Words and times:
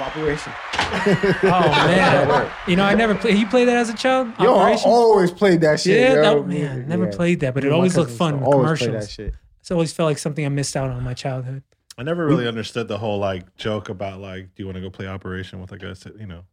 Operation. 0.00 0.52
Oh 0.90 1.68
man, 1.86 2.50
you 2.66 2.74
know 2.76 2.84
I 2.84 2.94
never 2.94 3.14
played. 3.14 3.36
You 3.36 3.46
played 3.46 3.68
that 3.68 3.76
as 3.76 3.90
a 3.90 3.94
child? 3.94 4.32
Yo, 4.40 4.54
I 4.56 4.74
always 4.86 5.30
played 5.30 5.60
that 5.60 5.80
shit. 5.80 6.00
yeah, 6.00 6.14
yo. 6.14 6.22
that, 6.42 6.46
man, 6.48 6.88
never 6.88 7.04
Yeah. 7.04 7.14
played 7.16 7.40
that, 7.40 7.52
but 7.52 7.62
it 7.62 7.72
always 7.72 7.94
looked 7.94 8.10
fun 8.10 8.38
in 8.38 8.42
always 8.42 8.78
play 8.78 8.86
commercials. 8.86 9.06
That 9.06 9.10
shit. 9.12 9.34
It's 9.60 9.70
always 9.70 9.92
felt 9.92 10.06
like 10.06 10.16
something 10.16 10.46
I 10.46 10.48
missed 10.48 10.74
out 10.76 10.88
on 10.88 10.96
in 10.96 11.04
my 11.04 11.12
childhood. 11.12 11.62
I 11.98 12.04
never 12.04 12.26
really 12.26 12.48
understood 12.48 12.88
the 12.88 12.96
whole 12.96 13.18
like 13.18 13.54
joke 13.56 13.90
about 13.90 14.20
like, 14.20 14.54
do 14.54 14.62
you 14.62 14.66
want 14.66 14.76
to 14.76 14.80
go 14.80 14.88
play 14.88 15.06
Operation 15.06 15.60
with 15.60 15.70
like 15.70 15.82
a 15.82 15.94
you 16.18 16.26
know 16.26 16.44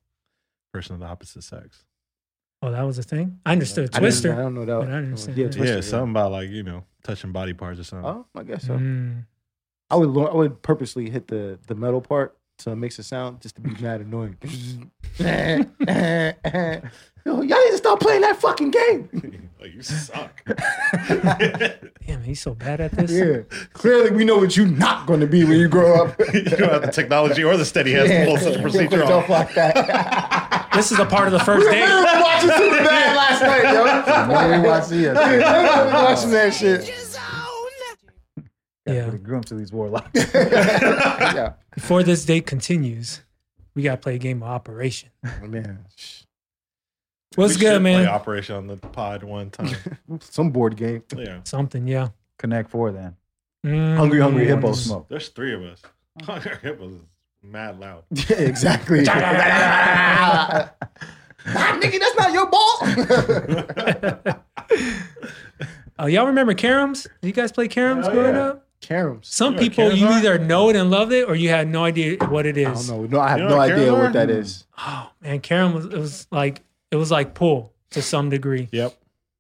person 0.74 0.96
of 0.96 1.00
the 1.00 1.06
opposite 1.06 1.44
sex? 1.44 1.86
Oh, 2.62 2.72
that 2.72 2.82
was 2.84 2.98
a 2.98 3.04
thing. 3.04 3.40
I 3.46 3.54
understood 3.54 3.90
I 3.96 4.00
Twister. 4.00 4.34
I 4.34 4.38
don't 4.38 4.54
know 4.56 4.66
that. 4.66 4.80
But 4.80 4.82
I 4.82 4.86
didn't 4.86 5.06
understand 5.06 5.38
Yeah. 5.38 5.46
Twister, 5.50 5.76
yeah, 5.76 5.82
something 5.82 6.12
about 6.12 6.32
like 6.34 6.50
you 6.50 6.64
know 6.64 6.84
touching 7.04 7.32
body 7.32 7.54
parts 7.54 7.80
or 7.80 7.86
something. 7.86 8.06
Oh, 8.06 8.26
I 8.36 8.44
guess 8.44 8.66
so. 8.68 8.74
Mm. 8.74 9.24
I 9.90 9.96
would 9.96 10.10
I 10.30 10.34
would 10.34 10.62
purposely 10.62 11.10
hit 11.10 11.28
the 11.30 11.58
the 11.68 11.76
metal 11.76 12.02
part 12.02 12.38
so 12.58 12.72
it 12.72 12.76
makes 12.78 12.98
a 13.00 13.04
sound 13.04 13.42
just 13.42 13.56
to 13.56 13.62
be 13.62 13.70
mad 13.82 14.02
annoying. 14.02 14.38
Yo, 17.28 17.42
y'all 17.42 17.42
need 17.42 17.72
to 17.72 17.78
stop 17.78 18.00
playing 18.00 18.22
that 18.22 18.38
fucking 18.40 18.70
game. 18.70 19.50
like 19.60 19.74
you 19.74 19.82
suck. 19.82 20.44
Damn, 22.06 22.22
he's 22.22 22.40
so 22.40 22.54
bad 22.54 22.80
at 22.82 22.92
this. 22.92 23.12
Yeah, 23.12 23.42
clearly 23.74 24.12
we 24.12 24.24
know 24.26 24.38
what 24.38 24.56
you're 24.56 24.68
not 24.68 25.08
going 25.08 25.22
to 25.22 25.28
be 25.28 25.44
when 25.44 25.58
you 25.58 25.68
grow 25.68 26.06
up. 26.06 26.20
you 26.34 26.44
don't 26.44 26.72
have 26.72 26.84
the 26.84 26.92
technology 26.92 27.44
or 27.44 27.58
the 27.58 27.66
steady 27.66 27.94
hands 27.94 28.10
to 28.12 28.26
pull 28.26 28.38
such 28.38 28.58
a 28.58 28.62
procedure 28.62 29.04
Stuff 29.06 29.24
off. 29.24 29.30
like 29.30 29.56
that. 29.56 30.70
This 30.76 30.92
is 30.92 31.00
a 31.00 31.06
part 31.06 31.26
of 31.26 31.32
the 31.34 31.40
first 31.40 31.66
we 31.66 31.72
date. 31.72 31.82
literally 31.82 32.22
watching 32.22 32.50
Superbad 32.50 33.16
last 33.16 33.42
night, 33.42 33.74
yo. 33.74 34.62
We 34.62 34.68
watch 34.68 34.88
this. 34.90 35.16
literally 35.18 35.44
uh, 35.44 36.04
watching 36.04 36.30
that 36.32 36.54
shit. 36.54 36.84
Yeah. 38.86 39.06
Put 39.06 39.14
a 39.16 39.18
groom 39.18 39.44
to 39.46 39.56
these 39.56 39.72
warlocks. 39.72 40.10
yeah, 40.36 41.54
Before 41.74 42.04
this 42.04 42.24
date 42.26 42.46
continues, 42.46 43.22
we 43.74 43.82
gotta 43.84 43.98
play 43.98 44.16
a 44.16 44.20
game 44.20 44.44
of 44.44 44.50
Operation. 44.50 45.10
man. 45.42 45.86
What's 47.36 47.56
We 47.56 47.60
good, 47.62 47.74
should 47.74 47.82
Play 47.82 47.98
man? 47.98 48.08
Operation 48.08 48.56
on 48.56 48.68
the 48.68 48.78
pod 48.78 49.24
one 49.24 49.50
time. 49.50 49.76
Some 50.22 50.52
board 50.52 50.78
game. 50.78 51.04
yeah, 51.18 51.40
Something, 51.44 51.88
yeah. 51.88 52.10
Connect 52.38 52.70
four 52.70 52.92
then. 52.92 53.16
Mm. 53.66 53.98
Hungry, 53.98 54.20
hungry 54.22 54.48
One 54.48 54.62
hippos. 54.62 54.86
smoke. 54.86 55.08
there's 55.10 55.30
three 55.30 55.54
of 55.56 55.64
us. 55.64 55.82
it 56.64 56.80
was 56.80 56.94
mad 57.42 57.80
loud. 57.80 58.04
Yeah, 58.12 58.38
exactly. 58.38 59.02
nah, 59.02 60.68
nigga, 61.46 62.00
that's 62.00 62.16
not 62.18 62.32
your 62.34 62.48
ball. 62.50 62.78
Oh, 65.98 66.08
y'all 66.08 66.26
remember 66.28 66.54
caroms? 66.54 67.08
You 67.22 67.32
guys 67.32 67.52
play 67.54 67.68
caroms 67.70 68.06
Oh, 68.06 68.12
growing 68.12 68.36
yeah. 68.36 68.42
up? 68.48 68.65
Caroms. 68.88 69.26
Some 69.26 69.54
You 69.54 69.60
know 69.60 69.64
what 69.64 69.70
people 69.70 69.84
caroms 69.90 69.98
you 69.98 70.08
are? 70.08 70.14
either 70.14 70.38
know 70.40 70.70
it 70.70 70.76
and 70.76 70.90
love 70.92 71.12
it, 71.12 71.28
or 71.28 71.36
you 71.36 71.50
had 71.50 71.68
no 71.68 71.84
idea 71.84 72.18
what 72.28 72.46
it 72.46 72.58
is. 72.58 72.90
I 72.90 72.94
don't 72.96 73.10
know. 73.12 73.18
No, 73.18 73.24
I 73.24 73.30
have 73.30 73.38
You 73.40 73.44
know 73.46 73.50
no 73.52 73.58
what 73.58 73.72
idea 73.72 73.94
what 73.94 74.14
that 74.14 74.30
is. 74.30 74.66
Oh 74.78 75.10
man, 75.22 75.40
carom 75.42 75.74
was 75.74 75.86
it 75.86 75.94
was 75.98 76.28
like 76.32 76.62
it 76.92 76.96
was 76.98 77.12
like 77.12 77.34
pool 77.34 77.74
to 77.92 78.02
some 78.02 78.30
degree. 78.30 78.68
Yep. 78.72 78.94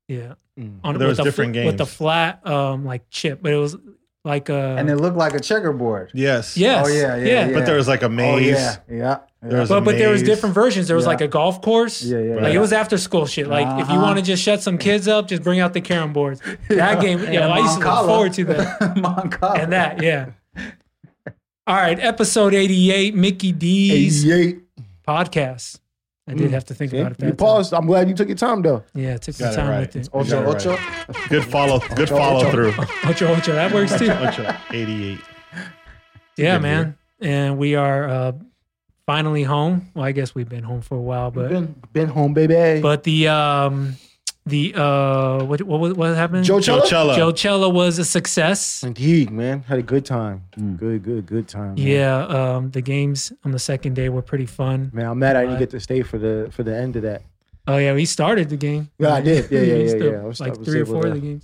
Yeah, 0.07 0.33
Mm. 0.59 0.79
on 0.83 0.97
there 0.97 1.07
with 1.07 1.09
was 1.09 1.17
the 1.17 1.23
different 1.23 1.55
fl- 1.55 1.65
with 1.65 1.77
the 1.77 1.85
flat 1.85 2.45
um 2.47 2.85
like 2.85 3.09
chip, 3.09 3.39
but 3.41 3.51
it 3.51 3.57
was 3.57 3.75
like 4.23 4.49
a 4.49 4.75
And 4.77 4.89
it 4.89 4.95
looked 4.95 5.17
like 5.17 5.33
a 5.35 5.39
checkerboard. 5.39 6.11
Yes. 6.13 6.57
yes, 6.57 6.85
Oh, 6.85 6.89
yeah, 6.91 7.15
yeah, 7.17 7.47
yeah. 7.47 7.53
But 7.53 7.65
there 7.65 7.75
was 7.75 7.87
like 7.87 8.01
a 8.01 8.05
Oh 8.05 8.09
maze. 8.09 8.47
yeah, 8.55 8.75
yeah. 8.89 9.17
There 9.49 9.59
was 9.59 9.69
But 9.69 9.83
but 9.83 9.97
there 9.97 10.09
was 10.09 10.23
different 10.23 10.55
versions. 10.55 10.87
There 10.87 10.95
was 10.95 11.05
Yeah. 11.05 11.09
like 11.09 11.21
a 11.21 11.27
golf 11.27 11.61
course. 11.61 12.01
Yeah, 12.03 12.17
yeah, 12.19 12.33
Like 12.35 12.43
yeah. 12.53 12.57
it 12.57 12.59
was 12.59 12.73
after 12.73 12.97
school 12.97 13.25
shit. 13.25 13.47
Like 13.47 13.67
if 13.81 13.87
you 13.89 13.95
Uh-huh. 13.95 14.01
want 14.03 14.17
to 14.19 14.23
just 14.25 14.41
shut 14.43 14.61
some 14.61 14.77
kids 14.77 15.07
up, 15.07 15.27
just 15.27 15.43
bring 15.43 15.59
out 15.59 15.73
the 15.73 15.81
carom 15.81 16.13
boards. 16.13 16.41
That 16.69 16.99
game, 17.01 17.19
yeah, 17.31 17.47
I 17.47 17.59
used 17.59 17.79
to 17.79 17.85
look 17.87 18.05
forward 18.05 18.33
to 18.33 18.43
that. 18.45 18.79
Mancala. 18.97 19.59
And 19.63 19.71
that, 19.73 20.01
yeah. 20.01 20.27
All 21.67 21.75
right, 21.75 21.99
episode 21.99 22.53
eighty-eight, 22.53 23.15
Mickey 23.15 23.51
D's 23.51 24.23
88. 24.25 24.59
podcast. 25.07 25.79
I 26.27 26.33
did 26.33 26.49
have 26.51 26.65
to 26.65 26.73
think 26.73 26.89
See? 26.91 26.97
about 26.99 27.11
it. 27.13 27.19
You 27.21 27.25
That 27.31 27.37
time. 27.37 27.47
paused. 27.47 27.73
I'm 27.73 27.85
glad 27.85 28.07
you 28.09 28.15
took 28.15 28.27
your 28.27 28.37
time, 28.37 28.61
though. 28.63 28.83
Yeah, 28.95 29.13
it 29.15 29.21
took 29.23 29.37
Got 29.37 29.53
some 29.53 29.61
time 29.65 29.69
right. 29.69 29.79
with 29.81 29.95
it. 29.95 30.09
You 30.11 30.19
Ocho, 30.19 30.43
got 30.43 30.49
it 30.49 30.67
ocho. 30.67 30.69
right. 30.75 31.29
Good 31.29 31.43
follow. 31.45 31.79
Good 31.95 32.09
follow 32.09 32.49
through. 32.51 32.73
Ocho 33.05 33.27
Ocho, 33.35 33.53
that 33.53 33.71
works 33.73 33.97
too. 33.97 34.09
Ocho, 34.09 34.55
88. 34.71 35.19
Yeah, 36.37 36.55
Good 36.55 36.61
man. 36.63 36.97
And 37.21 37.57
we 37.57 37.75
are 37.75 38.09
uh, 38.09 38.31
finally 39.05 39.43
home. 39.43 39.89
Well, 39.93 40.05
I 40.05 40.11
guess 40.11 40.33
we've 40.35 40.49
been 40.49 40.63
home 40.63 40.81
for 40.81 40.95
a 40.95 41.01
while, 41.01 41.31
but 41.31 41.49
Been, 41.49 41.75
been 41.93 42.07
home, 42.09 42.33
baby. 42.33 42.81
but 42.81 43.03
the 43.03 43.27
um 43.27 43.95
the 44.47 44.73
uh 44.75 45.43
what 45.43 45.61
what 45.63 45.79
what, 45.79 45.97
what 45.97 46.15
happened? 46.15 46.45
Joechella? 46.45 46.87
Joe 46.89 47.31
Joechella 47.31 47.71
was 47.73 47.97
a 47.99 48.05
success. 48.05 48.83
Indeed, 48.83 49.31
man. 49.31 49.61
Had 49.63 49.79
a 49.79 49.83
good 49.83 50.05
time. 50.05 50.43
Mm. 50.57 50.77
Good, 50.77 51.03
good, 51.03 51.25
good 51.25 51.47
time. 51.47 51.75
man. 51.75 51.77
Yeah, 51.77 52.25
um, 52.27 52.71
the 52.71 52.81
games 52.81 53.33
on 53.43 53.51
the 53.51 53.59
second 53.59 53.95
day 53.95 54.09
were 54.09 54.21
pretty 54.21 54.45
fun. 54.45 54.91
Man, 54.93 55.05
I'm 55.07 55.19
mad 55.19 55.35
I 55.35 55.41
didn't 55.45 55.59
get 55.59 55.69
to 55.71 55.79
stay 55.79 56.01
for 56.03 56.17
the 56.17 56.49
for 56.51 56.63
the 56.63 56.75
end 56.75 56.95
of 56.95 57.01
that. 57.03 57.21
Oh 57.67 57.77
yeah, 57.77 57.93
we 57.93 58.05
started 58.05 58.49
the 58.49 58.57
game. 58.57 58.89
Yeah, 58.99 59.15
I 59.15 59.21
did. 59.21 59.49
Yeah, 59.49 59.59
yeah, 59.61 59.73
We 59.73 59.81
yeah, 59.83 59.89
still- 59.89 60.11
yeah. 60.11 60.19
I 60.19 60.23
was- 60.25 60.41
I 60.41 60.45
like 60.45 60.59
was 60.59 60.67
three 60.67 60.81
or 60.81 60.85
four 60.85 61.01
to- 61.01 61.07
of 61.09 61.13
the 61.15 61.21
games. 61.21 61.43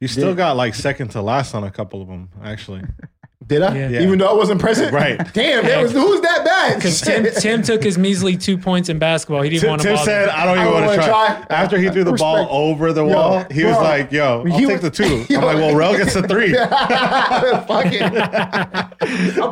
You 0.00 0.08
still 0.08 0.28
Did- 0.28 0.38
got 0.38 0.56
like 0.56 0.74
second 0.74 1.08
to 1.08 1.20
last 1.20 1.54
on 1.54 1.62
a 1.64 1.70
couple 1.70 2.00
of 2.00 2.08
them, 2.08 2.30
actually. 2.42 2.82
Did 3.50 3.62
I? 3.62 3.76
Yeah. 3.76 3.88
Yeah. 3.88 4.00
Even 4.02 4.18
though 4.20 4.28
I 4.28 4.32
wasn't 4.32 4.60
present? 4.60 4.92
Right. 4.92 5.18
Damn, 5.34 5.66
Yeah. 5.66 5.82
was, 5.82 5.90
who's 5.90 6.20
that 6.20 6.44
bad? 6.44 6.76
Because 6.76 7.00
Tim 7.00 7.26
Tim 7.40 7.62
took 7.62 7.82
his 7.82 7.98
measly 7.98 8.36
two 8.36 8.56
points 8.56 8.88
in 8.88 9.00
basketball. 9.00 9.42
He 9.42 9.50
didn't 9.50 9.62
Tim, 9.62 9.70
want 9.70 9.82
to 9.82 9.88
Tim 9.88 9.96
bother. 9.96 10.04
said, 10.10 10.28
"I 10.28 10.44
don't 10.44 10.54
even 10.58 10.70
don't 10.72 10.86
want 10.86 11.00
to 11.00 11.06
try. 11.06 11.26
try. 11.42 11.46
After 11.50 11.76
he 11.78 11.90
threw 11.90 12.04
the 12.04 12.12
ball 12.12 12.46
over 12.48 12.92
the 12.92 13.04
Yo, 13.04 13.12
wall, 13.14 13.44
he 13.50 13.64
was 13.64 13.76
like, 13.76 14.12
"Yo, 14.12 14.38
I'll 14.38 14.44
He 14.44 14.66
take 14.66 14.80
was- 14.80 14.82
the 14.82 14.90
two. 14.90 15.26
Yo. 15.28 15.40
I'm 15.40 15.44
like, 15.46 15.56
"Well, 15.56 15.74
Rel 15.74 15.96
gets 15.96 16.14
the 16.14 16.22
three. 16.28 16.54
Fuck 16.54 17.92
it. 17.92 18.02
I 18.02 18.88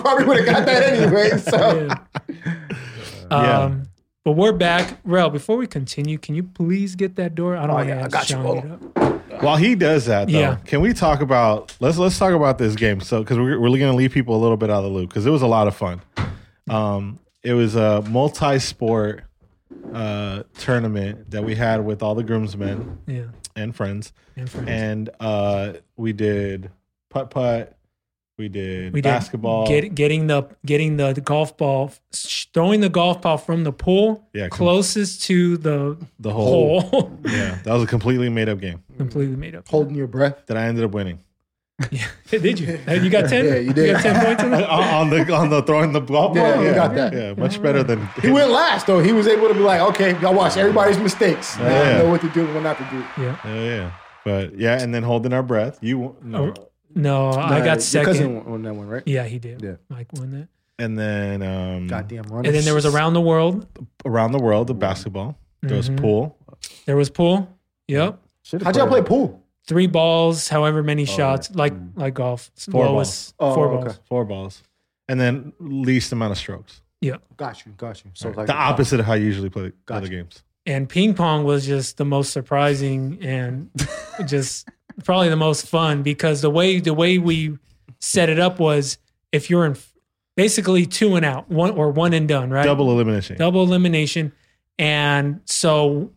probably 0.01 0.25
would 0.27 0.37
have 0.39 0.47
got 0.47 0.65
that 0.67 0.83
anyway. 0.95 1.31
So 1.39 1.89
Yeah. 3.31 3.59
Um, 3.61 3.89
but 4.25 4.33
we're 4.33 4.53
back. 4.53 4.99
Rel, 5.05 5.31
before 5.31 5.57
we 5.57 5.67
continue, 5.67 6.19
can 6.19 6.35
you 6.37 6.45
please 6.45 6.95
get 6.95 7.17
that 7.17 7.35
door? 7.35 7.57
I 7.57 7.63
don't 7.63 7.71
Oh, 7.71 7.75
want 7.75 7.89
yeah, 7.89 7.99
to 7.99 8.05
I 8.05 8.09
got 8.09 8.31
you. 8.31 9.18
Sean 9.41 9.41
Hold 9.41 9.41
to 9.41 9.41
get 9.41 9.41
up. 9.41 9.43
While 9.43 9.57
he 9.57 9.75
does 9.75 10.07
that, 10.07 10.29
though, 10.31 10.39
Yeah. 10.39 10.57
can 10.65 10.81
we 10.81 10.93
talk 10.93 11.21
about 11.21 11.75
let's 11.81 11.99
let's 11.99 12.19
talk 12.19 12.33
about 12.35 12.59
this 12.59 12.75
game? 12.75 13.01
So 13.01 13.21
because 13.21 13.39
we're 13.39 13.59
we're 13.61 13.69
going 13.79 13.93
to 13.93 13.97
leave 13.97 14.13
people 14.13 14.37
a 14.37 14.41
little 14.41 14.57
bit 14.57 14.71
out 14.71 14.79
of 14.79 14.85
the 14.85 14.91
loop 14.91 15.09
because 15.11 15.27
it 15.27 15.31
was 15.31 15.43
a 15.43 15.47
lot 15.47 15.67
of 15.69 15.75
fun. 15.77 16.01
Um, 16.69 17.19
it 17.43 17.55
was 17.55 17.77
a 17.77 18.03
multi-sport 18.03 19.23
uh, 19.95 20.43
tournament 20.59 21.31
that 21.31 21.45
we 21.45 21.55
had 21.55 21.85
with 21.85 22.03
all 22.03 22.15
the 22.15 22.23
groomsmen 22.25 22.99
Yeah. 23.07 23.23
and 23.57 23.75
friends, 23.75 24.13
And 24.37 24.51
friends. 24.51 24.69
and 24.69 25.11
uh, 25.21 25.73
we 25.97 26.13
did 26.13 26.71
putt 27.09 27.31
putt, 27.31 27.78
we 28.39 28.49
did 28.49 28.93
we 28.93 29.01
did 29.01 29.09
basketball, 29.09 29.67
Get, 29.67 29.95
getting 29.95 30.29
the 30.29 30.45
getting 30.65 30.97
the, 30.97 31.13
the 31.13 31.21
golf 31.21 31.57
ball, 31.57 31.93
throwing 32.55 32.81
the 32.81 32.89
golf 32.89 33.21
ball 33.23 33.37
from 33.37 33.65
the 33.65 33.73
pool 33.73 34.27
Yeah, 34.33 34.49
com- 34.49 34.57
closest 34.59 35.23
to 35.25 35.57
the 35.57 35.97
the 36.21 36.31
whole. 36.33 36.81
hole. 36.81 37.19
Yeah, 37.27 37.59
that 37.65 37.73
was 37.75 37.83
a 37.83 37.87
completely 37.87 38.29
made 38.29 38.49
up 38.49 38.61
game 38.61 38.83
Completely 38.97 39.37
made 39.37 39.55
up. 39.55 39.69
holding 39.69 39.95
your 39.97 40.07
breath. 40.07 40.47
that 40.47 40.57
I 40.57 40.65
ended 40.67 40.85
up 40.85 40.93
winning 40.93 41.19
Yeah. 41.93 42.07
did 42.31 42.59
you? 42.59 42.79
You 42.89 43.09
got 43.11 43.29
ten? 43.29 43.45
Yeah, 43.49 43.55
you 43.57 43.73
did. 43.73 43.87
You 43.87 43.93
got 43.93 44.03
ten 44.03 44.25
points 44.25 44.43
in 44.43 44.53
on, 44.53 44.63
on 44.65 45.11
the 45.11 45.33
on 45.33 45.49
the 45.51 45.63
throwing 45.63 45.93
the 45.93 46.01
golf 46.01 46.35
ball. 46.35 46.45
Yeah, 46.45 46.63
you 46.69 46.75
got 46.75 46.95
that. 46.95 47.13
Yeah, 47.13 47.35
much 47.35 47.63
better 47.63 47.83
than 47.85 48.05
He 48.21 48.31
went 48.31 48.51
last 48.51 48.87
though. 48.89 48.99
He 49.01 49.13
was 49.13 49.29
able 49.29 49.47
to 49.49 49.55
be 49.55 49.61
like, 49.61 49.81
okay, 49.91 50.19
y'all 50.21 50.35
watch 50.35 50.57
everybody's 50.57 50.99
mistakes. 50.99 51.57
Now 51.59 51.67
I 51.67 51.69
Yeah. 51.71 51.99
know 51.99 52.09
what 52.11 52.21
to 52.23 52.29
do 52.31 52.45
and 52.45 52.55
what 52.55 52.63
not 52.65 52.79
to 52.79 52.85
do. 52.91 53.23
Yeah. 53.23 53.37
Yeah, 53.45 53.65
yeah. 53.65 53.91
But 54.25 54.59
yeah, 54.59 54.83
and 54.83 54.93
then 54.93 55.05
holding 55.05 55.33
our 55.33 55.43
breath. 55.45 55.79
You 55.81 56.17
no. 56.23 56.53
Oh. 56.59 56.68
Oh, 56.99 57.01
No, 57.01 57.31
I 57.31 57.59
Nah, 57.59 57.65
got 57.65 57.65
your 57.75 57.81
second. 57.81 58.07
cousin 58.07 58.45
won 58.45 58.63
that 58.63 58.75
one, 58.75 58.89
right? 58.89 59.03
Yeah, 59.07 59.25
he 59.25 59.39
did. 59.39 59.63
Yeah. 59.63 59.77
Mike 59.89 60.09
won 60.15 60.31
that. 60.33 60.49
and 60.81 60.97
then 60.99 61.43
um 61.43 61.87
Goddamn 61.89 62.25
runners. 62.25 62.47
And 62.47 62.55
then 62.55 62.65
there 62.65 62.75
was 62.75 62.87
around 62.87 63.15
the 63.15 63.21
world. 63.21 63.67
around 64.05 64.33
the 64.33 64.39
world, 64.39 64.67
the 64.67 64.75
basketball. 64.75 65.37
There 65.63 65.77
was 65.77 65.91
Mhm. 65.91 65.97
pool. 66.01 66.37
There 66.87 66.97
was 66.97 67.11
pool. 67.11 67.49
Yep. 67.89 68.21
Should've 68.43 68.65
How'd 68.67 68.77
y'all 68.77 68.87
play 68.87 69.01
played- 69.01 69.07
pool? 69.09 69.43
Three 69.67 69.87
balls, 69.87 70.49
however 70.49 70.83
many 70.83 71.03
yeah. 71.05 71.13
shots, 71.15 71.55
like 71.55 71.75
like 71.97 72.15
golf. 72.15 72.51
Four 72.71 72.87
Lowest- 72.87 73.37
balls. 73.37 73.53
Oh, 73.53 73.55
four 73.55 73.69
okay. 73.73 73.85
balls. 73.85 74.01
Four 74.09 74.25
balls. 74.25 74.63
And 75.09 75.21
then 75.21 75.53
least 75.59 76.13
amount 76.13 76.33
of 76.33 76.39
strokes. 76.39 76.81
Yep. 77.01 77.23
Got 77.37 77.65
you, 77.67 77.73
got 77.77 78.05
you. 78.05 78.11
So 78.15 78.31
like 78.31 78.47
the 78.47 78.55
opposite 78.55 78.99
of 79.01 79.07
how 79.07 79.15
you 79.15 79.25
usually 79.27 79.51
play 79.51 79.73
Gotcha. 79.87 79.99
other 79.99 80.09
games. 80.09 80.43
And 80.67 80.89
ping 80.89 81.15
pong 81.15 81.45
was 81.45 81.67
just 81.67 81.97
the 81.97 82.05
most 82.05 82.31
surprising 82.33 83.19
and 83.23 83.71
just 84.27 84.69
probably 85.05 85.29
the 85.29 85.37
most 85.37 85.67
fun 85.67 86.03
because 86.03 86.41
the 86.43 86.51
way 86.51 86.81
the 86.81 86.95
way 86.95 87.19
we 87.19 87.59
set 88.01 88.29
it 88.29 88.39
up 88.39 88.59
was 88.61 88.99
if 89.33 89.51
you're 89.51 89.65
in 89.67 89.77
basically 90.37 90.87
two 90.87 91.17
and 91.17 91.25
out, 91.25 91.51
one 91.51 91.71
or 91.73 91.91
one 91.91 92.13
and 92.13 92.29
done, 92.29 92.51
right? 92.51 92.65
Double 92.65 92.91
elimination. 92.91 93.37
double 93.37 93.63
elimination. 93.65 94.33
And 94.79 95.41
so 95.45 96.13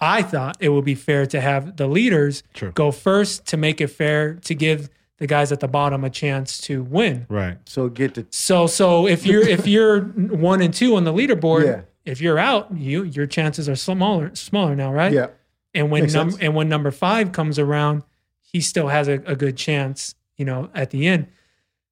I 0.00 0.22
thought 0.22 0.56
it 0.60 0.70
would 0.70 0.84
be 0.84 0.94
fair 0.94 1.26
to 1.26 1.40
have 1.40 1.76
the 1.76 1.86
leaders 1.86 2.42
True. 2.54 2.72
go 2.72 2.90
first 2.90 3.46
to 3.48 3.56
make 3.56 3.80
it 3.80 3.88
fair 3.88 4.34
to 4.34 4.54
give 4.54 4.88
the 5.18 5.26
guys 5.26 5.52
at 5.52 5.60
the 5.60 5.68
bottom 5.68 6.04
a 6.04 6.10
chance 6.10 6.58
to 6.62 6.82
win. 6.82 7.26
Right. 7.28 7.58
so 7.66 7.88
get 7.88 8.14
the 8.14 8.26
So 8.30 8.66
so 8.66 9.06
if 9.06 9.26
you're 9.26 9.46
if 9.46 9.66
you're 9.66 10.00
one 10.02 10.60
and 10.62 10.72
two 10.72 10.96
on 10.96 11.04
the 11.04 11.12
leaderboard, 11.12 11.64
Yeah. 11.66 11.80
if 12.04 12.20
you're 12.20 12.38
out, 12.38 12.74
you 12.76 13.02
your 13.02 13.26
chances 13.26 13.68
are 13.68 13.76
smaller 13.76 14.34
smaller 14.34 14.74
now, 14.74 14.92
right? 14.92 15.12
yeah. 15.12 15.28
And 15.74 15.90
when 15.90 16.02
Makes 16.04 16.14
num- 16.14 16.36
and 16.40 16.54
when 16.54 16.68
number 16.70 16.90
five 16.90 17.32
comes 17.32 17.58
around, 17.58 18.02
he 18.56 18.62
still 18.62 18.88
has 18.88 19.06
a, 19.06 19.20
a 19.26 19.36
good 19.36 19.54
chance, 19.54 20.14
you 20.38 20.44
know, 20.46 20.70
at 20.74 20.88
the 20.88 21.06
end. 21.06 21.26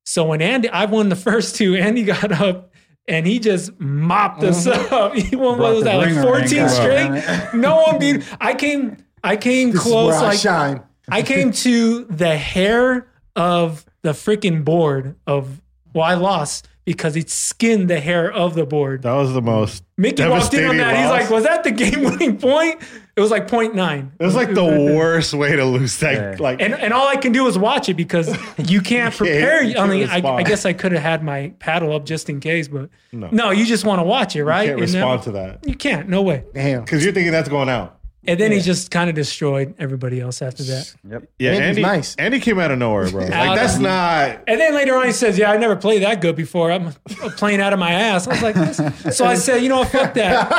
So 0.06 0.24
when 0.24 0.40
Andy, 0.40 0.70
I 0.70 0.86
won 0.86 1.10
the 1.10 1.16
first 1.16 1.56
two. 1.56 1.76
Andy 1.76 2.02
got 2.14 2.32
up 2.32 2.72
and 3.06 3.26
he 3.26 3.38
just 3.38 3.78
mopped 3.78 4.42
us 4.42 4.66
mm-hmm. 4.66 4.94
up. 4.94 5.14
He 5.14 5.36
won 5.36 5.58
what 5.58 5.74
was 5.74 5.84
that 5.84 5.96
like 5.96 6.14
fourteen 6.14 6.66
straight? 6.70 7.10
out. 7.10 7.54
No 7.54 7.82
one 7.82 7.98
beat. 7.98 8.24
I 8.40 8.54
came. 8.54 8.96
I 9.22 9.36
came 9.36 9.72
This 9.72 9.80
is 9.80 9.82
close. 9.82 10.12
where 10.12 10.20
I 10.20 10.28
Like 10.28 10.38
shine. 10.38 10.82
I 11.10 11.20
came 11.20 11.52
to 11.52 12.04
the 12.04 12.38
hair 12.38 13.08
of 13.36 13.84
the 14.00 14.12
freaking 14.12 14.64
board 14.64 15.16
of. 15.26 15.60
Well, 15.92 16.04
I 16.04 16.14
lost 16.14 16.66
because 16.86 17.14
it 17.14 17.28
skinned 17.28 17.90
the 17.90 18.00
hair 18.00 18.32
of 18.32 18.54
the 18.54 18.64
board. 18.64 19.02
That 19.02 19.12
was 19.12 19.34
the 19.34 19.42
most. 19.42 19.84
Mickey 19.98 20.26
walked 20.26 20.54
in 20.54 20.64
on 20.64 20.76
devastating 20.76 20.78
that. 20.78 20.96
He's 20.96 21.10
like, 21.10 21.30
"Was 21.30 21.44
that 21.44 21.62
the 21.62 21.70
game-winning 21.72 22.38
point?" 22.38 22.80
It 23.16 23.20
was 23.20 23.30
like 23.30 23.46
point 23.46 23.74
nine. 23.76 24.10
It 24.18 24.24
was 24.24 24.34
like 24.34 24.54
the 24.54 24.64
worst 24.94 25.34
way 25.34 25.54
to 25.54 25.64
lose 25.64 25.98
that. 25.98 26.14
Yeah. 26.14 26.36
Like, 26.42 26.60
And, 26.60 26.74
and 26.74 26.92
all 26.92 27.06
I 27.06 27.14
can 27.16 27.30
do 27.30 27.46
is 27.46 27.56
watch 27.56 27.88
it 27.88 27.94
because 27.94 28.36
you 28.68 28.80
can't 28.80 29.14
prepare. 29.14 29.62
you 29.62 29.70
I 29.72 29.74
can't 29.74 29.90
mean, 29.90 30.08
I, 30.08 30.16
I 30.36 30.42
guess 30.42 30.66
I 30.66 30.72
could 30.72 30.90
have 30.92 31.02
had 31.02 31.22
my 31.22 31.52
paddle 31.60 31.94
up 31.94 32.04
just 32.06 32.28
in 32.28 32.40
case, 32.40 32.66
but 32.66 32.90
No. 33.12 33.28
no, 33.30 33.50
you 33.52 33.66
just 33.66 33.84
want 33.84 34.00
to 34.00 34.02
watch 34.04 34.34
it, 34.34 34.44
right? 34.44 34.66
can't 34.66 34.80
And 34.80 34.88
then- 34.88 35.00
respond 35.02 35.22
to 35.22 35.30
that 35.32 35.60
You 35.68 35.76
can't, 35.76 36.08
no 36.08 36.22
way. 36.22 36.42
Damn. 36.54 36.80
because 36.82 37.04
you're 37.04 37.12
thinking 37.12 37.30
that's 37.32 37.48
going 37.48 37.68
out. 37.68 37.98
And 38.26 38.40
then 38.40 38.52
he 38.52 38.60
just 38.60 38.90
kind 38.90 39.10
of 39.10 39.16
destroyed 39.16 39.74
everybody 39.78 40.20
else 40.20 40.40
after 40.42 40.62
that. 40.64 40.94
Yep. 41.08 41.24
Yeah, 41.38 41.50
Andy's 41.52 41.68
Andy. 41.68 41.82
nice. 41.82 42.16
Andy 42.16 42.40
came 42.40 42.58
out 42.58 42.70
of 42.70 42.78
nowhere, 42.78 43.10
bro. 43.10 43.26
Like 43.26 43.58
that's 43.58 43.78
not. 43.78 44.40
And 44.46 44.60
then 44.60 44.74
later 44.74 44.94
on, 44.96 45.06
he 45.06 45.12
says, 45.12 45.38
"Yeah, 45.38 45.50
I 45.50 45.56
never 45.56 45.76
played 45.76 46.02
that 46.02 46.20
good 46.20 46.36
before. 46.36 46.70
I'm 46.72 46.92
playing 47.36 47.60
out 47.60 47.72
of 47.72 47.78
my 47.78 47.92
ass." 47.92 48.26
I 48.26 48.32
was 48.32 48.42
like, 48.42 48.54
this. 48.54 49.16
"So 49.16 49.24
I 49.24 49.34
said, 49.34 49.62
you 49.62 49.68
know 49.68 49.78
what? 49.78 49.88
Fuck 49.88 50.14
that. 50.14 50.50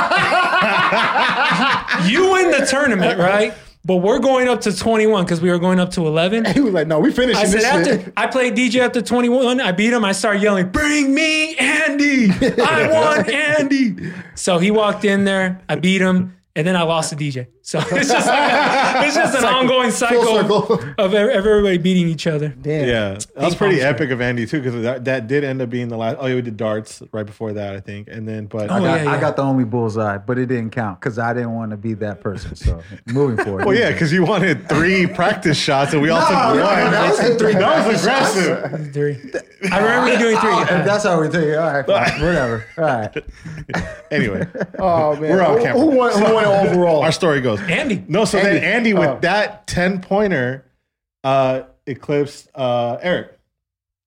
you 2.08 2.32
win 2.32 2.52
the 2.52 2.66
tournament, 2.66 3.20
right? 3.20 3.54
But 3.84 3.98
we're 3.98 4.18
going 4.18 4.48
up 4.48 4.62
to 4.62 4.76
21 4.76 5.26
because 5.26 5.42
we 5.42 5.52
were 5.52 5.60
going 5.60 5.80
up 5.80 5.92
to 5.92 6.08
11." 6.08 6.46
He 6.54 6.60
was 6.60 6.74
like, 6.74 6.88
no, 6.88 7.00
we 7.00 7.12
finishing 7.12 7.42
I 7.42 7.46
said 7.46 7.60
this 7.60 7.66
after 7.66 8.04
shit. 8.04 8.14
I 8.18 8.28
played 8.28 8.56
DJ 8.56 8.82
up 8.82 8.94
to 8.94 9.02
21, 9.02 9.62
I 9.62 9.72
beat 9.74 9.94
him. 9.94 10.04
I 10.04 10.12
started 10.12 10.42
yelling, 10.42 10.70
"Bring 10.70 11.14
me 11.14 11.56
Andy! 11.56 12.30
I 12.32 12.88
want 12.92 13.30
Andy!" 13.30 14.12
So 14.36 14.58
he 14.58 14.72
walked 14.72 15.06
in 15.06 15.26
there, 15.26 15.62
I 15.70 15.76
beat 15.76 16.02
him, 16.02 16.36
and 16.56 16.66
then 16.66 16.76
I 16.76 16.82
lost 16.84 17.12
to 17.12 17.16
DJ. 17.16 17.48
So 17.68 17.80
it's 17.92 18.10
just 18.12 18.28
like 18.28 18.52
a- 18.52 19.08
it's 19.08 19.16
just 19.16 19.36
an 19.40 19.44
ongoing 19.44 19.90
cycle 19.90 20.24
circle. 20.24 20.74
of 21.00 21.16
ev- 21.16 21.30
everybody 21.30 21.80
beating 21.80 22.08
each 22.08 22.28
other. 22.28 22.50
Damn. 22.50 22.88
Yeah, 22.88 23.10
that 23.14 23.26
was 23.38 23.56
pretty 23.56 23.78
pong 23.78 23.86
epic 23.88 24.12
of 24.12 24.22
Andy 24.22 24.46
too, 24.46 24.62
because 24.62 24.80
that, 24.84 25.04
that 25.06 25.26
did 25.26 25.44
end 25.44 25.64
up 25.64 25.72
being 25.72 25.88
the 25.88 25.98
last. 25.98 26.18
Oh, 26.20 26.28
yeah, 26.28 26.36
we 26.36 26.44
did 26.44 26.58
darts 26.58 27.02
right 27.12 27.26
before 27.26 27.54
that, 27.54 27.76
I 27.76 27.80
think, 27.80 28.08
and 28.08 28.28
then 28.28 28.46
but 28.46 28.70
Oh, 28.70 28.76
I 28.76 28.80
got, 28.80 29.04
yeah, 29.04 29.12
I 29.12 29.20
got 29.20 29.36
the 29.36 29.42
only 29.42 29.64
bullseye, 29.64 30.20
but 30.20 30.38
it 30.38 30.46
didn't 30.46 30.70
count 30.74 31.00
because 31.00 31.18
I 31.18 31.34
didn't 31.34 31.54
want 31.56 31.72
to 31.72 31.78
be 31.78 31.96
that 31.96 32.22
person. 32.22 32.56
So 32.56 32.84
moving 33.08 33.44
forward. 33.44 33.66
well, 33.66 33.76
yeah, 33.76 33.92
because 33.92 34.14
you 34.14 34.24
wanted 34.24 34.70
three 34.70 35.08
practice 35.16 35.58
shots 35.58 35.94
and 35.94 36.04
we 36.04 36.10
all 36.12 36.22
took 36.22 36.30
one. 36.30 36.58
that 36.58 37.10
was 37.10 37.36
three 37.42 37.54
That 37.54 37.88
was 37.88 38.00
aggressive. 38.00 38.94
Three. 38.94 39.18
I 39.72 39.80
remember 39.80 40.14
you 40.14 40.20
doing 40.20 40.38
three. 40.38 40.52
If 40.52 40.72
oh, 40.72 40.84
that's 40.86 41.04
how 41.04 41.20
we 41.20 41.30
take 41.30 41.46
it, 41.46 41.56
all 41.58 41.74
right, 41.74 41.86
fine, 41.88 42.22
whatever. 42.22 42.66
All 42.78 42.84
right. 42.84 43.26
Anyway, 44.12 44.48
Oh 44.78 45.16
man, 45.16 45.32
We're 45.32 45.42
on 45.42 45.58
Who- 45.58 45.64
camera. 45.64 45.80
Who 45.82 45.88
won? 45.88 46.14
Who 46.14 46.34
won 46.36 46.46
overall? 46.46 47.02
our 47.02 47.12
story 47.12 47.42
goes. 47.42 47.55
Andy. 47.62 48.04
No, 48.08 48.26
so 48.26 48.38
then 48.38 48.56
Andy. 48.58 48.66
Andy 48.66 48.94
with 48.94 49.10
Oh. 49.10 49.20
that 49.22 49.68
ten 49.68 50.02
pointer 50.02 50.66
uh, 51.24 51.64
eclipsed 51.88 52.50
uh, 52.56 52.98
Eric 53.02 53.38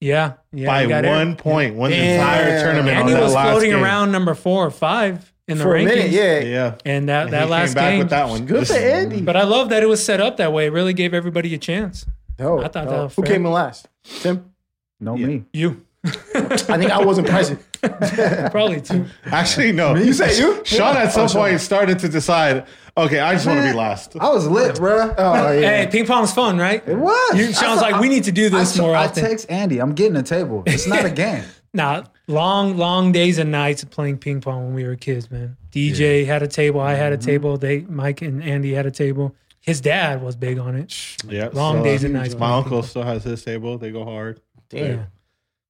Yeah, 0.01 0.35
yeah. 0.53 0.67
by 0.67 0.87
got 0.87 1.05
one 1.05 1.29
Eric. 1.29 1.39
point, 1.39 1.75
won 1.75 1.91
the 1.91 1.97
entire 1.97 2.61
tournament. 2.63 2.97
Andy 2.97 3.13
on 3.13 3.19
that 3.19 3.25
was 3.25 3.35
last 3.35 3.51
floating 3.51 3.71
game. 3.71 3.83
around 3.83 4.13
number 4.13 4.35
four 4.35 4.67
or 4.67 4.71
five 4.71 5.33
in 5.49 5.59
the 5.59 5.65
for 5.65 5.75
a 5.77 5.81
rankings. 5.81 5.87
minute. 5.87 6.11
Yeah, 6.11 6.39
Yeah, 6.41 6.75
And 6.85 7.09
that, 7.09 7.25
And 7.25 7.33
that 7.33 7.45
he 7.45 7.51
last 7.51 7.69
came 7.69 7.75
back 7.75 7.91
game. 7.93 7.99
with 8.01 8.11
that 8.11 8.29
one. 8.29 8.47
Good 8.47 8.61
Just- 8.61 8.73
for 8.73 8.79
Andy. 8.79 9.21
But 9.23 9.37
I 9.37 9.45
love 9.45 9.71
that 9.71 9.83
it 9.83 9.87
was 9.87 10.05
set 10.05 10.21
up 10.21 10.37
that 10.37 10.53
way. 10.53 10.67
It 10.67 10.73
really 10.73 10.93
gave 10.93 11.15
everybody 11.15 11.55
a 11.55 11.59
chance. 11.59 12.07
Dope, 12.37 12.61
I 12.61 12.63
thought 12.65 12.73
that 12.73 12.85
dope. 12.85 13.05
was 13.05 13.15
Who 13.17 13.23
fair. 13.23 13.33
came 13.33 13.47
in 13.47 13.53
last? 13.53 13.89
Tim. 14.21 14.53
No 15.01 15.17
me. 15.17 15.45
You. 15.53 15.85
I 16.35 16.79
think 16.79 16.91
I 16.91 17.03
wasn't 17.05 17.29
present. 17.29 17.61
Probably 18.51 18.81
too. 18.81 19.07
Actually, 19.27 19.73
no. 19.73 19.95
You 19.97 20.13
said 20.13 20.37
you? 20.39 20.63
Sean 20.65 20.97
at 20.97 21.13
some 21.13 21.25
Oh, 21.25 21.29
Sean. 21.29 21.43
point 21.43 21.61
started 21.61 21.99
to 22.01 22.09
decide. 22.09 22.67
Okay, 22.97 23.21
I 23.21 23.35
just 23.35 23.47
want 23.47 23.61
to 23.61 23.67
be 23.67 23.73
last. 23.73 24.17
I 24.19 24.29
was 24.31 24.47
lit, 24.47 24.77
bro. 24.77 25.15
Oh 25.19 25.53
yeah. 25.53 25.85
Hey, 25.85 25.89
ping 25.91 26.07
pong's 26.07 26.33
fun, 26.33 26.59
right? 26.59 26.83
It 26.87 26.97
was. 26.97 27.39
You, 27.39 27.53
Sean's 27.53 27.81
I- 27.83 27.91
like, 27.91 28.01
we 28.01 28.09
need 28.09 28.25
to 28.25 28.33
do 28.33 28.49
this 28.51 28.79
I, 28.79 28.83
more 28.83 28.97
I 28.97 29.07
often. 29.07 29.23
text 29.25 29.47
Andy. 29.51 29.79
I'm 29.81 29.93
getting 29.95 30.17
a 30.17 30.23
table. 30.23 30.63
It's 30.67 30.87
not 30.87 31.05
a 31.05 31.11
game. 31.25 31.45
Nah, 31.75 32.05
long, 32.27 32.77
long 32.77 33.13
days 33.13 33.39
and 33.39 33.53
nights 33.53 33.83
of 33.83 33.91
playing 33.91 34.19
ping 34.19 34.41
pong 34.41 34.65
when 34.67 34.75
we 34.75 34.85
were 34.85 34.97
kids, 34.97 35.31
man. 35.31 35.57
DJ 35.71 36.25
had 36.27 36.43
a 36.43 36.49
table, 36.49 36.81
I 36.81 36.93
Mm-hmm. 36.95 37.03
had 37.03 37.13
a 37.13 37.19
table. 37.19 37.57
They, 37.59 37.81
Mike 37.83 38.23
and 38.23 38.43
Andy 38.43 38.73
had 38.73 38.87
a 38.87 38.91
table. 38.91 39.35
His 39.61 39.81
dad 39.83 40.23
was 40.23 40.35
big 40.35 40.59
on 40.59 40.75
it. 40.77 41.17
Yeah, 41.29 41.51
Long 41.53 41.79
so, 41.79 41.85
days 41.85 42.03
and 42.03 42.15
nights. 42.15 42.35
My 42.35 42.53
uncle 42.57 42.83
still 42.83 43.03
has 43.03 43.23
his 43.23 43.45
table. 43.45 43.77
They 43.77 43.91
go 43.93 44.05
hard. 44.05 44.41
Damn. 44.71 45.07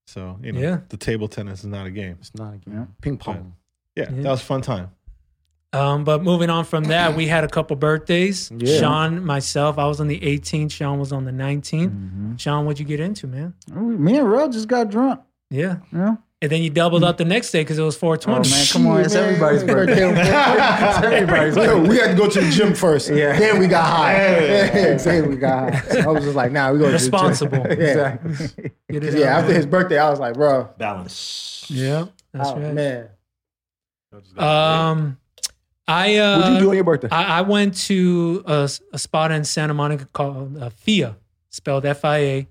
So 0.09 0.39
you 0.43 0.53
know, 0.53 0.61
Yeah. 0.61 0.79
the 0.89 0.97
table 0.97 1.29
tennis 1.29 1.61
is 1.61 1.67
not 1.67 1.87
a 1.87 1.91
game. 1.91 2.17
It's 2.21 2.35
not 2.35 2.55
a 2.55 2.57
game. 2.57 2.75
Yeah. 2.75 2.85
Ping 3.03 3.19
pong. 3.19 3.53
Yeah, 3.95 4.05
Yeah. 4.11 4.23
that 4.23 4.31
was 4.31 4.41
a 4.41 4.45
fun 4.45 4.63
time. 4.63 4.91
Um, 5.75 6.05
but 6.05 6.23
moving 6.23 6.49
on 6.49 6.65
from 6.65 6.85
that, 6.85 7.15
we 7.15 7.27
had 7.27 7.45
a 7.45 7.49
couple 7.49 7.77
birthdays. 7.77 8.51
Yeah. 8.57 8.81
Sean, 8.81 9.23
myself, 9.23 9.77
I 9.77 9.87
was 9.87 10.01
on 10.01 10.09
the 10.09 10.19
18th. 10.25 10.73
Sean 10.73 10.99
was 10.99 11.13
on 11.13 11.27
the 11.27 11.31
19th. 11.31 11.91
Mm-hmm. 11.93 12.37
Sean, 12.37 12.65
what'd 12.65 12.81
you 12.81 12.87
get 12.87 13.01
into, 13.01 13.27
man? 13.27 13.53
Me 13.71 14.17
and 14.17 14.31
Rel 14.31 14.49
just 14.49 14.67
got 14.67 14.89
drunk. 14.91 15.21
Yeah. 15.51 15.77
You 15.93 15.99
know? 15.99 16.19
And 16.41 16.53
then 16.53 16.63
you 16.63 16.71
doubled 16.71 17.03
up 17.03 17.17
the 17.17 17.25
next 17.25 17.51
day 17.51 17.63
because 17.63 17.81
it 17.81 17.83
was 17.83 17.97
Oh 17.97 18.15
420. 18.15 18.49
man, 18.51 18.67
come 18.71 18.87
on! 18.87 19.01
It's 19.01 19.15
everybody's 19.17 19.65
birthday. 19.65 20.09
it's 20.09 21.05
everybody's 21.05 21.57
Yo, 21.57 21.81
we 21.81 21.97
had 21.97 22.13
to 22.13 22.15
go 22.15 22.29
to 22.31 22.41
the 22.41 22.49
gym 22.51 22.75
first. 22.75 23.11
Yeah. 23.11 23.37
Then 23.37 23.59
we 23.59 23.67
got 23.67 23.85
high. 23.85 24.97
then 24.99 25.29
we 25.31 25.37
got 25.37 25.75
high. 25.75 25.81
So 25.89 25.99
I 26.01 26.07
was 26.07 26.23
just 26.23 26.37
like, 26.37 26.53
nah, 26.53 26.71
we 26.71 26.79
go 26.79 26.93
Responsible. 26.93 27.61
To 27.65 27.69
the 27.69 27.75
gym. 27.75 27.81
yeah. 27.81 28.13
Exactly. 28.25 28.73
Get 28.89 29.05
it 29.05 29.15
Yeah. 29.19 29.37
out. 29.37 29.41
After 29.41 29.53
his 29.55 29.67
birthday, 29.67 29.99
I 29.99 30.11
was 30.11 30.21
like, 30.21 30.35
bro. 30.35 30.69
Balance. 30.79 31.67
Yeah. 31.71 32.07
That's 32.33 32.51
oh, 32.51 32.61
right. 32.61 32.73
man. 32.75 33.09
Um, 34.37 35.19
I 35.89 36.17
uh, 36.17 36.39
What'd 36.39 36.55
you 36.55 36.61
do 36.61 36.69
on 36.71 36.75
your 36.77 36.85
birthday? 36.85 37.09
I, 37.11 37.39
I 37.39 37.41
went 37.43 37.77
to 37.87 38.45
a, 38.47 38.71
a 38.93 38.99
spot 38.99 39.33
in 39.33 39.43
Santa 39.45 39.75
Monica 39.75 40.07
called 40.13 40.57
uh, 40.57 40.71
FIA, 40.71 41.17
spelled 41.51 41.85
F-I-A. 41.85 42.39
It 42.39 42.47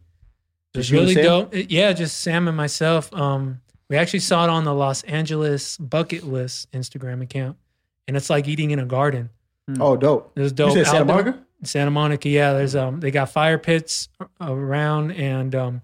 was 0.75 0.87
Just 0.87 0.91
you 0.91 0.99
and 0.99 1.07
really 1.07 1.21
dope. 1.23 1.55
It- 1.55 1.71
yeah, 1.71 1.93
just 1.93 2.19
Sam 2.19 2.47
and 2.47 2.57
myself. 2.57 3.13
Um, 3.13 3.61
we 3.89 3.97
actually 3.97 4.19
saw 4.19 4.43
it 4.43 4.49
on 4.49 4.63
the 4.63 4.73
Los 4.73 5.03
Angeles 5.03 5.77
Bucket 5.77 6.23
List 6.25 6.71
Instagram 6.71 7.21
account, 7.21 7.57
and 8.07 8.17
it's 8.17 8.29
like 8.29 8.47
eating 8.47 8.71
in 8.71 8.79
a 8.79 8.85
garden. 8.85 9.29
oh, 9.79 9.95
dope. 9.97 10.31
It 10.35 10.41
was 10.41 10.51
You 10.51 10.55
dope. 10.57 10.73
said 10.73 10.85
Santa 10.87 11.05
Monica? 11.05 11.39
Santa 11.63 11.91
Monica, 11.91 12.29
yeah. 12.29 12.53
There's 12.53 12.75
um, 12.75 12.99
they 12.99 13.11
got 13.11 13.29
fire 13.31 13.57
pits 13.57 14.09
around, 14.39 15.11
and 15.11 15.55
um, 15.55 15.81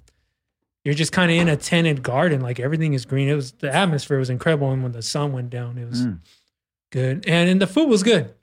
you're 0.86 0.94
just 0.94 1.12
kind 1.12 1.32
of 1.32 1.38
in 1.38 1.48
a 1.50 1.58
tented 1.58 2.04
garden. 2.04 2.42
Like 2.42 2.60
everything 2.60 2.94
is 2.94 3.06
green. 3.06 3.28
It 3.30 3.36
was 3.36 3.54
the 3.54 3.74
atmosphere 3.74 4.20
was 4.20 4.30
incredible, 4.30 4.72
and 4.72 4.84
when 4.84 4.92
the 4.92 5.02
sun 5.02 5.32
went 5.34 5.50
down, 5.50 5.78
it 5.78 5.90
was 5.90 6.06
Mm. 6.06 6.20
good, 6.92 7.26
and, 7.28 7.50
and 7.50 7.62
the 7.62 7.68
food 7.68 7.90
was 7.90 8.04
good. 8.04 8.34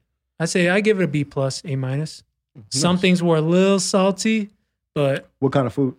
I 0.40 0.46
say 0.46 0.68
I 0.70 0.80
give 0.80 1.00
it 1.00 1.04
a 1.04 1.08
B 1.08 1.22
plus, 1.24 1.62
A 1.64 1.76
minus. 1.76 2.22
Some 2.70 2.98
things 2.98 3.22
were 3.22 3.36
a 3.36 3.40
little 3.40 3.78
salty, 3.78 4.50
but 4.94 5.28
What 5.38 5.52
kind 5.52 5.66
of 5.68 5.72
food? 5.72 5.94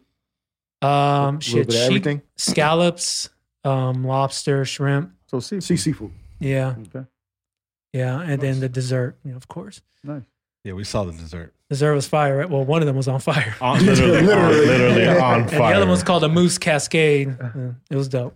um, 0.82 1.38
A 1.38 1.42
shit, 1.42 1.56
bit 1.56 1.68
of 1.70 1.74
sheep- 1.74 1.82
everything. 1.86 2.22
scallops, 2.36 3.30
um, 3.64 4.04
lobster, 4.04 4.66
shrimp, 4.66 5.12
So 5.28 5.40
see, 5.40 5.62
Sea 5.62 5.78
seafood. 5.78 6.12
yeah, 6.40 6.76
Okay. 6.96 7.06
yeah, 7.94 8.20
and 8.22 8.42
then 8.42 8.60
the 8.60 8.70
dessert, 8.70 9.18
you 9.24 9.32
know, 9.32 9.38
of 9.38 9.48
course. 9.48 9.82
Nice. 10.04 10.24
Yeah, 10.64 10.74
we 10.74 10.84
saw 10.84 11.04
the 11.04 11.12
dessert. 11.14 11.54
Dessert 11.70 11.94
was 11.96 12.08
fire, 12.08 12.38
right? 12.38 12.50
Well, 12.50 12.64
one 12.66 12.82
of 12.82 12.86
them 12.88 12.96
was 12.96 13.08
on 13.08 13.20
fire. 13.20 13.56
On, 13.62 13.84
literally, 13.86 14.22
Literally. 14.22 14.28
On, 14.68 14.68
literally 14.68 15.08
on 15.08 15.42
And 15.42 15.50
fire. 15.50 15.60
the 15.60 15.64
other 15.78 15.80
one 15.86 15.90
was 15.92 16.04
called 16.04 16.24
a 16.24 16.30
Mousse 16.30 16.58
Cascade. 16.58 17.30
Uh, 17.42 17.72
It 17.90 17.96
was 17.96 18.08
dope. 18.10 18.36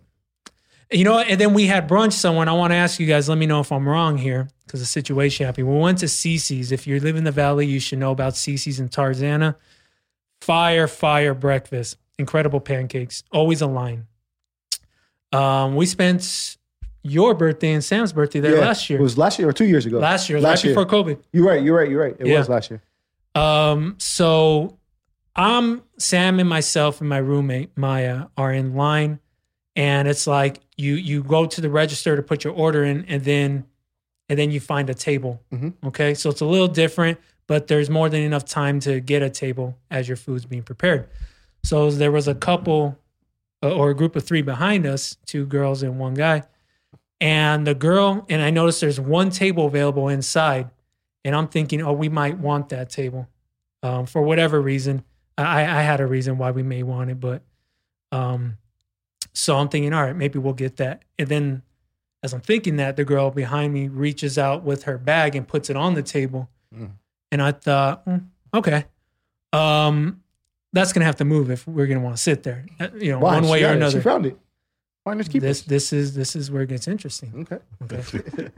You 0.91 1.03
know, 1.03 1.13
what? 1.13 1.27
and 1.27 1.39
then 1.41 1.53
we 1.53 1.65
had 1.65 1.87
brunch 1.89 2.13
somewhere. 2.13 2.41
And 2.43 2.49
I 2.49 2.53
want 2.53 2.71
to 2.71 2.75
ask 2.75 2.99
you 2.99 3.05
guys, 3.07 3.27
let 3.27 3.37
me 3.37 3.45
know 3.45 3.59
if 3.59 3.71
I'm 3.71 3.87
wrong 3.89 4.17
here 4.17 4.47
because 4.65 4.79
the 4.79 4.85
situation 4.85 5.45
happened. 5.45 5.67
We 5.67 5.77
went 5.77 5.97
to 5.99 6.05
Cece's. 6.05 6.71
If 6.71 6.87
you 6.87 6.99
live 6.99 7.15
in 7.15 7.23
the 7.25 7.31
valley, 7.31 7.65
you 7.67 7.79
should 7.79 7.99
know 7.99 8.11
about 8.11 8.33
Cece's 8.33 8.79
in 8.79 8.89
Tarzana. 8.89 9.55
Fire, 10.41 10.87
fire 10.87 11.33
breakfast. 11.33 11.97
Incredible 12.17 12.59
pancakes. 12.61 13.23
Always 13.31 13.61
a 13.61 13.67
line. 13.67 14.07
Um, 15.35 15.75
we 15.75 15.85
spent 15.85 16.57
your 17.03 17.33
birthday 17.35 17.73
and 17.73 17.83
Sam's 17.83 18.13
birthday 18.13 18.39
there 18.39 18.59
last 18.59 18.89
year. 18.89 18.99
It 18.99 19.03
was 19.03 19.17
last 19.17 19.37
year 19.39 19.47
or 19.49 19.53
two 19.53 19.65
years 19.65 19.85
ago. 19.85 19.99
last 19.99 20.29
year, 20.29 20.39
last 20.41 20.59
right 20.63 20.65
year. 20.71 20.75
before 20.75 20.85
COVID. 21.03 21.19
You're 21.33 21.45
right. 21.47 21.61
You're 21.63 21.77
right. 21.77 21.89
You're 21.89 22.01
right. 22.01 22.15
It 22.19 22.27
Yeah. 22.27 22.39
was 22.39 22.49
last 22.49 22.71
year. 22.71 22.81
Um, 23.35 23.95
so 23.99 24.77
I'm 25.35 25.81
Sam 25.97 26.39
and 26.39 26.47
myself 26.49 27.01
and 27.01 27.09
my 27.09 27.17
roommate 27.17 27.77
Maya 27.77 28.27
are 28.37 28.51
in 28.53 28.73
line, 28.75 29.19
and 29.75 30.07
it's 30.07 30.25
like 30.27 30.61
you 30.77 30.95
you 30.95 31.21
go 31.23 31.45
to 31.45 31.61
the 31.61 31.69
register 31.69 32.15
to 32.15 32.21
put 32.23 32.43
your 32.43 32.53
order 32.53 32.83
in, 32.83 33.05
and 33.07 33.23
then 33.23 33.65
and 34.29 34.39
then 34.39 34.49
you 34.51 34.59
find 34.59 34.89
a 34.89 34.93
table. 34.93 35.41
Mhm. 35.53 35.73
Okay, 35.85 36.13
so 36.15 36.29
it's 36.31 36.41
a 36.41 36.45
little 36.45 36.67
different, 36.69 37.19
but 37.45 37.67
there's 37.67 37.89
more 37.89 38.09
than 38.09 38.21
enough 38.21 38.45
time 38.45 38.79
to 38.81 38.99
get 38.99 39.21
a 39.21 39.29
table 39.29 39.77
as 39.91 40.07
your 40.07 40.17
food's 40.17 40.45
being 40.45 40.63
prepared. 40.63 41.07
So 41.63 41.91
there 41.91 42.11
was 42.11 42.27
a 42.27 42.33
couple 42.35 42.97
or 43.61 43.89
a 43.89 43.95
group 43.95 44.15
of 44.15 44.23
three 44.23 44.41
behind 44.41 44.85
us, 44.85 45.17
two 45.25 45.45
girls 45.45 45.83
and 45.83 45.99
one 45.99 46.13
guy. 46.13 46.43
And 47.21 47.65
the 47.65 47.75
girl, 47.75 48.25
and 48.29 48.41
I 48.41 48.49
noticed 48.49 48.81
there's 48.81 48.99
one 48.99 49.29
table 49.29 49.65
available 49.67 50.09
inside. 50.09 50.69
And 51.23 51.35
I'm 51.35 51.47
thinking, 51.47 51.81
oh, 51.81 51.93
we 51.93 52.09
might 52.09 52.37
want 52.37 52.69
that 52.69 52.89
table 52.89 53.27
um, 53.81 54.05
for 54.05 54.21
whatever 54.21 54.61
reason. 54.61 55.03
I, 55.37 55.61
I 55.61 55.81
had 55.81 55.99
a 55.99 56.05
reason 56.05 56.37
why 56.37 56.51
we 56.51 56.61
may 56.61 56.83
want 56.83 57.09
it, 57.09 57.19
but 57.19 57.41
um, 58.11 58.57
So 59.35 59.57
I'm 59.57 59.67
thinking, 59.67 59.93
all 59.93 60.03
right, 60.03 60.15
maybe 60.15 60.39
we'll 60.39 60.53
get 60.53 60.77
that. 60.77 61.03
And 61.19 61.27
then 61.27 61.61
as 62.23 62.33
I'm 62.33 62.41
thinking 62.41 62.77
that, 62.77 62.95
the 62.95 63.03
girl 63.03 63.29
behind 63.31 63.73
me 63.73 63.87
reaches 63.89 64.37
out 64.37 64.63
with 64.63 64.83
her 64.83 64.97
bag 64.97 65.35
and 65.35 65.47
puts 65.47 65.69
it 65.69 65.75
on 65.75 65.93
the 65.93 66.01
table. 66.01 66.49
Mm. 66.73 66.91
And 67.31 67.41
I 67.41 67.51
thought, 67.51 68.05
mm, 68.05 68.25
okay, 68.53 68.85
um, 69.51 70.21
that's 70.75 70.93
gonna 70.93 71.05
have 71.05 71.15
to 71.15 71.25
move 71.25 71.49
if 71.49 71.67
we're 71.67 71.87
gonna 71.87 72.01
want 72.01 72.15
to 72.15 72.21
sit 72.21 72.43
there, 72.43 72.65
uh, 72.79 72.89
you 72.97 73.11
know, 73.11 73.19
Why? 73.19 73.39
one 73.39 73.47
way 73.47 73.63
or 73.63 73.69
it. 73.69 73.77
another. 73.77 73.99
She 73.99 74.03
found 74.03 74.25
it. 74.25 74.37
Finders 75.05 75.27
keepers. 75.27 75.61
This 75.61 75.61
this 75.63 75.93
is 75.93 76.15
this 76.15 76.35
is 76.35 76.51
where 76.51 76.63
it 76.63 76.69
gets 76.69 76.87
interesting. 76.87 77.47
okay. 77.83 78.49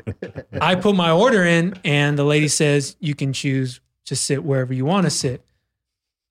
I 0.62 0.76
put 0.76 0.96
my 0.96 1.12
order 1.12 1.44
in, 1.44 1.76
and 1.84 2.18
the 2.18 2.24
lady 2.24 2.48
says 2.48 2.96
you 3.00 3.16
can 3.16 3.34
choose 3.34 3.80
to 4.06 4.16
sit 4.16 4.44
wherever 4.44 4.74
you 4.74 4.86
want 4.86 5.06
to 5.06 5.10
sit. 5.10 5.44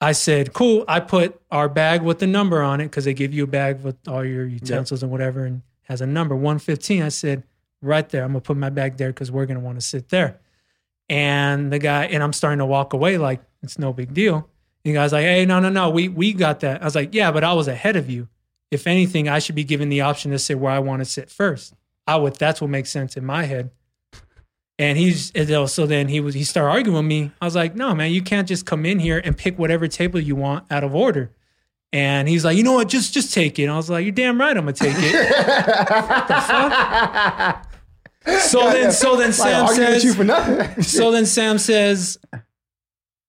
I 0.01 0.13
said, 0.13 0.53
"Cool." 0.53 0.85
I 0.89 1.01
put 1.01 1.41
our 1.51 1.69
bag 1.69 2.03
with 2.03 2.19
the 2.19 2.27
number 2.27 2.63
on 2.63 2.81
it 2.81 2.87
because 2.87 3.05
they 3.05 3.15
give 3.15 3.33
you 3.33 3.45
a 3.45 3.47
bag 3.47 3.83
with 3.83 3.97
all 4.09 4.25
your 4.25 4.47
utensils 4.47 5.03
and 5.03 5.13
whatever, 5.13 5.45
and 5.45 5.63
has 5.83 6.01
a 6.01 6.07
number 6.07 6.35
one 6.35 6.59
fifteen. 6.59 7.03
I 7.03 7.11
said, 7.11 7.45
"Right 7.81 8.09
there." 8.09 8.23
I'm 8.25 8.31
gonna 8.31 8.41
put 8.41 8.57
my 8.57 8.71
bag 8.71 8.97
there 8.97 9.11
because 9.11 9.31
we're 9.31 9.47
gonna 9.47 9.61
want 9.61 9.79
to 9.79 9.87
sit 9.87 10.09
there. 10.09 10.41
And 11.09 11.71
the 11.71 11.79
guy, 11.79 12.07
and 12.07 12.23
I'm 12.23 12.33
starting 12.33 12.59
to 12.59 12.67
walk 12.67 12.93
away 12.95 13.19
like 13.19 13.41
it's 13.63 13.79
no 13.79 13.93
big 13.93 14.13
deal. 14.15 14.49
The 14.87 14.93
guy's 14.93 15.13
like, 15.13 15.25
"Hey, 15.25 15.45
no, 15.45 15.59
no, 15.59 15.69
no, 15.69 15.91
we 15.91 16.09
we 16.09 16.33
got 16.33 16.61
that." 16.61 16.81
I 16.81 16.85
was 16.85 16.95
like, 16.95 17.13
"Yeah, 17.13 17.33
but 17.33 17.43
I 17.43 17.53
was 17.55 17.67
ahead 17.67 17.97
of 17.97 18.09
you. 18.09 18.29
If 18.71 18.87
anything, 18.87 19.29
I 19.29 19.41
should 19.41 19.57
be 19.57 19.65
given 19.65 19.89
the 19.89 20.03
option 20.03 20.31
to 20.31 20.39
sit 20.39 20.61
where 20.61 20.71
I 20.71 20.79
want 20.79 21.01
to 21.01 21.05
sit 21.05 21.29
first. 21.29 21.75
I 22.07 22.15
would. 22.15 22.37
That's 22.37 22.61
what 22.61 22.71
makes 22.71 22.91
sense 22.91 23.17
in 23.17 23.25
my 23.25 23.47
head." 23.47 23.73
And 24.79 24.97
he's 24.97 25.33
so- 25.73 25.87
then 25.87 26.07
he 26.07 26.21
was 26.21 26.35
he 26.37 26.45
started 26.45 26.71
arguing 26.71 26.97
with 26.99 27.07
me. 27.07 27.33
I 27.41 27.47
was 27.47 27.57
like, 27.57 27.75
no, 27.75 27.97
man, 27.97 28.13
you 28.13 28.23
can't 28.23 28.47
just 28.47 28.65
come 28.65 28.87
in 28.87 29.01
here 29.01 29.21
and 29.25 29.37
pick 29.37 29.59
whatever 29.59 29.89
table 29.89 30.21
you 30.21 30.37
want 30.37 30.71
out 30.71 30.85
of 30.85 30.95
order. 30.95 31.33
And 31.93 32.29
he's 32.29 32.45
like, 32.45 32.57
you 32.57 32.63
know 32.63 32.75
what, 32.75 32.89
just 32.89 33.13
just 33.13 33.35
take 33.35 33.59
it. 33.59 33.65
And 33.65 33.73
I 33.73 33.77
was 33.77 33.91
like, 33.91 34.05
you're 34.05 34.13
damn 34.13 34.39
right, 34.39 34.57
I'm 34.57 34.67
gonna 34.67 34.75
take 34.75 34.95
it. 34.97 35.13
so 38.43 38.71
then 38.71 38.93
so 38.93 39.17
then 39.17 39.33
Sam 39.33 39.67
with 39.67 39.79
you 39.79 39.85
says 40.01 40.15
for 40.15 40.25
nothing. 40.25 40.83
so 40.83 41.11
then 41.11 41.27
Sam 41.27 41.59
says, 41.59 42.19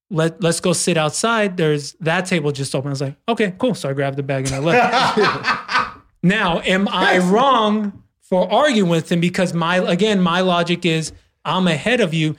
Let 0.09 0.41
let's 0.41 0.59
go 0.59 0.73
sit 0.73 0.97
outside. 0.97 1.57
There's 1.57 1.93
that 1.99 2.25
table 2.25 2.51
just 2.51 2.73
open. 2.73 2.89
I 2.89 2.91
was 2.91 3.01
like, 3.01 3.15
okay, 3.27 3.53
cool. 3.57 3.75
So 3.75 3.89
I 3.89 3.93
grabbed 3.93 4.17
the 4.17 4.23
bag 4.23 4.45
and 4.45 4.55
I 4.55 4.59
left. 4.59 5.97
now, 6.23 6.61
am 6.61 6.87
I 6.87 7.17
wrong 7.17 8.03
for 8.21 8.51
arguing 8.51 8.89
with 8.89 9.11
him? 9.11 9.19
Because 9.19 9.53
my 9.53 9.77
again, 9.77 10.21
my 10.21 10.41
logic 10.41 10.85
is 10.85 11.11
I'm 11.43 11.67
ahead 11.67 11.99
of 12.01 12.13
you. 12.13 12.35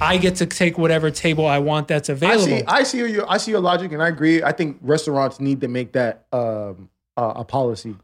I 0.00 0.18
get 0.18 0.36
to 0.36 0.46
take 0.46 0.76
whatever 0.76 1.10
table 1.10 1.46
I 1.46 1.58
want 1.58 1.88
that's 1.88 2.08
available. 2.08 2.54
I 2.54 2.58
see. 2.58 2.64
I 2.66 2.82
see 2.82 3.12
your. 3.12 3.30
I 3.30 3.36
see 3.38 3.50
your 3.52 3.60
logic, 3.60 3.92
and 3.92 4.02
I 4.02 4.08
agree. 4.08 4.42
I 4.42 4.52
think 4.52 4.78
restaurants 4.82 5.40
need 5.40 5.60
to 5.62 5.68
make 5.68 5.92
that 5.92 6.26
um, 6.32 6.90
uh, 7.16 7.34
a 7.36 7.44
policy 7.44 7.96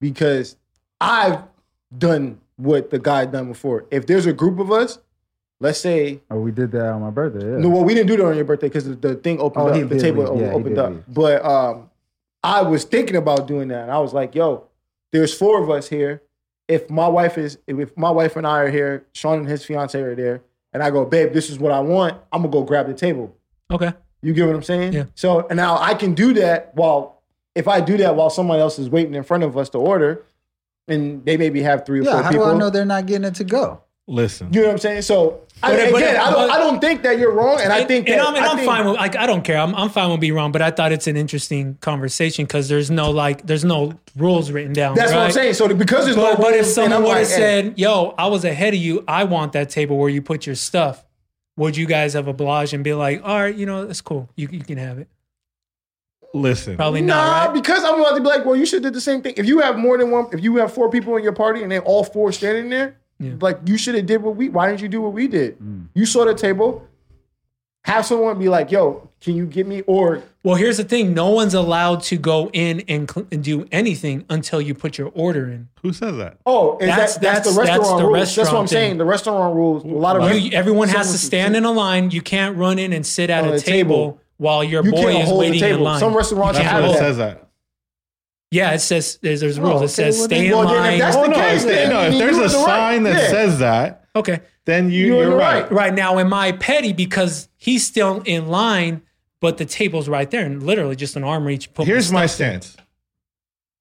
because 0.00 0.56
I've 1.00 1.42
done 1.96 2.40
what 2.56 2.90
the 2.90 2.98
guy 2.98 3.24
done 3.26 3.48
before. 3.48 3.86
If 3.90 4.06
there's 4.06 4.26
a 4.26 4.32
group 4.32 4.58
of 4.58 4.70
us, 4.70 4.98
let's 5.60 5.80
say 5.80 6.20
Oh, 6.30 6.38
we 6.40 6.50
did 6.52 6.70
that 6.72 6.86
on 6.92 7.00
my 7.02 7.10
birthday. 7.10 7.44
Yeah. 7.52 7.58
no, 7.58 7.68
well, 7.68 7.84
we 7.84 7.94
didn't 7.94 8.08
do 8.08 8.16
that 8.18 8.26
on 8.26 8.36
your 8.36 8.44
birthday 8.44 8.68
because 8.68 8.84
the, 8.84 8.94
the 8.94 9.14
thing 9.16 9.40
opened 9.40 9.68
Oh, 9.70 9.72
he 9.72 9.82
up, 9.82 9.88
the 9.88 9.94
did 9.96 10.02
table 10.02 10.24
leave. 10.34 10.40
Yeah, 10.42 10.48
he 10.50 10.54
opened 10.54 10.74
did 10.76 10.78
up. 10.78 10.90
leave. 10.90 11.04
But 11.08 11.44
um, 11.44 11.90
I 12.42 12.62
was 12.62 12.84
thinking 12.84 13.16
about 13.16 13.46
doing 13.48 13.68
that, 13.68 13.82
and 13.82 13.90
I 13.90 13.98
was 13.98 14.12
like, 14.12 14.34
"Yo, 14.34 14.64
there's 15.12 15.36
four 15.36 15.62
of 15.62 15.68
us 15.70 15.88
here. 15.88 16.22
If 16.68 16.88
my 16.90 17.08
wife 17.08 17.36
is, 17.38 17.58
if 17.66 17.96
my 17.96 18.10
wife 18.10 18.36
and 18.36 18.46
I 18.46 18.60
are 18.60 18.70
here, 18.70 19.06
Sean 19.12 19.38
and 19.40 19.48
his 19.48 19.64
fiance 19.64 20.00
are 20.00 20.14
there, 20.14 20.42
and 20.72 20.82
I 20.82 20.90
go, 20.90 21.04
babe, 21.04 21.32
this 21.32 21.48
is 21.50 21.58
what 21.58 21.72
I 21.72 21.80
want. 21.80 22.16
I'm 22.32 22.42
gonna 22.42 22.52
go 22.52 22.62
grab 22.62 22.86
the 22.86 22.94
table. 22.94 23.34
okay. 23.70 23.92
You 24.20 24.34
get 24.34 24.46
what 24.46 24.54
I'm 24.56 24.62
saying? 24.62 24.92
Yeah. 24.92 25.04
So 25.14 25.46
and 25.48 25.56
now 25.56 25.78
I 25.78 25.94
can 25.94 26.12
do 26.14 26.34
that 26.34 26.72
while 26.74 27.22
if 27.54 27.66
I 27.68 27.80
do 27.80 27.96
that 27.98 28.14
while 28.16 28.30
someone 28.30 28.58
else 28.58 28.78
is 28.78 28.88
waiting 28.90 29.14
in 29.14 29.22
front 29.24 29.44
of 29.44 29.56
us 29.56 29.68
to 29.70 29.78
order, 29.78 30.24
and 30.86 31.24
they 31.24 31.36
maybe 31.36 31.62
have 31.62 31.84
three 31.86 32.00
or 32.00 32.02
Yeah, 32.04 32.12
four 32.12 32.22
how 32.22 32.30
people. 32.30 32.46
do 32.46 32.52
I 32.52 32.58
know 32.58 32.70
they're 32.70 32.84
not 32.84 33.06
getting 33.06 33.24
it 33.24 33.34
to 33.36 33.44
go? 33.44 33.80
Listen, 34.10 34.48
You 34.52 34.60
know 34.62 34.68
what 34.68 34.72
I'm 34.72 34.78
saying? 34.78 35.02
So 35.02 35.40
I, 35.62 35.70
But- 35.72 35.78
again, 35.80 35.92
but- 35.92 36.02
I 36.02 36.30
don't. 36.30 36.32
but- 36.32 36.50
I 36.50 36.58
don't 36.58 36.80
think 36.80 37.02
that 37.02 37.18
you're 37.18 37.30
wrong, 37.32 37.60
and 37.60 37.70
I 37.70 37.84
think 37.84 38.08
and 38.08 38.18
that 38.18 38.26
I'm, 38.26 38.34
and 38.36 38.44
I 38.44 38.48
I'm 38.52 38.56
think- 38.56 38.66
fine 38.70 38.86
with 38.86 38.96
like 38.96 39.16
I 39.16 39.26
don't 39.26 39.42
care. 39.42 39.58
I'm 39.58 39.74
I'm 39.74 39.90
fine 39.90 40.10
with 40.10 40.20
being 40.20 40.32
wrong, 40.34 40.50
but 40.50 40.62
I 40.62 40.70
thought 40.70 40.92
it's 40.92 41.06
an 41.06 41.16
interesting 41.18 41.76
conversation 41.82 42.46
because 42.46 42.68
there's 42.70 42.90
no 42.90 43.10
like 43.10 43.46
there's 43.46 43.66
no 43.66 43.92
rules 44.16 44.50
written 44.50 44.72
down. 44.72 44.94
That's 44.94 45.12
what 45.12 45.20
I'm 45.20 45.30
saying. 45.30 45.54
So 45.54 45.68
because 45.74 46.06
there's 46.06 46.16
But, 46.16 46.30
no 46.32 46.36
but 46.36 46.54
if 46.54 46.54
rules, 46.54 46.66
and 46.68 46.74
someone 46.74 46.92
I'm 46.94 47.02
would 47.02 47.08
like, 47.10 47.18
have 47.18 47.28
hey, 47.28 47.34
said, 47.36 47.78
"Yo, 47.78 48.14
I 48.16 48.28
was 48.28 48.44
ahead 48.46 48.72
of 48.72 48.80
you. 48.80 49.04
I 49.06 49.24
want 49.24 49.52
that 49.52 49.68
table 49.68 49.98
where 49.98 50.08
you 50.08 50.22
put 50.22 50.46
your 50.46 50.54
stuff," 50.54 51.04
would 51.58 51.76
you 51.76 51.84
guys 51.86 52.14
have 52.14 52.28
obliged 52.28 52.72
and 52.72 52.82
be 52.82 52.94
like, 52.94 53.20
"All 53.22 53.38
right, 53.38 53.54
you 53.54 53.66
know, 53.66 53.84
that's 53.84 54.00
cool. 54.00 54.30
You 54.36 54.48
you 54.50 54.60
can 54.64 54.78
have 54.78 54.98
it." 54.98 55.08
listen. 56.34 56.76
Probably 56.76 57.00
Nah, 57.00 57.14
not, 57.14 57.46
right? 57.48 57.54
because 57.54 57.82
I'm 57.84 57.98
about 58.00 58.14
to 58.14 58.20
be 58.20 58.26
like, 58.28 58.44
well, 58.44 58.54
you 58.54 58.66
should 58.66 58.82
do 58.82 58.90
the 58.90 59.00
same 59.00 59.22
thing. 59.22 59.34
If 59.38 59.46
you 59.46 59.60
have 59.60 59.78
more 59.78 59.96
than 59.96 60.10
one, 60.10 60.26
if 60.32 60.42
you 60.42 60.56
have 60.56 60.72
four 60.72 60.90
people 60.90 61.16
in 61.16 61.22
your 61.22 61.32
party 61.32 61.62
and 61.62 61.72
they 61.72 61.78
all 61.78 62.04
four 62.04 62.32
standing 62.32 62.68
there, 62.68 62.96
Yeah. 63.20 63.32
like 63.40 63.58
you 63.66 63.76
should 63.76 63.94
have 63.96 64.06
did 64.06 64.22
what 64.22 64.36
we. 64.36 64.48
Why 64.48 64.68
didn't 64.68 64.80
you 64.82 64.88
do 64.88 65.00
what 65.02 65.12
we 65.12 65.26
did? 65.28 65.58
Mm. 65.58 65.88
You 65.94 66.06
saw 66.06 66.24
the 66.24 66.34
table. 66.34 66.86
Have 67.84 68.04
someone 68.04 68.38
be 68.38 68.48
like, 68.50 68.70
yo, 68.70 69.08
can 69.20 69.34
you 69.34 69.46
get 69.46 69.66
me? 69.66 69.80
Or 69.82 70.22
Well, 70.42 70.56
here's 70.56 70.76
the 70.76 70.84
thing: 70.84 71.14
no 71.14 71.30
one's 71.30 71.54
allowed 71.54 72.02
to 72.04 72.16
go 72.18 72.50
in 72.52 72.80
and, 72.86 73.10
cl- 73.10 73.26
and 73.32 73.42
do 73.42 73.66
anything 73.72 74.24
until 74.28 74.60
you 74.60 74.74
put 74.74 74.98
your 74.98 75.10
order 75.14 75.48
in. 75.48 75.68
Who 75.82 75.92
says 75.94 76.16
that? 76.18 76.36
oh, 76.44 76.76
is 76.78 76.86
That's- 76.86 77.14
that, 77.14 77.22
that's, 77.22 77.46
that's- 77.46 77.54
the 77.54 77.60
restaurant 77.60 77.80
that's 77.82 77.88
the 78.02 78.06
rules. 78.06 78.18
that's 78.18 78.36
what 78.36 78.42
I'm 78.42 78.52
restaurant 78.64 78.68
saying. 78.70 78.98
The 78.98 79.04
restaurant 79.06 79.54
rules. 79.56 79.84
A 79.84 79.86
lot 79.88 80.20
of 80.20 80.36
You, 80.38 80.50
everyone 80.52 80.88
has 80.88 81.12
to 81.12 81.18
stand 81.18 81.56
in 81.56 81.64
a 81.64 81.70
line. 81.72 82.10
You 82.10 82.20
can't 82.20 82.56
run 82.58 82.78
in 82.78 82.92
and 82.92 83.06
sit 83.06 83.30
at 83.30 83.44
a 83.44 83.58
table, 83.58 83.62
table. 83.62 84.20
while 84.36 84.62
your 84.62 84.84
You 84.84 84.90
boy 84.92 85.02
can't 85.04 85.18
is 85.22 85.28
hold 85.28 85.36
the 85.36 85.40
waiting 85.50 85.54
in 85.54 85.60
table. 85.70 85.84
line. 85.84 86.00
Some 86.00 86.14
restaurants 86.16 86.58
You 86.58 86.64
That's 86.64 86.72
can't 86.72 86.84
what 86.84 86.90
have 86.98 87.00
it 87.00 87.04
hold- 87.16 87.16
that. 87.16 87.32
says 87.32 87.38
that. 87.40 87.47
Yeah, 88.50 88.72
it 88.72 88.78
says 88.78 89.18
there's, 89.20 89.40
there's 89.40 89.60
rules. 89.60 89.72
Oh, 89.72 89.76
okay, 89.76 89.84
it 89.84 89.88
says 89.88 90.16
well, 90.16 90.24
stay 90.26 90.36
then- 90.36 90.44
in 90.46 90.50
well, 90.52 90.62
if 90.62 90.68
line. 90.78 90.98
that's 90.98 91.16
Oh 91.16 91.22
the 91.22 91.28
no! 91.28 91.34
case, 91.36 91.62
If, 91.64 91.68
then 91.68 91.90
no, 91.90 92.00
you 92.02 92.06
if 92.12 92.18
there's 92.18 92.36
a 92.36 92.40
the 92.56 92.64
right- 92.64 92.66
sign 92.66 93.02
that 93.02 93.22
yeah. 93.22 93.28
says 93.30 93.58
that, 93.58 94.04
okay. 94.16 94.40
then 94.64 94.90
you, 94.90 95.06
You're 95.06 95.16
you're, 95.22 95.30
the 95.30 95.36
right. 95.36 95.62
right. 95.64 95.72
Right 95.72 95.94
now, 95.94 96.18
am 96.18 96.32
I 96.32 96.52
petty 96.52 96.92
because 96.94 97.48
he's 97.56 97.86
still 97.86 98.22
in 98.24 98.48
line, 98.48 99.02
but 99.40 99.58
the 99.58 99.66
table's 99.66 100.08
right 100.08 100.30
there 100.30 100.46
and 100.46 100.62
literally 100.62 100.96
just 100.96 101.14
an 101.16 101.24
arm 101.24 101.44
reach? 101.44 101.72
Put 101.74 101.86
Here's 101.86 102.10
my 102.10 102.24
stuff 102.26 102.34
stance. 102.36 102.76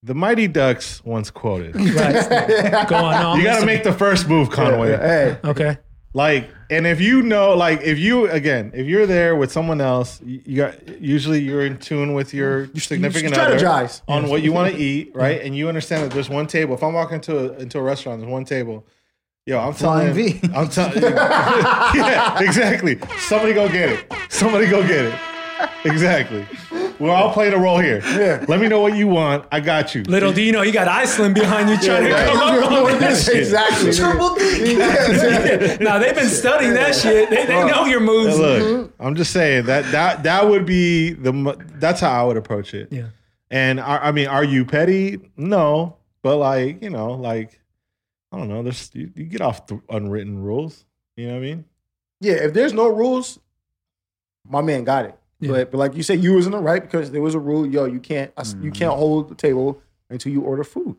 The 0.04 0.14
Mighty 0.14 0.48
Ducks 0.48 1.04
once 1.04 1.32
quoted. 1.32 1.76
Right. 1.76 2.86
Go 2.90 2.96
on. 2.98 3.14
No, 3.22 3.36
You 3.36 3.44
got 3.44 3.60
to 3.62 3.66
make 3.66 3.84
the 3.84 3.92
first 3.94 4.28
move, 4.30 4.50
Conway. 4.50 4.96
Hey, 4.96 5.38
Okay. 5.44 5.78
Like, 6.18 6.50
and 6.72 6.88
if 6.88 7.00
you 7.00 7.22
know, 7.22 7.54
like, 7.56 7.82
if 7.82 8.00
you 8.00 8.28
again, 8.32 8.72
if 8.74 8.88
you're 8.88 9.06
there 9.06 9.36
with 9.36 9.52
someone 9.52 9.80
else, 9.80 10.20
you, 10.26 10.42
you 10.46 10.58
got 10.58 11.00
usually 11.00 11.40
you're 11.40 11.64
in 11.64 11.78
tune 11.78 12.16
with 12.16 12.34
your 12.34 12.74
significant 12.76 13.38
other 13.38 13.60
strategize. 13.60 14.02
on 14.08 14.28
what 14.28 14.42
you 14.42 14.52
want 14.52 14.74
to 14.74 14.80
eat, 14.82 15.12
right? 15.14 15.40
And 15.40 15.56
you 15.56 15.70
understand 15.70 16.04
that 16.04 16.12
there's 16.12 16.28
one 16.28 16.48
table. 16.48 16.74
If 16.74 16.82
I'm 16.82 16.94
walking 16.94 17.18
into 17.18 17.38
a, 17.38 17.60
into 17.60 17.78
a 17.78 17.84
restaurant, 17.84 18.20
there's 18.20 18.32
one 18.32 18.46
table. 18.46 18.84
Yo, 19.46 19.60
I'm 19.60 19.76
telling, 19.76 20.12
V. 20.12 20.40
I'm 20.56 20.68
telling, 20.70 20.96
you 21.04 21.08
yeah, 21.08 22.42
exactly. 22.42 22.98
Somebody 23.20 23.54
go 23.54 23.70
get 23.70 23.90
it. 23.90 24.12
Somebody 24.30 24.66
go 24.66 24.82
get 24.82 25.06
it. 25.06 25.37
Exactly. 25.86 26.46
We're 27.00 27.14
all 27.14 27.32
playing 27.32 27.54
a 27.54 27.58
role 27.58 27.78
here. 27.78 28.02
Yeah. 28.04 28.44
Let 28.48 28.60
me 28.60 28.68
know 28.68 28.82
what 28.82 28.96
you 28.96 29.08
want. 29.08 29.46
I 29.52 29.60
got 29.60 29.94
you. 29.94 30.04
Little 30.04 30.34
do 30.34 30.42
you 30.42 30.52
know, 30.52 30.64
you 30.64 30.74
got 30.74 30.88
Iceland 30.88 31.36
behind 31.36 31.70
you 31.70 31.78
trying 31.78 32.08
yeah. 32.08 32.26
to 32.26 32.32
come 32.32 32.74
up 32.74 32.84
with 32.92 33.00
Yes, 33.00 33.26
this. 33.26 33.48
exactly. 33.48 33.94
Triple 33.94 34.36
Yes. 34.40 35.80
Now 35.80 36.00
they've 36.00 36.16
been 36.16 36.30
studying 36.30 36.74
that 36.74 36.96
shit. 36.96 37.30
They, 37.30 37.46
they 37.46 37.66
know 37.68 37.86
your 37.86 38.00
moves. 38.00 38.38
Look, 38.38 38.64
mm-hmm. 38.64 39.06
I'm 39.06 39.16
just 39.16 39.32
saying 39.32 39.68
that 39.68 39.90
that 39.92 40.24
that 40.24 40.50
would 40.50 40.66
be 40.66 41.12
the 41.12 41.56
that's 41.76 42.02
how 42.02 42.12
I 42.12 42.26
would 42.26 42.38
approach 42.38 42.74
it. 42.74 42.92
Yeah. 42.92 43.10
And 43.50 43.80
I, 43.80 43.98
I 43.98 44.12
mean, 44.12 44.28
are 44.28 44.44
you 44.44 44.66
petty? 44.66 45.20
No, 45.38 45.98
but 46.22 46.38
like 46.38 46.84
you 46.84 46.90
know, 46.90 47.12
like 47.14 47.62
I 48.32 48.38
don't 48.38 48.50
know. 48.50 48.64
There's 48.64 48.90
you, 48.94 49.12
you 49.16 49.26
get 49.26 49.42
off 49.42 49.68
the 49.68 49.82
unwritten 49.90 50.40
rules. 50.40 50.86
You 51.16 51.28
know 51.28 51.34
what 51.34 51.40
I 51.40 51.42
mean? 51.42 51.66
Yeah, 52.20 52.34
if 52.34 52.54
there's 52.54 52.74
no 52.74 52.88
rules, 52.88 53.40
my 54.46 54.62
man 54.62 54.84
got 54.84 55.06
it. 55.06 55.18
Yeah. 55.40 55.52
But, 55.52 55.72
but 55.72 55.78
like 55.78 55.96
you 55.96 56.04
said, 56.04 56.24
you 56.24 56.34
was 56.34 56.46
in 56.46 56.52
the 56.52 56.58
right 56.60 56.82
because 56.82 57.12
there 57.12 57.22
was 57.22 57.36
a 57.36 57.40
rule. 57.40 57.66
Yo, 57.68 57.86
you 57.86 58.00
can't 58.00 58.32
you 58.38 58.44
Mm-hmm. 58.44 58.70
can't 58.72 58.94
hold 58.94 59.30
the 59.30 59.36
table 59.36 59.82
until 60.10 60.32
you 60.32 60.42
order 60.42 60.64
food. 60.64 60.96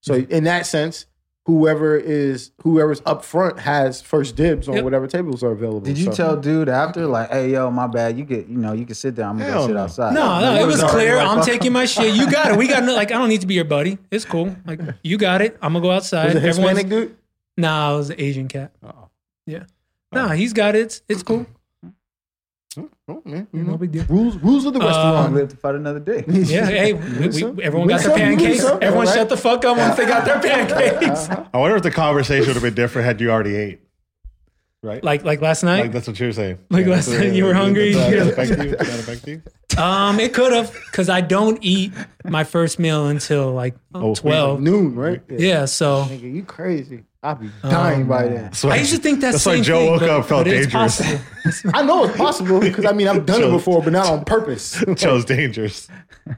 So 0.00 0.14
Mm-hmm. 0.20 0.32
in 0.32 0.44
that 0.44 0.66
sense, 0.66 1.06
whoever 1.44 1.96
is 1.96 2.50
whoever's 2.62 3.00
up 3.06 3.24
front 3.24 3.60
has 3.60 4.02
first 4.02 4.34
dibs 4.34 4.68
on 4.68 4.74
Yep. 4.74 4.84
whatever 4.84 5.06
tables 5.06 5.44
are 5.44 5.52
available. 5.52 5.80
Did 5.80 5.98
you 5.98 6.06
So- 6.06 6.12
tell 6.12 6.36
dude 6.36 6.68
after 6.68 7.06
like, 7.06 7.30
hey 7.30 7.52
yo, 7.52 7.70
my 7.70 7.86
bad, 7.86 8.18
you 8.18 8.24
get 8.24 8.48
you 8.48 8.58
know 8.58 8.72
you 8.72 8.84
can 8.86 8.96
sit 8.96 9.14
there. 9.14 9.26
I'm 9.26 9.38
gonna 9.38 9.50
Hell 9.50 9.60
go 9.62 9.66
sit 9.68 9.74
no. 9.74 9.82
outside. 9.82 10.14
No, 10.14 10.40
no, 10.40 10.60
it 10.60 10.66
was 10.66 10.82
clear. 10.82 11.16
like, 11.18 11.28
I'm 11.28 11.44
taking 11.44 11.72
my 11.72 11.84
shit. 11.84 12.14
You 12.16 12.28
got 12.30 12.50
it. 12.52 12.58
We 12.58 12.66
got 12.66 12.82
no, 12.82 12.94
like 12.94 13.12
I 13.12 13.18
don't 13.18 13.28
need 13.28 13.42
to 13.42 13.46
be 13.46 13.54
your 13.54 13.64
buddy. 13.64 13.98
It's 14.10 14.24
cool. 14.24 14.56
Like 14.66 14.80
you 15.04 15.16
got 15.18 15.42
it. 15.42 15.56
I'm 15.62 15.72
gonna 15.74 15.82
go 15.84 15.92
outside. 15.92 16.34
Was 16.34 16.34
it 16.34 16.38
Everyone's- 16.48 16.78
Hispanic 16.78 16.88
dude? 16.88 17.16
Nah, 17.56 17.94
it 17.94 17.96
was 17.98 18.10
an 18.10 18.16
Asian 18.20 18.48
cat. 18.48 18.72
Oh. 18.84 19.08
Yeah. 19.46 19.62
Nah, 20.12 20.30
he's 20.30 20.52
got 20.52 20.74
it. 20.74 20.80
It's, 20.80 21.02
it's 21.08 21.22
cool. 21.22 21.46
Oh, 23.08 23.22
man, 23.24 23.46
you 23.52 23.62
No 23.64 23.76
big 23.76 23.92
deal. 23.92 24.04
rules 24.08 24.36
rules 24.36 24.64
of 24.66 24.74
the 24.74 24.80
Um, 24.80 24.86
restaurant. 24.86 25.34
Live 25.34 25.48
to 25.50 25.56
fight 25.56 25.74
another 25.76 26.00
day. 26.00 26.24
Yeah, 26.28 26.66
hey, 26.66 26.92
we, 26.92 27.28
we, 27.44 27.62
everyone 27.62 27.88
got 27.88 28.00
their 28.02 28.10
Win 28.12 28.20
some, 28.28 28.30
you 28.30 28.36
pancakes. 28.36 28.64
Everyone 28.64 28.92
all 28.94 29.04
right? 29.04 29.14
shut 29.14 29.28
the 29.28 29.36
fuck 29.36 29.64
up 29.64 29.76
once 29.78 29.96
they 29.96 30.06
got 30.06 30.24
their 30.24 30.40
pancakes. 30.68 31.28
I 31.52 31.58
wonder 31.58 31.76
if 31.76 31.82
the 31.82 31.90
conversation 31.90 32.46
would 32.48 32.54
have 32.54 32.62
been 32.62 32.74
different 32.74 33.06
had 33.06 33.20
you 33.20 33.30
already 33.30 33.56
ate. 33.56 33.80
right? 34.82 35.02
Like 35.02 35.24
like 35.24 35.40
last 35.40 35.62
night. 35.62 35.82
Like 35.82 35.92
that's 35.92 36.06
what 36.06 36.18
you 36.20 36.26
were 36.26 36.32
saying. 36.32 36.58
Like 36.70 36.86
last 36.86 37.06
that's 37.06 37.18
night 37.20 37.32
you 37.34 37.44
were 37.44 37.52
Did 37.52 37.56
hungry? 37.56 37.92
that 37.94 38.28
affect 38.28 38.50
you? 38.50 38.56
Did 38.56 38.78
that 38.78 39.00
affect 39.00 39.26
you? 39.28 39.42
Um, 39.82 40.20
it 40.20 40.32
could 40.32 40.52
have 40.52 40.72
because 40.90 41.08
I 41.08 41.20
don't 41.20 41.58
eat 41.62 41.92
my 42.24 42.44
first 42.44 42.78
meal 42.78 43.08
until 43.08 43.52
like 43.52 43.74
Oh, 43.94 44.14
twelve. 44.14 44.60
Noon, 44.60 44.94
right? 44.94 45.22
Yeah, 45.28 45.64
so 45.66 46.04
Nigga, 46.04 46.32
you 46.34 46.42
crazy. 46.44 47.04
I'll 47.26 47.34
be 47.34 47.50
dying 47.62 48.06
by 48.06 48.24
oh, 48.24 48.28
then. 48.28 48.42
That's 48.44 48.62
why- 48.62 48.74
I 48.74 48.76
used 48.76 48.94
to 48.94 48.98
think 48.98 49.20
that 49.20 49.32
That's 49.32 49.42
same 49.42 49.58
why 49.58 49.64
Joe 49.64 49.78
thing, 49.78 49.90
woke 49.90 50.00
but- 50.00 50.10
up, 50.10 50.26
felt 50.26 50.44
dangerous. 50.44 51.02
I 51.74 51.82
know 51.82 52.04
it's 52.04 52.16
possible 52.16 52.60
because 52.60 52.84
I 52.84 52.92
mean 52.92 53.08
I've 53.08 53.26
done 53.26 53.42
it 53.42 53.50
before, 53.50 53.82
but 53.82 53.92
not 53.92 54.06
on 54.06 54.24
purpose. 54.24 54.82
Joe's 54.94 55.24
dangerous. 55.24 55.88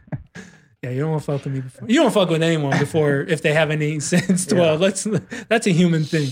Yeah, 0.80 0.90
you 0.90 1.00
don't 1.00 1.11
want 1.11 1.23
to 1.23 1.26
fuck 1.26 1.45
with 1.45 1.52
me 1.54 1.61
before. 1.61 1.88
You 1.88 2.02
don't 2.02 2.12
fuck 2.14 2.30
with 2.30 2.40
anyone 2.40 2.78
before 2.78 3.23
if 3.23 3.42
they 3.42 3.52
haven't 3.52 3.83
eaten 3.83 4.00
since 4.12 4.47
twelve. 4.47 4.80
Uh, 4.80 4.87
that's 4.87 5.09
that's 5.49 5.66
a 5.66 5.73
human 5.73 6.04
thing. 6.04 6.30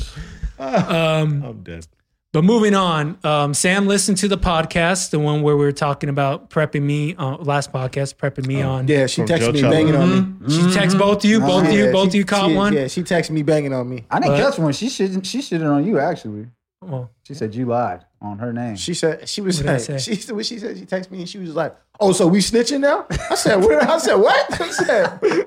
Um, 0.61 1.43
I'm 1.43 1.63
dead. 1.65 1.85
But 2.33 2.45
moving 2.45 2.75
on, 2.75 3.17
um, 3.25 3.55
Sam 3.55 3.87
listened 3.87 4.19
to 4.19 4.29
the 4.29 4.37
podcast, 4.37 5.11
the 5.11 5.19
one 5.19 5.41
where 5.41 5.57
we 5.57 5.65
were 5.65 5.73
talking 5.73 6.11
about 6.11 6.51
prepping 6.51 6.83
me 6.83 7.15
uh, 7.17 7.37
last 7.39 7.73
podcast, 7.73 8.17
prepping 8.17 8.47
me 8.47 8.61
on. 8.61 8.87
yeah, 8.89 9.07
she 9.07 9.23
From 9.23 9.29
texted 9.29 9.55
me 9.55 9.61
Chella. 9.61 9.73
banging 9.73 9.97
on 9.97 10.39
me. 10.41 10.49
She 10.51 10.61
texted 10.63 10.99
both 10.99 11.25
of 11.25 11.31
you, 11.31 11.41
both 11.41 11.67
of 11.67 11.73
you, 11.73 11.87
Yeah, 11.87 11.93
both 11.93 12.09
of 12.09 12.15
you 12.15 12.25
caught 12.27 12.51
she- 12.51 12.55
one. 12.55 12.73
Yeah, 12.75 12.89
she 12.89 13.03
texted 13.05 13.31
me 13.31 13.43
banging 13.43 13.73
on 13.73 13.89
me. 13.89 14.05
I 14.11 14.19
didn't 14.21 14.33
But- 14.37 14.51
catch 14.51 14.59
one. 14.59 14.73
She 14.75 14.89
shitted, 14.89 15.25
she 15.25 15.39
shitted 15.39 15.67
on 15.71 15.87
you 15.87 15.99
actually. 15.99 16.49
Well, 16.83 17.11
She 17.23 17.33
said 17.33 17.55
you 17.55 17.65
lied 17.67 18.05
on 18.21 18.39
her 18.39 18.53
name. 18.53 18.77
She 18.77 18.93
said 18.93 19.27
she 19.29 19.41
was 19.41 19.57
What 19.59 19.67
did 19.67 19.75
I 19.75 19.79
saying 19.79 19.99
say? 20.01 20.15
she 20.15 20.21
said 20.21 20.37
what 20.37 20.45
she 20.45 20.59
said. 20.59 20.77
She 20.77 20.85
texted 20.85 21.11
me 21.11 21.21
and 21.21 21.29
she 21.29 21.39
was 21.39 21.55
like, 21.55 21.75
"Oh, 21.99 22.13
so 22.13 22.27
we 22.27 22.41
snitching 22.41 22.81
now?" 22.81 23.07
I 23.31 23.35
said, 23.35 23.57
"What?" 23.57 23.83
I 23.83 23.99
said, 23.99 24.15
"What?" 24.17 24.61
I 24.61 24.71
said, 24.71 25.47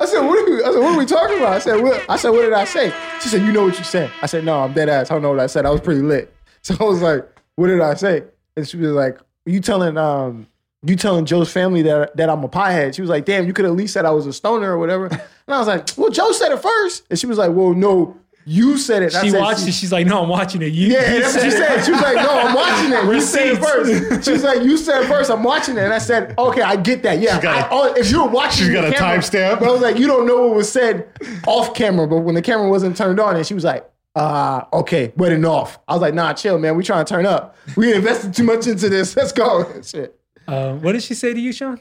"I 0.00 0.06
said 0.06 0.20
what 0.20 0.38
are 0.38 0.44
we? 0.50 0.62
I 0.62 0.72
said 0.72 0.80
what 0.80 0.94
are 0.94 0.98
we 0.98 1.06
talking 1.06 1.38
about?" 1.38 1.52
I 1.52 1.58
said, 1.58 1.82
"What?" 1.82 2.04
I 2.08 2.16
said, 2.16 2.30
"What 2.30 2.42
did 2.42 2.52
I 2.52 2.64
say?" 2.64 2.92
She 3.22 3.28
said, 3.28 3.42
"You 3.42 3.52
know 3.52 3.64
what 3.64 3.78
you 3.78 3.84
said." 3.84 4.10
I 4.22 4.26
said, 4.26 4.44
"No, 4.44 4.62
I'm 4.62 4.72
dead 4.72 4.88
ass. 4.88 5.10
I 5.10 5.14
don't 5.14 5.22
know 5.22 5.30
what 5.30 5.40
I 5.40 5.46
said. 5.46 5.66
I 5.66 5.70
was 5.70 5.80
pretty 5.80 6.02
lit." 6.02 6.34
So 6.62 6.74
I 6.80 6.84
was 6.84 7.00
like, 7.00 7.24
"What 7.54 7.68
did 7.68 7.80
I 7.80 7.94
say?" 7.94 8.24
And 8.56 8.68
she 8.68 8.76
was 8.76 8.90
like, 8.92 9.18
"You 9.46 9.60
telling 9.60 9.96
um." 9.96 10.46
You 10.86 10.94
telling 10.94 11.24
Joe's 11.24 11.50
family 11.50 11.82
that 11.82 12.16
that 12.16 12.28
I'm 12.30 12.44
a 12.44 12.48
piehead? 12.48 12.94
She 12.94 13.00
was 13.00 13.10
like, 13.10 13.24
"Damn, 13.24 13.46
you 13.46 13.52
could 13.52 13.64
at 13.64 13.72
least 13.72 13.92
said 13.94 14.04
I 14.04 14.10
was 14.12 14.26
a 14.26 14.32
stoner 14.32 14.72
or 14.72 14.78
whatever." 14.78 15.06
And 15.06 15.54
I 15.54 15.58
was 15.58 15.66
like, 15.66 15.88
"Well, 15.96 16.10
Joe 16.10 16.30
said 16.32 16.52
it 16.52 16.60
first. 16.60 17.04
and 17.10 17.18
she 17.18 17.26
was 17.26 17.38
like, 17.38 17.50
"Well, 17.52 17.72
no, 17.74 18.16
you 18.48 18.78
said 18.78 19.02
it." 19.02 19.12
She 19.12 19.30
said, 19.30 19.40
watched 19.40 19.68
it. 19.68 19.72
She's 19.72 19.92
like, 19.92 20.06
"No, 20.06 20.22
I'm 20.22 20.28
watching 20.28 20.62
it." 20.62 20.72
You, 20.72 20.88
yeah, 20.88 21.14
you 21.14 21.20
that's 21.20 21.34
what 21.34 21.44
she 21.44 21.50
said. 21.50 21.84
She 21.84 21.92
was 21.92 22.00
like, 22.00 22.16
"No, 22.16 22.30
I'm 22.30 22.54
watching 22.54 22.92
it. 22.92 23.04
You 23.14 23.20
said 23.20 23.46
it 23.48 23.58
first. 23.62 24.24
She 24.24 24.32
was 24.32 24.42
like, 24.42 24.62
"You 24.62 24.76
said 24.76 25.02
it 25.02 25.06
first. 25.06 25.30
I'm 25.30 25.42
watching 25.42 25.76
it." 25.76 25.84
And 25.84 25.92
I 25.92 25.98
said, 25.98 26.34
"Okay, 26.38 26.62
I 26.62 26.76
get 26.76 27.02
that. 27.02 27.18
Yeah, 27.20 27.40
got 27.40 27.56
I- 27.56 27.60
a- 27.66 27.68
oh, 27.70 27.94
if 27.94 28.10
you're 28.10 28.28
watching, 28.28 28.66
she's 28.66 28.74
got 28.74 28.82
the 28.82 28.96
a 28.96 28.98
timestamp. 28.98 29.60
But 29.60 29.68
I 29.68 29.72
was 29.72 29.80
like, 29.82 29.98
"You 29.98 30.06
don't 30.06 30.26
know 30.26 30.46
what 30.46 30.56
was 30.56 30.72
said 30.72 31.08
off 31.46 31.74
camera, 31.74 32.06
but 32.08 32.18
when 32.20 32.34
the 32.34 32.42
camera 32.42 32.68
wasn't 32.68 32.96
turned 32.96 33.20
on, 33.20 33.36
and 33.36 33.46
she 33.46 33.54
was 33.54 33.64
like." 33.64 33.88
Uh, 34.16 34.64
okay, 34.72 35.12
but 35.16 35.30
and 35.30 35.46
off. 35.46 35.78
I 35.86 35.92
was 35.92 36.00
like, 36.02 36.12
nah, 36.12 36.32
chill, 36.32 36.58
man. 36.58 36.74
We 36.76 36.82
trying 36.82 37.04
to 37.04 37.08
turn 37.08 37.24
up. 37.24 37.56
We 37.76 37.94
invested 37.94 38.34
too 38.34 38.42
much 38.42 38.66
into 38.66 38.88
this. 38.88 39.16
Let's 39.16 39.30
go. 39.30 39.80
Shit. 39.84 40.18
Uh, 40.48 40.74
what 40.74 40.92
did 40.92 41.04
she 41.04 41.14
say 41.14 41.32
to 41.32 41.38
you, 41.38 41.52
Sean? 41.52 41.78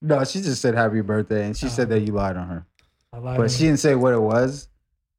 no, 0.00 0.22
she 0.22 0.40
just 0.42 0.62
said 0.62 0.74
happy 0.76 1.00
birthday, 1.00 1.44
and 1.46 1.56
she 1.56 1.68
said 1.68 1.88
that 1.88 2.00
you 2.00 2.12
lied 2.12 2.36
on 2.36 2.46
her, 2.46 2.66
I 3.12 3.18
lied 3.18 3.36
but 3.36 3.42
on 3.44 3.48
she 3.48 3.64
you. 3.64 3.70
didn't 3.70 3.80
say 3.80 3.96
what 3.96 4.12
it 4.12 4.20
was. 4.20 4.68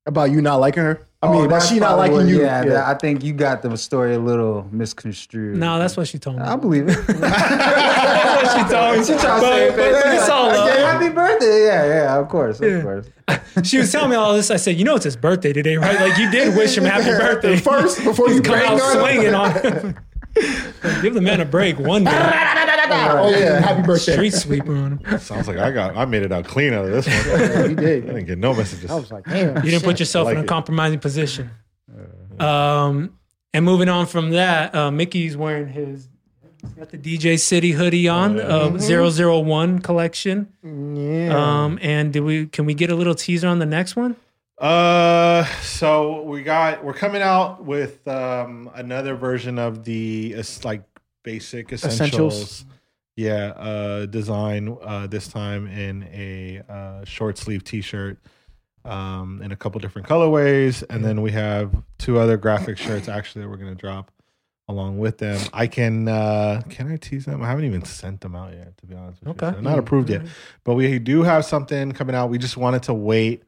About 0.05 0.31
you 0.31 0.41
not 0.41 0.57
liking 0.60 0.83
her. 0.83 1.00
I 1.22 1.27
mean, 1.27 1.36
Oh, 1.36 1.43
about 1.45 1.51
that's 1.62 1.69
she 1.69 1.79
not 1.79 1.95
probably 1.95 2.01
liking 2.10 2.17
what- 2.17 2.27
you. 2.27 2.41
Yeah, 2.41 2.63
Yeah. 2.63 2.69
that- 2.72 2.88
I 2.88 2.93
think 2.95 3.24
you 3.24 3.31
got 3.31 3.62
the 3.62 3.77
story 3.77 4.15
a 4.15 4.19
little 4.19 4.67
misconstrued. 4.69 5.55
No, 5.55 5.79
that's 5.79 5.95
what 5.95 6.10
she 6.10 6.19
told 6.19 6.36
me. 6.39 6.43
I 6.43 6.57
believe 6.57 6.89
it. 6.89 6.98
That's 7.07 8.43
what 8.43 8.67
she 8.67 8.74
told 8.74 8.98
me. 8.98 9.03
She 9.05 9.13
tried 9.13 9.39
to 9.39 9.45
say 9.45 9.67
it, 9.67 9.69
But- 9.69 9.77
but 9.77 10.03
but- 10.03 10.13
it's 10.15 10.27
all 10.29 10.48
love. 10.48 10.67
said, 10.69 10.79
happy 10.86 11.07
birthday. 11.10 11.65
Yeah, 11.67 11.86
yeah, 11.86 12.17
of 12.19 12.27
course, 12.27 12.60
of 12.60 12.81
course. 12.83 13.07
She 13.63 13.77
was 13.77 13.89
telling 13.93 14.10
me 14.10 14.17
all 14.17 14.33
this. 14.33 14.51
I 14.51 14.57
said, 14.57 14.75
"You 14.75 14.83
know, 14.83 14.95
it's 14.95 15.05
his 15.05 15.15
birthday 15.15 15.53
today, 15.53 15.77
right? 15.77 15.98
Like 16.01 16.17
you 16.17 16.29
did 16.29 16.57
wish 16.57 16.77
him 16.77 16.83
happy 16.83 17.05
birthday 17.12 17.55
First, 17.57 18.03
before 18.03 18.29
you 18.29 18.41
Come 18.41 18.55
bang 18.60 18.67
out 18.67 18.81
on 18.81 18.91
him. 18.98 19.00
swinging 19.01 19.33
on 19.33 19.51
him. 19.53 19.95
Give 21.01 21.13
the 21.13 21.22
man 21.22 21.39
a 21.39 21.45
break 21.45 21.79
one 21.79 22.03
day. 22.03 22.12
Oh 22.94 23.30
yeah, 23.30 23.60
happy 23.60 23.82
birthday. 23.86 24.14
Street 24.14 24.34
sweeper 24.34 24.76
on 24.76 24.98
him. 25.00 25.20
Sounds 25.20 25.48
like 25.48 25.58
I 25.58 25.72
got 25.72 25.96
I 25.96 26.06
made 26.06 26.24
it 26.24 26.32
out 26.32 26.46
clean 26.46 26.74
out 26.74 26.86
of 26.86 26.92
this 26.92 27.08
one. 27.08 27.40
Yeah, 27.40 27.66
you 27.66 27.76
did. 27.76 28.04
I 28.04 28.08
didn't 28.08 28.26
get 28.26 28.38
no 28.38 28.54
messages. 28.54 28.90
I 28.92 28.96
was 28.96 29.12
like, 29.12 29.26
damn. 29.26 29.56
You 29.64 29.72
didn't 29.72 29.84
put 29.84 30.00
yourself 30.00 30.26
like 30.26 30.34
in 30.34 30.40
a 30.40 30.44
it. 30.44 30.48
compromising 30.48 31.00
position. 31.00 31.50
Um, 32.40 33.18
and 33.53 33.64
moving 33.66 33.90
on 33.90 34.08
from 34.08 34.32
that, 34.32 34.74
uh, 34.74 34.90
Mickey's 34.92 35.38
wearing 35.38 35.68
his 35.68 36.10
he's 36.62 36.72
got 36.72 36.90
the 36.90 36.98
DJ 36.98 37.40
City 37.40 37.72
hoodie 37.72 38.08
on, 38.08 38.40
uh, 38.40 38.70
001 38.79 39.79
collection. 39.79 40.48
Yeah. 40.64 41.36
Um, 41.66 41.77
and 41.82 42.12
do 42.12 42.24
we 42.24 42.48
can 42.48 42.66
we 42.66 42.74
get 42.74 42.90
a 42.90 42.96
little 42.96 43.16
teaser 43.16 43.48
on 43.48 43.60
the 43.60 43.66
next 43.66 43.96
one? 43.96 44.16
Uh, 44.58 45.44
so 45.62 46.22
we 46.24 46.42
got 46.42 46.84
we're 46.84 46.94
coming 46.94 47.22
out 47.22 47.64
with 47.64 48.08
um 48.08 48.70
another 48.75 49.16
version 49.16 49.60
of 49.60 49.84
the 49.84 50.34
it's 50.34 50.64
like 50.64 50.84
basic 51.24 51.72
essentials. 51.74 52.34
Essentials. 52.34 52.66
Yeah, 53.16 53.50
uh, 53.56 54.06
design 54.08 54.76
uh 54.82 55.08
this 55.08 55.28
time 55.28 55.68
in 55.68 56.04
a 56.12 56.62
uh, 56.68 57.06
short 57.06 57.38
sleeve 57.38 57.64
T-shirt, 57.64 58.18
um, 58.86 59.42
in 59.44 59.52
a 59.52 59.56
couple 59.56 59.80
different 59.80 60.08
colorways, 60.08 60.84
and 60.90 61.06
then 61.06 61.22
we 61.22 61.32
have 61.32 61.74
two 62.00 62.18
other 62.20 62.38
graphic 62.38 62.78
shirts 62.78 63.08
actually 63.08 63.44
that 63.44 63.50
we're 63.50 63.58
gonna 63.58 63.76
drop 63.76 64.12
along 64.68 64.98
with 64.98 65.18
them. 65.20 65.40
I 65.54 65.68
can 65.68 66.08
uh 66.08 66.62
can 66.70 66.92
I 66.92 66.98
tease 66.98 67.26
them? 67.26 67.44
I 67.44 67.48
haven't 67.50 67.66
even 67.66 67.86
sent 67.86 68.22
them 68.22 68.36
out 68.36 68.54
yet, 68.54 68.76
to 68.78 68.86
be 68.86 68.96
honest 68.96 69.20
with 69.24 69.42
you. 69.42 69.48
Okay. 69.48 69.56
So 69.58 69.62
not 69.62 69.78
approved 69.78 70.10
yet, 70.10 70.24
but 70.64 70.74
we 70.74 70.98
do 71.00 71.22
have 71.24 71.46
something 71.46 71.92
coming 71.92 72.16
out. 72.16 72.30
We 72.30 72.38
just 72.38 72.58
wanted 72.58 72.84
to 72.84 72.94
wait 72.94 73.44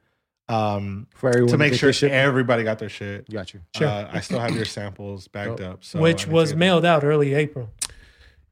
um 0.48 1.08
For 1.16 1.30
everyone 1.30 1.48
to 1.48 1.58
make 1.58 1.72
get 1.72 1.80
sure 1.80 1.92
shit. 1.92 2.12
everybody 2.12 2.62
got 2.62 2.78
their 2.78 2.88
shit. 2.88 3.28
Got 3.28 3.52
you. 3.52 3.62
Sure. 3.74 3.88
Uh, 3.88 4.08
I 4.12 4.20
still 4.20 4.38
have 4.38 4.54
your 4.54 4.64
samples 4.78 5.26
backed 5.26 5.60
up. 5.60 5.82
So 5.82 6.00
Which 6.00 6.28
was 6.28 6.54
mailed 6.54 6.84
out 6.84 7.02
early 7.02 7.34
April. 7.34 7.70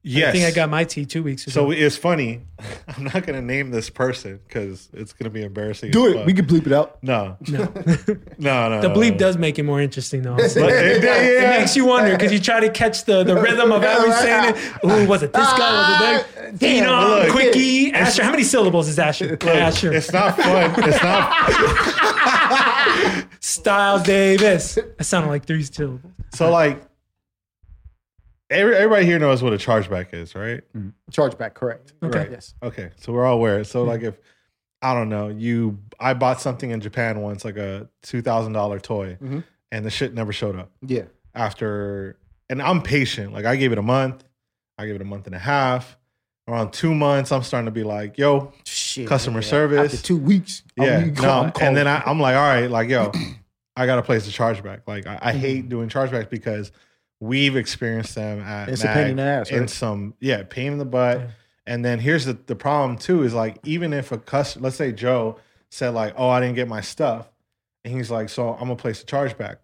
Yes. 0.06 0.28
I 0.28 0.32
think 0.32 0.44
I 0.44 0.50
got 0.50 0.68
my 0.68 0.84
tea 0.84 1.06
two 1.06 1.22
weeks 1.22 1.44
ago. 1.46 1.52
So 1.52 1.70
it's 1.70 1.96
funny. 1.96 2.42
I'm 2.88 3.04
not 3.04 3.26
gonna 3.26 3.40
name 3.40 3.70
this 3.70 3.88
person 3.88 4.38
because 4.46 4.90
it's 4.92 5.14
gonna 5.14 5.30
be 5.30 5.42
embarrassing. 5.42 5.92
Do 5.92 6.08
it. 6.08 6.14
fuck. 6.16 6.26
We 6.26 6.34
can 6.34 6.44
bleep 6.44 6.66
it 6.66 6.72
out. 6.72 7.02
no, 7.02 7.38
no. 7.48 7.58
no, 8.38 8.68
no. 8.68 8.80
The 8.82 8.88
no, 8.88 8.94
bleep 8.94 9.12
no. 9.12 9.16
does 9.18 9.38
make 9.38 9.58
it 9.58 9.62
more 9.62 9.80
interesting, 9.80 10.20
though. 10.20 10.36
But 10.36 10.54
it, 10.56 11.02
yeah, 11.02 11.56
It 11.56 11.60
makes 11.60 11.74
you 11.74 11.86
wonder 11.86 12.10
because 12.10 12.32
you 12.32 12.38
try 12.38 12.60
to 12.60 12.68
catch 12.68 13.04
the, 13.06 13.24
the 13.24 13.34
rhythm 13.34 13.72
of 13.72 13.82
every 13.82 14.12
saying 14.16 14.54
it. 14.54 14.84
Ooh, 14.84 15.08
was 15.08 15.22
it 15.22 15.32
this 15.32 15.52
guy? 15.54 15.72
Was 15.72 15.88
it 15.88 16.00
that? 16.34 16.48
Uh, 16.48 16.50
damn, 16.58 16.84
Phenom, 16.86 17.24
look. 17.24 17.30
Quickie, 17.32 17.92
Asher. 17.92 18.24
How 18.24 18.30
many 18.30 18.42
syllables 18.44 18.88
is 18.88 18.98
Asher? 18.98 19.28
Look, 19.28 19.46
Asher. 19.46 19.90
It's 19.90 20.12
not 20.12 20.36
fun. 20.36 20.74
It's 20.84 21.02
not. 21.02 21.32
Styles 23.40 24.02
Davis. 24.02 24.74
That 24.74 25.04
sounded 25.04 25.30
like 25.30 25.46
three 25.46 25.62
syllables. 25.62 26.12
So 26.34 26.50
like, 26.50 26.82
every, 28.50 28.76
everybody 28.76 29.06
here 29.06 29.18
knows 29.18 29.42
what 29.42 29.52
a 29.52 29.56
chargeback 29.56 30.12
is, 30.14 30.34
right? 30.34 30.62
Mm. 30.76 30.92
Chargeback, 31.10 31.54
correct. 31.54 31.92
Okay. 32.02 32.18
Right. 32.18 32.30
Yes. 32.30 32.54
Okay, 32.62 32.90
so 32.96 33.12
we're 33.12 33.24
all 33.24 33.34
aware. 33.34 33.64
So 33.64 33.84
mm. 33.84 33.88
like, 33.88 34.02
if 34.02 34.18
I 34.82 34.94
don't 34.94 35.08
know, 35.08 35.28
you, 35.28 35.78
I 35.98 36.14
bought 36.14 36.40
something 36.40 36.70
in 36.70 36.80
Japan 36.80 37.20
once, 37.20 37.44
like 37.44 37.56
a 37.56 37.88
two 38.02 38.22
thousand 38.22 38.52
dollar 38.52 38.78
toy, 38.78 39.16
Mhm. 39.22 39.44
and 39.72 39.84
the 39.86 39.90
shit 39.90 40.14
never 40.14 40.32
showed 40.32 40.56
up. 40.56 40.70
Yeah. 40.86 41.04
after 41.34 42.16
and 42.50 42.60
I'm 42.62 42.82
patient. 42.82 43.32
Like 43.32 43.44
I 43.46 43.56
gave 43.56 43.72
it 43.72 43.78
a 43.78 43.82
month, 43.82 44.22
I 44.78 44.86
gave 44.86 44.94
it 44.96 45.00
a 45.00 45.04
month 45.06 45.26
and 45.26 45.34
a 45.34 45.38
half. 45.38 45.96
Around 46.46 46.72
two 46.74 46.94
months, 46.94 47.32
I'm 47.32 47.42
starting 47.42 47.64
to 47.64 47.70
be 47.72 47.84
like, 47.84 48.18
yo, 48.18 48.52
Shit. 48.66 49.08
Customer 49.08 49.40
service. 49.40 49.94
After 49.94 50.06
two 50.06 50.18
weeks. 50.18 50.62
I'm- 50.78 50.86
yeah, 50.86 50.98
you 51.06 51.10
no. 51.12 51.20
call- 51.22 51.44
I'm 51.44 51.52
calling. 51.52 51.68
and 51.68 51.76
then 51.78 51.88
I, 51.88 52.02
I'm 52.04 52.20
like, 52.20 52.36
all 52.36 52.42
right, 52.42 52.70
like, 52.70 52.90
yo, 52.90 53.10
I 53.76 53.86
got 53.86 53.96
to 53.96 54.02
place 54.02 54.28
a 54.28 54.30
chargeback. 54.30 54.82
Like 54.86 55.06
I, 55.06 55.18
I 55.22 55.32
hate 55.32 55.64
mm. 55.64 55.68
doing 55.70 55.88
chargebacks 55.88 56.28
because 56.28 56.70
we've 57.20 57.56
experienced 57.56 58.14
them 58.14 58.40
at 58.40 58.68
It's 58.68 58.84
a 58.84 58.88
pain 58.88 59.08
in 59.10 59.16
the 59.16 59.22
ass, 59.22 59.50
and 59.50 59.60
right? 59.62 59.70
some 59.70 60.14
yeah, 60.20 60.42
pain 60.42 60.72
in 60.72 60.78
the 60.78 60.84
butt. 60.84 61.20
Yeah. 61.20 61.26
And 61.66 61.82
then 61.84 61.98
here's 61.98 62.26
the, 62.26 62.34
the 62.34 62.56
problem 62.56 62.98
too 62.98 63.22
is 63.22 63.32
like 63.32 63.58
even 63.64 63.92
if 63.92 64.12
a 64.12 64.18
customer, 64.18 64.64
let's 64.64 64.76
say 64.76 64.92
Joe 64.92 65.38
said 65.70 65.90
like, 65.94 66.14
oh, 66.16 66.28
I 66.28 66.40
didn't 66.40 66.56
get 66.56 66.68
my 66.68 66.80
stuff, 66.82 67.30
and 67.84 67.94
he's 67.94 68.10
like, 68.10 68.28
so 68.28 68.50
I'm 68.52 68.60
gonna 68.60 68.76
place 68.76 69.02
a 69.02 69.06
chargeback. 69.06 69.56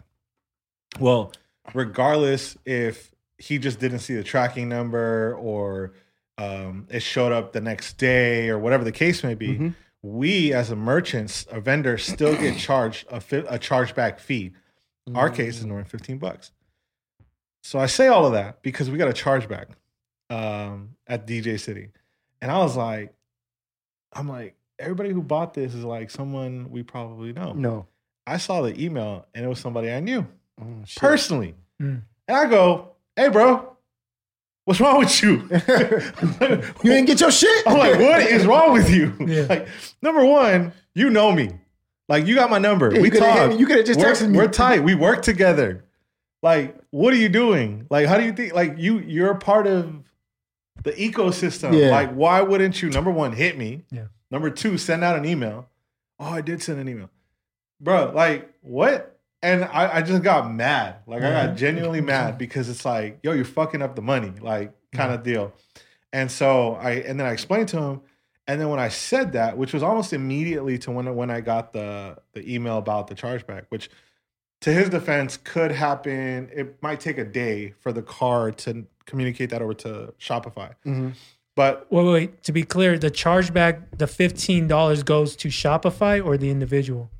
Well, 0.99 1.33
regardless 1.75 2.57
if 2.65 3.11
he 3.39 3.59
just 3.59 3.79
didn't 3.81 4.01
see 4.01 4.15
the 4.15 4.25
tracking 4.25 4.69
number 4.69 5.35
or 5.39 5.93
um, 6.39 6.87
it 6.91 7.01
showed 7.01 7.33
up 7.33 7.53
the 7.53 7.61
next 7.61 7.99
day 7.99 8.49
or 8.49 8.59
whatever 8.59 8.83
the 8.85 8.93
case 8.93 9.23
may 9.23 9.35
be, 9.35 9.49
Mhm. 9.59 9.75
we 10.03 10.53
as 10.55 10.71
a 10.71 10.77
merchant, 10.77 11.45
a 11.51 11.61
vendor, 11.61 11.99
still 11.99 12.35
get 12.37 12.57
charged 12.59 13.07
a, 13.11 13.21
fi- 13.21 13.45
a 13.49 13.59
chargeback 13.59 14.19
fee. 14.21 14.53
Our 15.15 15.29
case 15.29 15.59
is 15.59 15.67
normally 15.67 15.89
15 15.89 16.19
bucks. 16.19 16.51
So 17.63 17.79
I 17.79 17.87
say 17.87 18.09
all 18.09 18.27
of 18.27 18.33
that 18.33 18.63
because 18.63 18.91
we 18.91 18.99
got 18.99 19.09
a 19.09 19.13
chargeback 19.13 19.67
um, 20.31 20.91
at 21.07 21.27
DJ 21.27 21.59
City. 21.61 21.91
And 22.41 22.51
I 22.51 22.59
was 22.59 22.77
like, 22.77 23.13
I'm 24.13 24.29
like, 24.29 24.55
everybody 24.79 25.11
who 25.11 25.23
bought 25.23 25.55
this 25.55 25.75
is 25.75 25.85
like 25.85 26.11
someone 26.11 26.71
we 26.71 26.83
probably 26.83 27.33
know. 27.33 27.53
No. 27.53 27.87
I 28.27 28.39
saw 28.39 28.63
the 28.63 28.83
email 28.83 29.27
and 29.35 29.45
it 29.45 29.49
was 29.49 29.59
somebody 29.61 29.91
I 29.91 30.01
knew 30.01 30.27
Oh, 30.61 30.65
personally. 30.97 31.55
Mm. 31.81 32.03
And 32.29 32.37
I 32.37 32.47
go, 32.47 32.93
hey, 33.17 33.29
bro, 33.29 33.77
what's 34.65 34.81
wrong 34.81 34.99
with 34.99 35.23
you? 35.23 35.49
You 36.83 36.91
didn't 36.93 37.07
get 37.07 37.21
your 37.21 37.31
shit? 37.31 37.67
I'm 37.67 37.79
like, 37.79 37.99
what 37.99 38.21
is 38.23 38.47
wrong 38.47 38.73
with 38.73 38.91
you? 38.91 39.15
Yeah. 39.27 39.47
Like, 39.49 39.69
number 40.03 40.25
one, 40.25 40.73
you 40.95 41.11
know 41.11 41.33
me. 41.33 41.51
Like, 42.09 42.27
you 42.27 42.35
got 42.35 42.51
my 42.51 42.59
number. 42.59 42.93
Yeah, 42.93 43.01
we 43.03 43.11
you 43.13 43.19
talk. 43.19 43.51
me. 43.51 43.57
You 43.57 43.67
coulda 43.67 43.85
just 43.85 44.01
We're- 44.01 44.13
texted 44.13 44.31
me. 44.31 44.39
We're 44.39 44.49
tight. 44.49 44.83
We 44.83 44.95
work 44.95 45.23
together. 45.23 45.85
Like, 46.43 46.77
what 46.91 47.13
are 47.13 47.19
you 47.19 47.29
doing? 47.29 47.87
Like, 47.91 48.07
how 48.07 48.17
do 48.17 48.25
you 48.25 48.33
think? 48.33 48.55
Like, 48.55 48.77
you 48.79 48.99
you're 48.99 49.35
part 49.35 49.67
of 49.67 50.03
the 50.83 50.93
ecosystem. 50.93 51.79
Yeah. 51.79 51.91
Like, 51.91 52.13
why 52.13 52.41
wouldn't 52.41 52.81
you? 52.81 52.91
Number 52.91 53.11
one, 53.11 53.33
hit 53.33 53.59
me. 53.59 53.83
Yeah. 53.91 54.07
Number 54.31 54.51
two, 54.51 54.79
send 54.79 55.05
out 55.05 55.17
an 55.17 55.25
email. 55.25 55.69
Oh, 56.19 56.31
I 56.31 56.41
did 56.41 56.63
send 56.63 56.81
an 56.81 56.89
email, 56.89 57.11
bro. 57.81 58.13
Like, 58.15 58.53
what? 58.61 59.19
And 59.43 59.65
I, 59.65 59.97
I 59.97 60.03
just 60.03 60.23
got 60.23 60.53
mad. 60.53 60.97
Like, 61.07 61.23
I 61.23 61.31
got 61.31 61.47
mm-hmm. 61.47 61.57
genuinely 61.57 62.03
mad 62.03 62.31
mm-hmm. 62.31 62.39
because 62.39 62.69
it's 62.69 62.85
like, 62.85 63.19
yo, 63.23 63.33
you're 63.33 63.47
fucking 63.47 63.81
up 63.81 63.97
the 63.97 64.03
money, 64.03 64.35
like, 64.39 64.75
kind 64.93 65.15
of 65.15 65.23
deal. 65.23 65.55
And 66.13 66.31
so 66.31 66.75
I, 66.75 66.93
and 66.93 67.19
then 67.19 67.27
I 67.27 67.33
explained 67.33 67.69
to 67.69 67.79
him. 67.79 68.01
And 68.47 68.61
then 68.61 68.69
when 68.69 68.81
I 68.81 68.89
said 68.89 69.33
that, 69.33 69.57
which 69.57 69.73
was 69.73 69.83
almost 69.83 70.13
immediately 70.13 70.77
to 70.79 70.91
when 70.91 71.15
when 71.15 71.31
I 71.31 71.41
got 71.41 71.73
the 71.73 72.19
the 72.33 72.53
email 72.53 72.79
about 72.79 73.07
the 73.07 73.15
chargeback, 73.15 73.67
which 73.69 73.89
to 74.61 74.73
his 74.73 74.89
defense 74.91 75.37
could 75.37 75.73
happen. 75.73 76.51
It 76.55 76.83
might 76.83 77.01
take 77.01 77.19
a 77.19 77.25
day 77.25 77.75
for 77.81 77.93
the 77.93 78.03
car 78.03 78.51
to 78.53 78.87
communicate 79.07 79.51
that 79.51 79.63
over 79.63 79.75
to 79.75 80.13
Shopify. 80.21 80.75
Mhm. 80.87 81.15
But 81.57 81.87
Wait, 81.91 82.05
wait, 82.05 82.13
wait. 82.13 82.43
To 82.45 82.53
be 82.53 82.63
clear, 82.63 82.99
the 82.99 83.11
chargeback, 83.11 83.99
the 83.99 84.07
fifteen 84.07 84.67
dollars 84.69 85.03
goes 85.03 85.35
to 85.37 85.49
Shopify 85.49 86.25
or 86.25 86.37
the 86.37 86.51
individual. 86.51 87.11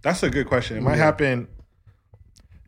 that's 0.00 0.22
a 0.22 0.30
good 0.30 0.46
question. 0.46 0.76
It 0.76 0.82
might 0.82 0.96
happen. 0.96 1.48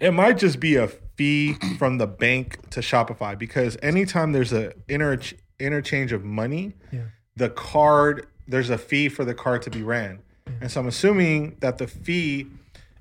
It 0.01 0.11
might 0.13 0.37
just 0.37 0.59
be 0.59 0.75
a 0.77 0.89
fee 0.89 1.55
from 1.79 1.99
the 1.99 2.07
bank 2.07 2.59
to 2.71 2.81
Shopify 2.81 3.39
because 3.39 3.77
anytime 3.83 4.33
there's 4.33 4.53
a 4.53 4.73
inter- 4.89 5.21
interchange 5.61 6.13
of 6.13 6.25
money, 6.25 6.75
Yeah. 6.91 7.03
the 7.37 7.49
card 7.51 8.27
there's 8.49 8.69
a 8.71 8.79
fee 8.79 9.09
for 9.09 9.25
the 9.25 9.35
card 9.35 9.63
to 9.63 9.71
be 9.71 9.83
ran, 9.83 10.19
and 10.61 10.69
so 10.71 10.81
I'm 10.81 10.89
assuming 10.89 11.57
that 11.61 11.79
the 11.79 11.87
fee 11.87 12.49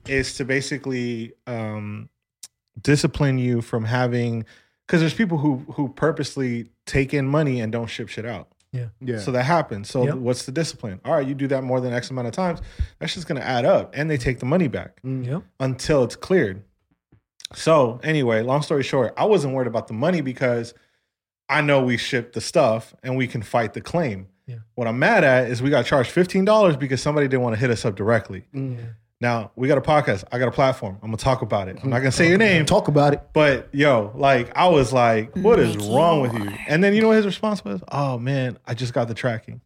is 0.10 0.36
to 0.38 0.45
basically 0.45 1.34
um, 1.48 2.10
discipline 2.82 3.38
you 3.38 3.62
from 3.62 3.86
having 3.86 4.45
because 4.88 5.02
there's 5.02 5.13
people 5.13 5.38
who 5.38 5.58
who 5.74 5.89
purposely 5.89 6.69
take 6.86 7.13
in 7.13 7.28
money 7.28 7.60
and 7.62 7.72
don't 7.72 7.88
ship 7.88 8.10
shit 8.10 8.26
out. 8.26 8.48
Yeah. 8.72 8.88
Yeah. 9.02 9.17
So 9.19 9.32
that 9.32 9.43
happens. 9.43 9.89
So 9.89 10.04
Yep. 10.06 10.15
what's 10.15 10.45
the 10.45 10.52
discipline? 10.52 11.00
All 11.04 11.13
right, 11.13 11.26
you 11.28 11.34
do 11.34 11.48
that 11.48 11.63
more 11.63 11.82
than 11.82 11.91
X 11.93 12.12
amount 12.12 12.28
of 12.28 12.34
times. 12.34 12.62
That's 13.00 13.13
just 13.15 13.28
going 13.28 13.41
to 13.41 13.48
add 13.48 13.65
up, 13.65 13.91
and 13.95 14.10
they 14.10 14.17
take 14.17 14.39
the 14.39 14.45
money 14.45 14.67
back 14.67 15.00
Yep. 15.04 15.41
until 15.60 16.04
it's 16.04 16.15
cleared. 16.15 16.63
So 17.56 18.00
anyway, 18.04 18.41
long 18.43 18.62
story 18.62 18.84
short, 18.84 19.13
I 19.17 19.26
wasn't 19.26 19.56
worried 19.56 19.67
about 19.67 19.88
the 19.88 19.93
money 19.95 20.22
because 20.22 20.74
I 21.48 21.62
know 21.62 21.82
we 21.84 21.98
shipped 21.98 22.34
the 22.34 22.41
stuff 22.41 22.93
and 23.02 23.17
we 23.17 23.28
can 23.28 23.41
fight 23.41 23.74
the 23.74 23.82
claim. 23.82 24.28
Yeah. 24.45 24.58
What 24.76 24.88
I'm 24.88 25.00
mad 25.00 25.24
at 25.24 25.50
is 25.50 25.62
we 25.62 25.69
got 25.72 25.86
charged 25.86 26.12
fifteen 26.12 26.45
dollars 26.45 26.76
because 26.78 27.02
somebody 27.02 27.28
didn't 27.28 27.41
want 27.43 27.56
to 27.56 27.60
hit 27.60 27.72
us 27.72 27.86
up 27.86 27.95
directly. 27.95 28.45
Mm. 28.54 28.78
Now 29.21 29.51
we 29.55 29.67
got 29.67 29.77
a 29.77 29.82
podcast. 29.82 30.23
I 30.32 30.39
got 30.39 30.47
a 30.47 30.51
platform. 30.51 30.95
I'm 31.01 31.10
gonna 31.10 31.17
talk 31.17 31.41
about 31.41 31.67
it. 31.67 31.77
I'm 31.84 31.89
not 31.89 31.99
gonna 31.99 32.12
say 32.12 32.29
your 32.29 32.38
name, 32.38 32.65
Talk 32.65 32.88
about 32.88 33.13
it. 33.13 33.21
but 33.34 33.67
yo, 33.73 34.12
like 34.15 34.55
I 34.55 34.67
was 34.69 34.93
like, 34.93 35.36
what 35.36 35.60
is 35.60 35.75
wrong 35.77 36.21
with 36.21 36.34
you? 36.34 36.49
And 36.67 36.82
then 36.84 36.93
you 36.93 37.01
know 37.01 37.10
what 37.10 37.17
his 37.17 37.25
response 37.25 37.63
was? 37.65 37.82
Oh 37.89 38.17
man, 38.17 38.58
I 38.65 38.73
just 38.73 38.93
got 38.93 39.08
the 39.10 39.13
tracking. 39.13 39.60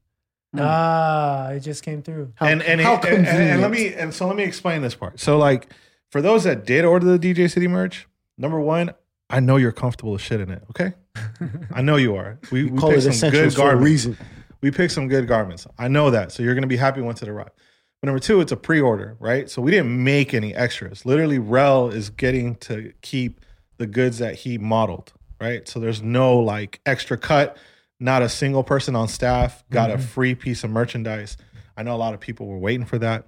Ah, 0.58 1.50
it 1.50 1.60
just 1.62 1.84
came 1.84 2.02
through. 2.02 2.32
How, 2.36 2.48
and 2.48 2.62
and, 2.64 2.82
how 2.82 2.96
and, 2.96 3.06
and- 3.06 3.28
and 3.28 3.62
let 3.62 3.70
me 3.72 3.94
and 3.94 4.14
so 4.14 4.26
let 4.28 4.36
me 4.36 4.44
explain 4.44 4.82
this 4.82 4.96
part. 4.96 5.20
So 5.20 5.38
like 5.38 5.72
for 6.12 6.22
those 6.22 6.44
that 6.46 6.66
did 6.66 6.84
order 6.86 7.16
the 7.18 7.20
DJ 7.34 7.50
City 7.52 7.68
merch, 7.68 8.08
number 8.40 8.60
one, 8.60 8.92
I 9.30 9.40
know 9.40 9.58
you're 9.58 9.72
comfortable 9.72 10.16
as 10.16 10.22
shit 10.22 10.42
in 10.42 10.50
it. 10.52 10.64
Okay, 10.72 10.94
I 11.72 11.82
know 11.84 11.96
you 11.98 12.16
are. 12.16 12.40
We, 12.52 12.66
we 12.66 12.78
call 12.80 12.90
picked 12.90 13.00
it 13.00 13.02
some 13.04 13.12
essentials 13.12 13.54
good 13.54 13.54
for 13.54 13.62
a 13.62 13.72
garments. 13.74 13.86
reason. 13.86 14.18
We 14.62 14.72
picked 14.72 14.94
some 14.94 15.08
good 15.10 15.28
garments. 15.28 15.68
I 15.78 15.90
know 15.90 16.10
that. 16.10 16.32
So 16.32 16.42
you're 16.42 16.56
gonna 16.56 16.66
be 16.68 16.78
happy 16.78 17.02
once 17.02 17.22
it 17.22 17.28
arrives. 17.30 17.52
But 18.04 18.08
number 18.08 18.20
two, 18.20 18.42
it's 18.42 18.52
a 18.52 18.58
pre-order, 18.58 19.16
right? 19.22 19.50
So 19.50 19.62
we 19.62 19.72
didn't 19.72 20.04
make 20.04 20.34
any 20.34 20.54
extras. 20.54 21.06
Literally, 21.06 21.40
Rel 21.40 21.88
is 21.88 22.10
getting 22.10 22.56
to 22.56 22.92
keep 23.02 23.40
the 23.78 23.88
goods 23.88 24.18
that 24.18 24.36
he 24.36 24.58
modeled, 24.58 25.14
right? 25.40 25.66
So 25.70 25.80
there's 25.80 26.02
no 26.02 26.38
like 26.38 26.82
extra 26.86 27.18
cut. 27.18 27.56
Not 28.02 28.22
a 28.22 28.28
single 28.28 28.62
person 28.62 28.94
on 28.98 29.08
staff 29.08 29.64
got 29.70 29.90
a 29.90 29.98
free 29.98 30.36
piece 30.36 30.66
of 30.66 30.70
merchandise. 30.70 31.38
I 31.78 31.84
know 31.84 31.96
a 31.96 31.98
lot 31.98 32.14
of 32.14 32.20
people 32.20 32.46
were 32.48 32.58
waiting 32.58 32.86
for 32.86 32.98
that. 33.00 33.28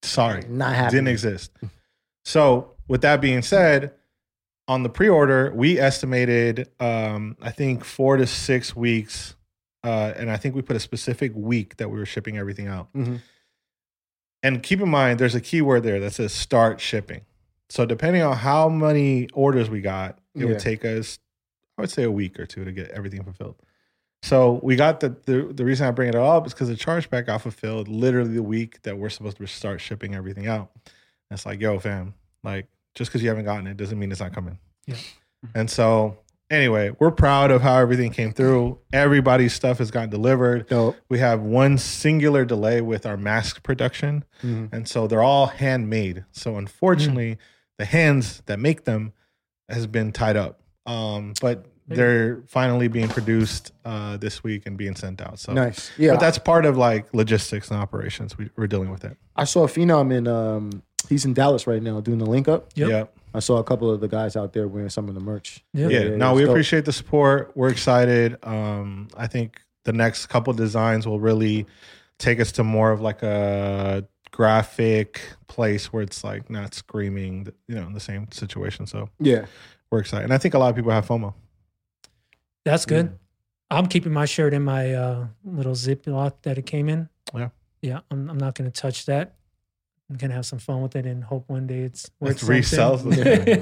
Sorry, 0.00 0.42
Not 0.48 0.74
happening. 0.74 1.04
didn't 1.04 1.08
exist. 1.08 1.50
So 2.24 2.76
with 2.88 3.02
that 3.02 3.20
being 3.20 3.42
said, 3.42 3.92
on 4.68 4.84
the 4.84 4.88
pre-order, 4.88 5.52
we 5.54 5.78
estimated 5.78 6.70
um, 6.80 7.36
I 7.42 7.50
think 7.50 7.84
four 7.84 8.16
to 8.16 8.26
six 8.26 8.74
weeks, 8.74 9.34
uh, 9.84 10.14
and 10.16 10.30
I 10.30 10.38
think 10.38 10.54
we 10.54 10.62
put 10.62 10.76
a 10.76 10.80
specific 10.80 11.32
week 11.34 11.76
that 11.76 11.90
we 11.90 11.98
were 11.98 12.06
shipping 12.06 12.38
everything 12.38 12.68
out. 12.68 12.90
Mhm. 12.94 13.20
And 14.42 14.62
keep 14.62 14.80
in 14.80 14.88
mind, 14.88 15.18
there's 15.18 15.34
a 15.34 15.40
keyword 15.40 15.82
there 15.82 15.98
that 16.00 16.12
says 16.12 16.32
start 16.32 16.80
shipping. 16.80 17.22
So 17.68 17.84
depending 17.84 18.22
on 18.22 18.36
how 18.36 18.68
many 18.68 19.28
orders 19.34 19.68
we 19.68 19.80
got, 19.80 20.18
it 20.34 20.40
Yeah. 20.42 20.46
would 20.46 20.58
take 20.60 20.84
us, 20.84 21.18
I 21.76 21.82
would 21.82 21.90
say, 21.90 22.04
a 22.04 22.10
week 22.10 22.38
or 22.38 22.46
two 22.46 22.64
to 22.64 22.72
get 22.72 22.90
everything 22.92 23.22
fulfilled. 23.24 23.56
So 24.22 24.58
we 24.62 24.74
got 24.76 25.00
the 25.00 25.10
the, 25.26 25.52
the 25.52 25.64
reason 25.64 25.86
I 25.86 25.90
bring 25.92 26.08
it 26.08 26.14
up 26.14 26.46
is 26.46 26.52
because 26.54 26.68
the 26.68 26.74
chargeback 26.74 27.26
got 27.26 27.42
fulfilled 27.42 27.88
literally 27.88 28.34
the 28.34 28.42
week 28.42 28.82
that 28.82 28.96
we're 28.98 29.10
supposed 29.10 29.36
to 29.38 29.46
start 29.46 29.80
shipping 29.80 30.14
everything 30.14 30.46
out. 30.48 30.70
And 30.84 31.36
it's 31.36 31.46
like, 31.46 31.60
yo, 31.60 31.78
fam, 31.78 32.14
like 32.42 32.66
just 32.94 33.10
because 33.10 33.22
you 33.22 33.28
haven't 33.28 33.44
gotten 33.44 33.66
it 33.66 33.76
doesn't 33.76 33.98
mean 33.98 34.10
it's 34.10 34.20
not 34.20 34.32
coming. 34.32 34.58
Yeah. 34.86 34.96
And 35.54 35.70
so 35.70 36.18
anyway, 36.50 36.92
we're 36.98 37.10
proud 37.10 37.50
of 37.50 37.62
how 37.62 37.78
everything 37.78 38.10
came 38.12 38.32
through. 38.32 38.78
Everybody's 38.92 39.52
stuff 39.52 39.78
has 39.78 39.90
gotten 39.90 40.10
delivered. 40.10 40.66
Dope. 40.68 40.96
We 41.08 41.18
have 41.18 41.40
one 41.40 41.78
singular 41.78 42.44
delay 42.44 42.80
with 42.80 43.06
our 43.06 43.16
mask 43.16 43.62
production. 43.62 44.24
Mhm. 44.42 44.72
And 44.72 44.88
so 44.88 45.06
they're 45.06 45.22
all 45.22 45.46
handmade. 45.48 46.24
So 46.32 46.56
unfortunately, 46.56 47.38
the 47.78 47.84
hands 47.84 48.42
that 48.46 48.58
make 48.58 48.84
them 48.84 49.12
has 49.68 49.86
been 49.86 50.12
tied 50.12 50.36
up. 50.36 50.60
Um, 50.86 51.34
but 51.40 51.66
they're 51.86 52.42
finally 52.46 52.88
being 52.88 53.08
produced 53.08 53.72
uh, 53.84 54.18
this 54.18 54.44
week 54.44 54.66
and 54.66 54.76
being 54.76 54.94
sent 54.94 55.22
out. 55.22 55.38
So 55.38 55.54
Nice. 55.54 55.90
Yeah. 55.96 56.12
But 56.12 56.20
that's 56.20 56.38
part 56.38 56.66
of 56.66 56.76
like 56.76 57.12
logistics 57.14 57.70
and 57.70 57.80
operations. 57.80 58.36
We, 58.36 58.50
we're 58.56 58.66
dealing 58.66 58.90
with 58.90 59.04
it. 59.04 59.16
I 59.36 59.44
saw 59.44 59.66
Phenom 59.66 60.12
in 60.12 60.26
um 60.28 60.82
he's 61.08 61.24
in 61.24 61.32
Dallas 61.32 61.66
right 61.66 61.82
now 61.82 62.00
doing 62.00 62.18
the 62.18 62.26
link 62.26 62.46
up. 62.48 62.68
Yep. 62.74 62.88
Yeah. 62.88 63.04
I 63.34 63.40
saw 63.40 63.58
a 63.58 63.64
couple 63.64 63.90
of 63.90 64.00
the 64.00 64.08
guys 64.08 64.36
out 64.36 64.52
there 64.52 64.66
wearing 64.68 64.88
some 64.90 65.08
of 65.08 65.14
the 65.14 65.20
merch. 65.20 65.64
Yep. 65.74 65.90
Yeah. 65.90 66.00
Yeah, 66.00 66.16
no, 66.16 66.34
we 66.34 66.42
dope. 66.42 66.50
appreciate 66.50 66.84
the 66.84 66.92
support. 66.92 67.52
We're 67.54 67.68
excited. 67.68 68.36
Um, 68.42 69.08
I 69.16 69.26
think 69.26 69.60
the 69.84 69.92
next 69.92 70.26
couple 70.26 70.52
designs 70.54 71.06
will 71.06 71.20
really 71.20 71.66
take 72.18 72.40
us 72.40 72.52
to 72.52 72.64
more 72.64 72.90
of 72.90 73.00
like 73.00 73.22
a 73.22 74.06
graphic 74.30 75.20
place 75.46 75.92
where 75.92 76.02
it's 76.02 76.22
like 76.24 76.50
not 76.50 76.74
screaming, 76.74 77.48
you 77.68 77.74
know, 77.74 77.86
in 77.86 77.92
the 77.92 78.00
same 78.00 78.30
situation. 78.32 78.86
So 78.86 79.08
Yeah. 79.20 79.46
we're 79.90 80.00
excited. 80.00 80.24
And 80.24 80.32
I 80.34 80.38
think 80.38 80.54
a 80.54 80.58
lot 80.58 80.70
of 80.70 80.76
people 80.76 80.90
have 80.90 81.06
FOMO. 81.06 81.34
That's 82.64 82.84
good. 82.86 83.18
I'm 83.70 83.86
keeping 83.86 84.12
my 84.12 84.24
shirt 84.26 84.52
in 84.54 84.62
my 84.64 84.92
uh, 84.94 85.26
little 85.44 85.72
Ziploc 85.74 86.34
that 86.42 86.58
it 86.58 86.66
came 86.66 86.88
in. 86.88 87.08
Yeah. 87.34 87.48
Yeah. 87.82 88.00
I'm, 88.10 88.28
I'm 88.30 88.38
not 88.38 88.54
going 88.54 88.70
to 88.70 88.80
touch 88.80 89.06
that. 89.06 89.34
I'm 90.10 90.16
going 90.16 90.30
to 90.30 90.36
have 90.36 90.46
some 90.46 90.58
fun 90.58 90.80
with 90.80 90.96
it 90.96 91.04
and 91.04 91.22
hope 91.22 91.44
one 91.50 91.66
day 91.66 91.80
it's 91.80 92.10
worth 92.18 92.30
Let's 92.30 92.42
resell 92.44 92.96
something. 92.98 93.18
You 93.26 93.54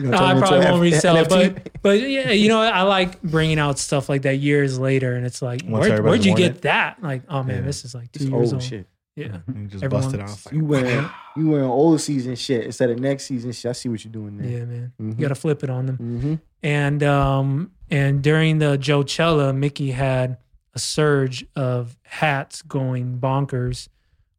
No, 0.10 0.16
I 0.16 0.38
probably 0.38 0.60
won't 0.60 0.80
resell 0.80 1.16
it, 1.16 1.28
but 1.28 1.70
but 1.82 2.00
yeah, 2.00 2.30
you 2.30 2.48
know, 2.48 2.60
I 2.60 2.82
like 2.82 3.20
bringing 3.22 3.58
out 3.58 3.78
stuff 3.78 4.08
like 4.08 4.22
that 4.22 4.36
years 4.36 4.78
later, 4.78 5.14
and 5.14 5.26
it's 5.26 5.42
like, 5.42 5.62
Once 5.66 5.88
where, 5.88 6.02
where'd 6.02 6.24
you 6.24 6.36
get 6.36 6.56
it. 6.56 6.62
that? 6.62 7.02
Like, 7.02 7.22
oh 7.28 7.42
man, 7.42 7.56
Yeah. 7.58 7.62
this 7.62 7.84
is 7.84 7.94
like 7.94 8.12
two 8.12 8.24
It's 8.24 8.30
years 8.30 8.52
old 8.52 8.52
old. 8.54 8.62
shit. 8.62 8.86
Yeah, 9.16 9.38
You 9.48 9.66
just 9.66 9.82
Everyone- 9.82 10.02
bust 10.04 10.14
it 10.14 10.20
out. 10.20 10.28
Like, 10.46 10.54
You 10.54 10.64
wearing 10.66 11.08
you 11.36 11.48
wearing 11.50 11.64
old 11.66 12.00
season 12.00 12.36
shit 12.36 12.64
instead 12.64 12.90
of 12.90 12.98
next 13.00 13.24
season 13.24 13.50
shit. 13.50 13.68
I 13.70 13.72
see 13.72 13.88
what 13.88 14.04
you're 14.04 14.12
doing 14.12 14.36
there. 14.38 14.46
yeah, 14.58 14.64
man. 14.66 14.92
Mhm. 15.02 15.18
You 15.18 15.22
got 15.22 15.28
to 15.28 15.34
flip 15.34 15.64
it 15.64 15.70
on 15.70 15.86
them. 15.86 15.96
Mm-hmm. 15.96 16.34
And 16.62 17.02
um 17.02 17.70
and 17.90 18.22
during 18.22 18.58
the 18.58 18.76
Joechella, 18.78 19.56
Mickey 19.56 19.90
had 19.92 20.36
a 20.74 20.78
surge 20.78 21.46
of 21.56 21.96
hats 22.04 22.60
going 22.62 23.18
bonkers 23.18 23.88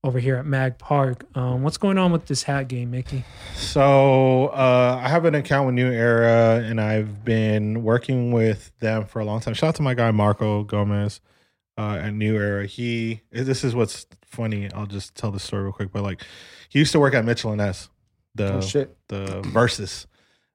over 0.04 0.20
here 0.20 0.36
at 0.36 0.46
Mag 0.46 0.78
Park. 0.78 1.26
Um, 1.36 1.64
what's 1.64 1.78
going 1.78 1.98
on 1.98 2.12
with 2.12 2.28
this 2.28 2.44
hat 2.44 2.68
game, 2.68 2.92
Mickey? 2.92 3.24
So 3.56 4.48
uh, 4.48 5.00
I 5.04 5.10
have 5.10 5.26
an 5.26 5.36
account 5.36 5.66
with 5.66 5.76
New 5.76 5.92
Era, 5.92 6.64
and 6.64 6.80
I've 6.80 7.26
been 7.26 7.84
working 7.84 8.32
with 8.32 8.72
them 8.80 9.06
for 9.06 9.20
a 9.20 9.26
long 9.26 9.40
time. 9.40 9.54
Shout 9.54 9.70
out 9.70 9.76
to 9.76 9.82
my 9.82 9.94
guy 9.94 10.12
Marco 10.12 10.64
Gomez 10.64 11.20
uh, 11.78 12.00
at 12.02 12.12
New 12.14 12.36
Era. 12.38 12.66
He 12.66 13.22
this 13.32 13.64
is 13.64 13.76
what's 13.76 14.06
funny. 14.24 14.72
I'll 14.74 14.86
just 14.86 15.16
tell 15.16 15.32
the 15.32 15.40
story 15.40 15.64
real 15.64 15.74
quick. 15.74 15.92
But 15.92 16.04
like, 16.04 16.22
he 16.70 16.80
used 16.80 16.92
to 16.94 17.00
work 17.00 17.14
at 17.14 17.26
Mitchell 17.26 17.52
and 17.52 17.62
S, 17.62 17.90
the 18.36 18.54
Oh 18.56 18.62
shit. 18.62 18.96
the 19.10 19.42
Versus, 19.42 20.08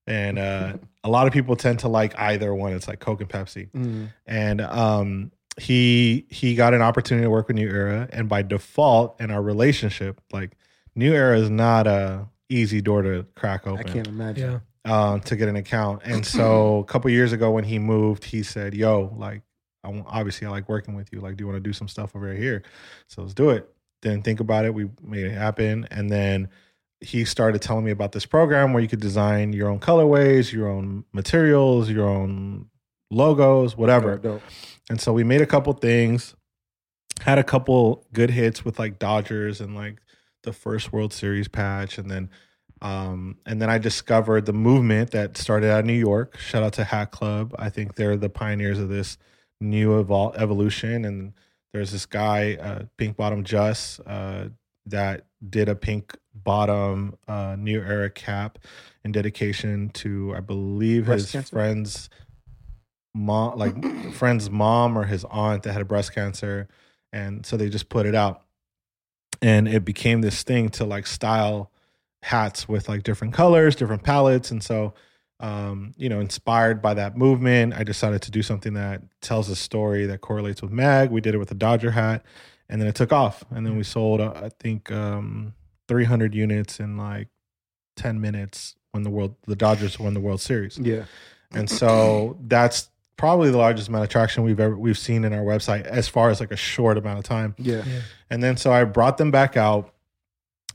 and 0.06 0.38
uh, 0.38 0.74
a 1.04 1.08
lot 1.10 1.26
of 1.26 1.32
people 1.32 1.56
tend 1.56 1.80
to 1.80 1.88
like 1.88 2.18
either 2.18 2.54
one. 2.54 2.72
It's 2.72 2.88
like 2.88 3.00
Coke 3.00 3.20
and 3.20 3.28
Pepsi 3.30 3.70
Mm. 3.72 4.08
and 4.26 4.60
um 4.60 5.32
he 5.60 6.26
he 6.30 6.54
got 6.54 6.74
an 6.74 6.82
opportunity 6.82 7.24
to 7.24 7.30
work 7.30 7.48
with 7.48 7.56
new 7.56 7.68
era 7.68 8.08
and 8.12 8.28
by 8.28 8.42
default 8.42 9.20
in 9.20 9.30
our 9.30 9.42
relationship 9.42 10.20
like 10.32 10.56
new 10.94 11.12
era 11.12 11.38
is 11.38 11.50
not 11.50 11.86
a 11.86 12.26
easy 12.48 12.80
door 12.80 13.02
to 13.02 13.26
crack 13.34 13.66
open. 13.66 13.86
I 13.86 13.92
can't 13.92 14.06
imagine. 14.06 14.60
Yeah. 14.86 15.10
um 15.12 15.20
to 15.20 15.36
get 15.36 15.48
an 15.48 15.56
account 15.56 16.02
and 16.04 16.24
so 16.38 16.78
a 16.78 16.84
couple 16.84 17.10
years 17.10 17.32
ago 17.32 17.50
when 17.50 17.64
he 17.64 17.78
moved 17.78 18.24
he 18.24 18.42
said 18.42 18.74
yo 18.74 19.12
like 19.16 19.42
I 19.84 20.02
obviously 20.06 20.46
I 20.46 20.50
like 20.50 20.68
working 20.68 20.94
with 20.94 21.12
you 21.12 21.20
like 21.20 21.36
do 21.36 21.42
you 21.42 21.48
want 21.48 21.62
to 21.62 21.68
do 21.68 21.72
some 21.72 21.88
stuff 21.88 22.16
over 22.16 22.32
here 22.32 22.62
so 23.08 23.22
let's 23.22 23.34
do 23.34 23.50
it 23.50 23.68
didn't 24.00 24.24
think 24.24 24.40
about 24.40 24.64
it 24.64 24.72
we 24.72 24.88
made 25.02 25.26
it 25.26 25.32
happen 25.32 25.86
and 25.90 26.10
then 26.10 26.48
he 27.02 27.24
started 27.24 27.60
telling 27.60 27.84
me 27.84 27.90
about 27.90 28.12
this 28.12 28.24
program 28.24 28.72
where 28.72 28.82
you 28.82 28.88
could 28.88 29.00
design 29.00 29.52
your 29.52 29.68
own 29.68 29.80
colorways, 29.80 30.52
your 30.52 30.68
own 30.68 31.04
materials, 31.12 31.90
your 31.90 32.08
own 32.08 32.68
logos, 33.12 33.76
whatever. 33.76 34.40
And 34.90 35.00
so 35.00 35.12
we 35.12 35.24
made 35.24 35.40
a 35.40 35.46
couple 35.46 35.72
things, 35.74 36.34
had 37.20 37.38
a 37.38 37.44
couple 37.44 38.06
good 38.12 38.30
hits 38.30 38.64
with 38.64 38.78
like 38.78 38.98
Dodgers 38.98 39.60
and 39.60 39.74
like 39.74 39.98
the 40.42 40.52
first 40.52 40.92
World 40.92 41.12
Series 41.12 41.48
patch, 41.48 41.98
and 41.98 42.10
then 42.10 42.30
um, 42.82 43.36
and 43.46 43.62
then 43.62 43.70
I 43.70 43.78
discovered 43.78 44.44
the 44.44 44.52
movement 44.52 45.12
that 45.12 45.36
started 45.36 45.70
out 45.70 45.80
of 45.80 45.86
New 45.86 45.92
York. 45.92 46.36
Shout 46.38 46.64
out 46.64 46.72
to 46.74 46.84
Hat 46.84 47.12
Club. 47.12 47.54
I 47.56 47.70
think 47.70 47.94
they're 47.94 48.16
the 48.16 48.28
pioneers 48.28 48.80
of 48.80 48.88
this 48.88 49.18
new 49.60 50.02
evol- 50.02 50.36
evolution. 50.36 51.04
And 51.04 51.32
there's 51.72 51.92
this 51.92 52.06
guy, 52.06 52.56
uh, 52.60 52.86
Pink 52.96 53.16
Bottom 53.16 53.44
Just, 53.44 54.00
uh, 54.04 54.46
that 54.86 55.26
did 55.48 55.68
a 55.68 55.76
pink 55.76 56.16
bottom 56.34 57.16
uh, 57.28 57.54
new 57.56 57.78
era 57.80 58.10
cap 58.10 58.58
in 59.04 59.12
dedication 59.12 59.90
to, 59.90 60.34
I 60.36 60.40
believe, 60.40 61.06
Breast 61.06 61.26
his 61.26 61.32
cancer? 61.32 61.54
friend's 61.54 62.10
mom, 63.14 63.58
like 63.58 63.74
friend's 64.14 64.50
mom 64.50 64.96
or 64.96 65.04
his 65.04 65.24
aunt 65.30 65.62
that 65.64 65.72
had 65.72 65.82
a 65.82 65.86
breast 65.86 66.14
cancer. 66.14 66.68
And 67.12 67.44
so 67.44 67.56
they 67.56 67.68
just 67.68 67.88
put 67.88 68.06
it 68.06 68.14
out. 68.14 68.42
And 69.40 69.68
it 69.68 69.84
became 69.84 70.20
this 70.20 70.42
thing 70.42 70.68
to 70.70 70.84
like 70.84 71.06
style 71.06 71.70
hats 72.22 72.68
with 72.68 72.88
like 72.88 73.02
different 73.02 73.34
colors, 73.34 73.74
different 73.74 74.02
palettes. 74.02 74.50
And 74.50 74.62
so, 74.62 74.94
um, 75.40 75.92
you 75.96 76.08
know, 76.08 76.20
inspired 76.20 76.80
by 76.80 76.94
that 76.94 77.16
movement, 77.16 77.74
I 77.74 77.82
decided 77.82 78.22
to 78.22 78.30
do 78.30 78.42
something 78.42 78.74
that 78.74 79.02
tells 79.20 79.48
a 79.48 79.56
story 79.56 80.06
that 80.06 80.20
correlates 80.20 80.62
with 80.62 80.70
Mag. 80.70 81.10
We 81.10 81.20
did 81.20 81.34
it 81.34 81.38
with 81.38 81.50
a 81.50 81.56
Dodger 81.56 81.90
hat, 81.90 82.24
and 82.68 82.80
then 82.80 82.88
it 82.88 82.94
took 82.94 83.12
off. 83.12 83.44
And 83.50 83.66
then 83.66 83.76
we 83.76 83.82
sold, 83.82 84.20
uh, 84.20 84.32
I 84.36 84.50
think, 84.60 84.92
um, 84.92 85.54
300 85.88 86.32
units 86.32 86.78
in 86.78 86.96
like 86.96 87.28
10 87.96 88.20
minutes 88.20 88.76
when 88.92 89.02
the 89.02 89.10
world, 89.10 89.34
the 89.46 89.56
Dodgers 89.56 89.98
won 89.98 90.14
the 90.14 90.20
World 90.20 90.40
Series. 90.40 90.78
Yeah. 90.78 91.06
And 91.52 91.68
so 91.68 92.38
that's 92.46 92.88
probably 93.16 93.50
the 93.50 93.58
largest 93.58 93.88
amount 93.88 94.04
of 94.04 94.10
traction 94.10 94.42
we've 94.42 94.58
ever 94.60 94.76
we've 94.76 94.98
seen 94.98 95.24
in 95.24 95.32
our 95.32 95.42
website 95.42 95.82
as 95.84 96.08
far 96.08 96.30
as 96.30 96.40
like 96.40 96.50
a 96.50 96.56
short 96.56 96.96
amount 96.98 97.18
of 97.18 97.24
time. 97.24 97.54
Yeah. 97.58 97.82
Yeah. 97.86 98.00
And 98.30 98.42
then 98.42 98.56
so 98.56 98.72
I 98.72 98.84
brought 98.84 99.18
them 99.18 99.30
back 99.30 99.56
out 99.56 99.92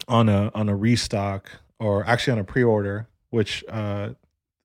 on 0.07 0.29
a 0.29 0.51
on 0.53 0.69
a 0.69 0.75
restock 0.75 1.49
or 1.79 2.05
actually 2.05 2.33
on 2.33 2.39
a 2.39 2.43
pre-order, 2.43 3.07
which 3.31 3.63
uh 3.69 4.09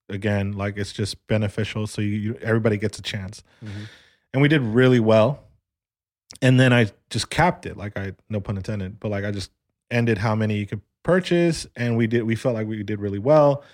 again, 0.08 0.52
like 0.52 0.76
it's 0.76 0.92
just 0.92 1.26
beneficial 1.26 1.86
so 1.86 2.02
you, 2.02 2.08
you 2.18 2.34
everybody 2.42 2.76
gets 2.76 2.98
a 2.98 3.02
chance. 3.02 3.42
Mhm. 3.64 3.88
And 4.34 4.42
we 4.42 4.48
did 4.48 4.62
really 4.62 5.00
well. 5.00 5.42
And 6.40 6.58
then 6.58 6.72
I 6.72 6.90
just 7.10 7.30
capped 7.30 7.66
it, 7.66 7.76
like 7.76 7.96
I 7.96 8.12
no 8.28 8.40
pun 8.40 8.56
intended, 8.56 9.00
but 9.00 9.10
like 9.10 9.24
I 9.24 9.30
just 9.30 9.50
ended 9.90 10.18
how 10.18 10.34
many 10.34 10.56
you 10.58 10.66
could 10.66 10.80
purchase 11.02 11.66
and 11.74 11.96
we 11.96 12.06
did 12.06 12.22
we 12.22 12.36
felt 12.36 12.54
like 12.54 12.66
we 12.66 12.82
did 12.82 13.00
really 13.00 13.18
well. 13.18 13.64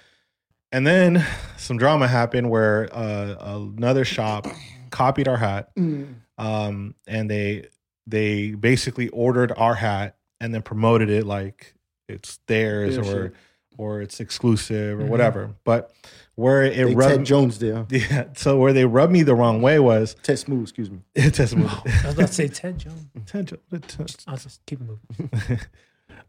And 0.73 0.87
then 0.87 1.25
some 1.57 1.79
drama 1.79 2.07
happened 2.09 2.51
where 2.51 2.89
uh, 2.93 3.37
another 3.77 4.05
shop 4.05 4.47
copied 4.91 5.29
our 5.29 5.37
hat 5.37 5.75
Mm. 5.77 6.15
um, 6.39 6.95
and 7.07 7.31
they 7.31 7.69
they 8.07 8.53
basically 8.53 9.09
ordered 9.11 9.53
our 9.57 9.75
hat 9.75 10.17
and 10.41 10.55
then 10.55 10.63
promoted 10.63 11.11
it 11.11 11.27
like 11.27 11.75
it's 12.09 12.39
theirs 12.47 12.95
Yeah, 12.97 13.01
or 13.01 13.05
sure. 13.05 13.33
or 13.77 14.01
it's 14.03 14.19
exclusive 14.21 14.99
or 14.99 15.05
Mhm. 15.05 15.09
whatever. 15.09 15.51
But 15.65 15.91
where 16.37 16.63
it 16.63 16.75
They 16.77 16.85
Ted 16.85 16.97
rubbed 16.97 17.27
Jones 17.27 17.59
there. 17.59 17.85
yeah, 17.91 18.25
so 18.35 18.57
where 18.59 18.73
they 18.73 18.85
rubbed 18.87 19.13
me 19.13 19.23
the 19.25 19.35
wrong 19.35 19.61
way 19.61 19.79
was 19.79 20.15
Ted 20.23 20.39
Smooth, 20.39 20.63
excuse 20.63 20.91
me. 20.91 21.01
it 21.15 21.35
just 21.35 21.55
I 21.55 21.59
was 21.59 22.15
about 22.15 22.29
to 22.29 22.33
say 22.33 22.49
Ted 22.49 22.79
Jones. 22.79 23.09
Ted 23.27 23.47
Jones. 23.49 24.17
I'll 24.27 24.37
just 24.37 24.65
keep 24.67 24.81
moving. 24.81 25.31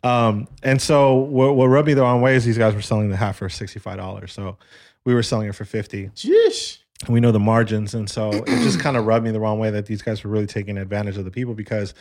um, 0.03 0.47
and 0.63 0.81
so 0.81 1.15
what, 1.15 1.55
what 1.55 1.67
rubbed 1.67 1.87
me 1.87 1.93
the 1.93 2.01
wrong 2.01 2.21
way 2.21 2.35
is 2.35 2.45
these 2.45 2.57
guys 2.57 2.73
were 2.75 2.81
selling 2.81 3.09
the 3.09 3.17
hat 3.17 3.35
for 3.35 3.49
sixty 3.49 3.79
five 3.79 3.97
dollars. 3.97 4.31
So 4.33 4.57
we 5.05 5.13
were 5.13 5.23
selling 5.23 5.47
it 5.49 5.55
for 5.55 5.65
fifty. 5.65 6.09
Jish. 6.15 6.79
and 7.05 7.13
we 7.13 7.19
know 7.19 7.31
the 7.31 7.39
margins 7.39 7.93
and 7.93 8.09
so 8.09 8.29
it 8.31 8.45
just 8.63 8.79
kind 8.79 8.97
of 8.97 9.05
rubbed 9.05 9.25
me 9.25 9.31
the 9.31 9.39
wrong 9.39 9.57
way 9.59 9.69
that 9.71 9.85
these 9.85 10.01
guys 10.01 10.23
were 10.23 10.29
really 10.29 10.47
taking 10.47 10.77
advantage 10.77 11.17
of 11.17 11.23
the 11.25 11.31
people 11.31 11.53
because 11.53 11.93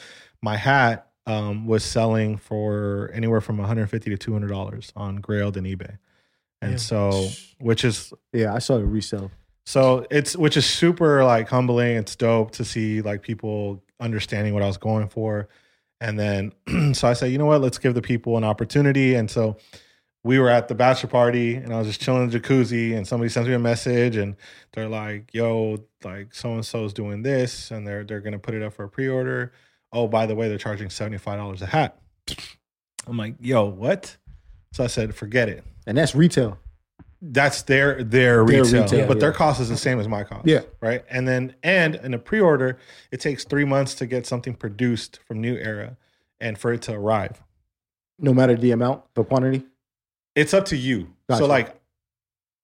my 0.43 0.57
hat 0.57 1.07
um, 1.27 1.67
was 1.67 1.85
selling 1.85 2.37
for 2.37 3.11
anywhere 3.15 3.41
from 3.41 3.59
150 3.59 4.11
to 4.11 4.17
200 4.17 4.49
dollars 4.49 4.93
on 4.97 5.21
grailed 5.21 5.57
and 5.57 5.67
ebay 5.67 5.99
and 6.61 6.73
Yeah. 6.73 6.77
so 6.79 7.29
which 7.61 7.85
is 7.85 8.13
Yeah, 8.33 8.53
I 8.55 8.59
saw 8.59 8.79
the 8.79 8.87
resell. 8.87 9.31
so 9.67 10.05
it's 10.11 10.35
which 10.37 10.57
is 10.57 10.67
super 10.67 11.23
like 11.25 11.49
humbling 11.49 11.97
it's 11.97 12.17
dope 12.17 12.51
to 12.53 12.65
see 12.65 13.01
like 13.03 13.23
people 13.23 13.83
understanding 14.01 14.55
what 14.55 14.63
i 14.63 14.67
was 14.67 14.79
going 14.79 15.09
for 15.09 15.49
and 16.01 16.19
then 16.19 16.53
so 16.95 17.09
i 17.09 17.13
said 17.13 17.31
you 17.31 17.39
know 17.39 17.47
what 17.47 17.61
let's 17.61 17.79
give 17.79 17.95
the 17.95 18.03
people 18.03 18.37
an 18.37 18.45
opportunity 18.45 19.15
and 19.15 19.31
so 19.31 19.57
we 20.25 20.39
were 20.39 20.51
at 20.51 20.69
the 20.69 20.75
bachelor 20.75 21.09
party 21.09 21.55
and 21.55 21.73
I 21.73 21.79
was 21.79 21.87
just 21.87 22.01
chilling 22.01 22.25
in 22.25 22.31
the 22.31 22.41
jacuzzi 22.41 22.97
and 22.97 23.07
somebody 23.07 23.29
sends 23.29 23.49
me 23.49 23.55
a 23.55 23.59
message 23.59 24.17
and 24.17 24.37
they're 24.73 24.89
like, 24.89 25.33
yo, 25.33 25.79
like 26.05 26.35
so 26.35 26.53
and 26.55 26.67
so 26.67 26.85
is 26.85 26.93
doing 26.93 27.23
this 27.23 27.71
and 27.71 27.87
they're 27.87 28.05
they're 28.05 28.21
gonna 28.21 28.39
put 28.39 28.55
it 28.55 28.63
up 28.63 28.73
for 28.73 28.85
a 28.85 28.89
pre-order. 28.89 29.53
Oh, 29.93 30.07
by 30.07 30.27
the 30.27 30.35
way, 30.35 30.49
they're 30.49 30.59
charging 30.59 30.89
$75 30.89 31.63
a 31.63 31.67
hat. 31.67 31.99
I'm 33.07 33.17
like, 33.17 33.37
yo, 33.41 33.65
what? 33.65 34.19
So 34.73 34.85
I 34.85 34.89
said, 34.89 35.15
forget 35.15 35.49
it. 35.49 35.65
And 35.87 35.97
that's 35.97 36.15
retail. 36.15 36.59
That's 37.21 37.63
their 37.63 38.03
their 38.05 38.45
Their 38.45 38.63
retail, 38.65 38.83
retail, 38.83 39.09
but 39.09 39.19
their 39.19 39.33
cost 39.33 39.61
is 39.61 39.69
the 39.69 39.77
same 39.77 39.99
as 39.99 40.07
my 40.07 40.23
cost. 40.25 40.47
Yeah. 40.47 40.63
Right. 40.81 41.05
And 41.11 41.27
then 41.27 41.55
and 41.63 41.97
in 41.97 42.15
a 42.15 42.19
pre-order, 42.19 42.79
it 43.11 43.21
takes 43.21 43.45
three 43.45 43.65
months 43.65 43.95
to 43.97 44.07
get 44.07 44.25
something 44.27 44.55
produced 44.55 45.19
from 45.27 45.41
New 45.41 45.57
Era 45.57 45.97
and 46.41 46.57
for 46.57 46.73
it 46.73 46.83
to 46.83 46.93
arrive. 46.93 47.43
No 48.21 48.33
matter 48.33 48.55
the 48.57 48.71
amount, 48.71 49.03
the 49.15 49.25
quantity. 49.25 49.65
It's 50.37 50.55
up 50.55 50.65
to 50.67 50.77
you. 50.77 51.15
Gotcha. 51.29 51.39
So 51.41 51.47
like 51.47 51.75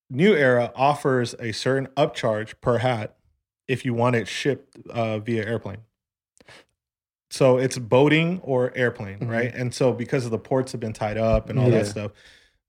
New 0.09 0.33
Era 0.33 0.71
offers 0.75 1.35
a 1.39 1.51
certain 1.51 1.87
upcharge 1.97 2.53
per 2.61 2.77
hat 2.77 3.17
if 3.67 3.83
you 3.83 3.93
want 3.93 4.15
it 4.15 4.27
shipped 4.27 4.77
uh, 4.89 5.19
via 5.19 5.45
airplane. 5.45 5.79
So 7.29 7.57
it's 7.57 7.77
boating 7.77 8.39
or 8.43 8.71
airplane, 8.75 9.19
Mhm. 9.19 9.29
right? 9.29 9.53
And 9.53 9.73
so 9.73 9.91
because 9.91 10.23
of 10.25 10.31
the 10.31 10.37
ports 10.37 10.71
have 10.71 10.79
been 10.79 10.93
tied 10.93 11.17
up 11.17 11.49
and 11.49 11.59
all 11.59 11.65
Yeah. 11.69 11.79
that 11.79 11.87
stuff, 11.87 12.11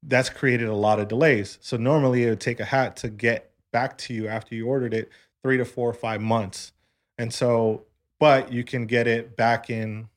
that's 0.02 0.28
created 0.28 0.68
a 0.68 0.74
lot 0.74 1.00
of 1.00 1.08
delays. 1.08 1.58
So 1.60 1.76
normally 1.76 2.24
it 2.24 2.30
would 2.30 2.40
take 2.40 2.60
a 2.60 2.64
hat 2.64 2.96
to 2.98 3.08
get 3.08 3.50
back 3.72 3.98
to 3.98 4.14
you 4.14 4.28
after 4.28 4.54
you 4.54 4.66
ordered 4.66 4.94
it 4.94 5.10
three 5.42 5.56
to 5.56 5.64
four 5.64 5.88
or 5.88 5.94
five 5.94 6.20
months. 6.20 6.72
And 7.18 7.32
so, 7.32 7.84
but 8.18 8.52
you 8.52 8.64
can 8.64 8.86
get 8.86 9.06
it 9.06 9.36
back 9.36 9.70
in 9.70 10.08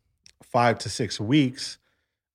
five 0.44 0.78
to 0.80 0.90
six 0.90 1.20
weeks 1.20 1.78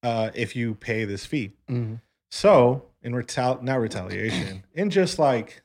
uh, 0.02 0.30
if 0.34 0.54
you 0.54 0.74
pay 0.74 1.04
this 1.04 1.24
fee. 1.26 1.52
Mm-hmm. 1.68 1.94
So, 2.30 2.86
in 3.02 3.12
retal 3.12 3.62
not 3.62 3.80
retaliation, 3.80 4.64
in 4.74 4.90
just 4.90 5.18
like 5.18 5.62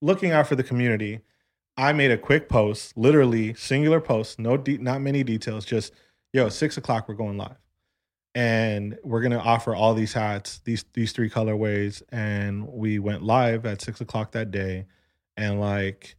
looking 0.00 0.32
out 0.32 0.46
for 0.46 0.56
the 0.56 0.62
community, 0.62 1.20
I 1.76 1.92
made 1.92 2.10
a 2.10 2.18
quick 2.18 2.48
post, 2.48 2.96
literally 2.96 3.54
singular 3.54 4.00
post, 4.00 4.38
no, 4.38 4.56
de- 4.56 4.78
not 4.78 5.00
many 5.00 5.24
details, 5.24 5.64
just 5.64 5.92
yo, 6.32 6.48
six 6.48 6.76
o'clock, 6.76 7.08
we're 7.08 7.14
going 7.14 7.36
live, 7.36 7.56
and 8.34 8.96
we're 9.02 9.20
gonna 9.22 9.38
offer 9.38 9.74
all 9.74 9.94
these 9.94 10.12
hats, 10.12 10.60
these 10.64 10.84
these 10.94 11.12
three 11.12 11.28
colorways, 11.30 12.02
and 12.10 12.66
we 12.68 12.98
went 12.98 13.22
live 13.22 13.66
at 13.66 13.80
six 13.82 14.00
o'clock 14.00 14.32
that 14.32 14.50
day, 14.50 14.86
and 15.36 15.60
like. 15.60 16.16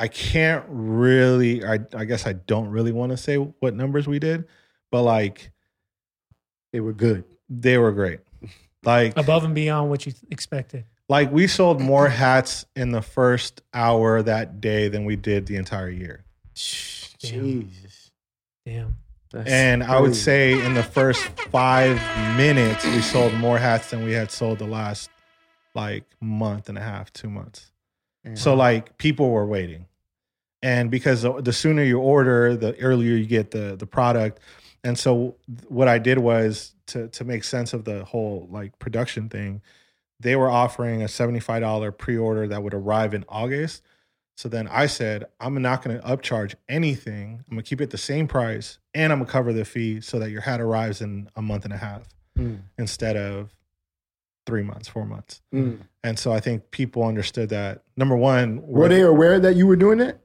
I 0.00 0.08
can't 0.08 0.64
really 0.68 1.64
I 1.64 1.78
I 1.94 2.04
guess 2.04 2.26
I 2.26 2.32
don't 2.32 2.68
really 2.68 2.90
want 2.90 3.12
to 3.12 3.16
say 3.16 3.36
what 3.36 3.76
numbers 3.76 4.08
we 4.08 4.18
did, 4.18 4.44
but 4.90 5.02
like 5.02 5.52
They 6.72 6.80
were 6.80 6.92
good. 6.92 7.22
they 7.48 7.78
were 7.78 7.92
great. 7.92 8.18
Like 8.82 9.16
Above 9.16 9.44
and 9.44 9.54
beyond 9.54 9.90
what 9.90 10.04
you 10.04 10.12
expected. 10.32 10.84
like 11.08 11.30
we 11.30 11.46
sold 11.46 11.80
more 11.80 12.08
hats 12.08 12.66
in 12.74 12.90
the 12.90 13.02
first 13.02 13.62
hour 13.72 14.20
that 14.20 14.60
day 14.60 14.88
than 14.88 15.04
we 15.04 15.14
did 15.14 15.46
the 15.46 15.54
entire 15.56 15.88
year. 15.88 16.24
Jesus. 16.54 18.10
Damn. 18.66 18.96
That's 19.34 19.50
And 19.50 19.82
I 19.82 19.98
would 20.00 20.08
crazy. 20.10 20.20
say 20.20 20.64
in 20.64 20.74
the 20.74 20.82
first 20.84 21.24
five 21.50 21.96
minutes, 22.36 22.84
we 22.86 23.00
sold 23.00 23.34
more 23.34 23.58
hats 23.58 23.90
than 23.90 24.04
we 24.04 24.12
had 24.12 24.30
sold 24.30 24.58
the 24.60 24.66
last 24.66 25.10
like 25.74 26.04
month 26.20 26.68
and 26.68 26.78
a 26.78 26.80
half, 26.80 27.12
two 27.12 27.28
months. 27.28 27.72
Yeah. 28.24 28.34
So 28.34 28.54
like 28.54 28.96
people 28.96 29.30
were 29.30 29.44
waiting. 29.46 29.86
And 30.62 30.88
because 30.90 31.22
the- 31.22 31.42
the 31.42 31.52
sooner 31.52 31.82
you 31.82 31.98
order, 31.98 32.56
the 32.56 32.78
earlier 32.80 33.14
you 33.16 33.26
get 33.26 33.50
the 33.50 33.74
the 33.76 33.86
product. 33.86 34.38
And 34.84 34.96
so 34.98 35.34
what 35.68 35.88
I 35.88 35.98
did 35.98 36.18
was 36.18 36.74
to 36.86 37.08
to 37.08 37.24
make 37.24 37.42
sense 37.42 37.72
of 37.72 37.84
the 37.84 38.04
whole 38.04 38.46
like 38.52 38.78
production 38.78 39.28
thing, 39.28 39.62
they 40.20 40.36
were 40.36 40.48
offering 40.48 41.02
a 41.02 41.06
$75 41.08 41.90
pre-order 41.90 42.46
that 42.46 42.62
would 42.62 42.72
arrive 42.74 43.14
in 43.14 43.24
August. 43.28 43.82
So 44.36 44.48
then 44.48 44.66
I 44.68 44.86
said, 44.86 45.24
I'm 45.40 45.60
not 45.62 45.82
going 45.82 45.96
to 46.00 46.04
upcharge 46.04 46.54
anything. 46.68 47.42
I'm 47.48 47.56
going 47.56 47.62
to 47.62 47.68
keep 47.68 47.80
it 47.80 47.90
the 47.90 47.98
same 47.98 48.26
price 48.26 48.78
and 48.92 49.12
I'm 49.12 49.18
going 49.20 49.26
to 49.26 49.32
cover 49.32 49.52
the 49.52 49.64
fee 49.64 50.00
so 50.00 50.18
that 50.18 50.30
your 50.30 50.40
hat 50.40 50.60
arrives 50.60 51.00
in 51.00 51.28
a 51.36 51.42
month 51.42 51.64
and 51.64 51.72
a 51.72 51.78
half 51.78 52.02
Mm. 52.36 52.62
instead 52.78 53.16
of 53.16 53.54
3 54.46 54.64
months, 54.64 54.88
4 54.88 55.06
months. 55.06 55.40
Mm. 55.54 55.78
And 56.02 56.18
so 56.18 56.32
I 56.32 56.40
think 56.40 56.68
people 56.72 57.04
understood 57.04 57.50
that. 57.50 57.82
Number 57.96 58.16
one, 58.16 58.60
Were 58.66 58.88
they 58.88 59.02
aware 59.02 59.38
that 59.38 59.54
you 59.54 59.68
were 59.68 59.76
doing 59.76 60.00
it? 60.00 60.18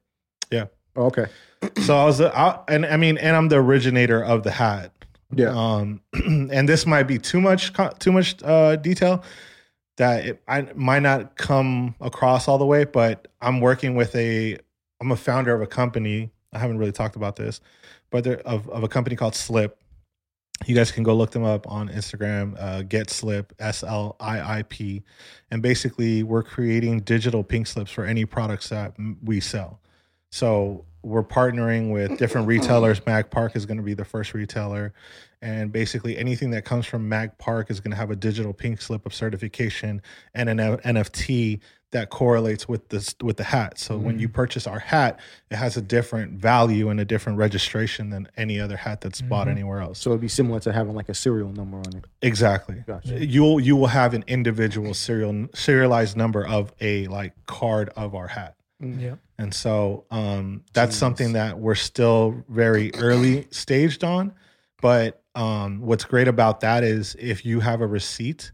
Yeah. 0.50 0.66
Oh, 0.96 1.06
okay. 1.06 1.28
so 1.86 1.96
I 1.96 2.06
was, 2.06 2.20
I, 2.20 2.60
and 2.68 2.84
I 2.88 2.98
mean, 2.98 3.20
and 3.20 3.36
I'm 3.36 3.48
the 3.50 3.58
originator 3.58 4.24
of 4.24 4.42
the 4.42 4.50
hat. 4.50 4.92
Yeah. 5.36 5.50
Um, 5.56 6.02
and 6.14 6.68
this 6.68 6.88
might 6.88 7.04
be 7.04 7.20
too 7.20 7.40
much 7.40 7.72
too 8.00 8.12
much 8.12 8.42
uh, 8.42 8.76
detail 8.78 9.24
that 10.00 10.26
it 10.26 10.42
I 10.48 10.62
might 10.76 11.04
not 11.04 11.36
come 11.36 11.94
across 12.02 12.48
all 12.48 12.58
the 12.58 12.66
way. 12.66 12.86
But 12.86 13.28
I'm 13.40 13.62
working 13.62 13.96
with 13.96 14.16
a 14.16 14.58
I'm 15.00 15.12
a 15.12 15.16
founder 15.16 15.54
of 15.54 15.62
a 15.62 15.68
company. 15.68 16.32
I 16.52 16.58
haven't 16.58 16.80
really 16.80 16.92
talked 16.92 17.16
about 17.16 17.36
this, 17.36 17.62
but 18.10 18.24
they're 18.24 18.40
of 18.40 18.68
of 18.70 18.84
a 18.84 18.88
company 18.88 19.16
called 19.16 19.36
Slip. 19.36 19.78
You 20.66 20.76
guys 20.76 20.92
can 20.92 21.04
go 21.04 21.16
look 21.16 21.32
them 21.32 21.44
up 21.44 21.70
on 21.70 21.88
Instagram. 21.88 22.56
Uh, 22.60 22.82
Get 22.82 23.10
Slip 23.10 23.54
S 23.60 23.84
L 23.84 24.16
I 24.20 24.60
I 24.60 24.64
P, 24.64 25.04
and 25.52 25.62
basically 25.62 26.24
we're 26.24 26.44
creating 26.44 27.02
digital 27.02 27.44
pink 27.44 27.68
slips 27.68 27.92
for 27.92 28.04
any 28.04 28.26
products 28.26 28.70
that 28.70 28.96
we 29.24 29.40
sell. 29.40 29.80
So 30.32 30.86
we're 31.02 31.24
partnering 31.24 31.92
with 31.92 32.18
different 32.18 32.46
oh. 32.48 32.50
retailers. 32.50 33.06
Mag 33.06 33.30
Park 33.30 33.56
is 33.56 33.66
going 33.66 33.78
to 33.78 33.84
be 33.84 33.94
the 33.94 34.06
first 34.06 34.34
retailer, 34.34 34.94
and 35.42 35.72
basically 35.72 36.18
anything 36.18 36.52
that 36.52 36.66
comes 36.66 36.86
from 36.86 37.08
Mag 37.08 37.38
Park 37.38 37.70
is 37.70 37.80
going 37.80 37.92
to 37.92 37.98
have 37.98 38.12
a 38.12 38.16
digital 38.16 38.54
pink 38.54 38.82
slip 38.82 39.06
of 39.06 39.14
certification 39.14 40.02
and 40.34 40.50
an 40.50 40.58
NFT 40.58 41.60
that 41.92 42.10
correlates 42.10 42.68
with 42.68 42.90
this 42.90 43.16
with 43.22 43.38
the 43.38 43.44
hat. 43.44 43.80
So 43.80 43.98
when 43.98 44.20
you 44.20 44.30
mm. 44.30 44.34
purchase 44.34 44.68
our 44.68 44.80
hat, 44.80 45.20
it 45.50 45.56
has 45.56 45.76
a 45.76 45.82
different 45.82 46.34
value 46.34 46.90
and 46.90 47.00
a 47.00 47.06
different 47.06 47.40
registration 47.40 48.12
than 48.12 48.28
any 48.38 48.60
other 48.60 48.78
hat 48.78 49.02
that's 49.02 49.22
bought 49.22 49.48
mm-hmm. 49.48 49.58
anywhere 49.58 49.82
else. 49.82 50.00
So 50.00 50.12
it'd 50.12 50.22
be 50.22 50.28
similar 50.28 50.60
to 50.62 50.72
having 50.72 50.94
like 50.94 51.10
a 51.10 51.16
serial 51.16 51.52
number 51.52 51.78
on 51.78 51.98
it. 51.98 52.06
Exactly. 52.22 52.84
Gotcha. 52.86 53.26
You'll 53.26 53.60
you 53.60 53.76
will 53.76 53.88
have 53.88 54.14
an 54.14 54.24
individual 54.28 54.94
serial 54.94 55.48
serialized 55.56 56.16
number 56.16 56.46
of 56.46 56.74
a 56.80 57.08
like 57.08 57.34
card 57.48 57.90
of 57.96 58.14
our 58.14 58.28
hat. 58.28 58.56
Yeah. 58.80 59.16
And 59.38 59.54
so 59.54 60.06
um, 60.12 60.64
that's 60.74 60.96
something 60.96 61.34
that 61.34 61.60
we're 61.60 61.76
still 61.76 62.44
very 62.50 62.94
early 62.96 63.48
staged 63.52 64.04
on. 64.04 64.34
But 64.82 65.22
um, 65.36 65.82
what's 65.82 66.06
great 66.06 66.28
about 66.28 66.62
that 66.62 66.84
is 66.84 67.16
if 67.20 67.46
you 67.46 67.60
have 67.60 67.82
a 67.82 67.88
receipt, 67.88 68.52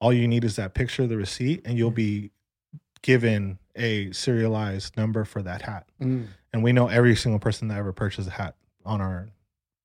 all 0.00 0.12
you 0.12 0.26
need 0.28 0.44
is 0.44 0.56
that 0.56 0.74
picture 0.74 1.04
of 1.04 1.08
the 1.08 1.16
receipt, 1.16 1.62
and 1.64 1.76
you'll 1.78 1.90
be 1.90 2.30
given 3.02 3.58
a 3.76 4.10
serialized 4.12 4.96
number 4.96 5.24
for 5.24 5.42
that 5.42 5.62
hat. 5.62 5.86
Mm. 6.00 6.26
And 6.52 6.62
we 6.64 6.72
know 6.72 6.88
every 6.88 7.14
single 7.14 7.38
person 7.38 7.68
that 7.68 7.78
ever 7.78 7.92
purchased 7.92 8.28
a 8.28 8.32
hat 8.32 8.56
on 8.84 9.00
our 9.00 9.28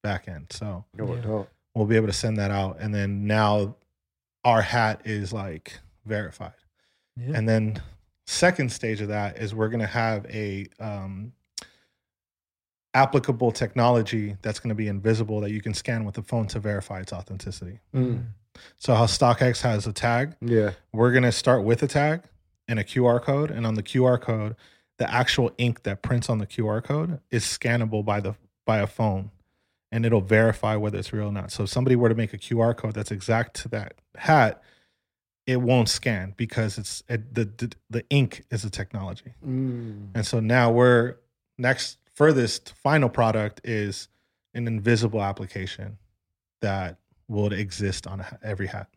back 0.02 0.28
end. 0.28 0.48
So 0.52 0.86
Yeah. 0.98 1.44
we'll 1.76 1.86
be 1.86 1.96
able 1.96 2.08
to 2.08 2.14
send 2.14 2.38
that 2.38 2.52
out. 2.52 2.78
And 2.80 2.94
then 2.94 3.28
now 3.28 3.76
our 4.44 4.62
hat 4.62 5.02
is 5.06 5.32
like 5.32 5.80
verified. 6.06 6.54
Yeah. 7.16 7.38
And 7.38 7.48
then 7.48 7.82
second 8.28 8.72
stage 8.72 9.02
of 9.02 9.10
that 9.10 9.38
is 9.38 9.54
we're 9.54 9.70
going 9.70 9.80
to 9.82 9.86
have 9.88 10.26
a 10.28 10.68
um, 10.80 11.34
applicable 12.94 13.52
technology 13.52 14.38
that's 14.42 14.60
going 14.60 14.70
to 14.70 14.76
be 14.76 14.88
invisible 14.88 15.42
that 15.42 15.52
you 15.52 15.62
can 15.62 15.74
scan 15.74 16.06
with 16.06 16.16
the 16.16 16.22
phone 16.22 16.48
to 16.48 16.60
verify 16.60 17.00
its 17.00 17.12
authenticity. 17.12 17.80
Mm. 17.94 18.26
So 18.78 18.94
how 18.94 19.06
StockX 19.06 19.62
has 19.62 19.88
a 19.88 19.94
tag, 19.94 20.36
Yeah. 20.42 20.72
we're 20.92 21.12
going 21.12 21.24
to 21.24 21.32
start 21.32 21.64
with 21.64 21.82
a 21.82 21.88
tag 21.88 22.22
and 22.68 22.80
a 22.80 22.84
QR 22.84 23.22
code, 23.22 23.50
and 23.52 23.66
on 23.66 23.74
the 23.76 23.84
QR 23.84 24.22
code, 24.22 24.56
the 25.00 25.12
actual 25.12 25.52
ink 25.58 25.84
that 25.84 26.02
prints 26.04 26.30
on 26.30 26.38
the 26.38 26.46
QR 26.46 26.84
code 26.84 27.20
is 27.32 27.44
scannable 27.44 28.06
by 28.06 28.20
the 28.20 28.36
by 28.66 28.78
a 28.78 28.88
phone, 28.88 29.32
and 29.92 30.06
it'll 30.06 30.22
verify 30.22 30.76
whether 30.78 30.98
it's 30.98 31.12
real 31.12 31.28
or 31.28 31.32
not. 31.32 31.52
So 31.52 31.64
if 31.64 31.70
somebody 31.70 31.98
were 31.98 32.08
to 32.08 32.16
make 32.16 32.32
a 32.34 32.38
QR 32.38 32.78
code 32.78 32.94
that's 32.94 33.12
exact 33.12 33.56
to 33.64 33.68
that 33.70 33.96
hat, 34.16 34.62
it 35.46 35.58
won't 35.62 35.90
scan 35.90 36.34
because 36.38 36.78
it's 36.78 37.04
it, 37.10 37.34
the, 37.36 37.46
the 37.46 37.72
the 37.90 38.06
ink 38.10 38.44
is 38.52 38.64
a 38.64 38.70
technology. 38.70 39.34
Mm. 39.46 40.10
And 40.16 40.26
so 40.26 40.40
now 40.40 40.72
we're 40.72 41.16
next 41.58 41.98
furthest 42.16 42.74
final 42.82 43.10
product 43.10 43.62
is 43.64 44.08
an 44.54 44.68
invisible 44.68 45.22
application 45.22 45.98
that 46.62 46.98
will 47.28 47.52
exist 47.52 48.08
on 48.08 48.24
every 48.44 48.68
hat. 48.68 48.88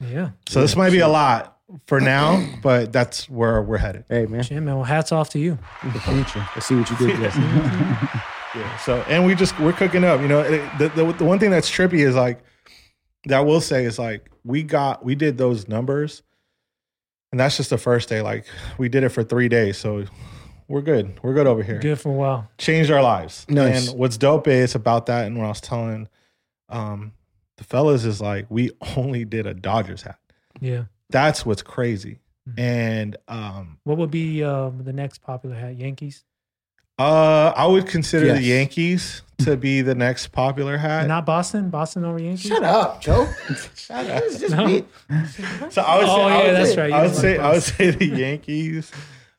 Yeah. 0.00 0.30
So 0.48 0.60
this 0.60 0.76
might 0.76 0.90
be 0.90 1.00
a 1.00 1.08
lot 1.08 1.58
for 1.86 2.00
now, 2.00 2.44
but 2.62 2.92
that's 2.92 3.28
where 3.28 3.60
we're 3.62 3.78
headed. 3.78 4.04
Hey 4.08 4.26
man, 4.26 4.42
Shit, 4.42 4.62
man. 4.62 4.76
Well, 4.76 4.84
hats 4.84 5.12
off 5.12 5.30
to 5.30 5.38
you. 5.38 5.58
the 5.82 6.00
future. 6.00 6.46
Let's 6.54 6.66
see 6.66 6.76
what 6.76 6.88
you 6.90 6.96
did. 6.96 7.18
Yes. 7.20 7.36
Yeah. 8.54 8.74
So 8.78 9.02
and 9.02 9.26
we 9.26 9.34
just 9.34 9.58
we're 9.60 9.74
cooking 9.74 10.02
up. 10.02 10.22
You 10.22 10.28
know, 10.28 10.40
it- 10.40 10.62
the, 10.78 10.88
the 10.88 11.12
the 11.12 11.24
one 11.26 11.38
thing 11.38 11.50
that's 11.50 11.70
trippy 11.70 12.06
is 12.06 12.14
like 12.14 12.38
that. 13.26 13.38
I 13.38 13.40
will 13.40 13.60
say 13.60 13.84
is 13.84 13.98
like 13.98 14.30
we 14.44 14.62
got 14.62 15.04
we 15.04 15.14
did 15.14 15.38
those 15.38 15.68
numbers, 15.68 16.22
and 17.32 17.40
that's 17.40 17.56
just 17.56 17.70
the 17.70 17.78
first 17.78 18.08
day. 18.08 18.22
Like 18.22 18.46
we 18.78 18.88
did 18.88 19.04
it 19.04 19.10
for 19.10 19.22
three 19.22 19.48
days, 19.48 19.76
so 19.78 20.04
we're 20.68 20.82
good. 20.82 21.18
We're 21.22 21.34
good 21.34 21.46
over 21.46 21.62
here. 21.62 21.78
Good 21.78 22.00
for 22.00 22.08
a 22.10 22.12
while. 22.12 22.50
changed 22.58 22.90
our 22.90 23.02
lives. 23.02 23.46
Nice. 23.48 23.88
And 23.90 23.98
what's 23.98 24.16
dope 24.16 24.48
is 24.48 24.74
about 24.74 25.06
that, 25.06 25.26
and 25.26 25.36
when 25.36 25.44
I 25.44 25.48
was 25.50 25.60
telling 25.60 26.08
um, 26.68 27.12
the 27.58 27.64
fellas, 27.64 28.04
is 28.04 28.20
like 28.20 28.46
we 28.48 28.70
only 28.96 29.24
did 29.24 29.46
a 29.46 29.54
Dodgers 29.54 30.02
hat. 30.02 30.18
Yeah. 30.60 30.84
That's 31.10 31.46
what's 31.46 31.62
crazy. 31.62 32.18
Mhm. 32.48 32.58
And 32.60 33.16
um, 33.28 33.78
What 33.84 33.98
would 33.98 34.10
be 34.10 34.42
um, 34.42 34.82
the 34.84 34.92
next 34.92 35.18
popular 35.22 35.54
hat? 35.56 35.76
Yankees? 35.76 36.24
Uh, 36.98 37.52
I 37.56 37.66
would 37.66 37.86
consider 37.86 38.32
the 38.32 38.42
Yankees 38.42 39.22
to 39.38 39.56
be 39.56 39.82
the 39.82 39.94
next 39.94 40.28
popular 40.28 40.78
hat. 40.78 41.06
Not 41.08 41.26
Boston? 41.26 41.68
Boston 41.68 42.04
over 42.04 42.18
Yankees? 42.18 42.48
Shut 42.48 42.62
up, 42.64 43.02
Joe. 43.02 43.28
Shut 43.76 44.06
up. 44.08 44.22
Just 44.24 44.50
No. 44.50 44.66
me. 44.66 44.84
So 45.70 45.82
I 45.82 45.98
would 45.98 46.06
say, 46.06 46.12
Oh, 46.12 46.22
I 46.22 46.28
yeah, 46.38 46.46
would 46.46 46.56
that's 46.56 46.70
say, 46.74 46.80
right. 46.80 46.88
You 46.90 46.94
I 46.96 47.02
would 47.02 47.14
say, 47.14 47.38
I 47.38 47.52
would 47.52 47.62
say 47.62 47.90
the 47.90 48.06
Yankees, 48.06 48.90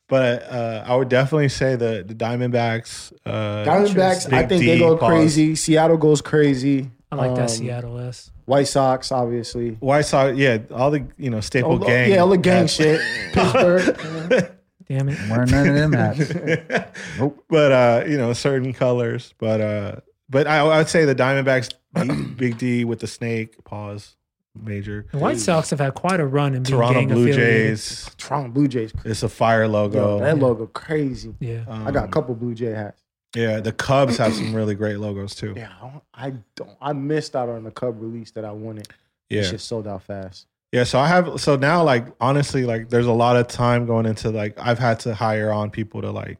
but 0.08 0.44
uh, 0.44 0.84
I 0.86 0.94
would 0.94 1.08
definitely 1.08 1.48
say 1.48 1.74
the 1.74 2.04
the 2.06 2.14
Diamondbacks. 2.14 3.12
Uh, 3.26 3.64
Diamondbacks, 3.64 4.32
I 4.32 4.46
think 4.46 4.60
D, 4.62 4.66
they 4.68 4.78
go 4.78 4.96
pause. 4.96 5.08
crazy. 5.08 5.54
Seattle 5.56 5.96
goes 5.96 6.20
crazy. 6.22 6.90
I 7.10 7.16
like 7.16 7.34
that 7.36 7.42
Um, 7.42 7.48
Seattle 7.48 7.98
S. 7.98 8.30
White 8.44 8.68
Sox, 8.68 9.10
obviously. 9.10 9.70
White 9.80 10.02
Sox, 10.04 10.36
yeah, 10.38 10.58
all 10.72 10.90
the 10.92 11.06
you 11.18 11.30
know 11.30 11.40
staple 11.40 11.72
Oh, 11.72 11.78
gang, 11.78 12.10
yeah, 12.10 12.18
all 12.18 12.28
the 12.28 12.38
gang 12.38 12.62
hats. 12.62 12.74
shit. 12.74 13.00
Pittsburgh. 13.32 14.52
Damn 14.88 15.08
it. 15.10 15.18
Wearing 15.30 15.50
none 15.50 15.68
of 15.68 15.74
them 15.74 15.92
hats. 15.92 16.90
Nope. 17.18 17.44
but 17.48 17.72
uh, 17.72 18.04
you 18.06 18.16
know, 18.16 18.32
certain 18.32 18.72
colors. 18.72 19.34
But 19.38 19.60
uh, 19.60 19.96
but 20.30 20.46
I, 20.46 20.58
I 20.60 20.78
would 20.78 20.88
say 20.88 21.04
the 21.04 21.14
Diamondbacks, 21.14 21.74
Big 22.36 22.58
D 22.58 22.84
with 22.84 23.00
the 23.00 23.06
snake, 23.06 23.62
pause, 23.64 24.16
major. 24.54 25.06
The 25.12 25.18
White 25.18 25.38
Sox 25.38 25.70
have 25.70 25.80
had 25.80 25.94
quite 25.94 26.20
a 26.20 26.26
run 26.26 26.54
in 26.54 26.62
being 26.62 26.76
Toronto 26.78 27.00
gang 27.00 27.08
Blue. 27.08 27.32
Jays. 27.32 28.10
Toronto 28.16 28.50
Blue 28.50 28.68
Jays. 28.68 28.92
It's 29.04 29.22
a 29.22 29.28
fire 29.28 29.64
Yo, 29.64 29.68
logo. 29.68 30.20
that 30.20 30.38
logo 30.38 30.66
crazy. 30.66 31.34
Yeah. 31.40 31.64
I 31.68 31.90
got 31.90 32.02
a 32.02 32.04
Um, 32.04 32.10
couple 32.10 32.34
Blue 32.34 32.54
Jay 32.54 32.70
hats. 32.72 33.02
Yeah, 33.36 33.60
the 33.60 33.72
Cubs 33.72 34.16
have 34.16 34.32
some 34.34 34.54
really 34.54 34.74
great 34.74 34.98
logos 34.98 35.34
too. 35.34 35.52
Yeah, 35.54 35.70
I 35.82 35.90
don't, 35.90 36.02
I 36.14 36.32
don't. 36.56 36.76
I 36.80 36.92
missed 36.94 37.36
out 37.36 37.50
on 37.50 37.62
the 37.62 37.70
Cub 37.70 38.00
release 38.00 38.30
that 38.32 38.44
I 38.46 38.52
wanted. 38.52 38.88
Yeah. 39.28 39.42
It 39.42 39.50
just 39.50 39.66
sold 39.68 39.86
out 39.86 40.02
fast. 40.02 40.46
Yeah, 40.72 40.84
so 40.84 40.98
I 40.98 41.06
have 41.08 41.40
so 41.40 41.56
now 41.56 41.82
like 41.82 42.06
honestly 42.20 42.64
like 42.66 42.90
there's 42.90 43.06
a 43.06 43.12
lot 43.12 43.36
of 43.36 43.48
time 43.48 43.86
going 43.86 44.04
into 44.06 44.30
like 44.30 44.58
I've 44.58 44.78
had 44.78 45.00
to 45.00 45.14
hire 45.14 45.50
on 45.50 45.70
people 45.70 46.02
to 46.02 46.10
like 46.10 46.38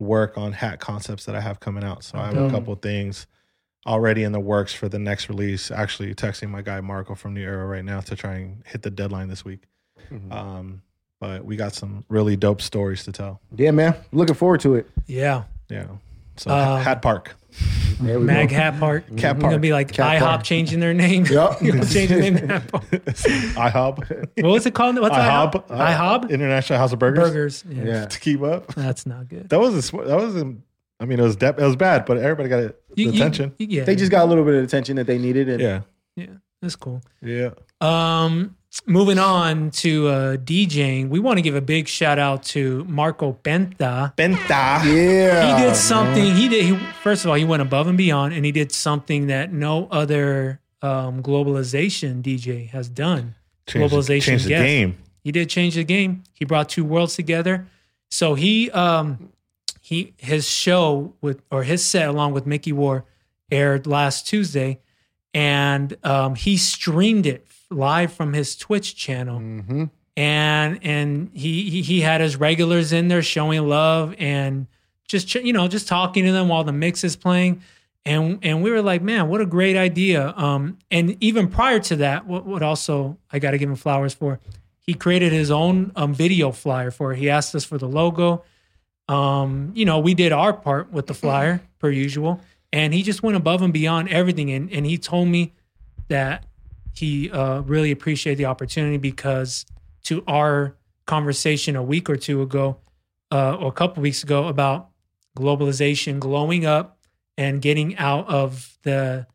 work 0.00 0.36
on 0.36 0.52
hat 0.52 0.80
concepts 0.80 1.24
that 1.26 1.36
I 1.36 1.40
have 1.40 1.60
coming 1.60 1.84
out. 1.84 2.02
So 2.02 2.18
I 2.18 2.26
have 2.26 2.36
a 2.36 2.50
couple 2.50 2.74
things 2.74 3.26
already 3.86 4.24
in 4.24 4.32
the 4.32 4.40
works 4.40 4.72
for 4.74 4.88
the 4.88 4.98
next 4.98 5.28
release. 5.28 5.70
Actually 5.70 6.14
texting 6.14 6.48
my 6.50 6.62
guy 6.62 6.80
Marco 6.80 7.14
from 7.14 7.34
New 7.34 7.42
Era 7.42 7.64
right 7.66 7.84
now 7.84 8.00
to 8.00 8.16
try 8.16 8.34
and 8.34 8.62
hit 8.66 8.82
the 8.82 8.90
deadline 8.90 9.28
this 9.28 9.44
week. 9.44 9.62
Mhm. 10.10 10.32
Um 10.32 10.82
but 11.20 11.44
we 11.44 11.54
got 11.54 11.74
some 11.74 12.04
really 12.08 12.34
dope 12.34 12.62
stories 12.62 13.04
to 13.04 13.12
tell. 13.12 13.40
Yeah, 13.54 13.70
man. 13.72 13.94
Looking 14.10 14.34
forward 14.34 14.60
to 14.60 14.74
it. 14.76 14.90
Yeah. 15.06 15.44
Yeah. 15.68 15.86
So 16.40 16.50
Um, 16.50 16.80
Hat 16.80 17.02
Park. 17.02 17.36
There 18.00 18.18
we 18.18 18.24
Mag 18.24 18.48
go. 18.48 18.56
Hat 18.56 18.78
Park. 18.80 19.04
Cat 19.18 19.36
It's 19.36 19.42
gonna 19.42 19.58
be 19.58 19.74
like 19.74 19.92
Cat 19.92 20.16
IHOP 20.16 20.20
Park. 20.20 20.42
changing 20.44 20.80
their 20.80 20.94
name. 20.94 21.26
Yep. 21.30 21.58
changing 21.90 22.08
the 22.08 22.30
name 22.30 22.36
to 22.38 22.44
IHOP. 23.60 24.28
What 24.42 24.50
was 24.50 24.64
it 24.64 24.72
called? 24.72 24.98
What's 24.98 25.14
IHOP. 25.14 25.66
IHOP? 25.68 25.68
IHOP? 25.68 26.30
International 26.30 26.78
House 26.78 26.92
of 26.94 26.98
Burgers. 26.98 27.28
Burgers. 27.28 27.64
Yeah. 27.68 27.84
Yeah. 27.84 28.04
To 28.06 28.18
keep 28.20 28.40
up. 28.42 28.68
That's 28.74 29.04
not 29.04 29.28
good. 29.28 29.50
That 29.50 29.60
was 29.60 29.74
a, 29.74 29.82
sm- 29.82 29.98
that 30.06 30.16
was 30.16 30.34
a, 30.36 30.54
I 30.98 31.04
mean 31.04 31.18
it 31.18 31.22
was 31.22 31.36
de- 31.36 31.48
it 31.48 31.58
was 31.58 31.76
bad, 31.76 32.06
but 32.06 32.16
everybody 32.16 32.48
got 32.48 32.60
it, 32.60 32.80
You- 32.96 33.06
you- 33.06 33.12
attention. 33.12 33.52
you- 33.58 33.66
yeah. 33.68 33.84
They 33.84 33.96
just 33.96 34.10
got 34.10 34.24
a 34.24 34.28
little 34.28 34.44
bit 34.44 34.54
of 34.54 34.64
attention 34.64 34.96
that 34.96 35.06
they 35.06 35.18
needed. 35.18 35.50
And 35.50 35.60
yeah. 35.60 35.80
yeah. 36.16 36.26
That's 36.62 36.76
cool. 36.76 37.02
Yeah. 37.20 37.50
Um, 37.82 38.56
moving 38.86 39.18
on 39.18 39.70
to 39.70 40.08
uh, 40.08 40.36
DJing, 40.36 41.08
we 41.08 41.18
want 41.18 41.38
to 41.38 41.42
give 41.42 41.54
a 41.54 41.60
big 41.60 41.88
shout 41.88 42.18
out 42.18 42.42
to 42.44 42.84
Marco 42.84 43.38
Benta. 43.42 44.14
Benta. 44.16 44.84
yeah. 44.84 45.56
He 45.56 45.62
did 45.64 45.76
something. 45.76 46.34
He 46.34 46.48
did. 46.48 46.64
He 46.64 46.76
first 47.02 47.24
of 47.24 47.30
all, 47.30 47.36
he 47.36 47.44
went 47.44 47.62
above 47.62 47.86
and 47.86 47.98
beyond, 47.98 48.34
and 48.34 48.44
he 48.44 48.52
did 48.52 48.72
something 48.72 49.26
that 49.26 49.52
no 49.52 49.88
other 49.90 50.60
um, 50.82 51.22
globalization 51.22 52.22
DJ 52.22 52.68
has 52.70 52.88
done. 52.88 53.34
Changed, 53.66 53.92
Globalization 53.92 54.22
changed 54.22 54.44
the 54.46 54.50
game. 54.50 54.98
He 55.22 55.32
did 55.32 55.50
change 55.50 55.74
the 55.74 55.84
game. 55.84 56.22
He 56.32 56.44
brought 56.44 56.68
two 56.68 56.84
worlds 56.84 57.14
together. 57.14 57.66
So 58.08 58.34
he 58.34 58.70
um 58.70 59.30
he 59.80 60.14
his 60.18 60.48
show 60.48 61.14
with 61.20 61.42
or 61.50 61.64
his 61.64 61.84
set 61.84 62.08
along 62.08 62.32
with 62.32 62.46
Mickey 62.46 62.72
War 62.72 63.04
aired 63.50 63.86
last 63.86 64.26
Tuesday, 64.26 64.80
and 65.34 65.96
um, 66.04 66.34
he 66.34 66.56
streamed 66.56 67.26
it 67.26 67.46
live 67.70 68.12
from 68.12 68.32
his 68.32 68.56
Twitch 68.56 68.96
channel 68.96 69.38
Mm-hmm. 69.38 69.84
and 70.16 70.78
and 70.82 71.30
he, 71.34 71.70
he 71.70 71.82
he 71.82 72.00
had 72.00 72.20
his 72.20 72.36
regulars 72.36 72.92
in 72.92 73.08
there 73.08 73.22
showing 73.22 73.66
love 73.68 74.14
and 74.18 74.66
just 75.08 75.28
ch- 75.28 75.36
you 75.36 75.52
know 75.52 75.68
just 75.68 75.86
talking 75.88 76.24
to 76.24 76.32
them 76.32 76.48
while 76.48 76.64
the 76.64 76.72
mix 76.72 77.04
is 77.04 77.16
playing 77.16 77.62
and 78.04 78.38
and 78.42 78.62
we 78.62 78.70
were 78.70 78.80
like, 78.82 79.02
man, 79.02 79.28
what 79.28 79.40
a 79.42 79.46
great 79.46 79.76
idea. 79.76 80.32
Um, 80.36 80.78
and 80.90 81.16
even 81.22 81.48
prior 81.48 81.78
to 81.80 81.96
that, 81.96 82.26
what, 82.26 82.46
what 82.46 82.62
also 82.62 83.18
I 83.30 83.38
got 83.38 83.50
to 83.50 83.58
give 83.58 83.68
him 83.68 83.76
flowers 83.76 84.14
for, 84.14 84.40
he 84.78 84.94
created 84.94 85.32
his 85.32 85.50
own 85.50 85.92
um, 85.96 86.14
video 86.14 86.50
flyer 86.50 86.90
for 86.90 87.12
it. 87.12 87.18
He 87.18 87.28
asked 87.28 87.54
us 87.54 87.64
for 87.64 87.76
the 87.76 87.86
logo. 87.86 88.42
Um, 89.06 89.72
you 89.74 89.84
know, 89.84 89.98
we 89.98 90.14
did 90.14 90.32
our 90.32 90.52
part 90.54 90.90
with 90.92 91.08
the 91.08 91.14
flyer 91.14 91.60
per 91.78 91.90
usual, 91.90 92.40
and 92.72 92.94
he 92.94 93.02
just 93.02 93.22
went 93.22 93.36
above 93.36 93.60
and 93.60 93.72
beyond 93.72 94.08
everything. 94.08 94.50
And 94.50 94.72
and 94.72 94.86
he 94.86 94.96
told 94.96 95.28
me 95.28 95.52
that 96.08 96.44
he 96.94 97.30
uh, 97.30 97.60
really 97.60 97.90
appreciated 97.90 98.38
the 98.38 98.46
opportunity 98.46 98.98
because 98.98 99.66
to 100.04 100.22
our 100.26 100.76
conversation 101.06 101.76
a 101.76 101.82
week 101.82 102.08
or 102.08 102.16
two 102.16 102.42
ago, 102.42 102.78
uh, 103.32 103.54
or 103.54 103.68
a 103.68 103.72
couple 103.72 104.02
weeks 104.02 104.22
ago 104.22 104.48
about 104.48 104.90
globalization 105.36 106.18
glowing 106.18 106.66
up 106.66 106.98
and 107.36 107.62
getting 107.62 107.96
out 107.96 108.28
of 108.28 108.76
the, 108.82 109.26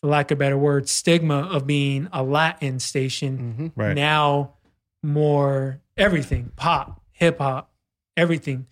for 0.00 0.08
lack 0.08 0.30
of 0.30 0.36
a 0.36 0.38
better 0.38 0.58
word, 0.58 0.88
stigma 0.88 1.48
of 1.50 1.66
being 1.66 2.08
a 2.12 2.22
Latin 2.22 2.78
station. 2.78 3.72
Right. 3.74 3.94
Now, 3.94 4.54
more 5.02 5.80
everything 5.96 6.52
pop, 6.56 7.00
hip 7.12 7.38
hop, 7.38 7.72
everything. 8.16 8.66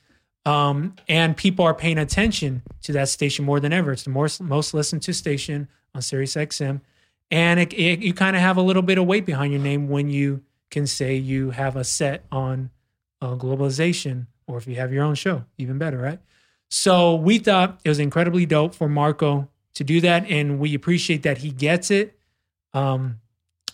Um, 0.47 0.95
and 1.09 1.37
people 1.37 1.65
are 1.65 1.75
paying 1.75 1.99
attention 1.99 2.63
to 2.83 2.93
that 2.93 3.09
station 3.09 3.45
more 3.45 3.61
than 3.61 3.73
ever. 3.73 3.93
It's 3.93 4.03
the 4.03 4.11
most, 4.11 4.41
most 4.43 4.75
listened 4.75 5.03
to 5.03 5.15
station 5.15 5.69
on 5.95 6.03
Sirius 6.03 6.35
XM. 6.35 6.83
And 7.35 7.59
it, 7.59 7.73
it, 7.73 7.99
you 7.99 8.15
kind 8.15 8.37
of 8.37 8.43
have 8.43 8.57
a 8.57 8.63
little 8.63 8.81
bit 8.81 8.97
of 8.97 9.07
weight 9.07 9.27
behind 9.27 9.53
your 9.53 9.61
name 9.61 9.89
when 9.89 10.09
you 10.09 10.45
can 10.71 10.87
say 10.87 11.17
you 11.17 11.51
have 11.51 11.75
a 11.75 11.83
set 11.83 12.25
on 12.31 12.71
uh, 13.21 13.35
globalization, 13.35 14.29
or 14.47 14.57
if 14.57 14.69
you 14.69 14.77
have 14.77 14.93
your 14.93 15.03
own 15.03 15.17
show, 15.17 15.45
even 15.59 15.77
better, 15.77 15.99
right? 15.99 16.21
So 16.69 17.17
we 17.17 17.39
thought 17.39 17.81
it 17.83 17.89
was 17.89 17.99
incredibly 17.99 18.47
dope 18.47 18.73
for 18.73 18.89
Marco 18.89 19.49
to 19.75 19.83
do 19.83 20.01
that, 20.03 20.31
and 20.31 20.61
we 20.61 20.77
appreciate 20.77 21.25
that 21.25 21.39
he 21.39 21.51
gets 21.51 21.91
it. 21.91 22.17
Um, 22.73 23.19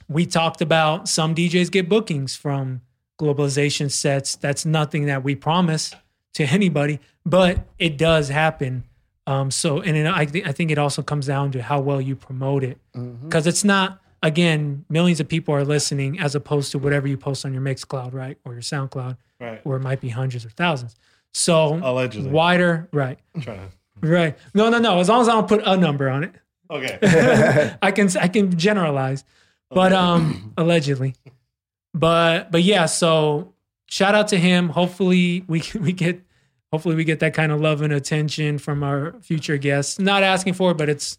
we 0.08 0.24
talked 0.24 0.62
about 0.62 1.06
some 1.06 1.34
DJs 1.34 1.70
get 1.70 1.86
bookings 1.86 2.34
from 2.34 2.80
globalization 3.18 3.90
sets. 3.90 4.36
That's 4.36 4.64
nothing 4.64 5.04
that 5.04 5.22
we 5.22 5.34
promise 5.34 5.94
to 6.32 6.44
anybody, 6.46 6.98
but 7.26 7.66
it 7.78 7.98
does 7.98 8.30
happen. 8.30 8.84
Um, 9.30 9.50
so, 9.50 9.80
and 9.80 9.96
it, 9.96 10.06
I, 10.06 10.24
th- 10.24 10.44
I 10.46 10.52
think 10.52 10.70
it 10.72 10.78
also 10.78 11.02
comes 11.02 11.26
down 11.26 11.52
to 11.52 11.62
how 11.62 11.78
well 11.80 12.00
you 12.00 12.16
promote 12.16 12.64
it, 12.64 12.78
because 13.22 13.46
it's 13.46 13.62
not 13.64 14.00
again 14.22 14.84
millions 14.88 15.20
of 15.20 15.28
people 15.28 15.54
are 15.54 15.64
listening 15.64 16.18
as 16.18 16.34
opposed 16.34 16.72
to 16.72 16.78
whatever 16.78 17.06
you 17.06 17.16
post 17.16 17.44
on 17.44 17.52
your 17.52 17.62
Mixcloud, 17.62 18.12
right, 18.12 18.36
or 18.44 18.52
your 18.54 18.62
SoundCloud, 18.62 19.16
Right. 19.38 19.64
where 19.64 19.76
it 19.76 19.82
might 19.82 20.00
be 20.00 20.08
hundreds 20.08 20.44
or 20.44 20.50
thousands. 20.50 20.96
So 21.32 21.78
Allegedly. 21.82 22.30
wider, 22.30 22.88
right, 22.92 23.18
Trying 23.40 23.70
right. 24.00 24.36
No, 24.52 24.68
no, 24.68 24.78
no. 24.78 24.98
As 24.98 25.08
long 25.08 25.20
as 25.22 25.28
I 25.28 25.32
don't 25.32 25.46
put 25.48 25.62
a 25.64 25.76
number 25.76 26.08
on 26.10 26.24
it, 26.24 26.32
okay. 26.68 26.98
I 27.82 27.92
can 27.92 28.08
I 28.20 28.26
can 28.28 28.58
generalize, 28.58 29.24
but 29.70 29.92
um 29.92 30.52
allegedly, 30.58 31.14
but 31.94 32.50
but 32.50 32.62
yeah. 32.64 32.86
So 32.86 33.54
shout 33.86 34.14
out 34.14 34.28
to 34.28 34.38
him. 34.38 34.70
Hopefully 34.70 35.44
we 35.46 35.62
we 35.80 35.92
get 35.92 36.20
hopefully 36.72 36.94
we 36.94 37.04
get 37.04 37.20
that 37.20 37.34
kind 37.34 37.52
of 37.52 37.60
love 37.60 37.82
and 37.82 37.92
attention 37.92 38.58
from 38.58 38.82
our 38.82 39.14
future 39.20 39.58
guests. 39.58 39.98
Not 39.98 40.22
asking 40.22 40.54
for 40.54 40.70
it, 40.72 40.76
but 40.76 40.88
it's 40.88 41.18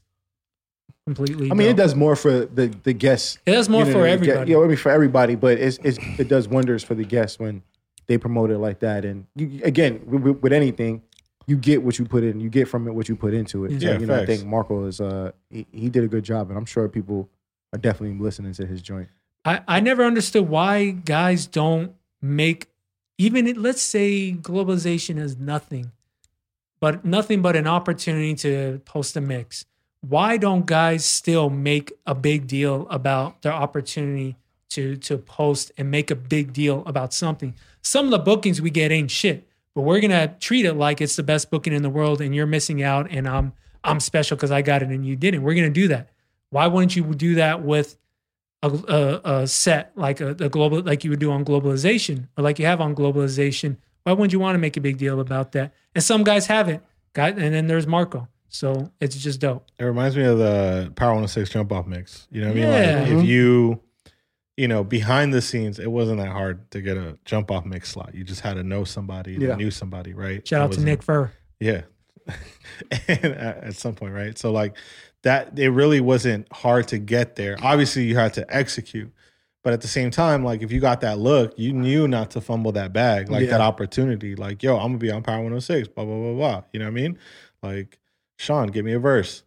completely. 1.06 1.52
I 1.52 1.54
mean, 1.54 1.68
it 1.68 1.78
does 1.78 1.96
more 1.96 2.16
for 2.16 2.46
the 2.46 2.68
the 2.84 2.94
guests. 2.94 3.38
It 3.46 3.52
does 3.52 3.70
more 3.70 3.82
you 3.82 3.88
know, 3.88 3.92
for 3.94 4.00
the 4.00 4.06
gue- 4.06 4.14
everybody. 4.14 4.52
Yeah, 4.52 4.60
I 4.60 4.68
mean 4.68 4.78
for 4.78 4.92
everybody, 4.92 5.36
but 5.36 5.58
it's, 5.58 5.78
it's 5.84 5.98
it 6.20 6.28
does 6.28 6.48
wonders 6.48 6.84
for 6.84 6.96
the 6.96 7.04
guests 7.06 7.40
when 7.40 7.64
they 8.08 8.18
promote 8.18 8.52
it 8.52 8.58
like 8.58 8.80
that. 8.80 9.06
And 9.06 9.26
you, 9.36 9.62
again, 9.64 10.02
with, 10.06 10.40
with 10.42 10.54
anything, 10.54 11.02
you 11.48 11.58
get 11.58 11.84
what 11.84 12.00
you 12.00 12.06
put 12.06 12.24
in. 12.24 12.40
You 12.40 12.50
get 12.50 12.68
from 12.68 12.88
it 12.88 12.92
what 12.92 13.10
you 13.10 13.16
put 13.16 13.34
into 13.34 13.66
it. 13.66 13.72
Yeah, 13.74 13.94
so, 13.94 14.00
you 14.00 14.06
know, 14.06 14.20
I 14.20 14.26
think 14.26 14.46
Marco 14.46 14.86
is 14.86 15.02
uh 15.02 15.32
he, 15.50 15.66
he 15.72 15.90
did 15.90 16.04
a 16.04 16.08
good 16.08 16.24
job, 16.24 16.50
and 16.50 16.58
I'm 16.58 16.66
sure 16.66 16.88
people 16.88 17.30
are 17.74 17.80
definitely 17.80 18.18
listening 18.20 18.54
to 18.54 18.66
his 18.66 18.82
joint. 18.82 19.08
I, 19.44 19.62
I 19.68 19.80
never 19.80 20.04
understood 20.04 20.48
why 20.50 20.92
guys 20.92 21.48
don't 21.48 21.96
make 22.22 22.68
even 23.22 23.48
it, 23.48 23.58
let's 23.58 23.82
say 23.82 24.34
globalization 24.34 25.18
is 25.18 25.38
nothing 25.38 25.92
but 26.80 27.06
nothing 27.06 27.42
but 27.42 27.56
an 27.56 27.68
opportunity 27.68 28.34
to 28.34 28.82
post 28.86 29.16
a 29.16 29.22
mix. 29.22 29.66
Why 30.02 30.38
don't 30.38 30.66
guys 30.66 31.06
still 31.06 31.52
make 31.52 31.94
a 32.08 32.16
big 32.16 32.48
deal 32.48 32.88
about 32.90 33.44
their 33.44 33.54
opportunity 33.54 34.36
to 34.70 34.96
to 34.98 35.18
post 35.18 35.72
and 35.78 35.92
make 35.92 36.10
a 36.10 36.16
big 36.16 36.54
deal 36.54 36.84
about 36.86 37.14
something? 37.14 37.54
Some 37.82 38.06
of 38.06 38.12
the 38.12 38.20
bookings 38.20 38.62
we 38.62 38.72
get 38.72 38.92
ain't 38.92 39.12
shit 39.12 39.48
but 39.74 39.82
we're 39.82 40.02
gonna 40.02 40.36
treat 40.40 40.66
it 40.66 40.74
like 40.74 41.02
it's 41.02 41.16
the 41.16 41.24
best 41.24 41.50
booking 41.50 41.74
in 41.74 41.82
the 41.82 41.90
world 41.90 42.22
and 42.22 42.36
you're 42.36 42.46
missing 42.46 42.84
out 42.84 43.08
and 43.10 43.28
i'm 43.28 43.54
i'm 43.84 44.00
special 44.00 44.36
because 44.36 44.52
i 44.52 44.62
got 44.62 44.82
it 44.82 44.90
and 44.90 45.06
you 45.06 45.16
didn't. 45.16 45.44
We're 45.44 45.56
gonna 45.56 45.70
do 45.70 45.88
that. 45.90 46.10
Why 46.50 46.68
wouldn't 46.68 46.96
you 46.96 47.04
do 47.14 47.36
that 47.36 47.62
with 47.64 47.98
a, 48.64 48.70
a, 48.70 49.22
a 49.24 49.48
set 49.48 49.92
like 49.96 50.22
a, 50.22 50.30
a 50.30 50.50
global 50.50 50.82
like 50.82 51.04
you 51.04 51.10
would 51.10 51.20
do 51.20 51.32
on 51.32 51.44
globalization 51.44 52.28
or 52.38 52.44
like 52.44 52.60
you 52.60 52.66
have 52.66 52.82
on 52.82 52.96
globalization 52.96 53.78
why 54.04 54.12
wouldn't 54.14 54.34
you 54.34 54.40
want 54.40 54.56
to 54.56 54.60
make 54.60 54.78
a 54.78 54.82
big 54.82 54.98
deal 54.98 55.20
about 55.20 55.52
that 55.54 55.74
and 55.96 56.04
some 56.04 56.24
guys 56.24 56.48
haven't 56.48 56.84
got 57.14 57.38
and 57.38 57.54
then 57.54 57.68
there's 57.68 57.88
marco 57.88 58.28
so 58.52 58.92
it's 59.00 59.16
just 59.16 59.40
dope 59.40 59.66
It 59.80 59.86
reminds 59.86 60.18
me 60.18 60.24
of 60.24 60.38
the 60.38 60.92
Power 60.96 61.12
106 61.12 61.50
jump 61.50 61.72
off 61.72 61.88
mix. 61.88 62.28
You 62.32 62.42
know 62.42 62.48
what 62.48 62.58
I 62.58 62.60
mean? 62.60 62.64
Yeah. 62.64 63.00
Like 63.00 63.08
if 63.08 63.18
mm-hmm. 63.18 63.26
you, 63.26 63.82
you 64.58 64.68
know, 64.68 64.84
behind 64.84 65.34
the 65.34 65.42
scenes, 65.42 65.80
it 65.80 65.90
wasn't 65.90 66.20
that 66.20 66.28
hard 66.28 66.70
to 66.72 66.82
get 66.82 66.98
a 66.98 67.18
jump 67.24 67.50
off 67.50 67.66
mix 67.66 67.90
slot. 67.90 68.14
You 68.14 68.26
just 68.26 68.42
had 68.42 68.56
to 68.56 68.64
know 68.64 68.84
somebody 68.84 69.34
Yeah. 69.34 69.48
that 69.48 69.58
knew 69.58 69.72
somebody, 69.72 70.14
right? 70.14 70.46
shout 70.46 70.60
It 70.60 70.64
out 70.64 70.72
to 70.74 70.82
nick 70.82 71.02
fur 71.02 71.32
Yeah. 71.62 71.84
and 73.08 73.26
at, 73.26 73.64
at 73.64 73.76
some 73.76 73.96
point, 73.96 74.14
right? 74.14 74.38
So 74.38 74.52
like 74.52 74.76
that, 75.24 75.58
it 75.58 75.70
really 75.70 76.02
wasn't 76.02 76.52
hard 76.52 76.88
to 76.90 76.98
get 76.98 77.36
there. 77.36 77.58
Obviously, 77.62 78.04
you 78.04 78.16
had 78.16 78.34
to 78.36 78.56
execute, 78.56 79.12
but 79.64 79.74
at 79.74 79.82
the 79.82 79.88
same 79.88 80.10
time, 80.12 80.44
like 80.44 80.62
if 80.62 80.72
you 80.72 80.80
got 80.80 81.02
that 81.02 81.20
look, 81.20 81.54
you 81.58 81.74
knew 81.74 82.08
not 82.08 82.32
to 82.32 82.42
fumble 82.42 82.72
that 82.74 82.94
bag, 82.94 83.30
like 83.30 83.44
Yeah. 83.46 83.52
that 83.52 83.62
opportunity. 83.62 84.36
Like, 84.36 84.64
yo, 84.64 84.78
I'm 84.78 84.88
gonna 84.88 84.98
be 84.98 85.12
on 85.12 85.24
Power 85.24 85.42
106, 85.44 85.90
blah 85.90 86.06
blah 86.06 86.18
blah 86.18 86.34
blah. 86.34 86.64
You 86.74 86.80
know 86.80 86.86
what 86.86 86.92
I 86.92 86.94
mean? 86.94 87.20
Like, 87.62 88.00
Sean, 88.38 88.68
give 88.68 88.86
me 88.86 88.94
a 88.94 89.00
verse, 89.00 89.44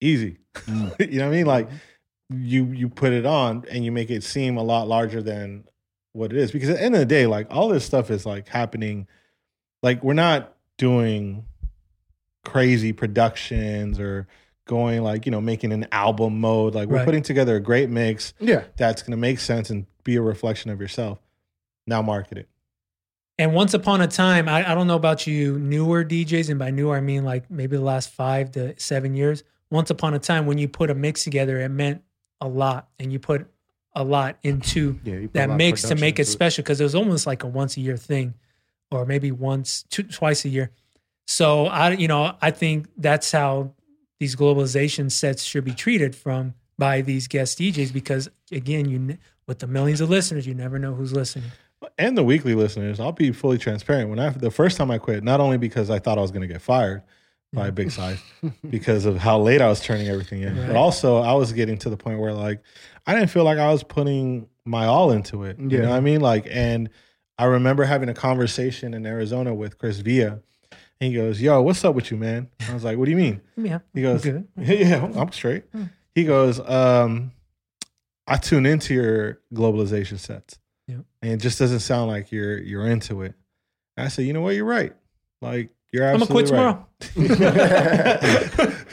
easy. 0.00 0.38
Mm. 0.54 0.94
you 1.12 1.18
know 1.18 1.26
what 1.26 1.34
I 1.34 1.36
mean? 1.36 1.46
Like, 1.46 1.68
mm-hmm. 1.68 2.44
you 2.44 2.64
you 2.66 2.88
put 2.88 3.12
it 3.12 3.26
on 3.26 3.64
and 3.70 3.84
you 3.84 3.90
make 3.90 4.10
it 4.10 4.22
seem 4.22 4.56
a 4.56 4.62
lot 4.62 4.86
larger 4.86 5.22
than 5.22 5.64
what 6.12 6.32
it 6.32 6.38
is 6.38 6.50
because 6.50 6.68
at 6.68 6.76
the 6.76 6.82
end 6.82 6.94
of 6.94 7.00
the 7.00 7.06
day, 7.06 7.26
like 7.26 7.46
all 7.50 7.68
this 7.68 7.84
stuff 7.84 8.10
is 8.10 8.24
like 8.26 8.48
happening. 8.48 9.06
Like 9.82 10.02
we're 10.04 10.14
not 10.14 10.54
doing 10.76 11.44
crazy 12.44 12.92
productions 12.92 14.00
or 14.00 14.26
going 14.70 15.02
like 15.02 15.26
you 15.26 15.32
know 15.32 15.40
making 15.40 15.72
an 15.72 15.84
album 15.90 16.40
mode 16.40 16.76
like 16.76 16.88
we're 16.88 16.98
Right. 16.98 17.04
putting 17.04 17.24
together 17.24 17.56
a 17.56 17.60
great 17.60 17.90
mix 17.90 18.32
Yeah, 18.38 18.62
that's 18.76 19.02
going 19.02 19.10
to 19.10 19.16
make 19.16 19.40
sense 19.40 19.68
and 19.68 19.84
be 20.04 20.14
a 20.14 20.22
reflection 20.22 20.70
of 20.70 20.80
yourself 20.80 21.18
now 21.88 22.00
market 22.02 22.38
it 22.38 22.48
and 23.36 23.52
once 23.52 23.74
upon 23.74 24.00
a 24.00 24.06
time 24.06 24.48
I, 24.48 24.70
I 24.70 24.74
don't 24.76 24.86
know 24.86 24.94
about 24.94 25.26
you 25.26 25.58
newer 25.58 26.04
djs 26.04 26.48
and 26.50 26.58
by 26.58 26.70
newer 26.70 26.96
i 26.96 27.00
mean 27.00 27.24
like 27.24 27.50
maybe 27.50 27.76
the 27.76 27.82
last 27.82 28.10
five 28.10 28.52
to 28.52 28.78
seven 28.78 29.14
years 29.14 29.42
once 29.72 29.90
upon 29.90 30.14
a 30.14 30.20
time 30.20 30.46
when 30.46 30.56
you 30.56 30.68
put 30.68 30.88
a 30.88 30.94
mix 30.94 31.24
together 31.24 31.60
it 31.60 31.68
meant 31.68 32.02
a 32.40 32.46
lot 32.46 32.88
and 33.00 33.12
you 33.12 33.18
put 33.18 33.50
a 33.94 34.04
lot 34.04 34.38
into 34.44 35.00
yeah. 35.02 35.14
you 35.14 35.28
put 35.28 35.30
a 35.30 35.40
that 35.40 35.48
lot 35.48 35.58
mix 35.58 35.82
to 35.82 35.96
make 35.96 36.20
it 36.20 36.22
into 36.22 36.30
special 36.30 36.62
because 36.62 36.80
it 36.80 36.84
was 36.84 36.94
almost 36.94 37.26
like 37.26 37.42
a 37.42 37.48
once 37.48 37.76
a 37.76 37.80
year 37.80 37.96
thing 37.96 38.34
or 38.92 39.04
maybe 39.04 39.32
once 39.32 39.82
two, 39.90 40.04
twice 40.04 40.44
a 40.44 40.48
year 40.48 40.70
so 41.26 41.66
i 41.66 41.90
you 41.90 42.06
know 42.06 42.36
i 42.40 42.52
think 42.52 42.86
that's 42.96 43.32
how 43.32 43.72
these 44.20 44.36
globalization 44.36 45.10
sets 45.10 45.42
should 45.42 45.64
be 45.64 45.72
treated 45.74 46.14
from 46.14 46.54
by 46.78 47.00
these 47.00 47.26
guest 47.28 47.58
djs 47.58 47.92
because 47.92 48.30
again 48.52 48.88
you 48.88 49.18
with 49.46 49.58
the 49.58 49.66
millions 49.66 50.00
of 50.00 50.08
listeners 50.08 50.46
you 50.46 50.54
never 50.54 50.78
know 50.78 50.94
who's 50.94 51.12
listening 51.12 51.50
and 51.98 52.16
the 52.16 52.22
weekly 52.22 52.54
listeners 52.54 53.00
i'll 53.00 53.12
be 53.12 53.32
fully 53.32 53.58
transparent 53.58 54.08
when 54.08 54.18
i 54.18 54.28
the 54.30 54.50
first 54.50 54.76
time 54.76 54.90
i 54.90 54.98
quit 54.98 55.24
not 55.24 55.40
only 55.40 55.58
because 55.58 55.90
i 55.90 55.98
thought 55.98 56.16
i 56.18 56.20
was 56.20 56.30
going 56.30 56.42
to 56.42 56.46
get 56.46 56.62
fired 56.62 57.02
by 57.52 57.66
a 57.66 57.72
big 57.72 57.90
size 57.90 58.22
because 58.70 59.04
of 59.06 59.16
how 59.16 59.38
late 59.38 59.60
i 59.60 59.68
was 59.68 59.80
turning 59.80 60.06
everything 60.08 60.42
in 60.42 60.56
Right. 60.56 60.68
but 60.68 60.76
also 60.76 61.16
i 61.18 61.32
was 61.34 61.52
getting 61.52 61.76
to 61.78 61.90
the 61.90 61.96
point 61.96 62.18
where 62.20 62.32
like 62.32 62.60
i 63.06 63.12
didn't 63.14 63.28
feel 63.30 63.44
like 63.44 63.58
i 63.58 63.72
was 63.72 63.82
putting 63.82 64.48
my 64.64 64.86
all 64.86 65.10
into 65.10 65.42
it 65.44 65.58
you 65.58 65.68
Yeah. 65.70 65.80
know 65.82 65.88
what 65.90 65.96
i 65.96 66.00
mean 66.00 66.20
like 66.20 66.46
and 66.50 66.88
i 67.38 67.44
remember 67.46 67.84
having 67.84 68.08
a 68.08 68.14
conversation 68.14 68.94
in 68.94 69.04
arizona 69.04 69.52
with 69.54 69.78
chris 69.78 69.98
villa 69.98 70.32
and 70.32 70.42
he 71.00 71.14
goes 71.14 71.40
yo 71.40 71.60
what's 71.62 71.84
up 71.84 71.94
with 71.94 72.10
you 72.10 72.16
man? 72.16 72.48
I 72.68 72.74
was 72.74 72.84
like 72.84 72.96
what 72.98 73.06
do 73.06 73.10
you 73.10 73.16
mean? 73.16 73.40
Yeah 73.56 73.78
he 73.94 74.02
goes 74.02 74.22
good. 74.22 74.46
yeah 74.56 75.04
i'm 75.16 75.32
straight. 75.32 75.64
He 76.14 76.24
goes 76.24 76.60
um 76.60 77.32
i 78.26 78.36
tune 78.36 78.66
into 78.66 78.94
your 78.94 79.40
globalization 79.52 80.18
sets. 80.18 80.58
Yeah. 80.86 80.98
and 81.22 81.32
it 81.32 81.36
just 81.38 81.58
doesn't 81.58 81.80
sound 81.80 82.10
like 82.10 82.30
you're 82.32 82.58
you're 82.58 82.86
into 82.86 83.22
it. 83.22 83.34
I 83.96 84.08
said 84.08 84.24
you 84.26 84.32
know 84.32 84.40
what? 84.42 84.54
You're 84.54 84.64
right. 84.64 84.94
Like 85.42 85.70
you're 85.92 86.06
i'm 86.06 86.20
gonna 86.20 86.26
quit 86.26 86.50
absolutely 86.52 86.86
tomorrow. 87.26 88.76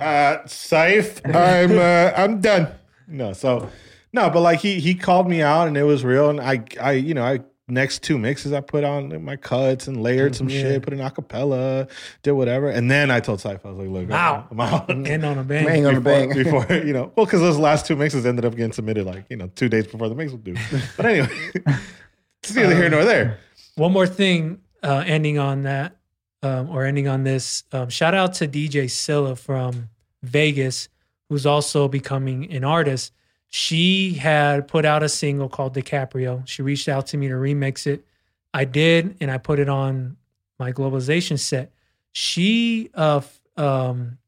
Uh 0.00 0.44
safe 0.46 1.20
i'm 1.26 1.78
uh, 1.78 2.10
i'm 2.16 2.40
done. 2.40 2.68
No 3.06 3.32
so 3.32 3.70
no 4.12 4.30
but 4.30 4.40
like 4.40 4.58
he 4.60 4.80
he 4.80 4.94
called 4.96 5.28
me 5.28 5.40
out 5.42 5.68
and 5.68 5.76
it 5.76 5.84
was 5.84 6.04
real 6.04 6.28
and 6.28 6.40
i 6.40 6.62
i 6.80 6.92
you 6.92 7.14
know 7.14 7.22
i 7.24 7.38
next 7.68 8.02
two 8.02 8.16
mixes 8.16 8.52
I 8.52 8.60
put 8.60 8.84
on 8.84 9.24
my 9.24 9.34
cuts 9.36 9.88
and 9.88 10.00
layered 10.02 10.36
some 10.36 10.48
Yeah. 10.48 10.60
shit, 10.60 10.82
put 10.82 10.92
an 10.92 11.00
acapella, 11.00 11.88
did 12.22 12.32
whatever. 12.32 12.70
And 12.70 12.88
then 12.90 13.10
I 13.10 13.18
told 13.20 13.40
Cypher, 13.40 13.66
I 13.66 13.70
was 13.72 13.78
like, 13.78 13.88
look, 13.88 14.08
Wow. 14.08 14.46
I'm 14.50 14.60
out. 14.60 14.88
End 14.90 15.24
on 15.24 15.38
a 15.38 15.42
bang. 15.42 15.64
Bang 15.64 15.86
on 15.86 15.94
the 15.94 16.00
before, 16.00 16.26
bang. 16.26 16.66
before 16.68 16.76
you 16.86 16.92
know, 16.92 17.12
well, 17.16 17.26
because 17.26 17.40
those 17.40 17.58
last 17.58 17.86
two 17.86 17.96
mixes 17.96 18.24
ended 18.24 18.44
up 18.44 18.54
getting 18.54 18.72
submitted 18.72 19.04
like 19.06 19.24
you 19.28 19.36
know 19.36 19.50
two 19.56 19.68
days 19.68 19.86
before 19.86 20.08
the 20.08 20.14
mix 20.14 20.30
will 20.30 20.38
do. 20.38 20.54
But 20.96 21.06
anyway, 21.06 21.28
it's 22.42 22.54
neither 22.54 22.74
here 22.76 22.88
nor 22.88 23.04
there. 23.04 23.38
One 23.74 23.92
more 23.92 24.06
thing, 24.06 24.60
uh, 24.82 25.02
ending 25.06 25.38
on 25.38 25.64
that, 25.64 25.96
um, 26.42 26.70
or 26.70 26.84
ending 26.84 27.08
on 27.08 27.24
this. 27.24 27.64
Um, 27.72 27.88
shout 27.90 28.14
out 28.14 28.34
to 28.34 28.48
DJ 28.48 28.88
Silla 28.90 29.34
from 29.36 29.88
Vegas, 30.22 30.88
who's 31.28 31.44
also 31.46 31.88
becoming 31.88 32.50
an 32.52 32.62
artist. 32.64 33.12
She 33.48 34.14
had 34.14 34.68
put 34.68 34.84
out 34.84 35.02
a 35.02 35.08
single 35.08 35.48
called 35.48 35.74
DiCaprio. 35.74 36.46
She 36.46 36.62
reached 36.62 36.88
out 36.88 37.06
to 37.08 37.16
me 37.16 37.28
to 37.28 37.34
remix 37.34 37.86
it. 37.86 38.04
I 38.52 38.64
did, 38.64 39.16
and 39.20 39.30
I 39.30 39.38
put 39.38 39.58
it 39.58 39.68
on 39.68 40.16
my 40.58 40.72
globalization 40.72 41.38
set. 41.38 41.72
She, 42.12 42.90
uh, 42.94 43.20
um, 43.56 44.18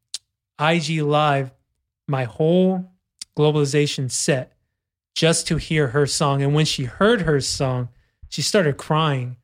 IG 0.59 1.01
Live, 1.01 1.51
my 2.07 2.25
whole 2.25 2.91
globalization 3.37 4.11
set 4.11 4.53
just 5.15 5.47
to 5.47 5.57
hear 5.57 5.87
her 5.87 6.05
song. 6.05 6.41
And 6.41 6.53
when 6.53 6.65
she 6.65 6.85
heard 6.85 7.21
her 7.21 7.41
song, 7.41 7.89
she 8.29 8.41
started 8.41 8.77
crying. 8.77 9.37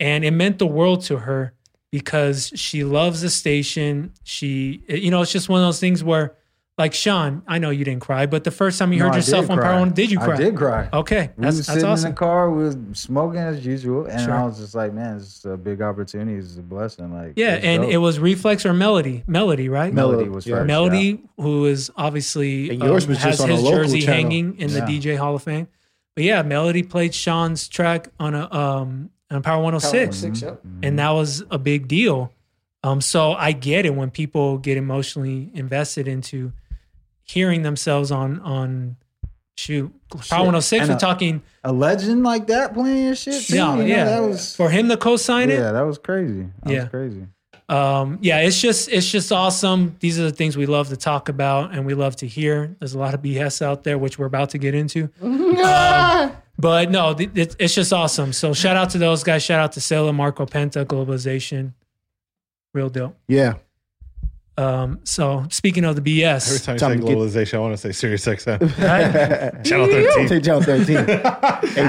And 0.00 0.24
it 0.24 0.30
meant 0.30 0.58
the 0.58 0.66
world 0.66 1.02
to 1.04 1.18
her 1.18 1.54
because 1.90 2.52
she 2.54 2.84
loves 2.84 3.22
the 3.22 3.30
station. 3.30 4.12
She, 4.22 4.82
you 4.88 5.10
know, 5.10 5.22
it's 5.22 5.32
just 5.32 5.48
one 5.48 5.60
of 5.60 5.66
those 5.66 5.80
things 5.80 6.04
where, 6.04 6.34
like 6.78 6.94
Sean, 6.94 7.42
I 7.48 7.58
know 7.58 7.70
you 7.70 7.84
didn't 7.84 8.02
cry, 8.02 8.26
but 8.26 8.44
the 8.44 8.50
first 8.52 8.78
time 8.78 8.92
you 8.92 9.00
No, 9.00 9.06
heard 9.06 9.14
I 9.14 9.16
yourself 9.16 9.50
on. 9.50 9.58
Power 9.60 9.80
One, 9.80 9.90
did 9.90 10.10
you 10.12 10.18
cry? 10.18 10.34
I 10.34 10.36
did 10.36 10.56
cry. 10.56 10.88
Okay, 10.92 11.30
We 11.36 11.42
that's 11.42 11.56
was 11.56 11.66
that's 11.66 11.80
sitting 11.80 11.96
in 11.96 12.02
the 12.02 12.12
car. 12.12 12.50
We 12.50 12.62
was 12.64 12.76
smoking 12.92 13.40
as 13.40 13.66
usual, 13.66 14.06
and 14.06 14.20
Sure. 14.20 14.32
I 14.34 14.44
was 14.44 14.58
just 14.58 14.74
like, 14.76 14.92
"Man, 14.94 15.16
it's 15.16 15.44
a 15.44 15.56
big 15.56 15.82
opportunity. 15.82 16.38
It's 16.38 16.56
a 16.56 16.62
blessing." 16.62 17.12
Like, 17.12 17.32
Yeah, 17.36 17.54
it's 17.56 17.64
and 17.64 17.82
dope. 17.82 17.90
it 17.90 17.96
was 17.98 18.18
Reflex 18.20 18.64
or 18.64 18.72
Melody, 18.72 19.24
Melody, 19.26 19.68
right? 19.68 19.92
Melody 19.92 20.28
was 20.28 20.46
yeah. 20.46 20.56
first. 20.58 20.66
Melody, 20.68 21.20
who 21.36 21.66
is 21.66 21.90
obviously 21.96 22.70
And 22.70 22.80
yours 22.80 23.04
um, 23.04 23.08
was 23.10 23.18
has 23.18 23.32
just 23.38 23.40
on 23.42 23.50
a 23.50 23.54
his 23.54 23.62
local 23.62 23.78
jersey 23.80 24.00
channel. 24.02 24.14
hanging 24.22 24.58
in 24.58 24.72
the 24.72 24.80
DJ 24.80 25.16
Hall 25.16 25.34
of 25.34 25.42
Fame. 25.42 25.66
But 26.14 26.24
yeah, 26.24 26.42
Melody 26.42 26.82
played 26.84 27.14
Sean's 27.14 27.68
track 27.68 28.08
on 28.20 28.34
a 28.34 28.52
um 28.54 29.10
on 29.30 29.42
Power 29.42 29.62
106, 29.62 30.16
Six, 30.16 30.42
yep. 30.42 30.60
and 30.82 30.98
that 30.98 31.10
was 31.10 31.44
a 31.50 31.58
big 31.58 31.86
deal. 31.88 32.32
Um, 32.84 33.00
so 33.00 33.32
I 33.32 33.52
get 33.52 33.84
it 33.84 33.94
when 33.94 34.10
people 34.10 34.56
get 34.58 34.76
emotionally 34.78 35.50
invested 35.52 36.06
into 36.08 36.52
hearing 37.28 37.62
themselves 37.62 38.10
on 38.10 38.40
on 38.40 38.96
shoot 39.56 39.92
Power 40.28 40.38
106. 40.46 40.80
And 40.82 40.90
We're 40.90 40.96
a- 40.96 40.98
talking 41.00 41.42
a 41.64 41.72
legend 41.72 42.22
like 42.22 42.46
that 42.46 42.74
playing 42.74 43.04
your 43.04 43.14
shit. 43.16 43.44
Too, 43.46 43.56
Yeah, 43.56 43.72
you 43.76 43.78
know, 43.82 43.84
yeah. 43.86 44.04
that 44.04 44.22
was 44.22 44.54
for 44.56 44.70
him 44.70 44.88
to 44.88 44.96
co-sign 44.96 45.50
it. 45.50 45.58
yeah, 45.58 45.72
that 45.72 45.82
was 45.82 45.98
crazy. 45.98 46.46
That 46.64 46.72
Yeah. 46.72 46.80
was 46.82 46.88
crazy. 46.90 47.26
um 47.70 48.18
yeah 48.22 48.38
it's 48.40 48.58
just 48.58 48.88
it's 48.90 49.10
just 49.10 49.30
awesome 49.30 49.94
these 50.00 50.18
are 50.18 50.22
the 50.22 50.32
things 50.32 50.56
we 50.56 50.64
love 50.64 50.88
to 50.88 50.96
talk 50.96 51.28
about 51.28 51.70
and 51.74 51.84
we 51.84 51.92
love 51.92 52.16
to 52.16 52.26
hear 52.26 52.74
there's 52.78 52.94
a 52.94 52.98
lot 52.98 53.12
of 53.12 53.20
bs 53.20 53.60
out 53.60 53.84
there 53.84 53.98
which 53.98 54.18
we're 54.18 54.24
about 54.24 54.48
to 54.48 54.56
get 54.56 54.74
into 54.74 55.10
um, 55.22 56.32
but 56.58 56.90
no 56.90 57.10
it, 57.10 57.54
it's 57.58 57.74
just 57.74 57.92
awesome 57.92 58.32
so 58.32 58.54
shout 58.54 58.74
out 58.74 58.88
to 58.88 58.96
those 58.96 59.22
guys 59.22 59.42
shout 59.42 59.60
out 59.60 59.72
to 59.72 59.80
Sela, 59.80 60.14
marco 60.14 60.46
penta 60.46 60.82
globalization 60.86 61.72
real 62.72 62.88
deal 62.88 63.14
Yeah. 63.26 63.54
Um 64.58 64.98
so 65.04 65.46
speaking 65.50 65.84
of 65.84 65.94
the 65.96 66.02
BS, 66.02 66.48
Every 66.48 66.58
bs 66.58 66.64
time 66.64 66.74
you 66.74 66.78
Time 66.80 67.00
say 67.00 67.04
globalization, 67.14 67.54
I 67.54 67.58
want 67.60 67.74
to 67.74 67.78
say 67.78 67.92
Sirius 67.92 68.26
XM. 68.26 68.60
right? 68.78 69.64
Channel 69.64 69.86
13. 69.86 70.28
Take 70.28 70.42
Channel 70.44 70.62
13. 70.62 70.98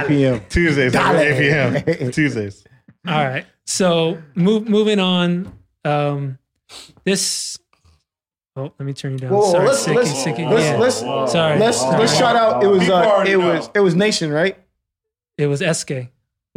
8 0.02 0.08
p.m. 0.08 0.42
Tuesdays, 0.50 0.92
Dale. 0.94 1.18
8 1.18 1.38
p.m. 1.40 2.12
Tuesdays. 2.12 2.64
all 3.08 3.26
right 3.28 3.46
so 3.66 4.18
move, 4.36 4.68
moving 4.68 5.00
on 5.00 5.52
um 5.86 6.38
this 7.06 7.58
oh 8.56 8.72
let 8.78 8.82
me 8.86 8.94
turn 8.94 9.14
you 9.14 9.18
down 9.20 9.32
Whoa, 9.32 9.52
sorry 9.52 9.66
let's- 9.68 9.86
Sicky, 9.88 9.96
let's- 9.96 10.14
Sicky, 10.24 10.50
let's- 10.50 10.66
yeah. 10.66 10.78
let's- 10.78 11.32
sorry 11.32 11.60
Let's 11.60 11.82
let's 11.84 12.16
shout 12.18 12.36
out. 12.36 12.64
It 12.64 12.68
was 12.68 12.88
uh, 12.90 12.94
already 12.94 13.32
it 13.32 13.38
was 13.38 13.70
it 13.74 13.80
was 13.80 13.96
Nation, 13.96 14.32
right? 14.32 14.58
it 15.38 15.48
was 15.48 15.62
sk 15.80 15.92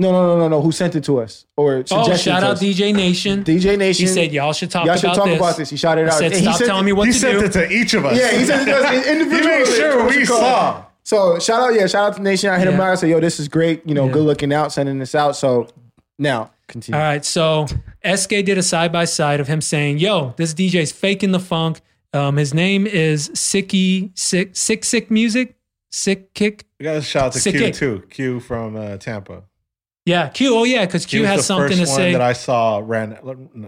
No, 0.03 0.13
no, 0.13 0.27
no, 0.27 0.39
no, 0.39 0.49
no. 0.49 0.61
Who 0.61 0.73
sent 0.73 0.95
it 0.97 1.05
to 1.05 1.21
us 1.21 1.47
or 1.57 1.85
Oh, 1.91 2.05
shout 2.17 2.41
to 2.41 2.47
out 2.47 2.53
us? 2.55 2.63
DJ 2.63 2.95
Nation. 2.95 3.45
DJ 3.45 3.79
Nation. 3.79 4.07
He 4.07 4.13
said 4.13 4.33
y'all 4.33 4.53
should 4.53 4.71
talk 4.71 4.85
y'all 4.85 4.95
about 4.95 5.01
should 5.01 5.15
talk 5.15 5.25
this. 5.27 5.37
about 5.39 5.57
this. 5.57 5.71
He 5.71 5.77
shouted 5.77 6.07
I 6.07 6.09
out. 6.09 6.15
said 6.19 6.27
And 6.33 6.35
he 6.35 6.43
stop 6.43 6.57
sent 6.57 6.69
telling 6.69 6.85
me 6.85 6.93
what 6.93 7.07
He 7.07 7.13
to 7.13 7.19
sent 7.19 7.39
do. 7.41 7.45
it 7.47 7.53
to 7.53 7.71
each 7.71 7.95
of 7.95 8.05
us. 8.05 8.19
Yeah, 8.19 8.31
he 8.39 8.45
sent 8.45 8.69
it 8.69 8.73
to 8.73 8.79
us 8.79 9.07
He 9.07 9.25
made 9.25 9.67
sure 9.67 10.07
we 10.09 10.25
saw. 10.25 10.85
So 11.05 11.39
shout 11.39 11.61
out, 11.63 11.75
yeah, 11.75 11.87
shout 11.87 12.11
out 12.11 12.17
to 12.17 12.23
Nation. 12.23 12.51
I 12.51 12.59
hit 12.59 12.69
him 12.69 12.75
Yeah. 12.75 12.83
out. 12.85 12.91
I 12.93 12.95
said, 12.97 13.09
"Yo, 13.11 13.21
this 13.21 13.41
is 13.41 13.49
great. 13.49 13.83
You 13.87 13.95
know, 13.95 14.07
Yeah. 14.07 14.13
good 14.13 14.25
looking 14.25 14.53
out, 14.53 14.73
sending 14.73 14.99
this 14.99 15.15
out." 15.15 15.35
So 15.37 15.69
now 16.19 16.51
continue. 16.69 16.97
All 16.99 17.05
right, 17.05 17.25
so 17.25 17.67
SK 18.05 18.43
did 18.43 18.59
a 18.59 18.63
side 18.63 18.93
by 18.93 19.05
side 19.05 19.41
of 19.41 19.49
him 19.49 19.61
saying, 19.61 19.99
"Yo, 19.99 20.35
this 20.37 20.55
DJ's 20.55 20.93
faking 20.93 21.33
the 21.33 21.41
funk." 21.41 21.81
Um, 22.15 22.37
his 22.37 22.53
name 22.53 22.87
is 22.87 23.31
Sicky 23.31 24.11
Sick 24.19 24.51
Sick 24.55 24.85
Sick 24.85 25.11
Music 25.11 25.57
Sick 25.91 26.33
Kick. 26.35 26.65
We 26.79 26.85
got 26.85 26.97
a 26.97 27.03
shout 27.03 27.25
out 27.27 27.33
to 27.33 27.41
Sick 27.41 27.55
Q 27.57 27.65
it. 27.67 27.75
too. 27.75 28.03
Q 28.11 28.39
from 28.41 28.77
uh, 28.77 28.97
Tampa. 28.99 29.43
Yeah, 30.05 30.29
Q. 30.29 30.57
Oh 30.57 30.65
yeah, 30.65 30.85
because 30.85 31.07
Q 31.07 31.21
was 31.21 31.31
has 31.31 31.39
the 31.41 31.43
something 31.45 31.69
first 31.79 31.83
to 31.85 31.89
one 31.89 31.97
say. 31.97 32.13
that 32.13 32.21
I 32.21 32.33
saw 32.33 32.81
ran. 32.85 33.19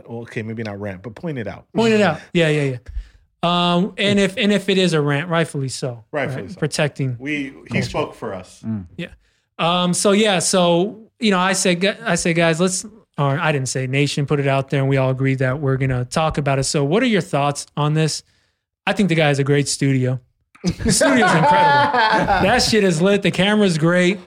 Okay, 0.09 0.43
maybe 0.43 0.63
not 0.63 0.81
rant, 0.81 1.03
but 1.03 1.15
point 1.15 1.39
it 1.39 1.47
out. 1.47 1.67
Point 1.73 1.95
it 1.95 2.01
out. 2.01 2.21
Yeah, 2.33 2.49
yeah, 2.49 2.63
yeah. 2.63 2.79
Um, 3.43 3.95
and 3.99 4.19
if 4.19 4.37
and 4.37 4.51
if 4.53 4.69
it 4.69 4.79
is 4.79 4.95
a 4.95 5.01
rant, 5.01 5.29
rightfully 5.29 5.69
so. 5.69 6.05
Rightfully 6.11 6.49
so. 6.49 6.59
Protecting 6.59 7.17
We 7.21 7.55
he 7.71 7.83
spoke 7.83 8.15
for 8.15 8.35
us. 8.35 8.65
Yeah. 8.97 9.09
Um, 9.59 9.95
so 9.95 10.13
yeah, 10.13 10.39
so 10.41 11.11
you 11.21 11.31
know, 11.31 11.39
I 11.39 11.53
say, 11.53 11.79
I 12.05 12.17
say, 12.17 12.33
guys, 12.35 12.61
let's. 12.61 12.85
Or 13.17 13.39
I 13.39 13.53
didn't 13.53 13.69
say 13.69 13.87
nation, 13.87 14.27
put 14.27 14.41
it 14.41 14.49
out 14.49 14.71
there, 14.71 14.81
and 14.81 14.89
we 14.89 14.97
all 14.97 15.11
agreed 15.11 15.39
that 15.39 15.61
we're 15.61 15.77
gonna 15.77 16.05
talk 16.05 16.37
about 16.37 16.59
it. 16.59 16.65
So, 16.65 16.85
what 16.85 17.01
are 17.01 17.07
your 17.07 17.21
thoughts 17.21 17.67
on 17.77 17.95
this? 17.95 18.25
I 18.89 18.93
think 18.93 19.09
the 19.09 19.15
guy 19.15 19.29
has 19.29 19.39
a 19.39 19.45
great 19.45 19.69
studio. 19.69 20.19
The 20.65 20.91
studio's 20.91 21.31
incredible. 21.31 21.45
That 22.43 22.59
shit 22.59 22.83
is 22.83 23.01
lit. 23.01 23.23
The 23.23 23.31
camera's 23.31 23.79
great. 23.79 24.19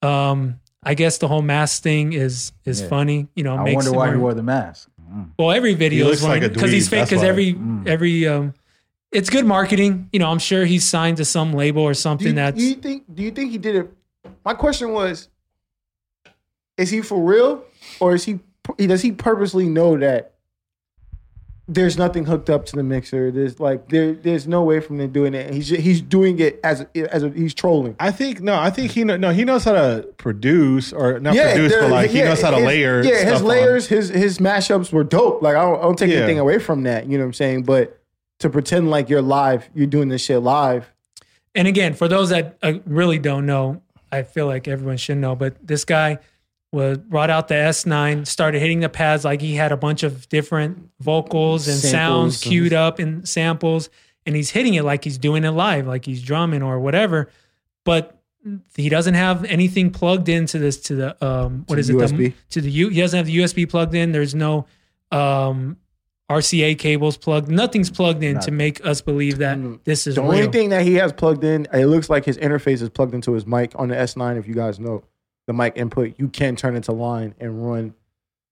Um, 0.00 0.58
I 0.84 0.94
guess 0.94 1.18
the 1.18 1.28
whole 1.28 1.42
mask 1.42 1.82
thing 1.82 2.12
is 2.12 2.52
is 2.64 2.80
Yeah. 2.82 2.88
funny. 2.88 3.28
You 3.34 3.44
know, 3.44 3.56
I 3.56 3.64
makes 3.64 3.76
wonder 3.76 3.90
it 3.90 3.96
why 3.96 4.10
he 4.10 4.16
wore 4.16 4.34
the 4.34 4.42
mask. 4.42 4.88
Mm. 5.12 5.30
well, 5.38 5.50
every 5.52 5.74
video 5.74 6.06
looks 6.06 6.18
is 6.18 6.24
like 6.24 6.42
a 6.42 6.48
because 6.48 6.70
he's 6.72 6.88
fake. 6.88 7.04
Because 7.08 7.22
every 7.22 7.54
Mm. 7.54 7.86
every 7.86 8.26
um, 8.26 8.54
it's 9.12 9.30
good 9.30 9.44
marketing. 9.46 10.08
You 10.12 10.18
know, 10.18 10.30
I'm 10.30 10.38
sure 10.38 10.64
he's 10.64 10.84
signed 10.84 11.16
to 11.18 11.24
some 11.24 11.52
label 11.52 11.82
or 11.82 11.90
Do 11.92 11.94
something 11.94 12.28
you, 12.28 12.32
that's 12.34 12.58
do 12.58 12.64
you 12.64 12.74
think? 12.74 13.04
Do 13.14 13.22
you 13.22 13.30
think 13.30 13.50
he 13.50 13.58
did 13.58 13.76
it? 13.76 13.92
My 14.44 14.54
question 14.54 14.92
was: 14.92 15.28
Is 16.76 16.90
he 16.90 17.00
for 17.00 17.22
real, 17.22 17.64
or 18.00 18.14
is 18.14 18.24
he? 18.24 18.40
Does 18.78 19.02
he 19.02 19.12
purposely 19.12 19.68
know 19.68 19.96
that 19.98 20.33
there's 21.66 21.96
nothing 21.96 22.26
hooked 22.26 22.50
up 22.50 22.66
to 22.66 22.76
the 22.76 22.82
mixer? 22.82 23.30
There's 23.30 23.58
like 23.58 23.88
there, 23.88 24.12
there's 24.12 24.46
no 24.46 24.62
way 24.62 24.80
from 24.80 25.00
him 25.00 25.10
doing 25.12 25.32
it. 25.34 25.52
He's 25.54 25.68
he's 25.68 26.00
doing 26.02 26.38
it 26.38 26.60
as 26.62 26.84
as 26.94 27.22
a, 27.22 27.30
he's 27.30 27.54
trolling. 27.54 27.96
I 27.98 28.10
think 28.10 28.40
no. 28.40 28.54
I 28.54 28.70
think 28.70 28.90
he 28.90 29.02
know, 29.04 29.16
no. 29.16 29.30
He 29.30 29.44
knows 29.44 29.64
how 29.64 29.72
to 29.72 30.06
produce 30.18 30.92
or 30.92 31.18
not 31.20 31.34
Yeah, 31.34 31.54
produce, 31.54 31.72
but 31.76 31.90
like 31.90 32.10
he 32.10 32.18
yeah, 32.18 32.24
knows 32.28 32.42
how 32.42 32.50
to 32.50 32.56
his- 32.58 32.66
layer. 32.66 33.02
Yeah, 33.02 33.10
his 33.14 33.20
stuff 33.28 33.40
on. 33.42 33.46
layers, 33.48 33.86
his 33.88 34.08
his 34.10 34.38
mashups 34.38 34.92
were 34.92 35.04
dope. 35.04 35.40
Like 35.42 35.56
I 35.56 35.62
don't, 35.62 35.78
I 35.78 35.82
don't 35.82 35.98
take 35.98 36.10
Yeah. 36.10 36.18
anything 36.18 36.38
away 36.38 36.58
from 36.58 36.82
that. 36.82 37.06
You 37.06 37.16
know 37.16 37.24
what 37.24 37.28
I'm 37.28 37.32
saying? 37.34 37.62
But 37.62 37.98
to 38.40 38.50
pretend 38.50 38.90
like 38.90 39.08
you're 39.08 39.22
live, 39.22 39.68
you're 39.74 39.86
doing 39.86 40.08
this 40.08 40.22
shit 40.24 40.40
live. 40.40 40.90
and 41.54 41.66
again, 41.68 41.94
for 41.94 42.08
those 42.08 42.28
that 42.30 42.58
uh, 42.62 42.74
really 42.84 43.18
don't 43.18 43.46
know, 43.46 43.80
I 44.12 44.22
feel 44.22 44.46
like 44.46 44.68
everyone 44.68 44.96
should 44.98 45.16
know, 45.18 45.34
but 45.34 45.56
this 45.66 45.84
guy 45.86 46.18
was 46.74 46.98
brought 46.98 47.30
out 47.30 47.48
the 47.48 47.54
S9, 47.54 48.26
started 48.26 48.58
hitting 48.60 48.80
the 48.80 48.88
pads 48.88 49.24
like 49.24 49.40
he 49.40 49.54
had 49.54 49.72
a 49.72 49.76
bunch 49.76 50.02
of 50.02 50.28
different 50.28 50.90
vocals 51.00 51.68
and 51.68 51.78
sounds 51.78 52.36
Samples. 52.36 52.50
queued 52.52 52.72
up 52.74 53.00
in 53.00 53.24
samples, 53.24 53.88
and 54.26 54.34
he's 54.36 54.50
hitting 54.50 54.74
it 54.74 54.82
like 54.84 55.04
he's 55.04 55.16
doing 55.16 55.44
it 55.44 55.50
live, 55.52 55.86
like 55.86 56.04
he's 56.04 56.22
drumming 56.22 56.62
or 56.62 56.80
whatever. 56.80 57.30
But 57.84 58.18
he 58.76 58.88
doesn't 58.90 59.14
have 59.14 59.44
anything 59.44 59.90
plugged 59.90 60.28
into 60.28 60.58
this 60.58 60.78
to 60.82 60.94
the 60.96 61.24
um 61.26 61.64
what 61.66 61.76
To 61.76 61.80
is 61.80 61.86
the 61.88 61.98
it 61.98 62.08
the- 62.16 62.32
to 62.50 62.60
the 62.60 62.70
U 62.70 62.88
he 62.90 63.00
doesn't 63.00 63.16
have 63.16 63.26
the 63.26 63.36
USB 63.38 63.66
plugged 63.68 63.94
in. 63.94 64.12
There's 64.12 64.34
no 64.34 64.66
um 65.12 65.76
RCA 66.30 66.78
cables 66.78 67.16
plugged. 67.18 67.50
Nothing's 67.50 67.90
plugged 67.90 68.22
in 68.24 68.40
to 68.40 68.50
make 68.50 68.84
us 68.84 69.00
believe 69.02 69.38
that 69.38 69.58
Mm. 69.58 69.78
this 69.84 70.06
is 70.06 70.14
The 70.14 70.22
real. 70.22 70.30
only 70.32 70.46
thing 70.48 70.70
that 70.70 70.82
he 70.82 70.94
has 70.94 71.12
plugged 71.12 71.44
in, 71.44 71.66
it 71.72 71.86
looks 71.86 72.08
like 72.08 72.24
his 72.24 72.38
interface 72.38 72.80
is 72.82 72.88
plugged 72.88 73.14
into 73.14 73.32
his 73.32 73.46
mic 73.46 73.72
on 73.76 73.88
the 73.88 73.94
S9. 73.94 74.38
If 74.38 74.48
you 74.48 74.54
guys 74.54 74.80
know 74.80 75.04
the 75.46 75.52
mic 75.52 75.76
input, 75.76 76.14
you 76.18 76.28
can 76.28 76.56
turn 76.56 76.76
into 76.76 76.92
line 76.92 77.34
and 77.40 77.66
run, 77.66 77.94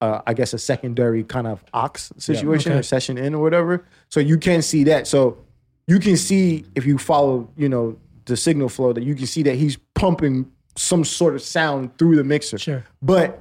uh, 0.01 0.21
I 0.27 0.35
guess, 0.35 0.53
a 0.53 0.59
secondary 0.59 1.25
kind 1.25 1.47
of 1.47 1.65
aux 1.73 1.91
situation 2.19 2.73
okay. 2.73 2.79
or 2.81 2.83
session 2.83 3.19
in 3.19 3.35
or 3.35 3.43
whatever. 3.43 3.87
So 4.09 4.21
you 4.21 4.39
can 4.39 4.63
see 4.63 4.85
that. 4.85 5.07
So 5.07 5.39
you 5.87 5.99
can 5.99 6.17
see 6.17 6.65
if 6.75 6.85
you 6.87 6.99
follow, 6.99 7.51
you 7.57 7.69
know, 7.69 7.99
the 8.27 8.37
signal 8.37 8.69
flow 8.69 8.93
that 8.93 9.03
you 9.03 9.15
can 9.15 9.27
see 9.27 9.43
that 9.45 9.57
he's 9.57 9.77
pumping 9.95 10.51
some 10.77 11.05
sort 11.05 11.35
of 11.35 11.43
sound 11.43 11.97
through 11.99 12.17
the 12.17 12.25
mixer. 12.25 12.59
Sure. 12.59 12.85
But 13.01 13.41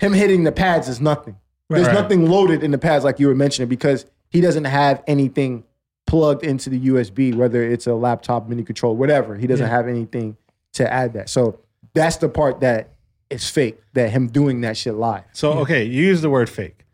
him 0.00 0.12
hitting 0.12 0.44
the 0.44 0.52
pads 0.52 0.88
is 0.88 1.00
nothing. 1.00 1.36
There's 1.68 1.86
Right. 1.86 1.94
nothing 1.94 2.28
loaded 2.28 2.62
in 2.62 2.70
the 2.70 2.78
pads 2.78 3.04
like 3.04 3.18
you 3.20 3.28
were 3.28 3.34
mentioning 3.34 3.68
because 3.68 4.06
he 4.30 4.40
doesn't 4.40 4.64
have 4.64 5.02
anything 5.06 5.64
plugged 6.06 6.42
into 6.44 6.68
the 6.68 6.78
USB, 6.78 7.32
whether 7.32 7.62
it's 7.62 7.86
a 7.86 7.94
laptop, 7.94 8.48
mini 8.48 8.62
controller, 8.62 8.94
whatever. 8.96 9.36
He 9.36 9.46
doesn't 9.46 9.66
Yeah. 9.66 9.74
have 9.76 9.88
anything 9.88 10.36
to 10.74 10.90
add 10.92 11.12
that. 11.14 11.28
So 11.28 11.58
that's 11.94 12.16
the 12.16 12.28
part 12.28 12.60
that 12.60 12.94
is 13.30 13.48
fake 13.48 13.80
that 13.94 14.10
him 14.10 14.28
doing 14.28 14.60
that 14.62 14.76
shit 14.76 14.94
live. 14.94 15.24
So 15.32 15.52
okay, 15.60 15.84
you 15.84 16.04
use 16.04 16.20
the 16.22 16.30
word 16.30 16.48
fake. 16.48 16.84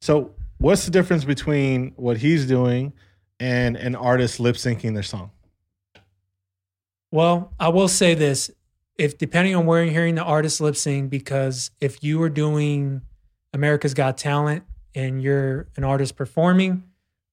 So 0.00 0.34
what's 0.58 0.84
the 0.84 0.90
difference 0.90 1.24
between 1.24 1.92
what 1.96 2.18
he's 2.18 2.46
doing 2.46 2.92
and 3.40 3.76
an 3.76 3.94
artist 3.94 4.40
lip 4.40 4.56
syncing 4.56 4.94
their 4.94 5.02
song? 5.02 5.30
Well, 7.10 7.52
I 7.58 7.68
will 7.68 7.88
say 7.88 8.14
this: 8.14 8.50
if 8.98 9.18
depending 9.18 9.54
on 9.54 9.66
where 9.66 9.82
you're 9.84 9.92
hearing 9.92 10.14
the 10.14 10.24
artist 10.24 10.60
lip 10.60 10.76
sync, 10.76 11.10
because 11.10 11.70
if 11.80 12.02
you 12.02 12.18
were 12.18 12.28
doing 12.28 13.02
America's 13.52 13.94
Got 13.94 14.18
Talent 14.18 14.64
and 14.94 15.22
you're 15.22 15.68
an 15.76 15.84
artist 15.84 16.16
performing, 16.16 16.84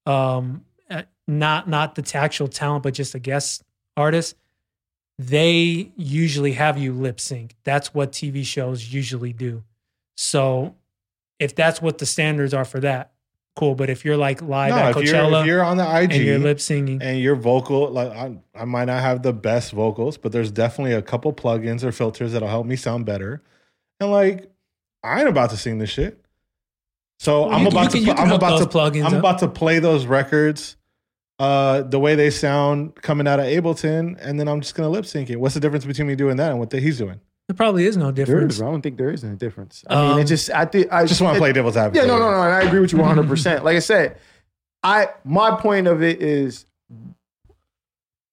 um, 0.06 0.66
uh, 0.90 1.04
not 1.28 1.68
not 1.68 1.96
the 1.96 2.18
actual 2.18 2.48
talent, 2.48 2.84
but 2.84 2.94
just 2.94 3.16
a 3.16 3.20
guest 3.20 3.64
artist, 3.98 4.36
they 5.20 5.92
usually 5.96 6.54
have 6.54 6.78
you 6.78 6.94
lip 6.94 7.20
sync. 7.20 7.56
That's 7.64 7.94
what 7.94 8.12
TV 8.12 8.44
shows 8.46 8.92
usually 8.94 9.34
do. 9.34 9.64
So, 10.18 10.76
if 11.40 11.56
that's 11.56 11.82
what 11.82 11.98
the 11.98 12.06
standards 12.06 12.54
are 12.54 12.66
for 12.66 12.80
that, 12.82 13.12
cool. 13.56 13.76
But 13.76 13.90
if 13.90 14.06
you're 14.06 14.18
like 14.18 14.42
live 14.42 14.70
No, 14.72 14.78
at 14.78 14.98
if 14.98 15.06
you're, 15.06 15.16
Coachella 15.16 15.42
if 15.42 15.48
you're 15.48 15.64
on 15.64 15.78
the 15.78 15.84
IG 16.02 16.14
and 16.14 16.24
you're 16.24 16.40
lip 16.40 16.58
syncing, 16.58 17.02
and 17.02 17.20
your 17.20 17.36
vocal, 17.36 17.90
like 17.90 18.12
I, 18.12 18.38
I 18.56 18.66
might 18.66 18.86
not 18.86 19.02
have 19.02 19.24
the 19.24 19.34
best 19.34 19.72
vocals, 19.72 20.18
but 20.18 20.32
there's 20.32 20.52
definitely 20.52 20.94
a 20.94 21.02
couple 21.02 21.34
plugins 21.34 21.84
or 21.84 21.92
filters 21.92 22.34
that'll 22.34 22.48
help 22.48 22.66
me 22.66 22.76
sound 22.76 23.06
better. 23.06 23.42
And 24.00 24.12
like, 24.12 24.52
I 25.04 25.20
ain't 25.20 25.30
about 25.30 25.50
to 25.52 25.58
sing 25.58 25.80
this 25.80 25.90
shit. 25.90 26.20
So 27.20 27.44
Well, 27.48 27.52
I'm 27.56 27.68
about 27.68 27.92
to, 27.92 27.98
can- 27.98 28.16
can 28.16 28.18
I'm 28.18 28.32
about 28.32 28.72
to, 28.72 28.80
I'm 28.80 29.06
up. 29.06 29.14
about 29.14 29.40
to 29.40 29.48
play 29.48 29.80
those 29.80 30.06
records, 30.06 30.76
uh, 31.44 31.82
the 31.84 32.00
way 32.00 32.16
they 32.16 32.30
sound 32.30 32.96
coming 32.96 33.28
out 33.28 33.40
of 33.40 33.46
Ableton, 33.46 34.18
and 34.22 34.40
then 34.40 34.48
I'm 34.48 34.62
just 34.62 34.76
gonna 34.76 34.90
lip 34.90 35.06
sync 35.06 35.30
it. 35.30 35.38
What's 35.40 35.54
the 35.56 35.60
difference 35.60 35.86
between 35.86 36.08
me 36.08 36.16
doing 36.16 36.38
that 36.38 36.52
and 36.52 36.60
what 36.60 36.70
the, 36.70 36.80
he's 36.80 36.98
doing? 36.98 37.20
there 37.50 37.56
probably 37.56 37.86
is 37.86 37.98
no 37.98 38.06
There 38.12 38.26
difference. 38.26 38.56
is. 38.56 38.62
I 38.62 38.66
don't 38.66 38.82
think 38.82 38.98
there 38.98 39.10
is 39.12 39.24
any 39.24 39.36
difference. 39.36 39.84
I 39.90 39.96
mean, 40.02 40.12
Um, 40.14 40.20
it 40.20 40.26
just 40.26 40.50
I 40.50 40.64
think 40.66 40.92
I 40.94 41.06
Just 41.06 41.20
want 41.22 41.34
to 41.34 41.38
it- 41.38 41.42
play 41.42 41.52
devil's 41.52 41.76
advocate. 41.76 42.08
Yeah, 42.08 42.14
no, 42.14 42.18
no, 42.18 42.32
no. 42.32 42.42
And 42.42 42.54
I 42.54 42.62
agree 42.62 42.80
with 42.80 42.94
you 42.94 43.00
100. 43.00 43.28
percent 43.28 43.66
Like 43.66 43.76
I 43.76 43.80
said, 43.80 44.18
I 44.82 45.08
my 45.26 45.52
point 45.58 45.88
of 45.88 46.02
it 46.02 46.22
is 46.22 46.66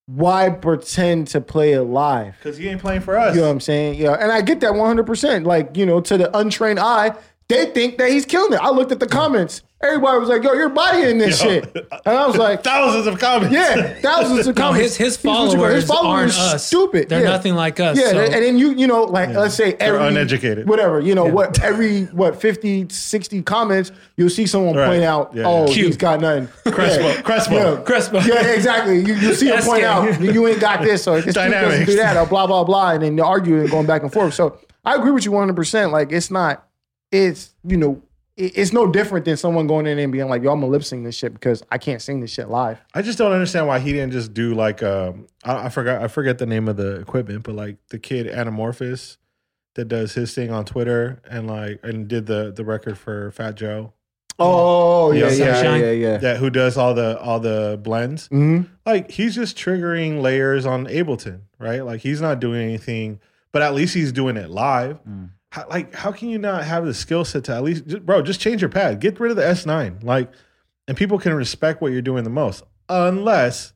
why 0.07 0.49
pretend 0.49 1.27
to 1.29 1.41
play 1.41 1.73
it 1.73 1.81
live? 1.83 2.35
Because 2.37 2.57
he 2.57 2.67
ain't 2.67 2.81
playing 2.81 3.01
for 3.01 3.17
us. 3.17 3.33
You 3.35 3.41
know 3.41 3.47
what 3.47 3.53
I'm 3.53 3.59
saying? 3.59 3.95
Yeah, 3.95 4.13
and 4.13 4.31
I 4.31 4.41
get 4.41 4.59
that 4.61 4.75
100. 4.75 5.05
percent 5.05 5.45
Like 5.45 5.75
you 5.77 5.85
know, 5.85 6.01
to 6.01 6.17
the 6.17 6.35
untrained 6.37 6.79
eye, 6.79 7.13
they 7.51 7.65
think 7.67 7.97
that 7.97 8.09
he's 8.09 8.25
killing 8.25 8.53
it. 8.53 8.59
I 8.61 8.69
looked 8.69 8.91
at 8.91 8.99
the 8.99 9.07
comments. 9.07 9.61
Everybody 9.83 10.19
was 10.19 10.29
like, 10.29 10.43
"Yo, 10.43 10.53
you're 10.53 10.69
bodying 10.69 11.17
this 11.17 11.41
Yo. 11.43 11.49
shit," 11.49 11.75
and 11.75 12.15
I 12.15 12.27
was 12.27 12.37
like, 12.37 12.63
Thousands 12.63 13.07
of 13.07 13.17
comments. 13.17 13.51
"Yeah, 13.51 13.95
thousands 13.99 14.45
of 14.45 14.55
No, 14.55 14.61
comments." 14.61 14.95
his 14.95 15.15
his 15.15 15.15
He's 15.15 15.25
what 15.25 15.49
you 15.51 15.57
call- 15.57 16.03
followers, 16.03 16.37
aren't 16.37 16.53
us. 16.53 16.67
Stupid. 16.67 17.09
They're 17.09 17.23
yeah. 17.23 17.29
nothing 17.29 17.55
like 17.55 17.79
us. 17.79 17.97
Yeah, 17.97 18.11
so- 18.11 18.19
and 18.19 18.33
then 18.43 18.59
you 18.59 18.73
you 18.75 18.85
know 18.85 19.05
like 19.05 19.29
let's 19.29 19.55
say 19.55 19.71
They're 19.73 19.95
every 19.95 20.07
uneducated. 20.09 20.67
whatever 20.69 20.99
you 20.99 21.15
know 21.15 21.25
what 21.25 21.59
every 21.63 22.03
what 22.05 22.39
50 22.39 22.89
60 22.89 23.41
comments 23.41 23.91
you'll 24.17 24.29
see 24.29 24.45
someone 24.45 24.75
Right. 24.75 24.87
point 24.87 25.03
out 25.03 25.31
Yeah, 25.33 25.45
oh 25.47 25.65
yeah. 25.65 25.73
Cute. 25.73 25.85
he's 25.87 25.97
got 25.97 26.21
nothing 26.21 26.47
Crespo. 26.71 27.01
yeah. 27.07 27.21
Crespo. 27.23 27.53
yeah. 27.55 27.81
Crespo. 27.81 28.19
yeah 28.19 28.47
exactly 28.53 28.99
you, 28.99 29.15
you 29.15 29.33
see 29.33 29.47
him 29.47 29.63
point 29.63 29.83
out 29.83 30.21
you 30.21 30.45
ain't 30.47 30.59
got 30.61 30.83
this 30.83 31.07
or 31.07 31.21
this 31.21 31.33
dude 31.33 31.51
doesn't 31.51 31.85
do 31.87 31.95
that 31.95 32.17
or 32.17 32.27
blah 32.27 32.45
blah 32.45 32.63
blah 32.63 32.91
and 32.91 33.01
then 33.01 33.15
they're 33.15 33.25
arguing 33.25 33.65
going 33.65 33.87
back 33.87 34.03
and 34.03 34.13
forth 34.13 34.35
so 34.35 34.59
I 34.85 34.93
agree 34.95 35.11
with 35.11 35.25
you 35.25 35.31
100 35.31 35.55
percent 35.55 35.91
like 35.91 36.11
it's 36.11 36.29
not 36.29 36.67
it's 37.11 37.53
you 37.63 37.77
know 37.77 38.01
it's 38.37 38.71
no 38.73 38.87
different 38.91 39.25
than 39.25 39.35
someone 39.37 39.67
going 39.67 39.85
in 39.85 39.99
and 39.99 40.11
being 40.11 40.27
like 40.29 40.41
yo 40.41 40.51
I'm 40.51 40.61
gonna 40.61 40.71
lip 40.71 40.83
sync 40.83 41.03
this 41.03 41.15
shit 41.15 41.33
because 41.33 41.61
I 41.69 41.77
can't 41.77 42.01
sing 42.01 42.21
this 42.21 42.31
shit 42.31 42.49
live 42.49 42.79
I 42.93 43.01
just 43.01 43.17
don't 43.17 43.33
understand 43.33 43.67
why 43.67 43.79
he 43.79 43.91
didn't 43.91 44.13
just 44.13 44.33
do 44.33 44.53
like 44.55 44.81
um 44.81 45.27
I, 45.43 45.65
I 45.65 45.69
forgot 45.69 46.01
I 46.01 46.07
forget 46.07 46.37
the 46.37 46.45
name 46.45 46.67
of 46.67 46.77
the 46.77 46.95
equipment, 47.01 47.43
but 47.43 47.55
like 47.55 47.77
the 47.89 47.99
kid 47.99 48.27
Anamorphous 48.27 49.17
that 49.75 49.85
does 49.85 50.13
his 50.13 50.33
thing 50.33 50.51
on 50.51 50.65
Twitter 50.65 51.21
and 51.29 51.47
like 51.47 51.79
and 51.83 52.07
did 52.07 52.25
the 52.25 52.51
the 52.51 52.63
record 52.65 52.97
for 52.97 53.31
Fat 53.31 53.55
Joe. 53.55 53.93
oh 54.39 55.11
yeah 55.11 55.25
Yeah, 55.25 55.29
yeah 55.29 55.35
yeah 55.45 55.53
Sunshine. 55.55 55.81
yeah, 55.81 55.91
yeah. 55.91 56.17
That 56.17 56.37
who 56.37 56.49
does 56.49 56.77
all 56.77 56.93
the 56.93 57.19
all 57.19 57.39
the 57.41 57.79
blends. 57.83 58.27
Mhm. 58.29 58.67
Like 58.85 59.11
he's 59.11 59.35
just 59.35 59.57
triggering 59.57 60.21
layers 60.21 60.65
on 60.65 60.87
Ableton, 60.87 61.41
right? 61.59 61.85
Like 61.85 61.99
he's 62.01 62.21
not 62.21 62.39
doing 62.39 62.61
anything, 62.63 63.19
but 63.51 63.61
at 63.61 63.73
least 63.75 63.93
he's 63.93 64.11
doing 64.13 64.37
it 64.37 64.49
live. 64.49 64.99
How, 65.51 65.67
like 65.69 65.93
how 65.93 66.11
can 66.11 66.29
you 66.29 66.37
not 66.39 66.63
have 66.63 66.85
the 66.85 66.93
skill 66.93 67.23
set 67.25 67.43
to 67.45 67.53
at 67.55 67.63
least 67.63 67.85
just, 67.85 68.05
bro, 68.05 68.21
just 68.21 68.39
change 68.39 68.61
your 68.61 68.69
pad. 68.69 68.99
Get 68.99 69.19
rid 69.19 69.31
of 69.31 69.37
the 69.37 69.43
S9. 69.43 70.03
Like 70.03 70.29
and 70.87 70.97
people 70.97 71.19
can 71.19 71.33
respect 71.33 71.81
what 71.81 71.91
you're 71.91 72.01
doing 72.01 72.23
the 72.23 72.29
most 72.29 72.63
unless 72.89 73.73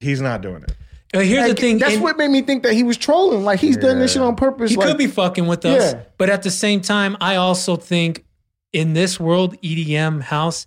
he's 0.00 0.20
not 0.20 0.40
doing 0.42 0.62
it. 0.62 0.72
Uh, 1.14 1.20
here's 1.20 1.48
the 1.48 1.54
thing. 1.54 1.78
that's 1.78 1.94
in- 1.94 2.00
what 2.00 2.16
made 2.16 2.28
me 2.30 2.40
think 2.42 2.62
that 2.62 2.72
he 2.72 2.82
was 2.82 2.96
trolling 2.96 3.44
like 3.44 3.60
he's 3.60 3.76
done 3.76 3.98
this 3.98 4.12
shit 4.14 4.22
on 4.22 4.34
purpose 4.34 4.70
he 4.70 4.76
like, 4.76 4.88
could 4.88 4.96
be 4.98 5.06
fucking 5.06 5.46
with 5.46 5.64
us, 5.66 5.92
Yeah. 5.92 6.00
but 6.16 6.30
at 6.30 6.42
the 6.42 6.50
same 6.50 6.80
time, 6.80 7.16
I 7.20 7.36
also 7.36 7.76
think 7.76 8.24
in 8.72 8.94
this 8.94 9.20
world, 9.20 9.54
EDM 9.60 10.22
house, 10.22 10.66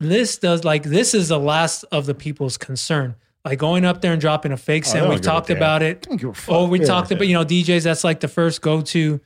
this 0.00 0.36
does 0.38 0.64
like 0.64 0.82
this 0.82 1.14
is 1.14 1.28
the 1.28 1.38
last 1.38 1.84
of 1.92 2.06
the 2.06 2.14
people's 2.14 2.56
concern. 2.56 3.14
Like 3.44 3.60
going 3.60 3.84
up 3.84 4.00
there 4.00 4.12
and 4.12 4.20
dropping 4.20 4.50
a 4.52 4.56
fake 4.56 4.84
Oh, 4.88 4.90
sound. 4.90 5.08
We've 5.10 5.18
give 5.18 5.26
a 5.26 5.30
talked 5.30 5.50
about 5.50 5.82
it. 5.82 6.02
don't 6.02 6.16
give 6.20 6.30
a 6.30 6.34
fuck. 6.34 6.54
Oh, 6.54 6.66
we 6.66 6.80
Yeah. 6.80 6.86
talked 6.86 7.12
about 7.12 7.26
you 7.28 7.34
know 7.34 7.44
DJs. 7.44 7.84
That's 7.84 8.02
like 8.04 8.18
the 8.20 8.28
first 8.28 8.60
go 8.60 8.80
to 8.82 9.20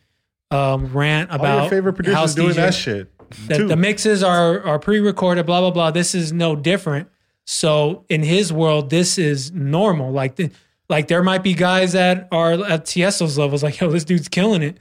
um, 0.53 0.93
rant 0.93 1.31
All 1.31 1.37
about 1.37 1.61
your 1.63 1.71
favorite 1.71 1.95
producers 1.95 2.17
house 2.17 2.35
doing 2.35 2.51
DJs. 2.51 2.57
that 2.57 2.75
shit. 2.75 3.13
The, 3.49 3.57
too. 3.57 3.69
the 3.69 3.77
mixes 3.77 4.23
are 4.23 4.61
are 4.63 4.79
pre-recorded, 4.79 5.47
blah 5.47 5.61
blah 5.61 5.71
blah. 5.71 5.91
This 5.91 6.15
is 6.15 6.33
no 6.33 6.55
different. 6.55 7.09
So 7.45 8.05
in 8.09 8.23
his 8.23 8.53
world, 8.53 8.91
this 8.91 9.19
is 9.19 9.51
normal. 9.53 10.13
Like 10.13 10.37
the, 10.37 10.51
like 10.89 11.09
there 11.09 11.23
might 11.23 11.43
be 11.43 11.55
guys 11.55 11.93
that 11.93 12.29
are 12.31 12.53
at 12.53 12.85
Tiesto's 12.85 13.39
levels, 13.39 13.63
like 13.63 13.81
yo, 13.81 13.91
this 13.91 14.05
dude's 14.05 14.29
killing 14.29 14.63
it. 14.63 14.79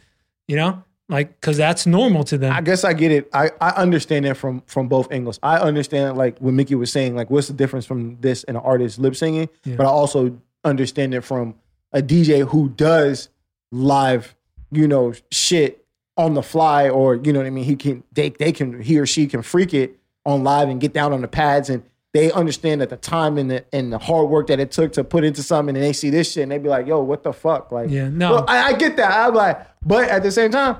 You 0.47 0.57
know, 0.57 0.83
like 1.07 1.39
because 1.39 1.57
that's 1.57 1.85
normal 1.85 2.23
to 2.25 2.37
them. 2.37 2.53
I 2.53 2.61
guess 2.61 2.83
I 2.83 2.93
get 2.93 3.11
it. 3.11 3.29
I, 3.33 3.51
I 3.59 3.69
understand 3.71 4.25
it 4.25 4.33
from 4.35 4.61
from 4.65 4.87
both 4.87 5.11
angles. 5.11 5.39
I 5.41 5.57
understand 5.57 6.17
like 6.17 6.39
what 6.39 6.53
Mickey 6.53 6.75
was 6.75 6.91
saying, 6.91 7.15
like 7.15 7.29
what's 7.29 7.47
the 7.47 7.53
difference 7.53 7.85
from 7.85 8.17
this 8.19 8.43
and 8.45 8.57
an 8.57 8.63
artist 8.63 8.99
lip 8.99 9.15
singing, 9.15 9.49
but 9.65 9.85
I 9.85 9.89
also 9.89 10.37
understand 10.63 11.13
it 11.13 11.21
from 11.21 11.55
a 11.93 12.01
DJ 12.01 12.47
who 12.47 12.69
does 12.69 13.29
live, 13.71 14.35
you 14.71 14.87
know, 14.87 15.13
shit 15.31 15.85
on 16.17 16.33
the 16.33 16.43
fly, 16.43 16.89
or 16.89 17.15
you 17.15 17.31
know 17.33 17.39
what 17.39 17.45
I 17.47 17.51
mean. 17.51 17.63
He 17.65 17.75
can 17.75 18.03
they 18.13 18.29
they 18.29 18.51
can 18.51 18.81
he 18.81 18.99
or 18.99 19.05
she 19.05 19.27
can 19.27 19.41
freak 19.41 19.73
it 19.73 19.97
on 20.25 20.43
live 20.43 20.69
and 20.69 20.79
get 20.79 20.93
down 20.93 21.13
on 21.13 21.21
the 21.21 21.27
pads 21.27 21.69
and. 21.69 21.83
They 22.13 22.29
understand 22.29 22.81
that 22.81 22.89
the 22.89 22.97
time 22.97 23.37
and 23.37 23.49
the 23.49 23.63
and 23.71 23.93
the 23.93 23.97
hard 23.97 24.27
work 24.27 24.47
that 24.47 24.59
it 24.59 24.69
took 24.71 24.91
to 24.93 25.03
put 25.05 25.23
into 25.23 25.41
something, 25.41 25.77
and 25.77 25.81
they 25.81 25.93
see 25.93 26.09
this 26.09 26.33
shit, 26.33 26.43
and 26.43 26.51
they 26.51 26.57
be 26.57 26.67
like, 26.67 26.85
"Yo, 26.85 26.99
what 26.99 27.23
the 27.23 27.31
fuck?" 27.31 27.71
Like, 27.71 27.89
Yeah, 27.89 28.09
no. 28.09 28.31
Well, 28.33 28.45
I, 28.49 28.63
I 28.63 28.73
get 28.73 28.97
that. 28.97 29.27
I'm 29.29 29.33
like, 29.33 29.65
but 29.81 30.09
at 30.09 30.21
the 30.21 30.29
same 30.29 30.51
time, 30.51 30.75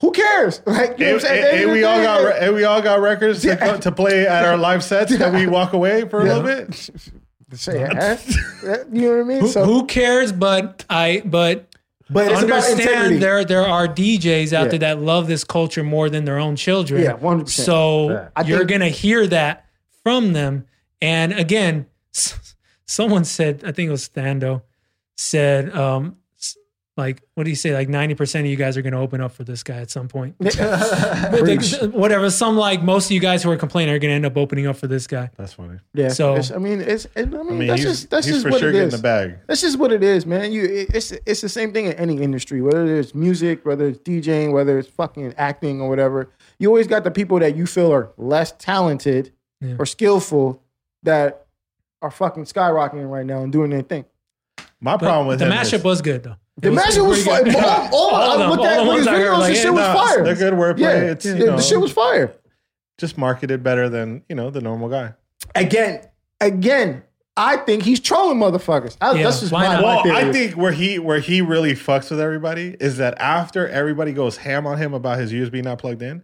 who 0.00 0.12
cares? 0.12 0.62
Like, 0.66 0.96
you 1.00 1.06
know 1.06 1.14
And, 1.14 1.22
what 1.22 1.24
I'm 1.24 1.28
saying? 1.28 1.44
and- 1.54 1.62
and 1.64 1.72
we 1.72 1.82
all 1.82 2.00
got 2.00 2.24
re- 2.24 2.38
and 2.40 2.54
we 2.54 2.62
all 2.62 2.80
got 2.80 3.00
records 3.00 3.42
to, 3.42 3.56
co- 3.56 3.78
to 3.78 3.90
play 3.90 4.28
at 4.28 4.44
our 4.44 4.56
live 4.56 4.84
sets 4.84 5.18
that 5.18 5.34
we 5.34 5.44
walk 5.48 5.72
away 5.72 6.08
for 6.08 6.20
a 6.20 6.26
Yeah. 6.26 6.36
little 6.36 6.66
bit. 6.66 6.90
Say, 7.54 7.80
huh? 7.82 8.16
you 8.92 9.02
know 9.08 9.16
what 9.16 9.20
I 9.20 9.24
mean? 9.24 9.40
who, 9.40 9.48
So, 9.48 9.64
who 9.64 9.86
cares? 9.86 10.30
But 10.30 10.84
I 10.88 11.20
but 11.24 11.66
but 12.10 12.30
it's 12.32 12.42
about 12.42 12.64
understand 12.64 13.22
there 13.22 13.44
there 13.44 13.66
are 13.66 13.86
DJs 13.88 14.52
out 14.52 14.64
Yeah. 14.64 14.68
there 14.70 14.78
that 14.80 15.00
love 15.00 15.26
this 15.28 15.44
culture 15.44 15.82
more 15.84 16.10
than 16.10 16.24
their 16.24 16.38
own 16.38 16.56
children. 16.56 17.02
Yeah, 17.02 17.12
100%. 17.14 17.48
So 17.64 18.10
Yeah. 18.10 18.42
You're 18.44 18.58
think- 18.58 18.70
gonna 18.70 18.88
hear 18.88 19.26
that 19.28 19.64
from 20.02 20.32
them. 20.32 20.64
And 21.02 21.32
again, 21.32 21.86
s- 22.14 22.54
someone 22.86 23.24
said, 23.24 23.62
I 23.64 23.72
think 23.72 23.88
it 23.88 23.92
was 23.92 24.08
Thando, 24.08 24.62
said, 25.16 25.74
um, 25.76 26.06
s- 26.06 26.19
like, 27.00 27.22
what 27.34 27.44
do 27.44 27.50
you 27.50 27.56
say? 27.56 27.74
Like 27.74 27.88
ninety 27.88 28.14
percent 28.14 28.44
of 28.46 28.50
you 28.50 28.56
guys 28.56 28.76
are 28.76 28.82
gonna 28.82 29.00
open 29.00 29.20
up 29.20 29.32
for 29.32 29.42
this 29.44 29.62
guy 29.62 29.78
at 29.78 29.90
some 29.90 30.06
point. 30.08 30.36
Preach. 31.38 31.74
Whatever. 31.92 32.30
Some 32.30 32.56
like 32.56 32.82
most 32.82 33.06
of 33.06 33.10
you 33.12 33.20
guys 33.20 33.42
who 33.42 33.50
are 33.50 33.56
complaining 33.56 33.94
are 33.94 33.98
gonna 33.98 34.12
end 34.14 34.26
up 34.26 34.36
opening 34.36 34.66
up 34.66 34.76
for 34.76 34.86
this 34.86 35.06
guy. 35.06 35.30
That's 35.36 35.52
funny. 35.54 35.78
Yeah. 35.94 36.08
So- 36.08 36.36
it's, 36.36 36.50
I 36.50 36.58
mean, 36.58 36.80
it's. 36.80 37.06
It, 37.16 37.16
I 37.16 37.24
mean, 37.24 37.36
I 37.38 37.42
mean, 37.52 37.68
that's 37.68 37.82
he's, 37.82 37.90
just 37.90 38.10
that's 38.10 38.26
he's 38.26 38.36
just 38.36 38.46
for 38.46 38.52
what 38.52 38.60
sure 38.60 38.70
it 38.70 38.72
getting 38.74 38.88
is. 38.88 38.94
the 38.96 39.02
bag. 39.02 39.38
That's 39.46 39.60
just 39.60 39.78
what 39.78 39.92
it 39.92 40.02
is, 40.02 40.26
man. 40.26 40.52
You, 40.52 40.64
it's 40.64 41.12
it's 41.26 41.40
the 41.40 41.48
same 41.48 41.72
thing 41.72 41.86
in 41.86 41.94
any 41.94 42.20
industry, 42.20 42.60
whether 42.62 42.96
it's 42.98 43.14
music, 43.14 43.64
whether 43.64 43.88
it's 43.88 43.98
DJing, 44.00 44.52
whether 44.52 44.78
it's 44.78 44.88
fucking 44.88 45.34
acting 45.36 45.80
or 45.80 45.88
whatever. 45.88 46.30
You 46.58 46.68
always 46.68 46.86
got 46.86 47.04
the 47.04 47.10
people 47.10 47.38
that 47.40 47.56
you 47.56 47.66
feel 47.66 47.92
are 47.92 48.12
less 48.18 48.52
talented 48.58 49.32
Yeah. 49.60 49.76
or 49.78 49.86
skillful 49.86 50.62
that 51.02 51.46
are 52.02 52.10
fucking 52.10 52.44
skyrocketing 52.44 53.08
right 53.10 53.24
now 53.26 53.42
and 53.42 53.50
doing 53.52 53.70
their 53.70 53.82
thing. 53.82 54.04
My 54.80 54.92
But 54.96 55.00
problem 55.06 55.26
with 55.26 55.38
the 55.38 55.46
him 55.46 55.52
mashup 55.52 55.74
is, 55.74 55.84
was 55.84 56.00
good 56.02 56.22
though. 56.22 56.36
The 56.60 56.68
It 56.72 56.74
mashup 56.78 57.08
was 57.08 57.24
pretty 57.24 57.24
fire. 57.24 57.44
good. 57.44 57.56
All, 57.56 57.88
all, 57.92 58.14
All 58.14 58.42
I 58.42 58.46
looked 58.48 58.60
all 58.60 58.66
at 58.66 58.76
the 58.78 58.84
ones 58.84 58.98
his 59.00 59.06
I 59.08 59.12
heard, 59.16 59.26
videos. 59.32 59.38
like, 59.38 59.52
the 59.54 59.58
shit 59.60 59.72
was 59.72 59.80
no, 59.86 59.92
fire. 59.94 60.24
they're 60.24 60.34
good 60.34 60.54
wordplay. 60.54 60.78
Yeah, 60.80 61.10
It's, 61.12 61.24
you 61.24 61.34
the, 61.34 61.46
know, 61.46 61.56
the 61.56 61.62
shit 61.62 61.80
was 61.80 61.92
fire. 61.92 62.34
just 62.98 63.16
marketed 63.18 63.62
better 63.62 63.88
than 63.88 64.22
you 64.28 64.34
know 64.36 64.50
the 64.50 64.60
normal 64.60 64.88
guy. 64.88 65.14
Again, 65.54 66.02
again, 66.40 67.02
I 67.36 67.56
think 67.58 67.82
he's 67.84 68.00
trolling 68.00 68.38
motherfuckers. 68.38 68.96
I, 69.00 69.12
Yeah, 69.14 69.22
that's 69.24 69.40
just 69.40 69.52
my, 69.52 69.64
not? 69.64 69.82
my 69.82 70.02
Well, 70.04 70.12
I 70.16 70.30
think 70.32 70.54
where 70.56 70.72
he 70.72 70.98
where 70.98 71.20
he 71.20 71.40
really 71.40 71.72
fucks 71.72 72.10
with 72.10 72.20
everybody 72.20 72.76
is 72.80 72.98
that 72.98 73.18
after 73.20 73.66
everybody 73.68 74.12
goes 74.12 74.36
ham 74.38 74.66
on 74.66 74.76
him 74.78 74.92
about 74.92 75.18
his 75.18 75.32
USB 75.32 75.62
not 75.64 75.78
plugged 75.78 76.02
in, 76.02 76.22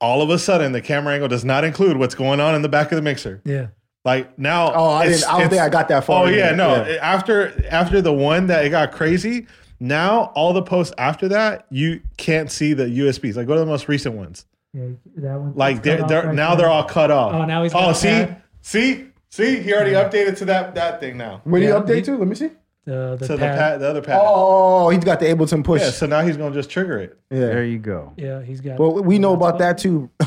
all 0.00 0.22
of 0.22 0.30
a 0.30 0.38
sudden 0.38 0.72
the 0.72 0.80
camera 0.80 1.14
angle 1.14 1.28
does 1.28 1.44
not 1.44 1.62
include 1.64 1.96
what's 1.96 2.14
going 2.14 2.40
on 2.40 2.54
in 2.54 2.62
the 2.62 2.68
back 2.68 2.90
of 2.90 2.96
the 2.96 3.02
mixer. 3.02 3.40
Yeah. 3.44 3.68
Like 4.08 4.38
now, 4.38 4.72
Oh, 4.74 4.88
I 4.90 5.06
didn't. 5.08 5.24
I 5.28 5.38
don't 5.40 5.50
think 5.50 5.60
I 5.62 5.68
got 5.68 5.88
that 5.88 6.04
far. 6.04 6.24
Oh 6.24 6.28
yeah, 6.28 6.48
there. 6.48 6.56
no. 6.56 6.74
After 7.02 7.66
after 7.68 8.00
the 8.00 8.12
one 8.12 8.46
that 8.46 8.64
it 8.64 8.70
got 8.70 8.92
crazy, 8.92 9.46
Now 9.80 10.32
all 10.34 10.52
the 10.54 10.62
posts 10.62 10.94
after 10.98 11.28
that, 11.28 11.66
you 11.70 12.00
can't 12.16 12.50
see 12.50 12.72
the 12.72 12.84
USBs. 12.86 13.36
Like 13.36 13.46
go 13.46 13.54
to 13.54 13.60
the 13.60 13.66
most 13.66 13.86
recent 13.86 14.14
ones. 14.14 14.46
Yeah, 14.72 14.86
that 15.16 15.40
one. 15.40 15.52
Like 15.54 15.82
they're, 15.82 16.02
they're 16.06 16.32
now 16.32 16.54
they're 16.54 16.70
all 16.70 16.84
cut 16.84 17.10
off. 17.10 17.34
Oh, 17.34 17.44
now 17.44 17.62
he's 17.62 17.72
Oh, 17.74 17.92
see, 17.92 18.08
pad. 18.08 18.42
see, 18.62 19.06
see. 19.30 19.60
He 19.60 19.72
already 19.74 19.92
updated 19.92 20.36
to 20.38 20.44
that 20.46 20.74
that 20.74 21.00
thing 21.00 21.16
now. 21.18 21.40
What 21.44 21.58
do 21.58 21.64
you 21.64 21.72
Yeah, 21.74 21.80
update 21.80 21.96
he- 21.96 22.02
to? 22.02 22.16
Let 22.16 22.28
me 22.28 22.34
see. 22.34 22.50
the 22.86 23.16
the 23.20 23.26
To 23.26 23.32
the 23.34 23.38
pad. 23.38 23.58
pad, 23.58 23.80
the 23.80 23.88
other 23.90 24.00
pad. 24.02 24.18
Oh, 24.20 24.24
oh, 24.26 24.34
oh, 24.34 24.86
oh, 24.86 24.88
he's 24.90 25.04
got 25.04 25.20
the 25.20 25.26
Ableton 25.26 25.62
push. 25.62 25.82
Yeah, 25.82 25.90
so 25.90 26.06
now 26.06 26.22
he's 26.22 26.36
gonna 26.38 26.54
just 26.54 26.70
trigger 26.70 26.98
it. 26.98 27.18
Yeah, 27.30 27.40
there 27.40 27.64
you 27.64 27.78
go. 27.78 28.14
Yeah, 28.16 28.40
he's 28.42 28.60
got. 28.62 28.78
Well, 28.78 29.02
we 29.02 29.18
know 29.18 29.34
about 29.34 29.58
that 29.58 29.76
too. 29.78 30.08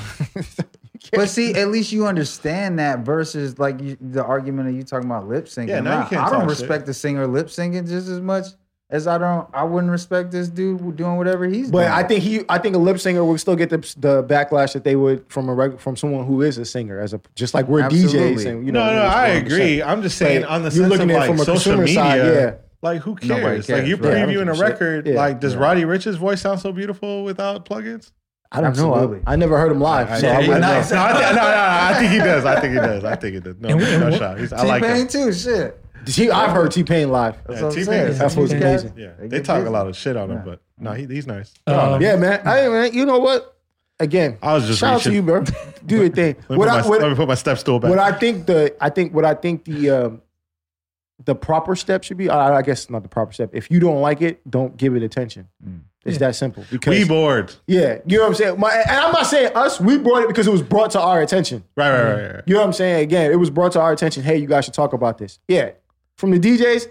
But 1.11 1.29
see, 1.29 1.53
at 1.55 1.69
least 1.69 1.91
you 1.91 2.07
understand 2.07 2.79
that 2.79 2.99
versus 2.99 3.59
like 3.59 3.81
you, 3.81 3.97
the 3.99 4.23
argument 4.23 4.69
of 4.69 4.75
you 4.75 4.83
talking 4.83 5.07
about 5.09 5.27
lip 5.27 5.45
syncing. 5.45 5.67
Yeah, 5.69 5.81
now 5.81 5.99
you 5.99 6.05
I- 6.05 6.09
can't 6.09 6.21
I 6.21 6.29
don't 6.29 6.39
talk 6.41 6.49
respect 6.49 6.81
shit. 6.81 6.85
the 6.87 6.93
singer 6.93 7.27
lip 7.27 7.47
syncing 7.47 7.87
just 7.87 8.07
as 8.07 8.21
much 8.21 8.45
as 8.89 9.07
I 9.07 9.17
don't. 9.17 9.47
I 9.53 9.63
wouldn't 9.63 9.91
respect 9.91 10.31
this 10.31 10.49
dude 10.49 10.95
doing 10.97 11.15
whatever 11.17 11.45
he's 11.45 11.69
But 11.71 11.83
doing. 11.83 11.91
I 11.93 12.03
think 12.03 12.23
he, 12.23 12.41
I 12.49 12.57
think 12.57 12.75
a 12.75 12.79
lip 12.79 12.99
singer 12.99 13.23
would 13.23 13.39
still 13.39 13.55
get 13.55 13.69
the, 13.69 13.77
the 13.97 14.23
backlash 14.23 14.73
that 14.73 14.83
they 14.83 14.95
would 14.97 15.25
from 15.31 15.47
a 15.49 15.53
reg, 15.53 15.79
from 15.79 15.95
someone 15.95 16.25
who 16.25 16.41
is 16.41 16.57
a 16.57 16.65
singer, 16.65 16.99
as 16.99 17.13
a 17.13 17.21
just 17.35 17.53
like 17.53 17.67
we're 17.67 17.81
Absolutely. 17.81 18.43
DJs. 18.43 18.45
And, 18.51 18.65
you 18.65 18.71
know, 18.71 18.85
No, 18.85 18.93
no, 18.93 19.01
I 19.03 19.27
agree. 19.27 19.81
I'm 19.81 20.01
just 20.01 20.17
saying 20.17 20.41
But 20.41 20.49
on 20.49 20.61
the 20.63 20.69
you're 20.71 20.87
sense 20.89 20.91
looking 20.91 21.09
of 21.11 21.15
at 21.15 21.19
like 21.19 21.29
from 21.29 21.39
a 21.39 21.45
social 21.45 21.77
media. 21.77 21.93
side, 21.95 22.17
yeah. 22.17 22.53
Like 22.81 23.01
who 23.01 23.17
Nobody 23.21 23.61
cares? 23.61 23.69
Like 23.69 23.85
you're 23.87 23.97
right. 23.97 24.27
previewing 24.27 24.49
a 24.53 24.59
record. 24.59 25.07
Yeah. 25.07 25.15
Like 25.15 25.39
does 25.39 25.53
Yeah. 25.53 25.59
Roddy 25.59 25.85
Ricch's 25.85 26.15
voice 26.17 26.41
sound 26.41 26.59
so 26.61 26.71
beautiful 26.71 27.23
without 27.23 27.63
plugins? 27.65 28.11
I 28.53 28.59
don't 28.61 28.75
know. 28.75 29.21
I, 29.25 29.33
I 29.33 29.35
never 29.37 29.57
heard 29.57 29.71
him 29.71 29.79
live, 29.79 30.19
so 30.19 30.27
yeah, 30.27 30.37
I 30.37 30.41
he- 30.41 30.47
wouldn't 30.49 30.61
no, 30.65 30.67
know. 30.67 30.73
no, 30.73 31.01
I, 31.03 31.13
thi- 31.13 31.19
no, 31.21 31.29
no, 31.29 31.41
no, 31.41 31.55
I 31.55 31.95
think 31.99 32.11
he 32.11 32.17
does. 32.17 32.45
I 32.45 32.59
think 32.59 32.73
he 32.73 32.79
does. 32.79 33.03
I 33.05 33.15
think 33.15 33.33
he 33.35 33.39
does. 33.39 33.55
No, 33.59 33.69
And- 33.69 33.81
and 33.81 34.01
no 34.11 34.17
shot. 34.17 34.39
He's, 34.39 34.51
I 34.53 34.61
T 34.63 34.67
like 34.67 34.83
Pain 34.83 34.95
him. 35.01 35.07
too. 35.07 35.31
Shit. 35.33 35.77
T- 36.05 36.31
I've 36.31 36.51
heard 36.51 36.71
T 36.71 36.83
Pain 36.83 37.11
live. 37.11 37.37
That's 37.47 37.61
Yeah, 37.61 37.69
T-Pain 37.69 37.85
saying. 37.85 38.07
is- 38.09 38.19
That 38.19 38.35
was 38.35 38.51
amazing. 38.51 38.93
Yeah, 38.97 39.11
They 39.19 39.27
they 39.27 39.41
talk 39.41 39.57
busy. 39.59 39.67
a 39.67 39.71
lot 39.71 39.87
of 39.87 39.95
shit 39.95 40.17
on 40.17 40.31
him, 40.31 40.37
Yeah. 40.37 40.43
but 40.43 40.61
no, 40.79 40.91
he, 40.93 41.05
he's 41.05 41.27
nice. 41.27 41.53
Um, 41.67 42.01
Yeah, 42.01 42.15
man. 42.17 42.41
I 42.45 42.67
man, 42.67 42.93
you 42.93 43.05
know 43.05 43.19
what? 43.19 43.55
Again, 43.99 44.37
I 44.41 44.53
was 44.55 44.65
just 44.65 44.79
shout 44.79 44.95
out 44.95 45.01
to 45.01 45.13
you, 45.13 45.21
bro. 45.21 45.43
Do 45.85 45.95
your 45.97 46.09
thing. 46.09 46.35
Let 46.49 46.49
me, 46.49 46.57
What 46.57 46.69
put 46.69 46.73
I, 46.77 46.81
my, 46.81 46.87
what, 46.89 47.01
let 47.01 47.09
me 47.11 47.15
put 47.15 47.27
my 47.27 47.35
step 47.35 47.57
stool 47.59 47.79
back. 47.79 47.89
what 47.91 47.99
I 47.99 48.11
think 48.11 48.47
the 48.47 48.75
I 48.81 48.89
think 48.89 49.13
what 49.13 49.25
I 49.25 49.35
think 49.35 49.63
the 49.65 49.89
um, 49.91 50.21
the 51.25 51.35
proper 51.35 51.75
step 51.75 52.03
should 52.03 52.17
be. 52.17 52.29
I, 52.29 52.57
I 52.57 52.61
guess 52.61 52.89
not 52.89 53.03
the 53.03 53.09
proper 53.09 53.33
step. 53.33 53.51
If 53.53 53.69
you 53.69 53.79
don't 53.79 54.01
like 54.01 54.21
it, 54.21 54.49
don't 54.49 54.75
give 54.77 54.95
it 54.95 55.03
attention. 55.03 55.47
Mm. 55.65 55.81
It's 56.03 56.17
that 56.17 56.35
simple. 56.35 56.65
Because 56.71 56.97
we 56.97 57.07
bored. 57.07 57.53
yeah, 57.67 57.99
you 58.07 58.17
know 58.17 58.23
what 58.23 58.29
I'm 58.29 58.35
saying. 58.35 58.59
My, 58.59 58.71
and 58.73 58.89
I'm 58.89 59.11
not 59.11 59.27
saying 59.27 59.51
us. 59.53 59.79
We 59.79 59.99
brought 59.99 60.23
it 60.23 60.29
because 60.29 60.47
it 60.47 60.51
was 60.51 60.63
brought 60.63 60.91
to 60.91 60.99
our 60.99 61.21
attention. 61.21 61.63
Right, 61.75 61.91
right, 61.91 62.03
right, 62.03 62.35
right. 62.35 62.43
You 62.47 62.55
know 62.55 62.61
what 62.61 62.65
I'm 62.67 62.73
saying? 62.73 63.03
Again, 63.03 63.31
it 63.31 63.35
was 63.35 63.51
brought 63.51 63.73
to 63.73 63.81
our 63.81 63.91
attention. 63.91 64.23
Hey, 64.23 64.37
you 64.37 64.47
guys 64.47 64.65
should 64.65 64.73
talk 64.73 64.93
about 64.93 65.19
this. 65.19 65.37
Yeah, 65.47 65.71
from 66.17 66.31
the 66.31 66.39
DJs. 66.39 66.87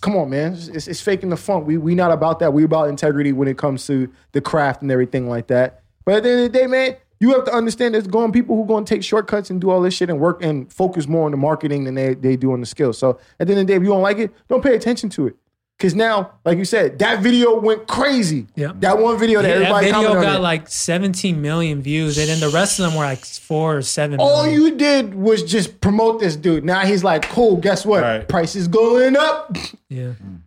Come 0.00 0.16
on, 0.16 0.30
man. 0.30 0.52
It's, 0.52 0.68
it's, 0.68 0.88
it's 0.88 1.00
faking 1.00 1.28
the 1.30 1.36
funk. 1.36 1.66
We 1.66 1.76
we 1.76 1.96
not 1.96 2.12
about 2.12 2.38
that. 2.38 2.52
We 2.52 2.62
about 2.62 2.88
integrity 2.88 3.32
when 3.32 3.48
it 3.48 3.58
comes 3.58 3.84
to 3.88 4.12
the 4.30 4.40
craft 4.40 4.82
and 4.82 4.92
everything 4.92 5.28
like 5.28 5.48
that. 5.48 5.82
But 6.04 6.16
at 6.16 6.22
the 6.22 6.30
end 6.30 6.40
of 6.40 6.52
the 6.52 6.58
day, 6.58 6.66
man, 6.66 6.96
you 7.22 7.30
have 7.30 7.44
to 7.44 7.54
understand 7.54 7.94
there's 7.94 8.08
going 8.08 8.32
people 8.32 8.56
who 8.56 8.66
going 8.66 8.84
to 8.84 8.94
take 8.94 9.04
shortcuts 9.04 9.48
and 9.48 9.60
do 9.60 9.70
all 9.70 9.80
this 9.80 9.94
shit 9.94 10.10
and 10.10 10.18
work 10.18 10.42
and 10.42 10.70
focus 10.72 11.06
more 11.06 11.24
on 11.24 11.30
the 11.30 11.36
marketing 11.36 11.84
than 11.84 11.94
they, 11.94 12.14
they 12.14 12.36
do 12.36 12.52
on 12.52 12.58
the 12.58 12.66
skills. 12.66 12.98
So 12.98 13.20
at 13.38 13.46
the 13.46 13.52
end 13.52 13.60
of 13.60 13.66
the 13.68 13.72
day, 13.72 13.76
if 13.76 13.82
you 13.82 13.90
don't 13.90 14.02
like 14.02 14.18
it, 14.18 14.32
don't 14.48 14.62
pay 14.62 14.74
attention 14.74 15.08
to 15.10 15.28
it. 15.28 15.36
Cause 15.78 15.94
now, 15.94 16.32
like 16.44 16.58
you 16.58 16.64
said, 16.64 16.98
that 16.98 17.22
video 17.22 17.58
went 17.58 17.86
crazy. 17.88 18.46
Yeah. 18.54 18.72
That 18.74 18.98
one 18.98 19.18
video 19.18 19.40
that 19.40 19.48
Yeah, 19.48 19.58
that 19.72 19.80
video 19.80 19.92
commented 19.94 20.16
on 20.16 20.22
got 20.22 20.40
like 20.40 20.68
17 20.68 21.40
million 21.40 21.80
views, 21.80 22.18
and 22.18 22.28
then 22.28 22.40
the 22.40 22.50
rest 22.50 22.78
of 22.78 22.86
them 22.86 22.96
were 22.96 23.04
like 23.04 23.24
four 23.24 23.78
or 23.78 23.82
seven. 23.82 24.20
All 24.20 24.44
million. 24.44 24.60
you 24.60 24.76
did 24.76 25.14
was 25.14 25.42
just 25.42 25.80
promote 25.80 26.20
this 26.20 26.36
dude. 26.36 26.64
Now 26.64 26.80
he's 26.80 27.02
like, 27.02 27.22
cool. 27.30 27.56
Guess 27.56 27.84
what? 27.84 28.02
Right. 28.02 28.28
Price 28.28 28.54
is 28.54 28.68
going 28.68 29.16
up. 29.16 29.56
yeah, 29.88 30.12
mm. 30.22 30.42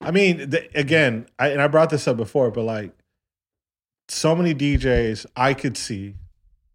I 0.00 0.12
mean, 0.12 0.50
the, 0.50 0.68
again, 0.78 1.26
I, 1.40 1.48
and 1.48 1.60
I 1.60 1.66
brought 1.66 1.90
this 1.90 2.06
up 2.06 2.16
before, 2.16 2.52
but 2.52 2.62
like, 2.62 2.92
so 4.08 4.34
many 4.34 4.54
DJs 4.54 5.26
I 5.36 5.54
could 5.54 5.76
see, 5.76 6.14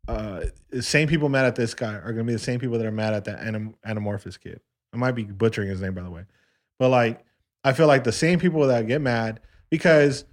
uh, 0.08 0.46
the 0.70 0.82
same 0.84 1.08
people 1.08 1.30
mad 1.30 1.46
at 1.46 1.56
this 1.56 1.74
guy 1.74 1.94
are 1.94 2.02
going 2.14 2.18
to 2.18 2.24
be 2.26 2.34
the 2.34 2.40
same 2.40 2.60
people 2.60 2.78
that 2.78 2.86
are 2.86 2.92
mad 2.92 3.14
at 3.14 3.26
that 3.26 3.40
anim- 3.40 3.76
anamorphous 3.88 4.40
kid. 4.40 4.60
I 4.94 4.98
might 4.98 5.14
be 5.14 5.24
butchering 5.24 5.70
his 5.70 5.82
name, 5.82 5.94
by 5.94 6.04
the 6.04 6.12
way, 6.12 6.24
but 6.80 6.90
like, 6.90 7.24
I 7.64 7.74
feel 7.74 7.88
like 7.88 8.04
the 8.04 8.12
same 8.12 8.40
people 8.40 8.68
that 8.68 8.86
get 8.88 9.02
mad 9.02 9.40
because 9.70 10.26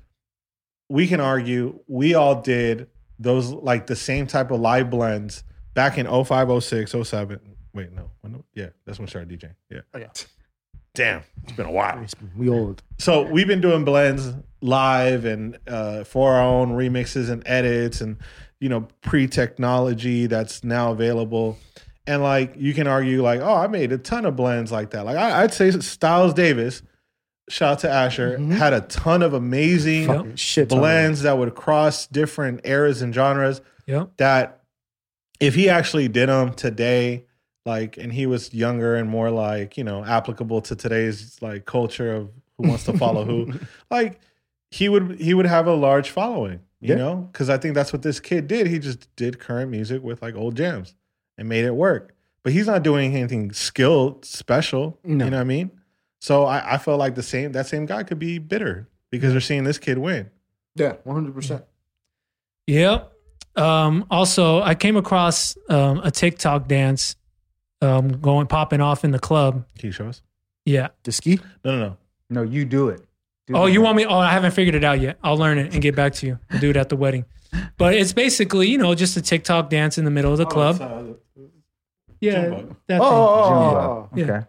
we 0.89 1.07
can 1.07 1.21
argue 1.21 1.79
we 1.87 2.15
all 2.15 2.43
did 2.43 2.89
those 3.19 3.51
like 3.53 3.87
the 3.87 3.95
same 3.97 4.27
type 4.27 4.51
of 4.51 4.61
live 4.61 4.91
blends 4.91 5.45
back 5.75 5.97
in 5.99 6.07
05, 6.25 6.63
06, 6.65 6.91
07. 7.05 7.39
Wait, 7.73 7.93
no, 7.93 8.11
when, 8.23 8.43
yeah, 8.55 8.71
that's 8.85 8.99
when 8.99 9.07
I 9.07 9.09
started 9.11 9.39
DJing. 9.39 9.55
Yeah. 9.71 9.81
Oh, 9.95 9.99
yeah. 9.99 10.09
Damn, 10.95 11.23
it's 11.45 11.53
been 11.53 11.67
a 11.67 11.71
while 11.71 12.05
We 12.37 12.49
old. 12.49 12.83
so 12.99 13.23
we've 13.23 13.47
been 13.47 13.61
doing 13.61 13.85
blends 13.85 14.33
live 14.61 15.25
and 15.25 15.59
uh, 15.67 16.05
for 16.05 16.35
our 16.35 16.43
own 16.43 16.71
remixes 16.73 17.31
and 17.31 17.43
edits 17.47 18.01
and 18.01 18.17
you 18.61 18.69
know 18.69 18.87
pre-technology 19.03 20.27
that's 20.27 20.65
now 20.65 20.93
available. 20.93 21.59
And 22.07 22.23
like 22.23 22.55
you 22.57 22.75
can 22.75 22.87
argue 22.87 23.23
like 23.23 23.41
oh 23.41 23.55
i 23.55 23.67
made 23.67 23.93
a 23.93 23.99
ton 23.99 24.25
of 24.25 24.35
blends 24.35 24.73
like 24.73 24.91
that. 24.91 25.05
Like 25.05 25.17
I, 25.17 25.43
i'd 25.43 25.55
say 25.55 25.71
styles 25.71 26.35
davis 26.35 26.83
shout 27.51 27.73
out 27.73 27.79
to 27.81 27.91
asher 27.91 28.39
had 28.39 28.73
a 28.73 28.81
ton 28.83 29.23
of 29.23 29.35
amazing 29.35 30.37
blends 30.69 31.23
that 31.23 31.37
would 31.37 31.55
cross 31.55 32.07
different 32.07 32.61
eras 32.65 33.03
and 33.03 33.13
genres 33.13 33.61
yep. 33.87 34.11
that 34.19 34.63
if 35.41 35.55
he 35.55 35.69
actually 35.69 36.07
did 36.07 36.29
them 36.29 36.55
today 36.55 37.27
like 37.67 37.97
and 37.97 38.13
he 38.13 38.25
was 38.25 38.55
younger 38.55 38.95
and 38.95 39.09
more 39.09 39.31
like 39.31 39.77
you 39.77 39.85
know 39.85 40.05
applicable 40.05 40.61
to 40.61 40.77
today's 40.77 41.37
like 41.43 41.67
culture 41.67 42.15
of 42.15 42.31
who 42.57 42.69
wants 42.69 42.85
to 42.85 42.97
follow 42.97 43.25
who 43.25 43.53
like 43.91 44.21
he 44.71 44.89
would 44.89 45.21
he 45.21 45.35
would 45.35 45.47
have 45.47 45.67
a 45.67 45.75
large 45.75 46.11
following 46.11 46.61
you 46.81 46.91
Yeah. 46.91 46.95
know 46.97 47.17
because 47.33 47.51
i 47.51 47.59
think 47.59 47.75
that's 47.75 47.93
what 47.93 48.03
this 48.03 48.21
kid 48.21 48.47
did 48.47 48.67
he 48.67 48.79
just 48.79 49.15
did 49.17 49.39
current 49.39 49.71
music 49.71 50.03
with 50.03 50.23
like 50.23 50.35
old 50.35 50.57
jams 50.57 50.95
and 51.37 51.49
made 51.49 51.65
it 51.65 51.75
work 51.75 52.15
but 52.43 52.53
he's 52.53 52.67
not 52.67 52.83
doing 52.83 53.15
anything 53.17 53.53
skilled 53.53 54.25
special 54.25 54.99
No. 55.05 55.25
you 55.25 55.31
know 55.31 55.37
what 55.37 55.41
i 55.43 55.45
mean 55.45 55.71
so 56.21 56.45
I, 56.45 56.75
I 56.75 56.79
felt 56.79 56.99
like 56.99 57.15
the 57.15 57.23
same 57.23 57.53
that 57.53 57.67
same 57.67 57.87
guy 57.87 58.03
could 58.03 58.19
be 58.19 58.39
bitter 58.39 58.89
because 59.11 59.33
they're 59.33 59.41
seeing 59.41 59.65
this 59.65 59.79
kid 59.79 59.99
win 59.99 60.31
Yeah, 60.77 60.95
one 61.05 61.17
hundred 61.17 61.35
percent. 61.35 61.65
Yep. 62.67 63.13
Um, 63.57 64.07
also, 64.11 64.63
I 64.63 64.75
came 64.77 64.97
across 64.97 65.57
um, 65.69 66.01
a 66.05 66.11
TikTok 66.11 66.69
dance 66.69 67.17
um, 67.83 68.21
going 68.21 68.47
popping 68.47 68.81
off 68.81 69.05
in 69.05 69.11
the 69.11 69.19
club. 69.19 69.67
can 69.79 69.89
you 69.89 69.93
show 69.93 70.07
us 70.07 70.23
Yeah. 70.65 70.89
The 71.03 71.13
ski. 71.13 71.41
no 71.65 71.73
no 71.73 71.79
no 71.89 71.97
No, 72.31 72.43
you 72.43 72.65
do 72.65 72.89
it. 72.91 73.01
Do 73.51 73.57
Oh, 73.57 73.67
you 73.67 73.81
want 73.83 73.97
me? 73.97 74.05
Oh, 74.07 74.19
I 74.19 74.31
haven't 74.33 74.53
figured 74.53 74.75
it 74.75 74.85
out 74.85 75.01
yet. 75.01 75.19
I'll 75.23 75.37
learn 75.37 75.59
it 75.59 75.73
and 75.73 75.83
get 75.83 75.97
back 75.97 76.15
to 76.15 76.27
you. 76.27 76.39
I'll 76.51 76.61
do 76.61 76.71
it 76.71 76.77
at 76.77 76.89
the 76.89 76.97
wedding. 76.97 77.25
But 77.79 77.95
it's 77.95 78.13
basically, 78.13 78.69
you 78.69 78.79
know, 78.79 78.95
just 78.95 79.17
a 79.17 79.23
TikTok 79.23 79.71
dance 79.71 79.99
in 79.99 80.05
the 80.05 80.11
middle 80.11 80.31
of 80.33 80.39
the 80.39 80.47
oh, 80.47 80.49
club. 80.49 80.81
Uh, 80.81 81.03
yeah, 82.21 82.43
Jumbo. 82.49 82.77
that 82.87 83.01
Oh, 83.01 83.05
thing. 83.05 83.13
oh, 83.13 83.29
oh, 83.29 83.43
oh 83.45 83.49
Jumbo. 83.49 83.77
oh, 83.81 84.09
Yeah. 84.17 84.25
Okay. 84.25 84.47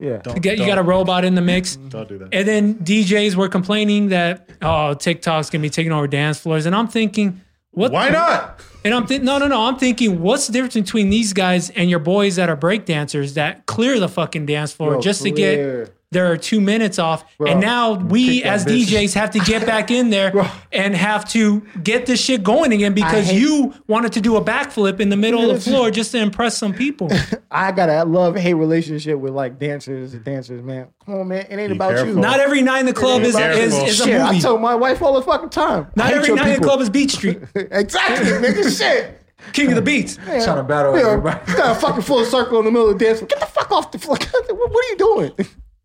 yeah. 0.00 0.16
Don't- 0.18 0.34
You, 0.36 0.40
get, 0.40 0.52
you 0.52 0.58
don't- 0.58 0.66
got 0.68 0.78
a 0.78 0.82
robot 0.82 1.24
in 1.24 1.34
the 1.34 1.40
mix. 1.42 1.76
Don't 1.76 2.08
do 2.08 2.18
that. 2.18 2.28
And 2.32 2.48
then 2.48 2.74
DJs 2.76 3.34
were 3.36 3.48
complaining 3.48 4.08
that, 4.08 4.48
oh, 4.60 4.94
TikTok's 4.94 5.50
going 5.50 5.60
to 5.60 5.66
be 5.66 5.70
taking 5.70 5.92
over 5.92 6.06
dance 6.06 6.38
floors. 6.38 6.66
And 6.66 6.74
I'm 6.74 6.88
thinking, 6.88 7.40
what? 7.70 7.92
Why 7.92 8.08
not? 8.08 8.60
And 8.84 8.92
I'm 8.92 9.06
thinking, 9.06 9.24
no, 9.24 9.38
no, 9.38 9.46
no. 9.46 9.66
I'm 9.66 9.78
thinking, 9.78 10.20
what's 10.20 10.46
the 10.48 10.52
difference 10.52 10.74
between 10.74 11.10
these 11.10 11.32
guys 11.32 11.70
and 11.70 11.88
your 11.88 12.00
boys 12.00 12.36
that 12.36 12.48
are 12.50 12.56
break 12.56 12.84
dancers 12.86 13.34
that 13.34 13.66
clear 13.66 14.00
the 14.00 14.08
fucking 14.08 14.46
dance 14.46 14.72
floor 14.72 14.92
Bro, 14.92 15.02
just 15.02 15.22
to 15.22 15.30
get 15.30 15.54
clear. 15.54 15.88
Their 16.12 16.36
two 16.36 16.60
minutes 16.60 16.98
off? 16.98 17.24
and 17.44 17.60
now 17.60 17.94
we 17.94 18.44
as 18.44 18.64
bitch. 18.64 18.84
DJs 18.84 19.14
have 19.14 19.30
to 19.32 19.38
get 19.40 19.66
back 19.66 19.90
in 19.90 20.10
there 20.10 20.32
and 20.72 20.94
have 20.94 21.28
to 21.30 21.60
get 21.82 22.06
this 22.06 22.22
shit 22.22 22.42
going 22.42 22.72
again 22.72 22.94
because 22.94 23.26
hate- 23.26 23.40
you 23.40 23.74
wanted 23.88 24.12
to 24.12 24.20
do 24.20 24.36
a 24.36 24.44
backflip 24.44 25.00
in 25.00 25.08
the 25.08 25.16
middle 25.16 25.50
of 25.50 25.56
the 25.64 25.70
floor 25.70 25.90
just 25.90 26.12
to 26.12 26.18
impress 26.18 26.56
some 26.56 26.72
people. 26.74 27.10
I 27.50 27.72
got 27.72 27.88
a 27.88 28.04
love 28.04 28.36
hate 28.36 28.54
relationship 28.54 29.18
with 29.18 29.32
like 29.32 29.58
dancers 29.58 30.14
and 30.14 30.22
dancers, 30.22 30.62
man. 30.62 30.88
Come 31.06 31.14
on, 31.14 31.28
man. 31.28 31.46
It 31.50 31.58
ain't 31.58 31.70
Be 31.70 31.76
about 31.76 31.94
careful. 31.94 32.14
you. 32.14 32.20
Not 32.20 32.38
every 32.40 32.62
night 32.62 32.80
in 32.80 32.86
the 32.86 32.92
club 32.92 33.22
is, 33.22 33.34
careful. 33.34 33.62
is, 33.62 33.74
is 33.74 34.00
a 34.00 34.04
Shit, 34.04 34.20
I 34.20 34.26
movie. 34.28 34.40
tell 34.40 34.58
my 34.58 34.74
wife 34.74 35.02
all 35.02 35.14
the 35.14 35.22
fucking 35.22 35.48
time. 35.50 35.88
Not 35.96 36.12
every 36.12 36.28
your 36.28 36.36
night 36.36 36.48
in 36.48 36.60
the 36.60 36.66
club 36.66 36.80
is 36.80 36.90
Beat 36.90 37.10
Street. 37.10 37.38
exactly, 37.54 38.26
nigga. 38.32 38.78
Shit. 38.78 39.18
King 39.52 39.70
of 39.70 39.74
the 39.74 39.82
Beats. 39.82 40.18
Man, 40.18 40.44
Trying 40.44 40.56
to 40.58 40.62
battle 40.62 40.96
yeah, 40.96 41.08
everybody. 41.08 41.52
Got 41.54 41.76
a 41.76 41.80
fucking 41.80 42.02
full 42.02 42.24
circle 42.24 42.60
in 42.60 42.64
the 42.64 42.70
middle 42.70 42.90
of 42.90 42.98
the 42.98 43.04
dance 43.04 43.18
floor. 43.18 43.26
Get 43.28 43.40
the 43.40 43.46
fuck 43.46 43.72
off 43.72 43.90
the 43.90 43.98
floor. 43.98 44.16
What, 44.20 44.70
what 44.70 44.84
are 44.84 44.88
you 44.90 44.96
doing? 44.98 45.32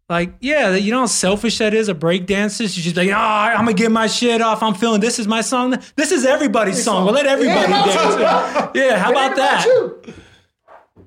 Like, 0.09 0.35
yeah, 0.39 0.73
you 0.75 0.91
know 0.91 1.01
how 1.01 1.05
selfish 1.07 1.57
that 1.57 1.73
is. 1.73 1.89
A 1.89 1.93
break 1.93 2.25
dancer, 2.27 2.63
you 2.63 2.69
just 2.69 2.95
like, 2.95 3.09
ah, 3.11 3.49
oh, 3.51 3.57
I'm 3.57 3.65
gonna 3.65 3.73
get 3.73 3.91
my 3.91 4.07
shit 4.07 4.41
off. 4.41 4.63
I'm 4.63 4.73
feeling 4.73 5.01
this 5.01 5.19
is 5.19 5.27
my 5.27 5.41
song. 5.41 5.75
This 5.97 6.11
is 6.13 6.25
everybody's 6.25 6.81
song. 6.81 7.03
Well, 7.05 7.13
let 7.13 7.25
everybody 7.25 7.69
Yeah, 7.71 7.85
dance. 7.85 8.71
Yeah, 8.75 8.97
how 8.99 9.09
It 9.09 9.11
about 9.11 9.25
ain't 9.27 9.35
that? 9.35 9.65
you. 9.65 10.01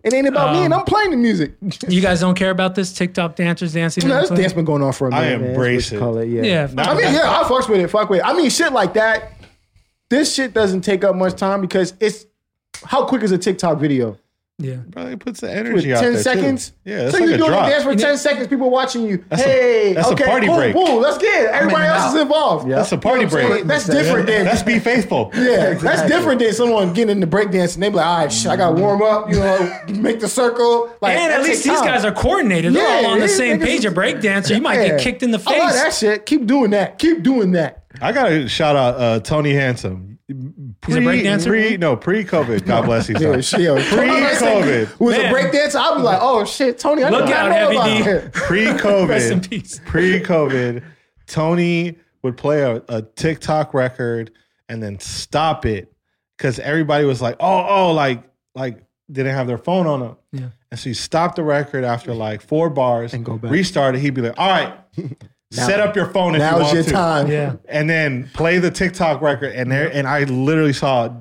It 0.03 0.14
ain't 0.14 0.28
about 0.28 0.53
me, 0.55 0.64
and 0.64 0.72
um, 0.74 0.80
I'm 0.80 0.86
playing 0.86 1.11
the 1.12 1.16
music. 1.16 1.55
You 1.88 2.01
guys 2.03 2.20
don't 2.20 2.34
care 2.34 2.51
about 2.51 2.74
this 2.74 2.92
TikTok 2.92 3.36
dancers 3.36 3.72
dancing? 3.72 4.03
in 4.03 4.09
No, 4.11 4.20
this 4.20 4.30
dance 4.30 4.53
been 4.53 4.64
going 4.66 4.82
on 4.82 4.92
for 4.92 5.09
a 5.09 5.11
minute. 5.11 5.22
man. 5.22 5.40
That's 5.40 5.51
embrace 5.51 5.92
what 5.92 5.92
you 5.92 5.96
it. 5.96 6.01
Call 6.01 6.18
it. 6.18 6.26
Yeah. 6.28 6.42
Yeah, 6.42 6.82
I 6.84 6.94
mean, 6.94 7.14
yeah, 7.14 7.40
I 7.40 7.44
fucks 7.44 7.68
with 7.70 7.80
it. 7.80 7.88
Fuck 7.88 8.11
with 8.11 8.20
it. 8.20 8.24
I 8.26 8.34
mean, 8.34 8.51
shit 8.51 8.72
like 8.72 8.94
that. 8.94 9.32
This 10.11 10.34
shit 10.34 10.53
doesn't 10.53 10.82
take 10.82 11.05
up 11.05 11.16
much 11.16 11.36
time 11.36 11.62
because 11.62 11.94
it's 12.01 12.26
how 12.84 13.07
quick 13.07 13.22
is 13.22 13.32
a 13.32 13.38
TikTok 13.38 13.78
video? 13.78 14.18
Yeah. 14.62 14.74
Bro, 14.76 15.06
it 15.06 15.18
puts 15.20 15.40
the 15.40 15.46
With 15.48 15.56
energy 15.56 15.94
out 15.94 16.00
10 16.00 16.12
there, 16.12 16.12
too. 16.12 16.22
seconds. 16.22 16.72
Yeah, 16.84 16.96
that's 17.04 17.12
so 17.12 17.18
like 17.18 17.26
you're 17.26 17.34
a 17.34 17.38
doing 17.38 17.50
drop. 17.50 17.66
a 17.66 17.70
dance 17.70 17.84
for 17.84 17.94
10 17.94 18.14
it- 18.14 18.18
seconds, 18.18 18.46
people 18.48 18.70
watching 18.70 19.04
you. 19.06 19.24
That's 19.28 19.42
a- 19.42 19.44
hey, 19.46 19.92
that's 19.94 20.08
a 20.08 20.12
okay, 20.12 20.24
party 20.24 20.46
cool, 20.46 20.56
break. 20.56 20.74
cool, 20.74 21.00
let's 21.00 21.18
get 21.18 21.44
it. 21.44 21.50
Everybody 21.50 21.84
and 21.84 21.92
else 21.92 22.02
out. 22.02 22.14
is 22.16 22.22
involved. 22.22 22.68
Yeah. 22.68 22.76
That's 22.76 22.92
a 22.92 22.98
party 22.98 23.20
You 23.22 23.26
know 23.26 23.48
break. 23.48 23.64
That's 23.64 23.86
different 23.86 24.26
than 24.26 24.44
That's 24.44 24.62
be 24.62 24.78
faithful. 24.78 25.30
Yeah, 25.34 25.74
that's 25.74 26.02
different 26.08 26.40
than 26.40 26.52
someone 26.52 26.92
getting 26.92 27.16
into 27.22 27.26
breakdance 27.26 27.74
and 27.74 27.82
they 27.82 27.88
be 27.88 27.96
like, 27.96 28.06
all 28.06 28.18
right, 28.18 28.32
shit, 28.32 28.50
I 28.50 28.56
gotta 28.56 28.74
warm 28.80 29.02
up, 29.02 29.30
you 29.30 29.36
know, 29.36 29.78
make 29.88 30.20
the 30.20 30.28
circle. 30.28 30.90
Like, 31.00 31.16
and 31.16 31.32
at 31.32 31.42
least 31.42 31.64
these 31.64 31.72
time. 31.78 31.86
guys 31.86 32.04
are 32.04 32.12
coordinated. 32.12 32.74
They're 32.74 32.82
Yeah, 33.02 33.06
all 33.08 33.12
on 33.14 33.20
the 33.20 33.26
these 33.26 33.36
same 33.36 33.58
niggas 33.58 33.64
page. 33.64 33.84
A 33.84 33.88
is- 33.88 33.94
breakdancer, 33.94 34.54
you 34.56 34.61
might 34.62 34.80
Yeah. 34.80 34.88
get 34.88 35.00
kicked 35.00 35.22
in 35.22 35.30
the 35.30 35.38
face. 35.38 35.54
I 35.54 35.58
love 35.64 35.72
that 35.74 35.94
shit. 35.94 36.26
Keep 36.26 36.46
doing 36.46 36.70
that. 36.70 36.98
Keep 36.98 37.22
doing 37.22 37.52
that. 37.52 37.84
I 38.00 38.12
gotta 38.12 38.48
shout 38.48 38.76
out 38.76 38.94
uh, 39.00 39.20
Tony 39.20 39.52
Handsome. 39.52 40.18
He's 40.87 40.97
a 40.97 41.01
breakdancer? 41.01 41.47
Pre, 41.47 41.76
no, 41.76 41.95
pre-COVID. 41.97 42.64
God 42.64 42.87
bless 42.87 43.09
you. 43.09 43.14
Yeah, 43.20 43.41
son. 43.43 43.61
yo, 43.62 43.74
Pre-COVID. 43.76 44.99
Was 44.99 45.14
a 45.14 45.18
Man. 45.18 45.35
breakdancer? 45.35 45.76
I'll 45.76 45.97
be 45.97 46.03
like, 46.03 46.18
oh 46.22 46.45
shit, 46.45 46.78
Tony, 46.78 47.05
I 47.05 47.11
Look 47.11 47.26
know, 47.26 47.33
out, 47.35 47.47
I 47.47 47.49
know 47.49 47.55
Heavy 47.55 47.76
about 47.76 47.87
D. 47.87 48.03
that. 48.03 48.33
Pre-COVID. 48.33 49.09
Rest 49.09 49.31
in 49.31 49.41
peace. 49.43 49.81
Pre-COVID, 49.87 50.83
Tony 51.26 51.97
would 52.22 52.37
play 52.37 52.62
a, 52.62 52.83
a 52.89 53.03
TikTok 53.03 53.74
record 53.74 54.31
and 54.68 54.83
then 54.83 54.99
stop 54.99 55.66
it 55.66 55.93
because 56.37 56.59
everybody 56.59 57.05
was 57.05 57.20
like, 57.20 57.37
"Oh, 57.41 57.66
oh, 57.68 57.93
like, 57.93 58.22
like 58.55 58.83
didn't 59.11 59.35
have 59.35 59.47
their 59.47 59.59
phone 59.59 59.87
on 59.87 60.01
them." 60.01 60.16
Yeah. 60.33 60.49
And 60.70 60.78
so 60.81 60.91
he 60.91 60.95
stopped 60.95 61.37
the 61.37 61.43
record 61.43 61.85
after 61.85 62.14
like 62.14 62.41
four 62.41 62.70
bars 62.70 63.12
And 63.12 63.24
go 63.24 63.37
back. 63.37 63.51
Restart 63.51 63.97
it. 63.97 64.01
He'd 64.01 64.14
be 64.14 64.22
like, 64.22 64.39
"All 64.39 64.49
right, 64.49 64.74
set 65.53 65.80
up 65.80 65.96
your 65.96 66.07
phone 66.07 66.34
if 66.34 66.40
you 66.40 66.46
Now's 66.46 66.62
want 66.62 66.74
your 66.74 66.82
to." 66.84 66.90
time. 66.90 67.26
Yeah. 67.30 67.57
and 67.68 67.88
then 67.90 68.28
play 68.34 68.59
the 68.59 68.70
TikTok 68.70 69.20
record. 69.20 69.53
And 69.55 69.70
there, 69.70 69.90
and 69.92 70.07
I 70.07 70.24
literally 70.24 70.72
saw 70.72 71.12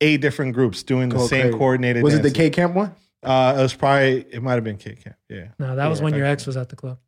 eight 0.00 0.20
different 0.20 0.52
groups 0.54 0.82
doing 0.82 1.08
the 1.08 1.16
Go 1.16 1.26
same 1.26 1.42
crazy. 1.44 1.58
coordinated. 1.58 2.02
Was 2.02 2.14
it 2.14 2.18
the 2.18 2.30
dancing. 2.30 2.34
K 2.34 2.50
Camp 2.50 2.74
one? 2.74 2.94
Uh, 3.22 3.56
it 3.58 3.62
was 3.62 3.74
probably 3.74 4.26
it 4.30 4.42
might 4.42 4.54
have 4.54 4.64
been 4.64 4.76
Kit 4.76 5.02
Kat. 5.02 5.16
Yeah, 5.28 5.48
No, 5.58 5.74
that 5.76 5.86
was 5.88 5.98
Yeah, 6.00 6.04
when 6.04 6.14
your 6.14 6.24
okay. 6.26 6.32
ex 6.32 6.46
was 6.46 6.56
at 6.56 6.68
the 6.68 6.76
club. 6.76 6.98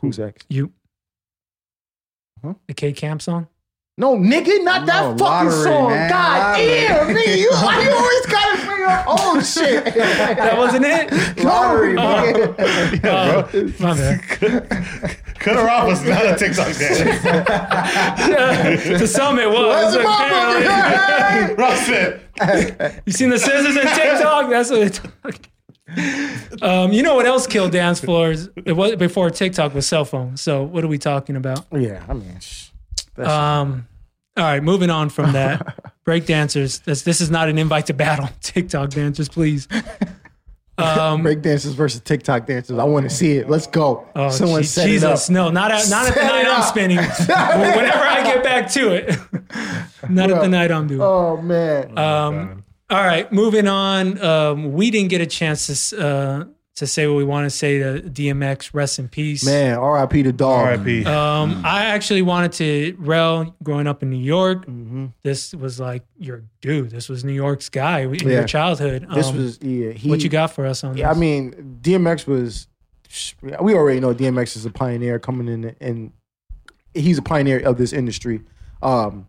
Who's 0.00 0.18
X? 0.18 0.44
You. 0.50 0.72
Huh? 2.44 2.54
The 2.66 2.74
K 2.74 2.92
Camp 2.92 3.22
song? 3.22 3.46
No, 3.96 4.16
nigga, 4.16 4.62
not 4.64 4.86
that 4.86 5.02
No, 5.02 5.08
fucking 5.16 5.24
lottery, 5.24 5.62
song. 5.62 5.90
man. 5.90 6.10
God 6.10 6.40
Lottery. 6.40 6.66
damn, 6.66 7.14
me. 7.14 7.40
You, 7.40 7.50
why 7.52 7.80
you 7.82 7.90
always 7.92 8.26
gotta 8.26 8.53
bring 8.84 9.38
up 9.38 9.44
shit? 9.44 9.84
That 9.94 10.56
wasn't 10.56 10.84
it? 10.86 11.44
Lottery, 11.44 11.96
Oh. 11.98 12.32
bro. 12.32 12.54
yeah, 12.92 12.98
bro. 13.00 13.48
Oh, 13.52 13.72
my 13.80 13.94
bad. 13.94 14.22
Cut 15.38 15.56
her 15.56 15.68
off 15.68 15.86
was 15.88 16.04
not 16.04 16.24
a 16.26 16.36
TikTok 16.36 16.76
dance. 16.76 17.24
Yeah, 18.28 18.98
to 18.98 19.06
some 19.06 19.38
it 19.38 19.48
was. 19.48 19.56
What's 19.66 19.94
the 19.94 20.00
apparently. 20.00 20.66
motherfucker? 20.66 21.58
Ross 21.58 21.86
said, 21.86 23.02
You 23.06 23.12
seen 23.12 23.30
the 23.30 23.38
scissors 23.38 23.76
in 23.76 23.82
TikTok? 23.82 24.50
That's 24.50 24.70
what 24.70 24.80
it's 24.80 25.00
um, 26.62 26.92
you 26.92 27.02
know 27.02 27.14
what 27.14 27.26
else 27.26 27.46
killed 27.46 27.70
dance 27.72 28.00
floors? 28.00 28.48
It 28.64 28.72
was 28.72 28.96
before 28.96 29.30
TikTok 29.30 29.74
was 29.74 29.86
cell 29.86 30.04
phone. 30.04 30.36
So 30.36 30.62
what 30.62 30.82
are 30.82 30.88
we 30.88 30.98
talking 30.98 31.36
about? 31.36 31.66
yeah, 31.72 32.02
I 32.08 32.14
mean, 32.14 32.38
sh- 32.40 32.68
Um, 33.18 33.86
all 34.36 34.44
right, 34.44 34.62
moving 34.62 34.90
on 34.90 35.08
from 35.10 35.32
that. 35.32 35.78
Break 36.04 36.26
dancers. 36.26 36.80
This 36.80 37.02
this 37.02 37.20
is 37.20 37.30
not 37.30 37.48
an 37.48 37.58
invite 37.58 37.86
to 37.86 37.94
battle. 37.94 38.28
TikTok 38.40 38.90
dancers, 38.90 39.28
please. 39.28 39.66
Um, 40.76 41.22
break 41.22 41.40
dancers 41.40 41.72
versus 41.72 42.00
TikTok 42.02 42.46
dancers. 42.46 42.78
I 42.78 42.84
want 42.84 43.08
to 43.08 43.10
see 43.10 43.38
it. 43.38 43.48
Let's 43.48 43.66
go. 43.66 44.06
oh, 44.14 44.28
Someone 44.28 44.62
Je- 44.62 44.68
set 44.68 44.86
Jesus, 44.86 45.30
no, 45.30 45.50
not 45.50 45.70
at 45.70 45.88
not 45.88 46.06
at 46.06 46.14
the 46.14 46.22
night 46.22 46.46
I'm 46.46 46.62
spinning. 46.62 46.96
Whenever 47.26 48.04
I 48.04 48.22
get 48.22 48.42
back 48.44 48.70
to 48.72 48.92
it, 48.92 49.18
not 50.10 50.30
at 50.30 50.42
the 50.42 50.48
night 50.48 50.70
I'm 50.70 50.86
doing. 50.88 51.00
Oh 51.00 51.36
man. 51.40 51.96
Um, 51.96 52.64
all 52.90 53.02
right, 53.02 53.32
moving 53.32 53.66
on. 53.66 54.22
Um, 54.22 54.72
we 54.74 54.90
didn't 54.90 55.08
get 55.08 55.22
a 55.22 55.26
chance 55.26 55.90
to 55.90 55.98
uh, 55.98 56.44
to 56.76 56.86
say 56.88 57.06
what 57.06 57.16
we 57.16 57.22
want 57.24 57.44
to 57.46 57.50
say 57.50 57.78
to 57.78 58.00
DMX. 58.02 58.70
Rest 58.74 58.98
in 58.98 59.08
peace. 59.08 59.44
man, 59.44 59.78
R.I.P. 59.78 60.24
to 60.24 60.32
dog. 60.32 60.66
R.I.P. 60.66 61.04
Um, 61.04 61.62
I 61.64 61.84
actually 61.84 62.22
wanted 62.22 62.52
to 62.54 62.96
Rel 62.98 63.54
growing 63.62 63.86
up 63.86 64.02
in 64.02 64.10
New 64.10 64.16
York. 64.24 64.66
Mhm. 64.66 65.12
This 65.22 65.54
was 65.54 65.78
like 65.78 66.02
your 66.18 66.42
dude. 66.60 66.90
This 66.90 67.08
was 67.08 67.24
New 67.24 67.32
York's 67.32 67.68
guy 67.68 68.00
in 68.00 68.14
Yeah. 68.14 68.28
your 68.28 68.44
childhood. 68.44 69.06
This 69.14 69.28
Um, 69.28 69.36
was 69.36 69.58
yeah. 69.62 69.92
He, 69.92 70.10
what 70.10 70.22
you 70.24 70.28
got 70.28 70.48
for 70.52 70.66
us 70.66 70.82
on 70.82 70.96
Yeah, 70.96 71.10
I 71.10 71.14
mean, 71.14 71.78
DMX 71.82 72.26
was. 72.26 72.66
We 73.60 73.74
already 73.74 74.00
know 74.00 74.12
DMX 74.12 74.56
is 74.56 74.66
a 74.66 74.70
pioneer 74.70 75.20
coming 75.20 75.46
in, 75.46 75.76
and 75.80 76.10
he's 76.94 77.18
a 77.18 77.22
pioneer 77.22 77.60
of 77.60 77.78
this 77.78 77.92
industry. 77.92 78.40
Um, 78.82 79.28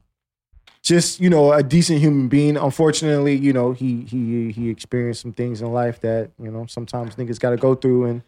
just 0.85 1.19
you 1.19 1.31
know, 1.31 1.51
a 1.51 1.63
decent 1.63 1.99
human 1.99 2.27
being. 2.27 2.55
Unfortunately, 2.55 3.35
you 3.35 3.51
know, 3.51 3.73
he 3.73 4.03
he 4.03 4.51
he 4.51 4.69
experienced 4.69 5.21
some 5.21 5.33
things 5.33 5.61
in 5.61 5.73
life 5.73 5.99
that 6.01 6.29
you 6.39 6.51
know 6.51 6.67
sometimes 6.67 7.15
niggas 7.15 7.39
got 7.39 7.49
to 7.49 7.57
go 7.57 7.73
through, 7.73 8.05
and 8.05 8.21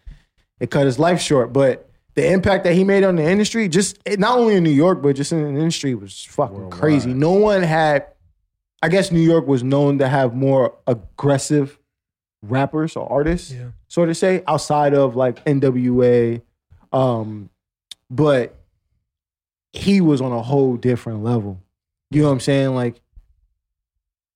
it 0.59 0.71
cut 0.71 0.85
his 0.85 0.97
life 0.97 1.21
short. 1.21 1.53
But 1.53 1.87
the 2.15 2.29
impact 2.29 2.63
that 2.63 2.73
he 2.73 2.83
made 2.83 3.03
on 3.03 3.15
the 3.15 3.23
industry, 3.23 3.69
just 3.69 3.99
not 4.17 4.39
only 4.39 4.55
in 4.55 4.63
New 4.63 4.71
York, 4.71 5.03
but 5.03 5.15
just 5.15 5.31
in 5.31 5.43
the 5.43 5.49
industry, 5.49 5.93
was 5.93 6.23
fucking 6.23 6.71
crazy. 6.71 7.13
No 7.13 7.31
one 7.31 7.61
had. 7.61 8.07
I 8.81 8.89
guess 8.89 9.11
New 9.11 9.21
York 9.21 9.47
was 9.47 9.63
known 9.63 9.99
to 9.99 10.07
have 10.07 10.35
more 10.35 10.75
aggressive 10.85 11.79
rappers 12.43 12.95
or 12.95 13.11
artists 13.11 13.51
yeah. 13.51 13.69
so 13.87 14.05
to 14.05 14.13
say, 14.13 14.43
outside 14.47 14.93
of 14.93 15.15
like 15.15 15.43
NWA. 15.45 16.41
Um, 16.93 17.49
but 18.09 18.55
he 19.73 19.99
was 19.99 20.21
on 20.21 20.31
a 20.31 20.41
whole 20.41 20.77
different 20.77 21.23
level. 21.23 21.59
You 22.11 22.21
know 22.21 22.27
what 22.29 22.33
I'm 22.33 22.39
saying? 22.39 22.73
Like 22.75 23.01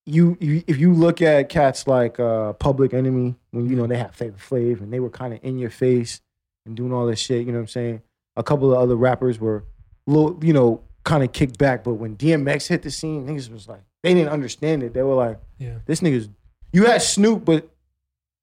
you, 0.05 0.36
you 0.39 0.63
if 0.67 0.78
you 0.78 0.93
look 0.93 1.22
at 1.22 1.49
cats 1.49 1.88
like 1.88 2.19
uh 2.19 2.53
Public 2.53 2.93
Enemy, 2.93 3.36
when 3.51 3.69
you 3.69 3.76
know 3.76 3.88
they 3.88 3.97
had 3.97 4.13
Flavor 4.13 4.38
Flav 4.38 4.82
and 4.82 4.91
they 4.91 4.99
were 4.99 5.09
kind 5.09 5.34
of 5.34 5.39
in 5.43 5.57
your 5.59 5.69
face 5.69 6.22
and 6.65 6.76
doing 6.76 6.91
all 6.91 7.05
this 7.05 7.19
shit, 7.19 7.45
you 7.45 7.51
know 7.51 7.59
what 7.59 7.61
I'm 7.63 7.67
saying? 7.67 8.01
A 8.36 8.43
couple 8.43 8.72
of 8.74 8.80
other 8.80 8.95
rappers 8.95 9.39
were 9.39 9.63
little, 10.07 10.43
you 10.43 10.53
know, 10.53 10.82
kind 11.03 11.24
of 11.24 11.32
kicked 11.32 11.57
back, 11.57 11.84
but 11.84 11.93
when 11.93 12.15
DMX 12.17 12.67
hit 12.67 12.82
the 12.82 12.91
scene, 12.91 13.28
niggas 13.28 13.51
was 13.51 13.67
like, 13.67 13.82
they 14.03 14.13
didn't 14.13 14.30
understand 14.32 14.84
it. 14.84 14.93
They 14.93 15.03
were 15.03 15.15
like, 15.15 15.39
Yeah. 15.59 15.76
this 15.86 16.01
nigga's 16.01 16.30
you 16.74 16.86
had 16.86 17.01
Snoop, 17.01 17.45
but 17.45 17.69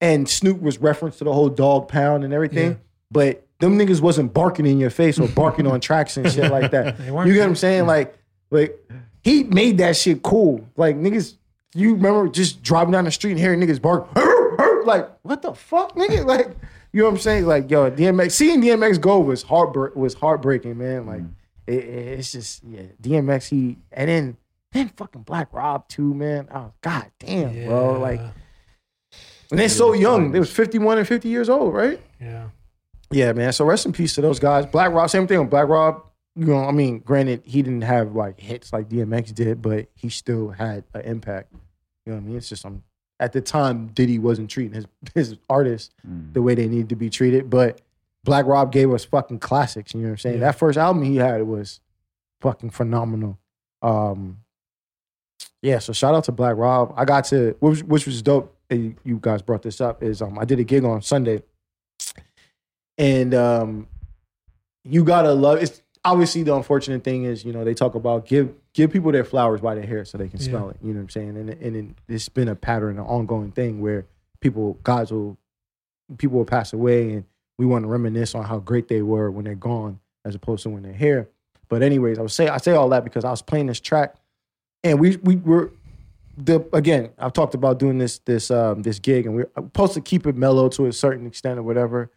and 0.01 0.29
Snoop 0.29 0.61
was 0.61 0.77
reference 0.77 1.17
to 1.17 1.23
the 1.25 1.33
whole 1.33 1.49
dog 1.49 1.87
pound 1.89 2.23
and 2.23 2.33
everything, 2.33 2.71
Yeah. 2.71 2.77
but 3.11 3.45
them 3.59 3.77
niggas 3.77 3.99
wasn't 3.99 4.33
barking 4.33 4.65
in 4.65 4.79
your 4.79 4.89
face 4.89 5.19
or 5.19 5.27
barking 5.27 5.67
on 5.67 5.81
tracks 5.81 6.15
and 6.15 6.31
shit 6.31 6.49
like 6.49 6.71
that. 6.71 6.97
You 6.99 7.33
get 7.33 7.39
what 7.41 7.47
I'm 7.49 7.55
saying? 7.55 7.85
Like, 7.85 8.15
like 8.51 8.79
he 9.23 9.43
made 9.43 9.77
that 9.79 9.95
shit 9.97 10.21
cool. 10.23 10.67
Like 10.75 10.95
niggas, 10.95 11.35
you 11.75 11.95
remember 11.95 12.27
just 12.29 12.61
driving 12.63 12.91
down 12.93 13.05
the 13.05 13.11
street 13.11 13.31
and 13.31 13.39
hearing 13.39 13.59
niggas 13.59 13.81
bark, 13.81 14.07
like 14.85 15.09
what 15.23 15.41
the 15.41 15.53
fuck, 15.53 15.95
nigga? 15.95 16.25
Like, 16.25 16.55
you 16.91 17.01
know 17.01 17.05
what 17.09 17.15
I'm 17.15 17.19
saying? 17.19 17.45
Like, 17.45 17.69
yo, 17.69 17.91
DMX, 17.91 18.31
seeing 18.31 18.61
DMX 18.61 18.99
go 18.99 19.19
was 19.19 19.43
heart 19.43 19.95
was 19.95 20.15
heartbreaking, 20.15 20.77
man. 20.77 21.05
Like, 21.05 21.21
it, 21.67 21.73
it- 21.83 22.19
it's 22.19 22.31
just 22.31 22.63
yeah, 22.63 22.81
DMX. 23.01 23.47
He 23.49 23.77
and 23.91 24.09
then 24.09 24.37
then 24.71 24.89
fucking 24.97 25.21
Black 25.23 25.49
Rob 25.53 25.87
too, 25.87 26.13
man. 26.13 26.47
Oh 26.53 26.71
god 26.81 27.07
damn, 27.19 27.65
bro. 27.67 27.99
Like, 27.99 28.21
and 29.51 29.59
they're 29.59 29.69
so 29.69 29.93
young. 29.93 30.31
They 30.31 30.39
was 30.39 30.51
51 30.51 30.99
and 30.99 31.07
50 31.07 31.27
years 31.29 31.49
old, 31.49 31.73
right? 31.73 31.99
yeah. 32.21 32.49
Yeah, 33.11 33.33
man. 33.33 33.51
So 33.53 33.65
rest 33.65 33.87
in 33.87 33.91
peace 33.91 34.13
to 34.15 34.21
those 34.21 34.37
guys. 34.39 34.67
Black 34.67 34.91
Rob, 34.91 35.09
same 35.09 35.25
thing 35.25 35.39
with 35.39 35.49
Black 35.49 35.67
Rob. 35.67 36.03
You 36.39 36.45
know, 36.45 36.63
I 36.63 36.71
mean, 36.71 36.99
granted, 36.99 37.41
he 37.43 37.61
didn't 37.61 37.81
have 37.81 38.15
like 38.15 38.39
hits 38.39 38.71
like 38.71 38.87
DMX 38.87 39.33
did, 39.33 39.61
but 39.61 39.87
he 39.95 40.09
still 40.09 40.49
had 40.49 40.85
an 40.93 41.01
impact. 41.01 41.51
You 42.05 42.13
know 42.13 42.19
what 42.19 42.23
I 42.23 42.27
mean? 42.27 42.37
It's 42.37 42.49
just 42.49 42.65
um, 42.65 42.83
at 43.19 43.33
the 43.33 43.41
time 43.41 43.87
Diddy 43.87 44.19
wasn't 44.19 44.49
treating 44.49 44.73
his 44.73 44.85
his 45.13 45.35
artists 45.49 45.93
the 46.33 46.41
way 46.41 46.55
they 46.55 46.67
needed 46.67 46.89
to 46.89 46.95
be 46.95 47.09
treated, 47.09 47.49
but 47.49 47.81
Black 48.23 48.45
Rob 48.45 48.71
gave 48.71 48.91
us 48.91 49.03
fucking 49.03 49.39
classics. 49.39 49.93
You 49.93 50.01
know 50.01 50.07
what 50.07 50.11
I'm 50.11 50.17
saying? 50.19 50.35
Yeah. 50.35 50.45
That 50.45 50.57
first 50.57 50.77
album 50.77 51.03
he 51.03 51.17
had 51.17 51.43
was 51.43 51.81
fucking 52.41 52.69
phenomenal. 52.69 53.37
Um, 53.81 54.39
yeah, 55.61 55.79
so 55.79 55.93
shout 55.93 56.15
out 56.15 56.23
to 56.25 56.31
Black 56.31 56.55
Rob. 56.55 56.93
I 56.95 57.05
got 57.05 57.25
to 57.25 57.55
which, 57.59 57.83
which 57.83 58.05
was 58.05 58.21
dope. 58.21 58.55
You 58.69 58.95
you 59.03 59.19
guys 59.21 59.41
brought 59.41 59.63
this 59.63 59.81
up 59.81 60.03
is 60.03 60.21
um 60.21 60.37
I 60.37 60.45
did 60.45 60.59
a 60.59 60.63
gig 60.63 60.85
on 60.85 61.01
Sunday, 61.01 61.43
and 62.97 63.33
um 63.33 63.87
you 64.83 65.03
gotta 65.03 65.33
love 65.33 65.61
it's 65.61 65.81
obviously 66.05 66.43
the 66.43 66.55
unfortunate 66.55 67.03
thing 67.03 67.23
is 67.25 67.43
you 67.43 67.51
know 67.53 67.63
they 67.63 67.73
talk 67.73 67.95
about 67.95 68.25
give 68.25 68.53
give 68.73 68.91
people 68.91 69.11
their 69.11 69.23
flowers 69.25 69.61
by 69.61 69.75
their 69.75 69.85
hair 69.85 70.05
so 70.05 70.17
they 70.17 70.27
can 70.29 70.39
smell 70.39 70.65
Yeah. 70.65 70.71
it. 70.71 70.77
You 70.81 70.93
know 70.93 70.99
what 70.99 71.03
I'm 71.03 71.09
saying? 71.09 71.37
And 71.37 71.49
and 71.49 71.75
it, 71.75 71.85
it's 72.07 72.29
been 72.29 72.47
a 72.47 72.55
pattern, 72.55 72.97
an 72.99 73.05
ongoing 73.05 73.51
thing 73.51 73.81
where 73.81 74.05
people 74.41 74.77
guys 74.83 75.11
will 75.11 75.37
people 76.17 76.37
will 76.37 76.45
pass 76.45 76.73
away 76.73 77.11
and 77.13 77.23
we 77.57 77.65
want 77.65 77.83
to 77.83 77.87
reminisce 77.89 78.33
on 78.35 78.43
how 78.45 78.59
great 78.59 78.87
they 78.87 79.01
were 79.01 79.29
when 79.29 79.43
they're 79.45 79.55
gone 79.55 79.99
as 80.25 80.33
opposed 80.35 80.63
to 80.63 80.69
when 80.69 80.81
they're 80.83 80.93
here. 80.93 81.29
But 81.67 81.83
anyways, 81.83 82.17
I 82.17 82.21
would 82.21 82.31
say 82.31 82.47
I 82.47 82.57
say 82.57 82.71
all 82.71 82.89
that 82.89 83.03
because 83.03 83.25
I 83.25 83.31
was 83.31 83.41
playing 83.41 83.67
this 83.67 83.79
track 83.79 84.15
and 84.83 84.99
we 84.99 85.17
we 85.17 85.35
were 85.35 85.71
the 86.37 86.65
again 86.71 87.09
I've 87.19 87.33
talked 87.33 87.53
about 87.53 87.79
doing 87.79 87.97
this 87.97 88.19
this 88.19 88.49
um 88.49 88.81
this 88.83 88.97
gig 88.99 89.25
and 89.25 89.35
we're 89.35 89.49
supposed 89.55 89.93
to 89.95 90.01
keep 90.01 90.25
it 90.25 90.37
mellow 90.37 90.69
to 90.69 90.85
a 90.85 90.93
certain 90.93 91.27
extent 91.27 91.59
or 91.59 91.63
whatever. 91.63 92.09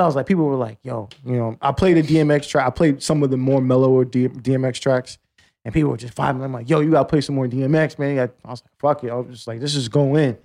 I 0.00 0.06
was 0.06 0.14
like, 0.16 0.26
people 0.26 0.44
were 0.44 0.56
like, 0.56 0.78
yo, 0.82 1.08
you 1.24 1.36
know, 1.36 1.56
I 1.60 1.72
played 1.72 1.96
a 1.96 2.02
DMX 2.02 2.48
track. 2.48 2.66
I 2.66 2.70
played 2.70 3.02
some 3.02 3.22
of 3.22 3.30
the 3.30 3.36
more 3.36 3.60
mellower 3.60 4.04
DMX 4.04 4.80
tracks, 4.80 5.18
and 5.64 5.72
people 5.74 5.90
were 5.90 5.96
just 5.96 6.14
vibing. 6.14 6.42
I'm 6.42 6.52
like, 6.52 6.68
yo, 6.68 6.80
you 6.80 6.90
gotta 6.90 7.08
play 7.08 7.20
some 7.20 7.34
more 7.34 7.46
DMX, 7.46 7.98
man. 7.98 8.18
I 8.18 8.50
was 8.50 8.62
like, 8.62 8.72
fuck 8.80 9.04
it. 9.04 9.10
I 9.10 9.14
was 9.14 9.28
just 9.34 9.46
like, 9.46 9.60
this 9.60 9.74
is 9.74 9.88
going 9.88 10.22
in. 10.22 10.38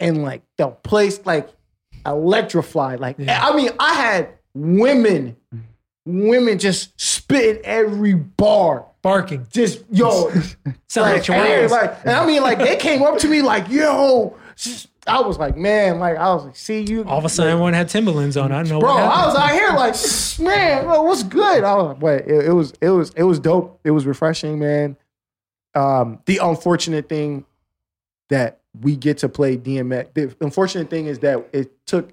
and 0.00 0.22
like 0.22 0.42
the 0.58 0.68
place 0.68 1.20
like 1.24 1.48
electrified. 2.04 3.00
Like 3.00 3.16
Yeah. 3.18 3.44
I 3.46 3.54
mean, 3.54 3.70
I 3.78 3.94
had 3.94 4.28
women, 4.54 5.36
women 6.04 6.58
just 6.58 6.98
spitting 7.00 7.62
every 7.64 8.14
bar. 8.14 8.86
Barking. 9.02 9.46
Just 9.52 9.84
yo, 9.88 10.30
Sound 10.88 11.12
like 11.12 11.28
like, 11.28 11.70
like, 11.70 11.98
and 12.04 12.10
I 12.10 12.26
mean, 12.26 12.42
like 12.42 12.58
they 12.58 12.74
came 12.74 13.02
up 13.02 13.18
to 13.18 13.28
me 13.28 13.40
like, 13.40 13.68
yo. 13.68 14.36
Just- 14.56 14.88
I 15.08 15.20
was 15.20 15.38
like, 15.38 15.56
man, 15.56 16.00
like 16.00 16.16
I 16.16 16.34
was 16.34 16.46
like, 16.46 16.56
see 16.56 16.80
you. 16.82 17.04
All 17.04 17.18
of 17.18 17.24
a 17.24 17.28
sudden, 17.28 17.52
everyone 17.52 17.74
had 17.74 17.88
Timberlands 17.88 18.36
on. 18.36 18.50
I 18.50 18.62
know 18.64 18.80
bro, 18.80 18.94
what. 18.94 19.02
I 19.04 19.26
was 19.26 19.36
out 19.36 19.52
here 19.52 19.68
like, 19.68 19.94
man, 20.56 20.84
bro, 20.84 21.02
what's 21.02 21.22
good? 21.22 21.62
I 21.62 21.74
was 21.76 21.86
like, 21.94 22.02
wait, 22.02 22.22
it, 22.26 22.46
it 22.46 22.52
was, 22.52 22.72
it 22.80 22.90
was, 22.90 23.10
it 23.14 23.22
was 23.22 23.38
dope. 23.38 23.78
It 23.84 23.92
was 23.92 24.04
refreshing, 24.04 24.58
man. 24.58 24.96
Um, 25.76 26.18
the 26.26 26.38
unfortunate 26.42 27.08
thing 27.08 27.44
that 28.30 28.60
we 28.80 28.96
get 28.96 29.18
to 29.18 29.28
play 29.28 29.56
DMX. 29.56 30.12
The 30.14 30.36
unfortunate 30.44 30.90
thing 30.90 31.06
is 31.06 31.20
that 31.20 31.48
it 31.52 31.70
took 31.86 32.10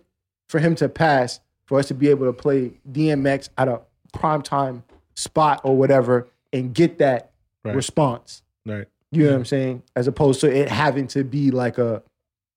for 0.49 0.59
him 0.59 0.75
to 0.75 0.87
pass 0.89 1.39
for 1.65 1.79
us 1.79 1.87
to 1.87 1.93
be 1.95 2.09
able 2.09 2.25
to 2.27 2.33
play 2.33 2.73
DMX 2.91 3.49
at 3.57 3.67
a 3.67 3.81
prime 4.11 4.41
time 4.43 4.83
spot 5.15 5.61
or 5.63 5.75
whatever 5.75 6.27
and 6.51 6.73
get 6.73 6.99
that 6.99 7.31
Right. 7.65 7.75
response. 7.75 8.43
Right. 8.65 8.87
You 9.11 9.23
know 9.23 9.31
what 9.31 9.37
I'm 9.37 9.45
saying? 9.45 9.83
As 9.95 10.07
opposed 10.07 10.41
to 10.41 10.51
it 10.53 10.67
having 10.69 11.07
to 11.07 11.23
be 11.23 11.49
like 11.49 11.77
a 11.77 12.03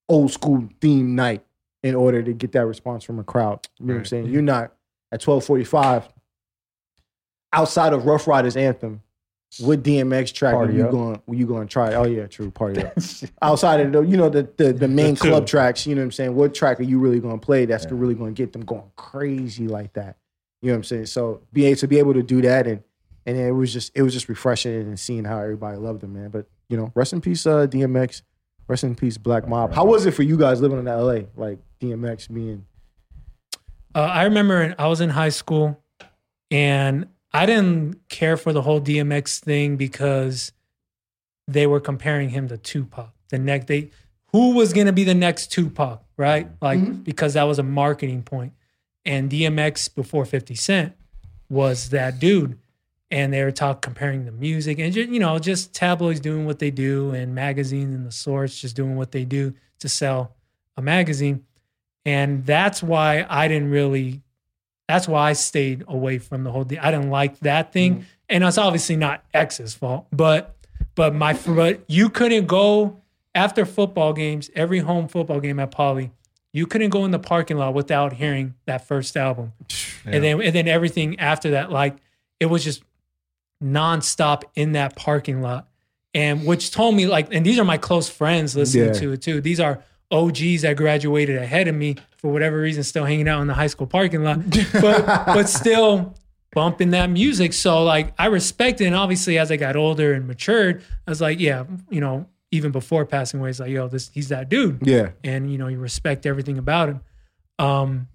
old 0.09 0.33
school 0.33 0.69
theme 0.81 1.15
night 1.15 1.45
in 1.83 1.95
order 1.95 2.23
to 2.23 2.33
get 2.33 2.53
that 2.53 2.67
response 2.67 3.05
from 3.05 3.19
a 3.19 3.25
crowd. 3.25 3.67
You 3.79 3.87
know 3.87 3.95
what 3.95 3.99
I'm 4.01 4.05
saying? 4.07 4.27
You're 4.27 4.43
not 4.43 4.73
at 5.13 5.25
1245 5.27 6.09
outside 7.53 7.93
of 7.93 8.05
Ruff 8.07 8.27
Ryders 8.27 8.57
Anthem. 8.57 9.03
What 9.61 9.83
DMX 9.83 10.35
track 10.35 10.55
are 10.55 10.71
you 10.71 10.85
Up. 10.85 10.91
going? 10.91 11.23
Were 11.27 11.35
you 11.37 11.47
going 11.47 11.67
to 11.67 11.73
try? 11.73 11.95
Oh 11.95 12.05
yeah, 12.05 12.27
true. 12.27 12.51
Party 12.51 12.83
up. 12.83 12.95
outside 13.43 13.81
of 13.81 13.93
the, 13.93 14.03
you 14.03 14.17
know, 14.17 14.29
the 14.29 14.49
the, 14.57 14.73
the 14.73 14.89
main 14.89 15.15
The 15.15 15.21
club 15.21 15.47
tracks. 15.47 15.87
You 15.87 15.95
know 15.95 16.01
what 16.01 16.07
I'm 16.07 16.13
saying? 16.13 16.35
What 16.35 16.55
track 16.55 16.81
are 16.81 16.83
you 16.83 16.99
really 16.99 17.21
going 17.21 17.39
to 17.39 17.45
play? 17.45 17.65
That's 17.65 17.87
really 17.91 18.15
going 18.15 18.35
to 18.35 18.43
get 18.43 18.53
them 18.53 18.65
going 18.65 18.91
crazy 18.97 19.69
like 19.69 19.93
that. 19.95 20.17
You 20.61 20.69
know 20.69 20.75
what 20.75 20.79
I'm 20.79 20.85
saying? 20.85 21.07
So 21.07 21.43
be 21.53 21.65
able 21.67 21.79
to 21.79 21.87
be 21.89 21.99
able 21.99 22.15
to 22.15 22.23
do 22.23 22.43
that 22.43 22.67
and 22.67 22.83
and 23.25 23.37
it 23.37 23.53
was 23.53 23.73
just 23.73 23.93
it 23.95 24.03
was 24.03 24.13
just 24.13 24.29
refreshing 24.29 24.75
and 24.75 24.99
seeing 24.99 25.25
how 25.25 25.39
everybody 25.39 25.77
loved 25.79 26.03
him, 26.03 26.15
man. 26.15 26.31
But 26.31 26.47
you 26.69 26.77
know, 26.77 26.91
rest 26.95 27.13
in 27.13 27.21
peace, 27.21 27.47
uh, 27.47 27.67
DMX. 27.67 28.23
Rest 28.69 28.85
in 28.85 28.95
peace, 28.95 29.17
Black 29.19 29.47
Mob. 29.49 29.73
How 29.73 29.85
was 29.85 30.07
it 30.07 30.13
for 30.13 30.23
you 30.23 30.37
guys 30.37 30.61
living 30.61 30.79
in 30.79 30.87
LA? 30.87 31.21
Like 31.37 31.59
DMX 31.81 32.33
being 32.33 32.65
Uh, 33.95 34.01
I 34.01 34.25
remember 34.25 34.61
in- 34.63 34.75
I 34.79 34.89
was 34.89 35.01
in 35.01 35.11
high 35.11 35.29
school 35.31 35.81
and 36.51 37.07
I 37.33 37.47
didn't 37.47 38.09
care 38.09 38.37
for 38.37 38.53
the 38.53 38.63
whole 38.63 38.81
DMX 38.81 39.39
thing 39.41 39.77
because 39.77 40.53
they 41.49 41.67
were 41.67 41.81
comparing 41.81 42.31
him 42.31 42.49
to 42.49 42.57
Tupac. 42.59 43.11
The 43.31 43.39
next 43.39 43.67
they 43.67 43.91
who 44.33 44.55
was 44.55 44.73
going 44.73 44.87
to 44.87 44.93
be 44.93 45.05
the 45.05 45.15
next 45.15 45.53
Tupac, 45.53 46.03
right? 46.17 46.49
Like 46.61 47.05
because 47.05 47.35
that 47.35 47.45
was 47.45 47.59
a 47.59 47.63
marketing 47.63 48.23
point. 48.23 48.53
And 49.05 49.31
DMX 49.31 49.95
before 49.95 50.25
50 50.25 50.55
Cent 50.57 50.93
was 51.49 51.91
that 51.91 52.19
dude. 52.19 52.59
And 53.11 53.33
they 53.33 53.45
were 53.45 53.53
talk 53.53 53.83
comparing 53.83 54.25
the 54.25 54.33
music 54.33 54.81
and 54.81 54.93
ju- 54.93 55.09
you 55.09 55.21
know 55.21 55.39
just 55.39 55.73
tabloids 55.73 56.19
doing 56.19 56.45
what 56.45 56.59
they 56.59 56.73
do 56.73 57.13
and 57.13 57.37
magazines 57.37 57.95
and 57.95 58.05
the 58.05 58.11
source 58.11 58.61
just 58.61 58.75
doing 58.75 58.97
what 58.97 59.13
they 59.13 59.25
do 59.25 59.55
to 59.79 59.89
sell 59.89 60.35
a 60.77 60.83
magazine. 60.83 61.45
And 62.05 62.47
that's 62.47 62.83
why 62.83 63.27
I 63.29 63.49
didn't 63.49 63.71
really, 63.71 64.23
that's 64.89 65.09
why 65.09 65.31
I 65.31 65.33
stayed 65.33 65.85
away 65.89 66.19
from 66.19 66.45
the 66.45 66.53
whole 66.53 66.65
thing 66.65 66.79
I 66.79 66.91
didn't 66.91 67.11
like 67.11 67.41
that 67.41 67.73
thing. 67.73 67.95
Mm-hmm. 67.95 68.03
And 68.29 68.45
it's 68.45 68.59
obviously 68.59 68.97
not 68.97 69.25
X's 69.35 69.75
fault, 69.75 70.07
but, 70.13 70.57
but 70.95 71.15
my, 71.15 71.35
but 71.35 71.81
you 71.89 72.09
couldn't 72.09 72.47
go 72.47 73.01
after 73.35 73.67
football 73.67 74.13
games, 74.13 74.51
every 74.55 74.79
home 74.81 75.09
football 75.09 75.41
game 75.41 75.59
at 75.59 75.71
Poly, 75.71 76.13
you 76.53 76.67
couldn't 76.67 76.91
go 76.91 77.05
in 77.05 77.11
the 77.11 77.19
parking 77.19 77.59
lot 77.59 77.75
without 77.75 78.15
hearing 78.15 78.55
that 78.65 78.87
first 78.87 79.17
album. 79.17 79.53
And 80.05 80.23
then, 80.25 80.41
and 80.41 80.55
then 80.55 80.69
everything 80.69 81.19
after 81.19 81.51
that, 81.51 81.71
like 81.71 81.97
it 82.41 82.47
was 82.47 82.65
just 82.65 82.83
nonstop 83.63 84.43
in 84.55 84.73
that 84.73 84.97
parking 84.97 85.43
lot. 85.43 85.69
And 86.15 86.47
which 86.47 86.71
told 86.71 86.95
me 86.95 87.07
like, 87.07 87.33
and 87.33 87.45
these 87.45 87.59
are 87.59 87.65
my 87.65 87.77
close 87.79 88.09
friends 88.09 88.57
listening 88.57 88.87
Yeah. 88.87 88.93
to 88.95 89.13
it 89.13 89.23
too. 89.23 89.41
These 89.41 89.61
are 89.61 89.83
OGs 90.11 90.63
that 90.63 90.77
graduated 90.77 91.37
ahead 91.37 91.69
of 91.69 91.75
me 91.75 91.97
for 92.17 92.33
whatever 92.33 92.59
reason, 92.61 92.83
still 92.85 93.05
hanging 93.05 93.29
out 93.29 93.41
in 93.43 93.49
the 93.49 93.55
high 93.55 93.67
school 93.67 93.87
parking 93.87 94.23
lot, 94.23 94.39
but 94.73 95.05
but 95.27 95.49
still 95.49 96.15
bumping 96.53 96.91
that 96.91 97.11
music. 97.11 97.53
So 97.53 97.83
like 97.85 98.15
I 98.19 98.27
respect 98.27 98.81
it. 98.81 98.87
And 98.87 98.95
obviously 98.95 99.37
as 99.39 99.51
I 99.51 99.57
got 99.57 99.77
older 99.77 100.15
and 100.15 100.27
matured, 100.27 100.83
I 101.07 101.11
was 101.11 101.21
like, 101.21 101.39
yeah, 101.39 101.65
you 101.91 102.01
know, 102.01 102.27
even 102.51 102.73
before 102.73 103.05
passing 103.05 103.41
away, 103.41 103.51
it's 103.51 103.61
like, 103.61 103.71
yo, 103.71 103.89
this 103.89 104.09
he's 104.15 104.29
that 104.29 104.49
dude 104.49 104.87
yeah. 104.87 105.11
and 105.25 105.51
you 105.51 105.59
know 105.59 105.67
you 105.69 105.79
respect 105.79 106.25
everything 106.25 106.57
about 106.57 106.89
him. 106.89 107.01
Um, 107.59 108.09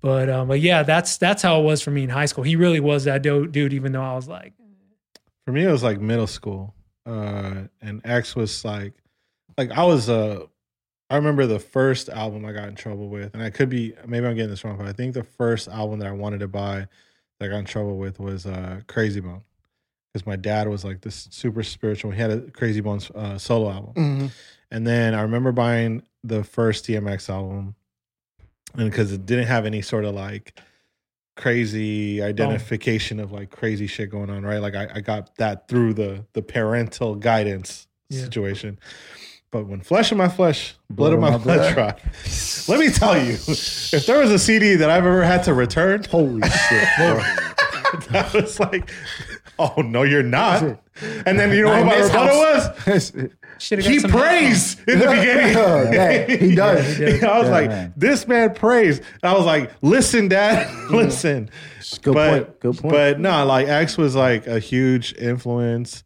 but 0.00 0.30
um, 0.30 0.48
but 0.48 0.60
yeah, 0.60 0.84
that's 0.84 1.18
that's 1.18 1.42
how 1.42 1.60
it 1.60 1.64
was 1.64 1.82
for 1.82 1.90
me 1.90 2.04
in 2.04 2.08
high 2.08 2.26
school. 2.26 2.44
He 2.44 2.56
really 2.56 2.80
was 2.80 3.04
that 3.04 3.22
do- 3.22 3.46
dude, 3.46 3.72
even 3.72 3.92
though 3.92 4.02
I 4.02 4.14
was 4.14 4.26
like, 4.28 4.52
For 5.46 5.52
me, 5.52 5.64
it 5.64 5.70
was 5.72 5.82
like 5.82 6.00
middle 6.00 6.26
school, 6.26 6.74
uh, 7.06 7.62
and 7.80 8.00
X 8.04 8.36
was 8.36 8.64
like, 8.64 8.92
like 9.58 9.70
I 9.72 9.84
was 9.84 10.08
Uh, 10.08 10.46
I 11.10 11.16
remember 11.16 11.46
the 11.46 11.58
first 11.58 12.08
album 12.08 12.44
I 12.46 12.52
got 12.52 12.68
in 12.68 12.74
trouble 12.74 13.08
with, 13.08 13.34
and 13.34 13.42
I 13.42 13.50
could 13.50 13.68
be 13.68 13.94
maybe 14.06 14.26
I'm 14.26 14.34
getting 14.34 14.50
this 14.50 14.64
wrong, 14.64 14.78
but 14.78 14.86
I 14.86 14.92
think 14.92 15.14
the 15.14 15.24
first 15.24 15.68
album 15.68 15.98
that 15.98 16.08
I 16.08 16.12
wanted 16.12 16.40
to 16.40 16.48
buy 16.48 16.86
that 17.38 17.46
I 17.46 17.48
got 17.48 17.58
in 17.58 17.64
trouble 17.64 17.98
with 17.98 18.18
was 18.20 18.46
uh, 18.46 18.80
Krayzie 18.86 19.22
Bone, 19.22 19.42
because 20.12 20.26
my 20.26 20.36
dad 20.36 20.68
was 20.68 20.84
like 20.84 21.00
this 21.02 21.28
super 21.30 21.62
spiritual. 21.64 22.12
He 22.12 22.20
had 22.20 22.30
a 22.30 22.40
Krayzie 22.40 22.82
Bone's 22.82 23.10
uh, 23.10 23.36
solo 23.36 23.70
album, 23.70 23.94
Mm-hmm. 23.94 24.26
and 24.70 24.86
then 24.86 25.14
I 25.14 25.22
remember 25.22 25.52
buying 25.52 26.02
the 26.24 26.44
first 26.44 26.86
DMX 26.86 27.28
album, 27.28 27.74
and 28.76 28.88
because 28.90 29.12
it 29.12 29.26
didn't 29.26 29.48
have 29.48 29.66
any 29.66 29.82
sort 29.82 30.04
of 30.04 30.14
like 30.14 30.58
crazy 31.36 32.22
identification 32.22 33.18
of 33.20 33.32
like 33.32 33.50
crazy 33.50 33.86
shit 33.86 34.10
going 34.10 34.30
on, 34.30 34.42
right? 34.44 34.58
Like 34.58 34.74
I, 34.74 34.88
I 34.94 35.00
got 35.00 35.34
that 35.36 35.68
through 35.68 35.94
the 35.94 36.24
the 36.34 36.42
parental 36.42 37.14
guidance 37.14 37.86
Yeah. 38.10 38.20
situation. 38.24 38.78
But 39.50 39.66
when 39.66 39.82
Flesh 39.82 40.10
of 40.12 40.16
My 40.18 40.28
Flesh, 40.28 40.76
Blood, 40.88 41.12
of 41.12 41.20
My, 41.20 41.36
blood, 41.36 41.74
Tribe, 41.74 41.98
let 42.68 42.80
me 42.80 42.88
tell 42.90 43.18
you, 43.22 43.32
if 43.34 44.04
there 44.06 44.18
was 44.18 44.30
a 44.30 44.38
CD 44.38 44.76
that 44.76 44.88
I've 44.88 45.04
ever 45.04 45.22
had 45.22 45.44
to 45.44 45.52
return, 45.52 46.04
Holy 46.04 46.40
shit. 46.40 46.88
that 48.10 48.30
was 48.32 48.58
like, 48.58 48.90
oh 49.58 49.82
no, 49.82 50.04
you're 50.04 50.22
not. 50.22 50.62
And 51.26 51.38
then 51.38 51.52
you 51.52 51.62
know 51.64 51.68
what 51.70 51.84
my 51.84 51.96
rebuttal 51.98 52.44
house- 52.44 52.86
was? 52.86 53.12
should 53.62 53.82
have 53.82 53.86
he 53.86 54.00
prays 54.00 54.76
in 54.86 54.98
the 54.98 55.06
beginning. 55.10 55.54
Yeah, 55.92 56.26
he 56.36 56.54
does. 56.54 56.96
He 56.96 57.04
did. 57.04 57.24
I 57.24 57.38
was 57.38 57.48
Yeah, 57.48 57.52
like, 57.52 57.68
man. 57.68 57.92
this 57.96 58.26
man 58.28 58.54
prays. 58.54 58.98
And 58.98 59.24
I 59.24 59.34
was 59.34 59.46
like, 59.46 59.70
listen, 59.82 60.28
dad, 60.28 60.68
listen. 60.90 61.50
Good 62.02 62.14
but, 62.14 62.30
point. 62.30 62.60
Good 62.60 62.78
point. 62.78 62.92
But 62.92 63.20
no, 63.20 63.44
like 63.46 63.68
X 63.68 63.96
was 63.96 64.14
like 64.14 64.46
a 64.46 64.58
huge 64.58 65.14
influence. 65.14 66.04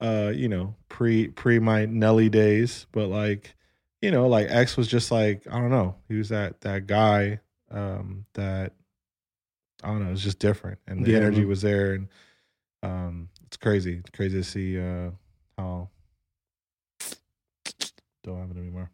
Uh, 0.00 0.30
you 0.34 0.48
know, 0.48 0.76
pre 0.88 1.28
pre 1.28 1.58
my 1.58 1.84
Nelly 1.86 2.28
days, 2.28 2.86
but 2.92 3.08
like, 3.08 3.54
you 4.00 4.10
know, 4.12 4.28
like 4.28 4.46
X 4.48 4.76
was 4.76 4.86
just 4.86 5.10
like 5.10 5.42
I 5.50 5.58
don't 5.58 5.70
know. 5.70 5.96
He 6.08 6.14
was 6.14 6.28
that 6.28 6.60
that 6.60 6.86
guy 6.86 7.40
um, 7.70 8.24
that 8.34 8.74
I 9.82 9.88
don't 9.88 10.00
know. 10.02 10.08
It 10.08 10.12
was 10.12 10.22
just 10.22 10.38
different, 10.38 10.78
and 10.86 11.04
the 11.04 11.12
Yeah, 11.12 11.16
energy 11.18 11.40
man. 11.40 11.48
was 11.48 11.62
there, 11.62 11.94
and 11.94 12.08
um, 12.84 13.28
it's 13.46 13.56
crazy. 13.56 13.96
It's 13.98 14.10
crazy 14.10 14.38
to 14.38 14.44
see 14.44 14.78
uh, 14.78 15.10
how 15.56 15.88
don't 18.28 18.38
have 18.40 18.50
it 18.56 18.60
anymore. 18.60 18.90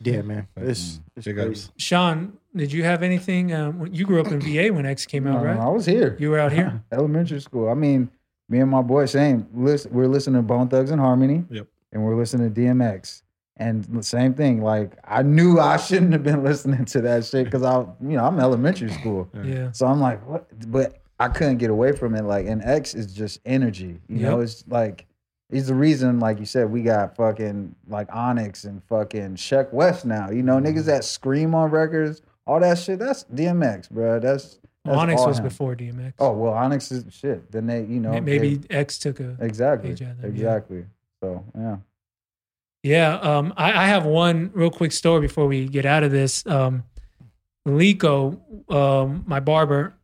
yeah, 0.00 0.22
man. 0.22 0.48
It's, 0.56 1.00
it's 1.16 1.26
Big 1.26 1.38
ups. 1.38 1.70
Sean, 1.76 2.36
did 2.54 2.72
you 2.72 2.84
have 2.84 3.02
anything? 3.02 3.52
Um, 3.52 3.88
you 3.92 4.04
grew 4.04 4.20
up 4.20 4.28
in 4.28 4.40
VA 4.40 4.72
when 4.72 4.86
X 4.86 5.06
came 5.06 5.26
out, 5.26 5.42
No, 5.42 5.44
right? 5.48 5.58
I 5.58 5.68
was 5.68 5.84
here. 5.86 6.16
You 6.18 6.30
were 6.30 6.38
out 6.38 6.52
here. 6.52 6.82
Elementary 6.92 7.40
school. 7.40 7.68
I 7.68 7.74
mean, 7.74 8.10
me 8.48 8.60
and 8.60 8.70
my 8.70 8.82
boy 8.82 9.06
same. 9.06 9.46
Listen, 9.54 9.92
we're 9.92 10.06
listening 10.06 10.36
to 10.40 10.42
Bone 10.46 10.68
Thugs 10.68 10.90
and 10.90 11.00
Harmony. 11.00 11.44
Yep. 11.50 11.66
And 11.92 12.04
we're 12.04 12.16
listening 12.16 12.52
to 12.52 12.60
DMX. 12.60 13.22
And 13.58 13.84
the 13.84 14.02
same 14.02 14.34
thing. 14.34 14.60
Like 14.62 14.92
I 15.02 15.22
knew 15.22 15.58
I 15.58 15.78
shouldn't 15.78 16.12
have 16.12 16.22
been 16.22 16.44
listening 16.50 16.84
to 16.86 17.00
that 17.02 17.24
shit 17.24 17.46
because 17.46 17.62
I, 17.62 17.80
you 18.02 18.16
know, 18.16 18.24
I'm 18.24 18.38
elementary 18.38 18.90
school. 18.90 19.30
Yeah. 19.42 19.72
So 19.72 19.86
I'm 19.86 19.98
like, 20.00 20.20
what? 20.28 20.46
But 20.70 21.00
I 21.18 21.28
couldn't 21.28 21.56
get 21.56 21.70
away 21.70 21.92
from 21.92 22.14
it. 22.14 22.24
Like, 22.24 22.46
and 22.46 22.62
X 22.62 22.94
is 22.94 23.14
just 23.14 23.40
energy. 23.46 23.98
You 24.08 24.18
know, 24.18 24.40
it's 24.40 24.62
like 24.68 25.06
he's 25.50 25.66
the 25.68 25.74
reason, 25.74 26.18
like 26.20 26.38
you 26.38 26.46
said, 26.46 26.70
we 26.70 26.82
got 26.82 27.16
fucking 27.16 27.74
like 27.88 28.08
Onyx 28.14 28.64
and 28.64 28.82
fucking 28.84 29.36
Sheck 29.36 29.72
Wes 29.72 30.04
now. 30.04 30.30
You 30.30 30.42
know, 30.42 30.56
niggas 30.58 30.86
that 30.86 31.04
scream 31.04 31.54
on 31.54 31.70
records, 31.70 32.22
all 32.46 32.60
that 32.60 32.78
shit. 32.78 32.98
That's 32.98 33.24
DMX, 33.24 33.90
bro. 33.90 34.18
That's, 34.20 34.58
that's 34.84 34.96
Onyx 34.98 35.20
all 35.20 35.28
was 35.28 35.38
him. 35.38 35.44
before 35.44 35.74
DMX. 35.76 36.14
Oh 36.18 36.32
well, 36.32 36.52
Onyx 36.52 36.90
is 36.92 37.04
shit. 37.12 37.50
Then 37.50 37.66
they, 37.66 37.80
you 37.80 38.00
know, 38.00 38.20
maybe 38.20 38.56
they- 38.56 38.74
X 38.76 38.98
took 38.98 39.20
a. 39.20 39.36
exactly, 39.40 39.90
page 39.90 40.02
out 40.02 40.10
of 40.12 40.20
them, 40.22 40.30
yeah. 40.34 40.40
exactly. 40.40 40.84
So 41.22 41.44
yeah, 41.58 41.76
Yeah, 42.82 43.14
um, 43.14 43.54
I, 43.56 43.72
I 43.84 43.86
have 43.86 44.04
one 44.04 44.50
real 44.54 44.70
quick 44.70 44.92
story 44.92 45.20
before 45.22 45.46
we 45.46 45.66
get 45.66 45.86
out 45.86 46.02
of 46.02 46.12
this. 46.12 46.46
Um, 46.46 46.84
Lico, 47.66 48.38
um, 48.72 49.24
my 49.26 49.40
barber, 49.40 49.94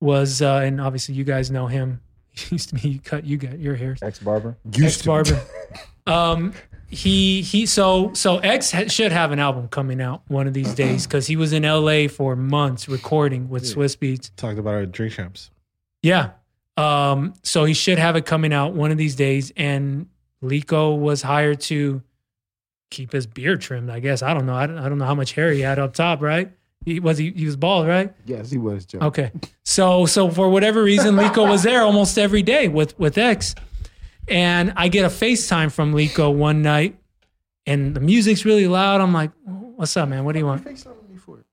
was, 0.00 0.42
uh, 0.42 0.56
and 0.64 0.80
obviously 0.80 1.14
you 1.14 1.24
guys 1.24 1.50
know 1.50 1.68
him. 1.68 2.00
He 2.32 2.46
used 2.54 2.70
to 2.70 2.74
be 2.74 2.88
you 2.88 3.00
cut 3.00 3.24
you 3.24 3.36
got 3.36 3.58
your 3.58 3.76
hair. 3.76 3.96
ex 4.02 4.18
barber. 4.18 4.56
Ex 4.80 5.02
barber. 5.02 5.40
um, 6.06 6.52
he 6.88 7.40
he 7.42 7.64
so 7.66 8.12
so 8.14 8.38
X 8.38 8.70
ha- 8.70 8.88
should 8.88 9.12
have 9.12 9.32
an 9.32 9.38
album 9.38 9.68
coming 9.68 10.00
out 10.00 10.22
one 10.28 10.46
of 10.46 10.52
these 10.54 10.74
days 10.74 11.06
because 11.06 11.26
he 11.26 11.36
was 11.36 11.52
in 11.52 11.64
L.A. 11.64 12.08
for 12.08 12.36
months 12.36 12.88
recording 12.88 13.48
with 13.48 13.64
Swizz 13.64 13.96
Beatz. 13.96 14.30
Talked 14.36 14.58
about 14.58 14.74
our 14.74 14.86
drink 14.86 15.14
champs. 15.14 15.50
Yeah. 16.02 16.30
Um, 16.76 17.34
so 17.42 17.64
he 17.64 17.74
should 17.74 17.98
have 17.98 18.16
it 18.16 18.26
coming 18.26 18.52
out 18.52 18.74
one 18.74 18.90
of 18.90 18.98
these 18.98 19.14
days. 19.14 19.52
And 19.56 20.08
Lico 20.42 20.98
was 20.98 21.22
hired 21.22 21.60
to 21.62 22.02
keep 22.90 23.12
his 23.12 23.26
beard 23.26 23.60
trimmed, 23.60 23.90
I 23.90 24.00
guess. 24.00 24.22
I 24.22 24.34
don't 24.34 24.46
know. 24.46 24.54
I 24.54 24.66
don't, 24.66 24.78
I 24.78 24.88
don't 24.88 24.98
know 24.98 25.04
how 25.04 25.14
much 25.14 25.32
hair 25.32 25.52
he 25.52 25.60
had 25.60 25.78
up 25.78 25.94
top, 25.94 26.20
right? 26.20 26.50
He 26.84 27.00
was 27.00 27.18
he, 27.18 27.30
he 27.32 27.44
was 27.46 27.56
bald, 27.56 27.86
right? 27.86 28.12
Yes, 28.26 28.50
he 28.50 28.58
was 28.58 28.84
Joe. 28.86 28.98
Okay. 29.00 29.30
So 29.64 30.06
so 30.06 30.28
for 30.30 30.48
whatever 30.50 30.82
reason, 30.82 31.14
Lico 31.16 31.48
was 31.48 31.62
there 31.62 31.82
almost 31.82 32.18
every 32.18 32.42
day 32.42 32.68
with 32.68 32.98
with 32.98 33.16
X. 33.18 33.54
And 34.28 34.72
I 34.76 34.88
get 34.88 35.04
a 35.04 35.08
FaceTime 35.08 35.72
from 35.72 35.92
Lico 35.94 36.32
one 36.34 36.62
night 36.62 36.96
and 37.66 37.94
the 37.94 38.00
music's 38.00 38.44
really 38.44 38.68
loud. 38.68 39.00
I'm 39.00 39.12
like, 39.12 39.30
what's 39.44 39.96
up, 39.96 40.08
man? 40.08 40.24
What 40.24 40.32
do 40.32 40.38
you 40.38 40.46
want? 40.46 40.64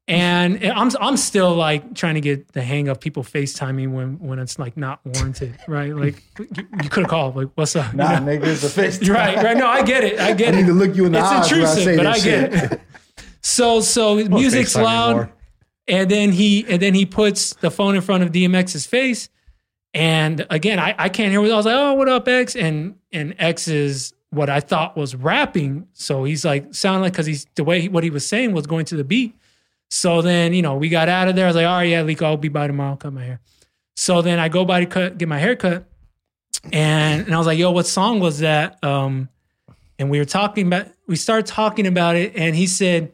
And 0.07 0.63
I'm 0.65 0.89
I'm 0.99 1.17
still 1.17 1.53
like 1.53 1.93
trying 1.93 2.15
to 2.15 2.21
get 2.21 2.51
the 2.53 2.63
hang 2.63 2.87
of 2.87 2.99
people 2.99 3.21
FaceTime 3.23 3.75
me 3.75 3.85
when 3.85 4.17
when 4.17 4.39
it's 4.39 4.57
like 4.57 4.75
not 4.75 5.01
warranted, 5.05 5.55
right? 5.67 5.95
Like 5.95 6.23
you, 6.39 6.47
you 6.83 6.89
could 6.89 7.01
have 7.03 7.09
called, 7.11 7.35
like, 7.35 7.49
what's 7.53 7.75
up? 7.75 7.91
You 7.91 7.97
Nah, 7.99 8.17
know? 8.17 8.25
nigga, 8.31 8.47
it's 8.47 8.63
a 8.63 8.69
face. 8.81 9.07
Right, 9.07 9.35
right. 9.37 9.55
No, 9.55 9.67
I 9.67 9.83
get 9.83 10.03
it. 10.03 10.19
I 10.19 10.33
get 10.33 10.47
it. 10.47 10.47
I 10.47 10.51
get 10.51 10.55
need 10.55 10.65
to 10.65 10.73
look 10.73 10.95
you 10.95 11.05
in 11.05 11.11
the 11.11 11.19
It's 11.19 11.27
eyes 11.27 11.51
when 11.51 11.59
I 11.61 11.63
intrusive, 11.63 11.83
say 11.83 11.97
but 11.97 12.07
I 12.07 12.13
shit. 12.17 12.51
get 12.51 12.71
it. 12.73 12.81
So 13.49 13.81
so 13.81 14.15
music's 14.15 14.75
loud, 14.75 15.09
anymore. 15.09 15.33
and 15.87 16.11
then 16.11 16.31
he 16.31 16.65
and 16.67 16.79
then 16.81 16.93
he 16.93 17.05
puts 17.05 17.53
the 17.55 17.71
phone 17.71 17.95
in 17.95 18.01
front 18.01 18.23
of 18.23 18.31
DMX's 18.31 18.85
face, 18.85 19.29
and 19.93 20.45
again 20.51 20.77
I, 20.77 20.93
I 20.97 21.09
can't 21.09 21.31
hear 21.31 21.41
what 21.41 21.51
I 21.51 21.55
was 21.55 21.65
like, 21.65 21.75
oh, 21.75 21.93
what 21.95 22.07
up, 22.07 22.27
X? 22.27 22.55
And 22.55 22.95
and 23.11 23.35
X 23.39 23.67
is 23.67 24.13
what 24.29 24.49
I 24.49 24.59
thought 24.59 24.95
was 24.95 25.15
rapping, 25.15 25.87
so 25.93 26.23
he's 26.25 26.45
like 26.45 26.73
sounding 26.75 27.01
like 27.01 27.13
because 27.13 27.25
he's 27.25 27.47
the 27.55 27.63
way 27.63 27.81
he, 27.81 27.89
what 27.89 28.03
he 28.03 28.11
was 28.11 28.25
saying 28.25 28.53
was 28.53 28.67
going 28.67 28.85
to 28.85 28.95
the 28.95 29.03
beat. 29.03 29.35
So 29.89 30.21
then 30.21 30.53
you 30.53 30.61
know 30.61 30.75
we 30.75 30.87
got 30.87 31.09
out 31.09 31.27
of 31.27 31.35
there. 31.35 31.45
I 31.45 31.49
was 31.49 31.55
like, 31.55 31.65
all 31.65 31.77
right, 31.77 31.89
yeah, 31.89 32.03
Lico, 32.03 32.23
I'll 32.23 32.37
be 32.37 32.49
by 32.49 32.67
tomorrow. 32.67 32.95
Cut 32.97 33.13
my 33.13 33.23
hair. 33.23 33.39
So 33.95 34.21
then 34.21 34.37
I 34.37 34.47
go 34.47 34.63
by 34.63 34.81
to 34.81 34.85
cut 34.85 35.17
get 35.17 35.27
my 35.27 35.39
hair 35.39 35.55
cut, 35.55 35.85
and 36.71 37.25
and 37.25 37.33
I 37.33 37.37
was 37.39 37.47
like, 37.47 37.57
yo, 37.57 37.71
what 37.71 37.87
song 37.87 38.19
was 38.19 38.39
that? 38.39 38.83
Um, 38.83 39.29
and 39.97 40.11
we 40.11 40.19
were 40.19 40.25
talking 40.25 40.67
about 40.67 40.87
we 41.07 41.15
started 41.15 41.47
talking 41.47 41.87
about 41.87 42.15
it 42.15 42.35
and 42.35 42.55
he 42.55 42.67
said 42.67 43.11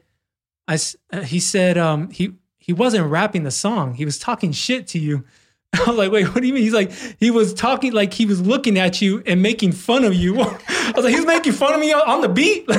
i 0.68 0.78
uh, 1.12 1.22
he 1.22 1.40
said 1.40 1.78
um 1.78 2.10
he 2.10 2.34
he 2.58 2.74
wasn't 2.74 3.06
rapping 3.06 3.44
the 3.44 3.52
song. 3.52 3.94
He 3.94 4.06
was 4.06 4.18
talking 4.18 4.52
shit 4.52 4.88
to 4.88 5.00
you. 5.00 5.24
I 5.76 5.80
was 5.90 5.98
like 5.98 6.12
wait 6.12 6.26
what 6.34 6.42
do 6.42 6.48
you 6.48 6.54
mean? 6.54 6.64
He's 6.64 6.74
like 6.74 6.92
he 7.20 7.30
was 7.32 7.54
talking 7.54 7.92
like 7.94 8.14
he 8.14 8.26
was 8.26 8.42
looking 8.42 8.78
at 8.80 9.02
you 9.02 9.22
and 9.28 9.42
making 9.42 9.74
fun 9.74 10.04
of 10.04 10.14
you. 10.16 10.40
I 10.42 10.94
was 10.96 11.04
like 11.06 11.14
he 11.14 11.18
was 11.20 11.26
making 11.28 11.54
fun 11.54 11.74
of 11.74 11.80
me 11.80 11.94
on 11.94 12.22
the 12.22 12.30
beat? 12.30 12.66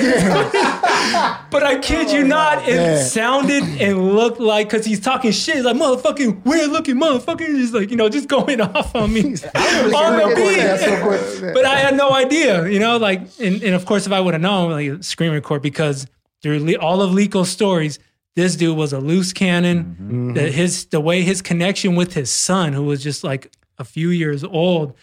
But 1.49 1.63
i 1.63 1.79
kid 1.79 2.11
you 2.11 2.25
not 2.25 2.69
it 2.69 2.75
Yeah. 2.75 3.03
sounded 3.03 3.63
and 3.81 4.15
looked 4.15 4.41
like 4.41 4.69
because 4.69 4.85
he's 4.85 5.01
talking 5.01 5.31
shit. 5.31 5.57
He's 5.57 5.65
like 5.65 5.77
motherfucking 5.77 6.45
weird 6.45 6.71
looking 6.71 6.97
motherfucker. 6.97 7.47
Just 7.47 7.73
like 7.75 7.91
you 7.91 7.97
know 7.97 8.09
just 8.09 8.29
going 8.29 8.61
off 8.61 8.95
on 8.95 9.13
me. 9.13 9.21
On 9.23 9.33
the 9.33 10.33
beat. 10.37 11.55
but 11.55 11.65
I 11.65 11.77
had 11.79 11.97
no 11.97 12.13
idea, 12.13 12.69
you 12.69 12.79
know, 12.81 12.97
like, 12.99 13.21
and, 13.41 13.63
and 13.63 13.75
of 13.75 13.87
course, 13.87 14.07
if 14.07 14.13
I 14.13 14.21
would 14.21 14.35
have 14.35 14.41
known, 14.43 14.73
like, 14.73 15.03
screen 15.05 15.33
record, 15.33 15.63
because 15.63 16.07
through 16.47 16.61
le- 16.61 16.79
all 16.79 17.03
of 17.03 17.11
Lico's 17.11 17.49
stories, 17.51 17.99
this 18.37 18.55
dude 18.55 18.77
was 18.77 18.93
a 18.93 19.01
loose 19.01 19.33
cannon. 19.33 20.35
That 20.35 20.53
his 20.53 20.87
the 20.87 21.01
way 21.01 21.23
his 21.23 21.43
connection 21.43 21.97
with 21.97 22.15
his 22.15 22.31
son, 22.31 22.73
who 22.73 22.85
was 22.85 23.03
just 23.03 23.25
like 23.25 23.51
a 23.79 23.85
few 23.85 24.11
years 24.11 24.45
old, 24.45 24.95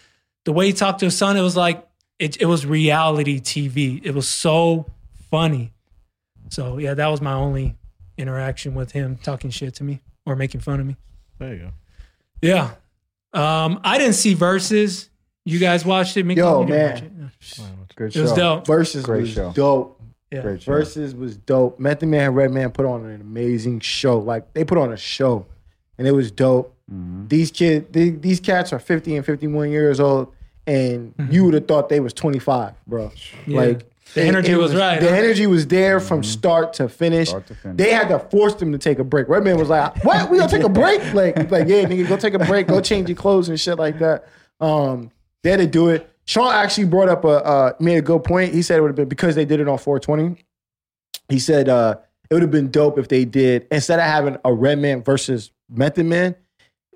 the 0.44 0.52
way 0.52 0.66
he 0.68 0.72
talked 0.72 1.00
to 1.00 1.06
his 1.06 1.16
son, 1.18 1.36
it 1.36 1.42
was 1.42 1.56
like 1.56 1.86
it, 2.18 2.40
it 2.40 2.46
was 2.46 2.64
reality 2.64 3.40
TV. 3.40 4.00
It 4.04 4.14
was 4.14 4.26
so 4.26 4.86
funny. 5.30 5.72
So 6.48 6.78
yeah, 6.78 6.94
that 6.94 7.08
was 7.08 7.20
my 7.20 7.34
only 7.34 7.74
interaction 8.16 8.74
with 8.74 8.92
him 8.92 9.16
talking 9.16 9.50
shit 9.50 9.74
to 9.74 9.84
me 9.84 10.00
or 10.24 10.36
making 10.36 10.60
fun 10.62 10.80
of 10.80 10.86
me. 10.86 10.96
There 11.38 11.52
you 11.54 11.60
go. 11.60 11.70
Yeah. 12.40 12.70
Um, 13.32 13.80
I 13.84 13.98
didn't 13.98 14.14
see 14.14 14.34
Verzuz. 14.34 15.08
You 15.44 15.58
guys 15.58 15.84
watched 15.84 16.16
it? 16.16 16.24
Mickey? 16.24 16.38
Yo, 16.40 16.62
You 16.62 16.68
man. 16.68 16.90
watch 16.94 17.02
it? 17.02 17.12
No. 17.16 17.64
Good 17.96 18.16
It 18.16 18.20
was 18.22 18.30
show. 18.30 18.36
dope. 18.36 18.66
Verzuz 18.66 19.02
Great 19.02 19.20
was 19.22 19.30
show. 19.30 19.52
dope. 19.52 19.93
Yeah. 20.34 20.42
Great 20.42 20.62
show. 20.62 20.72
Verzuz 20.72 21.16
was 21.16 21.36
dope. 21.36 21.78
Method 21.78 22.08
Man 22.08 22.26
and 22.28 22.36
Redman 22.36 22.70
put 22.72 22.86
on 22.86 23.04
an 23.06 23.20
amazing 23.20 23.80
show. 23.80 24.18
Like 24.18 24.52
they 24.54 24.64
put 24.64 24.78
on 24.78 24.92
a 24.92 24.96
show, 24.96 25.46
and 25.98 26.06
it 26.06 26.12
was 26.12 26.30
dope. 26.30 26.74
Mm-hmm. 26.92 27.28
These 27.28 27.50
kids, 27.50 27.86
they, 27.90 28.10
these 28.10 28.40
cats 28.40 28.72
are 28.72 28.78
fifty 28.78 29.16
and 29.16 29.24
fifty-one 29.24 29.70
years 29.70 30.00
old, 30.00 30.32
and 30.66 31.14
you 31.30 31.44
would 31.44 31.54
have 31.54 31.66
thought 31.68 31.88
they 31.88 32.00
was 32.00 32.12
twenty-five, 32.12 32.74
bro. 32.86 33.08
Mm-hmm. 33.08 33.50
Yeah. 33.52 33.60
Like 33.60 33.86
The 34.14 34.22
it- 34.22 34.28
energy 34.28 34.52
it 34.52 34.56
was 34.56 34.74
right, 34.74 35.00
The 35.00 35.08
huh? 35.08 35.14
energy 35.16 35.46
was 35.46 35.66
there 35.66 35.98
from 36.00 36.22
start 36.22 36.74
to 36.74 36.88
finish. 36.88 37.30
Start 37.30 37.46
to 37.46 37.54
finish. 37.54 37.76
They 37.78 37.90
had 37.90 38.08
to 38.08 38.18
force 38.18 38.54
them 38.56 38.70
to 38.72 38.78
take 38.78 38.98
a 38.98 39.04
break. 39.04 39.28
Redman 39.28 39.56
was 39.56 39.68
like, 39.70 40.04
"What? 40.04 40.30
We 40.30 40.36
gonna 40.38 40.50
take 40.50 40.62
a 40.62 40.68
break? 40.68 41.00
Like, 41.14 41.36
like 41.50 41.68
yeah, 41.68 41.84
nigga, 41.84 42.06
go 42.08 42.16
take 42.16 42.34
a 42.34 42.38
break. 42.38 42.66
Go 42.66 42.80
change 42.80 43.08
your 43.08 43.16
clothes 43.16 43.48
and 43.48 43.58
shit 43.58 43.78
like 43.78 43.98
that." 44.00 44.26
Um, 44.60 45.10
they 45.42 45.50
had 45.50 45.60
to 45.60 45.66
do 45.66 45.88
it. 45.88 46.10
Sean 46.26 46.52
actually 46.54 46.86
brought 46.86 47.08
up 47.08 47.24
a 47.24 47.28
uh, 47.28 47.72
made 47.80 47.96
a 47.96 48.02
good 48.02 48.24
point. 48.24 48.54
He 48.54 48.62
said 48.62 48.78
it 48.78 48.80
would 48.82 48.88
have 48.88 48.96
been 48.96 49.08
because 49.08 49.34
they 49.34 49.44
did 49.44 49.60
it 49.60 49.68
on 49.68 49.78
420. 49.78 50.42
He 51.28 51.38
said 51.38 51.68
uh, 51.68 51.96
it 52.30 52.34
would 52.34 52.42
have 52.42 52.50
been 52.50 52.70
dope 52.70 52.98
if 52.98 53.08
they 53.08 53.24
did 53.24 53.66
instead 53.70 53.98
of 53.98 54.04
having 54.06 54.36
a 54.44 54.52
Redman 54.52 55.02
versus 55.02 55.50
Method 55.68 56.06
Man. 56.06 56.34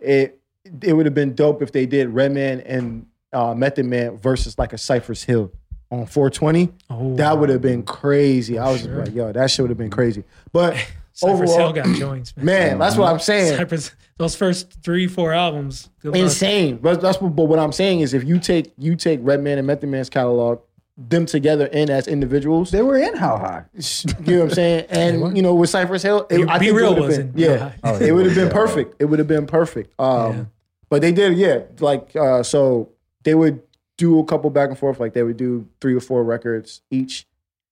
It 0.01 0.41
it 0.83 0.93
would 0.93 1.07
have 1.07 1.15
been 1.15 1.35
dope 1.35 1.63
if 1.63 1.73
they 1.73 1.87
did 1.87 2.09
Redman 2.11 2.61
and 2.63 3.07
uh, 3.33 3.55
Method 3.55 3.87
Man 3.87 4.17
versus 4.19 4.59
like 4.59 4.73
a 4.73 4.79
Cypress 4.79 5.25
Hill 5.25 5.53
on 5.91 6.07
420. 6.07 6.71
Oh. 6.91 7.17
That 7.17 7.39
would 7.39 7.49
have 7.49 7.63
been 7.63 7.83
crazy. 7.83 8.59
I 8.59 8.71
was 8.71 8.83
Sure. 8.83 9.05
like, 9.05 9.15
yo, 9.15 9.33
that 9.33 9.51
shit 9.51 9.63
would 9.63 9.71
have 9.71 9.79
been 9.79 9.91
crazy. 9.91 10.25
But 10.53 10.75
Cypress 11.13 11.51
overall, 11.51 11.73
Hill 11.73 11.85
got 11.85 11.97
joints, 11.97 12.37
man. 12.37 12.45
man, 12.47 12.79
that's 12.79 12.97
what 12.97 13.11
I'm 13.11 13.19
saying. 13.19 13.57
Cypress, 13.57 13.93
those 14.19 14.35
first 14.37 14.83
three, 14.83 15.07
four 15.07 15.33
albums. 15.33 15.89
insane. 16.05 16.77
But 16.77 17.01
that's 17.01 17.21
what, 17.21 17.35
but 17.35 17.45
what 17.45 17.59
I'm 17.59 17.73
saying 17.73 18.01
is 18.01 18.15
if 18.15 18.25
you 18.25 18.39
take 18.39 18.73
you 18.77 18.97
take 18.97 19.21
Redman 19.23 19.59
and 19.59 19.67
Method 19.67 19.89
Man's 19.89 20.11
catalog, 20.11 20.61
them 20.97 21.25
together 21.27 21.67
in 21.67 21.89
as 21.91 22.09
individuals, 22.09 22.73
They 22.73 22.83
were 22.83 22.97
in 22.99 23.17
How 23.17 23.37
High. 23.39 23.65
you 23.75 24.33
know 24.35 24.39
what 24.41 24.49
I'm 24.49 24.55
saying? 24.55 24.87
And 24.91 25.37
you 25.37 25.43
know, 25.43 25.55
with 25.55 25.71
Cypress 25.71 26.03
Hill, 26.03 26.27
it, 26.29 26.39
Be- 26.39 26.49
I 26.49 26.59
think 26.59 26.73
it 26.73 26.75
Real 26.75 26.89
would 26.91 26.99
have 26.99 27.07
was 27.07 27.19
been, 27.19 27.33
yeah, 27.37 27.73
Oh, 27.85 27.97
it 27.99 28.11
would 28.13 28.27
have 28.27 28.35
been 28.35 28.51
perfect. 28.51 28.97
It 29.01 29.05
would 29.05 29.21
have 29.21 29.29
been 29.29 29.47
perfect. 29.47 29.95
Um, 30.01 30.33
Yeah. 30.37 30.45
but 30.91 31.01
they 31.01 31.13
did, 31.13 31.39
yeah, 31.39 31.61
like 31.79 32.15
uh, 32.17 32.43
so 32.43 32.89
they 33.23 33.35
would 33.37 33.63
do 33.97 34.19
a 34.19 34.25
couple 34.25 34.51
back 34.51 34.71
and 34.71 34.79
forth, 34.79 34.99
like 34.99 35.13
they 35.13 35.23
would 35.23 35.37
do 35.37 35.69
three 35.81 35.95
or 35.95 36.01
four 36.01 36.25
records 36.25 36.83
each, 36.91 37.27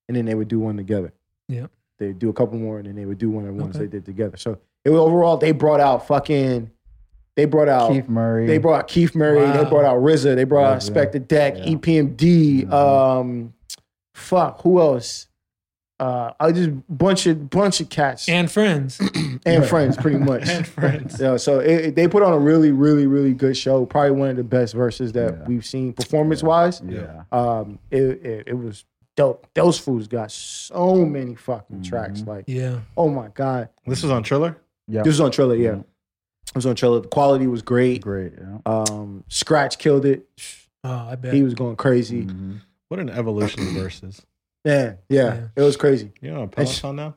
and 0.07 0.17
then 0.17 0.25
they 0.25 0.35
would 0.37 0.49
do 0.49 0.61
one 0.61 0.77
together. 0.77 1.13
Yeah. 1.49 1.67
they 1.99 2.09
would 2.09 2.19
do 2.21 2.29
a 2.29 2.33
couple 2.33 2.59
more, 2.59 2.79
and 2.79 2.87
then 2.87 2.95
they 2.95 3.07
would 3.07 3.19
do 3.19 3.31
one 3.31 3.45
of 3.49 3.57
the 3.57 3.61
ones 3.63 3.75
Okay. 3.75 3.87
they 3.87 3.91
did 3.91 4.05
together. 4.05 4.37
So 4.37 4.59
it 4.87 4.91
was, 4.91 5.01
overall, 5.01 5.37
they 5.37 5.53
brought 5.53 5.81
out 5.81 6.07
fucking, 6.07 6.71
they 7.35 7.45
brought 7.45 7.69
out 7.69 7.91
Keith 7.93 8.09
Murray. 8.09 8.47
they 8.47 8.59
brought 8.59 8.87
Keith 8.89 9.15
Murray. 9.15 9.41
They 9.41 9.65
brought 9.69 9.85
out 9.85 9.99
RZA. 9.99 10.37
They 10.37 10.45
brought 10.45 10.65
out 10.73 10.81
RZA. 10.81 10.91
Inspectah 11.13 11.29
Deck, 11.29 11.55
Yeah. 11.59 11.65
EPMD. 11.75 12.67
Mhm. 12.67 12.73
Um, 12.73 13.55
fuck, 14.15 14.63
who 14.63 14.81
else? 14.81 15.27
Uh, 15.99 16.31
I 16.39 16.53
just 16.53 16.71
bunch 16.91 17.27
of 17.27 17.49
bunch 17.49 17.81
of 17.81 17.89
cats 17.89 18.29
and, 18.29 18.51
friends 18.51 19.01
and 19.15 19.41
friends. 19.43 19.69
friends, 19.71 19.97
pretty 19.97 20.19
much. 20.33 20.47
and 20.47 20.67
friends. 20.67 21.19
Yeah, 21.19 21.37
so 21.39 21.59
it, 21.61 21.71
it- 21.87 21.95
they 21.97 22.07
put 22.07 22.23
on 22.23 22.35
a 22.35 22.39
really, 22.39 22.71
really, 22.71 23.07
really 23.07 23.33
good 23.33 23.57
show. 23.57 23.87
Probably 23.87 24.11
one 24.11 24.29
of 24.29 24.37
the 24.37 24.45
best 24.45 24.75
Verzuz 24.77 25.13
that 25.15 25.39
Yeah. 25.39 25.45
we've 25.47 25.65
seen 25.65 25.95
performance 25.95 26.43
wise. 26.43 26.83
yeah. 26.87 27.23
Um, 27.33 27.79
it, 27.91 28.03
it 28.03 28.45
it 28.49 28.55
was 28.59 28.85
dope. 29.17 29.47
Those 29.55 29.79
fools 29.79 30.07
got 30.07 30.31
so 30.31 30.97
many 31.07 31.35
fucking 31.35 31.83
tracks. 31.83 32.21
Mhm. 32.21 32.27
Like, 32.27 32.45
Yeah. 32.47 32.81
oh 32.99 33.09
my 33.09 33.29
god, 33.29 33.71
This 33.87 34.03
was 34.03 34.13
on 34.13 34.23
Triller. 34.23 34.59
Yeah. 34.89 35.03
this 35.03 35.13
was 35.13 35.21
on 35.21 35.31
Triller. 35.31 35.55
Yeah, 35.57 35.71
Yeah. 35.71 35.79
it 35.79 36.55
was 36.55 36.67
on 36.67 36.77
Triller. 36.77 37.01
The 37.01 37.09
quality 37.09 37.47
was 37.47 37.63
great. 37.63 38.03
Great. 38.03 38.33
Yeah. 38.39 38.59
Um, 38.67 39.25
Scratch 39.29 39.79
killed 39.79 40.05
it. 40.07 40.27
Oh, 40.85 41.09
I 41.11 41.17
bet. 41.17 41.35
He 41.35 41.43
was 41.43 41.55
going 41.55 41.77
crazy. 41.77 42.25
Mhm. 42.25 42.61
What 42.89 43.01
an 43.01 43.11
evolution 43.11 43.61
of 43.63 43.69
Verzuz. 43.75 44.21
Man, 44.65 44.99
yeah, 45.09 45.35
Yeah. 45.35 45.49
it 45.57 45.63
was 45.63 45.77
crazy. 45.77 46.13
You 46.21 46.33
know, 46.33 46.47
Peloton 46.47 46.97
now 46.97 47.15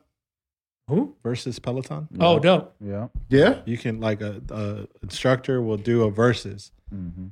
Who? 0.88 1.16
Verzuz 1.24 1.62
Peloton. 1.62 2.08
Oh, 2.20 2.36
Yeah. 2.36 2.40
dope. 2.40 2.76
Yeah. 2.84 3.08
Yeah, 3.30 3.62
You 3.66 3.78
can 3.78 4.00
like 4.00 4.22
a, 4.22 4.42
a 4.50 4.88
instructor 5.04 5.62
will 5.62 5.78
do 5.78 6.04
a 6.04 6.12
Verzuz 6.12 6.72
Mhm. 6.94 7.30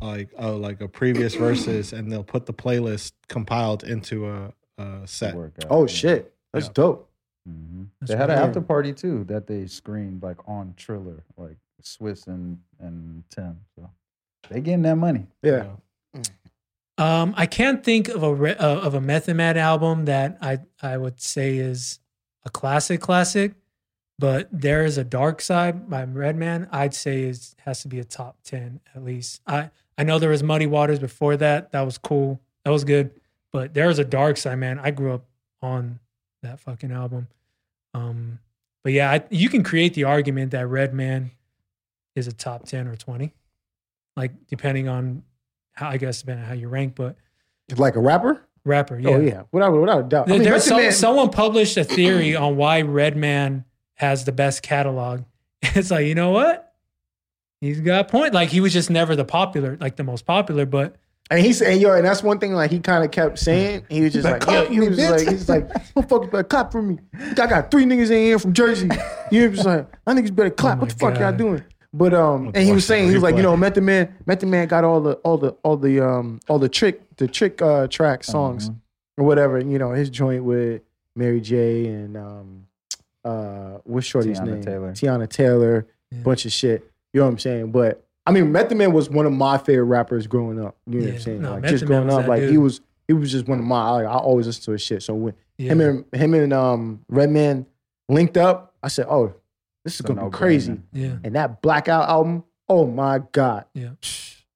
like 0.00 0.30
oh 0.38 0.56
like 0.56 0.80
a 0.80 0.88
previous 0.88 1.36
Verzuz 1.36 1.92
and 1.92 2.10
they'll 2.10 2.24
put 2.24 2.46
the 2.46 2.54
playlist 2.54 3.12
compiled 3.28 3.84
into 3.84 4.26
a, 4.30 4.52
a 4.78 5.06
set. 5.06 5.34
Workout. 5.34 5.66
Oh 5.70 5.86
shit, 5.86 6.32
that's 6.54 6.66
Yeah. 6.66 6.72
dope. 6.74 7.10
Mhm. 7.48 7.88
They 8.00 8.16
had 8.16 8.30
an 8.30 8.38
right. 8.38 8.48
after 8.48 8.60
party 8.60 8.92
too 8.92 9.24
that 9.24 9.46
they 9.46 9.66
screened 9.66 10.22
like 10.22 10.38
on 10.48 10.74
Triller, 10.76 11.24
like 11.36 11.56
Swizz 11.82 12.26
and 12.26 12.58
and 12.78 13.22
Tim. 13.30 13.60
So 13.76 13.90
they 14.48 14.60
getting 14.60 14.82
that 14.82 14.96
money. 14.96 15.26
Yeah, 15.42 15.76
Um, 16.96 17.34
I 17.36 17.46
can't 17.46 17.82
think 17.82 18.08
of 18.08 18.22
a 18.22 18.32
re- 18.32 18.54
uh, 18.56 18.78
of 18.80 18.94
a 18.94 19.00
Method 19.00 19.36
Man 19.36 19.56
album 19.58 20.04
that 20.04 20.38
I 20.40 20.60
I 20.80 20.96
would 20.96 21.20
say 21.20 21.56
is 21.58 21.98
a 22.44 22.50
classic 22.50 23.00
classic, 23.00 23.54
but 24.18 24.56
Dare 24.58 24.84
Iz 24.84 24.96
a 24.96 25.04
Darkside 25.04 25.88
by 25.88 26.04
Redman. 26.04 26.68
I'd 26.70 26.94
say 26.94 27.24
is 27.24 27.56
has 27.64 27.82
to 27.82 27.88
be 27.88 27.98
a 27.98 28.04
top 28.04 28.38
ten 28.44 28.80
at 28.94 29.04
least. 29.04 29.42
I 29.46 29.70
I 29.98 30.04
know 30.04 30.18
there 30.18 30.30
was 30.30 30.42
Muddy 30.42 30.66
Waters 30.66 30.98
before 31.00 31.36
that. 31.38 31.72
That 31.72 31.82
was 31.82 31.98
cool. 31.98 32.40
That 32.64 32.70
was 32.70 32.84
good. 32.84 33.10
But 33.52 33.72
Dare 33.72 33.90
Iz 33.90 33.98
a 33.98 34.04
Darkside, 34.04 34.58
man. 34.58 34.78
I 34.78 34.90
grew 34.92 35.12
up 35.14 35.26
on 35.62 35.98
that 36.44 36.60
fucking 36.60 36.92
album. 36.92 37.28
Um, 37.92 38.38
but 38.82 38.92
yeah, 38.92 39.10
I, 39.10 39.24
you 39.30 39.48
can 39.48 39.62
create 39.62 39.94
the 39.94 40.04
argument 40.04 40.52
that 40.52 40.66
Redman 40.66 41.30
is 42.14 42.26
a 42.26 42.32
top 42.32 42.66
ten 42.66 42.86
or 42.86 42.96
twenty, 42.96 43.34
like 44.16 44.32
depending 44.48 44.88
on 44.88 45.22
how 45.72 45.88
I 45.88 45.96
guess 45.96 46.20
depending 46.20 46.44
on 46.44 46.48
how 46.48 46.54
you 46.54 46.68
rank. 46.68 46.94
But 46.94 47.16
Like 47.76 47.96
a 47.96 48.00
rapper? 48.00 48.42
rapper, 48.64 48.98
yeah. 48.98 49.10
Oh 49.10 49.20
yeah, 49.20 49.42
without 49.52 49.72
without 49.72 50.00
a 50.00 50.02
doubt. 50.04 50.28
I 50.28 50.32
mean, 50.32 50.42
there's 50.42 50.64
some, 50.64 50.78
Man- 50.78 50.92
someone 50.92 51.30
published 51.30 51.76
a 51.76 51.84
theory 51.84 52.34
on 52.36 52.56
why 52.56 52.82
Redman 52.82 53.64
has 53.94 54.24
the 54.24 54.32
best 54.32 54.62
catalog. 54.62 55.22
It's 55.76 55.90
like 55.90 56.06
you 56.06 56.14
know 56.14 56.30
what, 56.30 56.74
he's 57.60 57.80
got 57.80 58.00
a 58.00 58.04
point. 58.08 58.34
Like 58.34 58.50
he 58.50 58.60
was 58.60 58.72
just 58.72 58.90
never 58.90 59.16
the 59.16 59.24
popular, 59.24 59.78
like 59.80 59.96
the 59.96 60.04
most 60.04 60.26
popular. 60.26 60.66
But 60.66 60.96
And 61.30 61.40
he 61.40 61.52
said, 61.54 61.80
yo, 61.80 61.92
and 61.94 62.06
that's 62.06 62.22
one 62.22 62.38
thing 62.38 62.52
like 62.52 62.70
he 62.70 62.80
kind 62.80 63.02
of 63.02 63.10
kept 63.10 63.38
saying. 63.38 63.84
He 63.88 64.02
was 64.02 64.12
just 64.12 64.24
like, 64.28 64.46
yo, 64.46 64.66
he 64.66 64.78
was 64.80 64.98
bitch. 64.98 65.10
like, 65.10 65.28
he's 65.28 65.48
like, 65.48 65.68
motherfucker 65.94 66.30
better 66.30 66.44
clap 66.44 66.70
for 66.70 66.82
me. 66.82 66.98
I 67.18 67.32
got 67.46 67.70
three 67.70 67.84
niggas 67.84 68.10
in 68.10 68.18
here 68.24 68.38
from 68.38 68.52
Jersey. 68.52 68.88
You 69.30 69.48
know, 69.48 69.54
just 69.54 69.64
like, 69.66 69.88
I 70.06 70.12
niggas 70.12 70.34
better 70.34 70.50
clap. 70.50 70.78
Oh 70.78 70.80
what 70.82 70.90
the 70.90 71.04
my 71.04 71.10
fuck 71.12 71.20
y'all 71.20 71.32
doing? 71.36 71.64
But 71.94 72.12
um, 72.12 72.48
and 72.54 72.64
he 72.66 72.72
was 72.72 72.84
saying 72.84 73.08
he 73.08 73.14
was 73.14 73.22
like, 73.22 73.36
you 73.36 73.40
replay. 73.40 73.44
know, 73.44 73.56
Method 73.56 73.84
Man, 73.84 74.14
Method 74.26 74.48
Man 74.48 74.68
got 74.68 74.84
all 74.84 75.00
the 75.00 75.12
all 75.16 75.38
the 75.38 75.50
all 75.62 75.76
the 75.76 76.04
um 76.06 76.40
all 76.48 76.58
the 76.58 76.68
trick 76.68 77.00
the 77.16 77.26
trick 77.28 77.62
uh 77.62 77.86
track 77.86 78.22
songs 78.24 78.70
or 79.16 79.24
whatever. 79.24 79.58
You 79.60 79.78
know, 79.78 79.92
his 79.92 80.10
joint 80.10 80.44
with 80.44 80.82
Mary 81.16 81.40
J 81.40 81.86
and 81.86 82.16
um 82.16 82.66
uh 83.24 83.78
what's 83.84 84.06
Shorty's 84.06 84.40
Teyana 84.40 84.46
name? 84.46 84.62
Taylor. 84.62 84.92
Teyana 84.92 85.28
Taylor, 85.28 85.86
Yeah. 86.10 86.18
bunch 86.22 86.44
of 86.44 86.52
shit. 86.52 86.90
You 87.12 87.20
know 87.20 87.26
what 87.26 87.32
I'm 87.32 87.38
saying? 87.38 87.70
But 87.70 88.04
I 88.26 88.32
mean, 88.32 88.52
Method 88.52 88.78
Man 88.78 88.92
was 88.92 89.10
one 89.10 89.26
of 89.26 89.32
my 89.32 89.58
favorite 89.58 89.84
rappers 89.84 90.26
growing 90.26 90.58
up. 90.64 90.76
You 90.86 91.00
know 91.00 91.06
what 91.06 91.14
I'm 91.14 91.20
saying? 91.20 91.42
No, 91.42 91.50
like 91.52 91.62
Method 91.62 91.74
just 91.74 91.86
growing 91.86 92.06
was 92.06 92.14
up, 92.14 92.22
that 92.22 92.28
like 92.28 92.42
he 92.42 92.56
was 92.58 92.80
he 93.06 93.12
was 93.12 93.30
just 93.30 93.46
one 93.48 93.58
of 93.58 93.64
my 93.64 93.90
like 93.90 94.06
I 94.06 94.14
always 94.16 94.46
listen 94.46 94.62
to 94.64 94.70
his 94.72 94.82
shit. 94.82 95.02
So 95.02 95.14
when 95.14 95.34
yeah, 95.58 95.72
him 95.72 95.80
and 95.80 96.04
him 96.14 96.34
and 96.34 96.52
um 96.52 97.04
Redman 97.08 97.66
linked 98.08 98.36
up, 98.36 98.74
I 98.82 98.88
said, 98.88 99.06
Oh, 99.08 99.34
this 99.84 99.94
is 99.94 100.00
It's 100.00 100.00
a 100.00 100.02
gonna 100.04 100.20
be 100.20 100.24
no-brainer. 100.24 100.32
crazy. 100.32 100.80
yeah, 100.92 101.16
And 101.22 101.34
that 101.36 101.60
Blackout 101.60 102.08
album, 102.08 102.44
oh 102.68 102.86
my 102.86 103.20
God. 103.32 103.66
Yeah. 103.74 103.90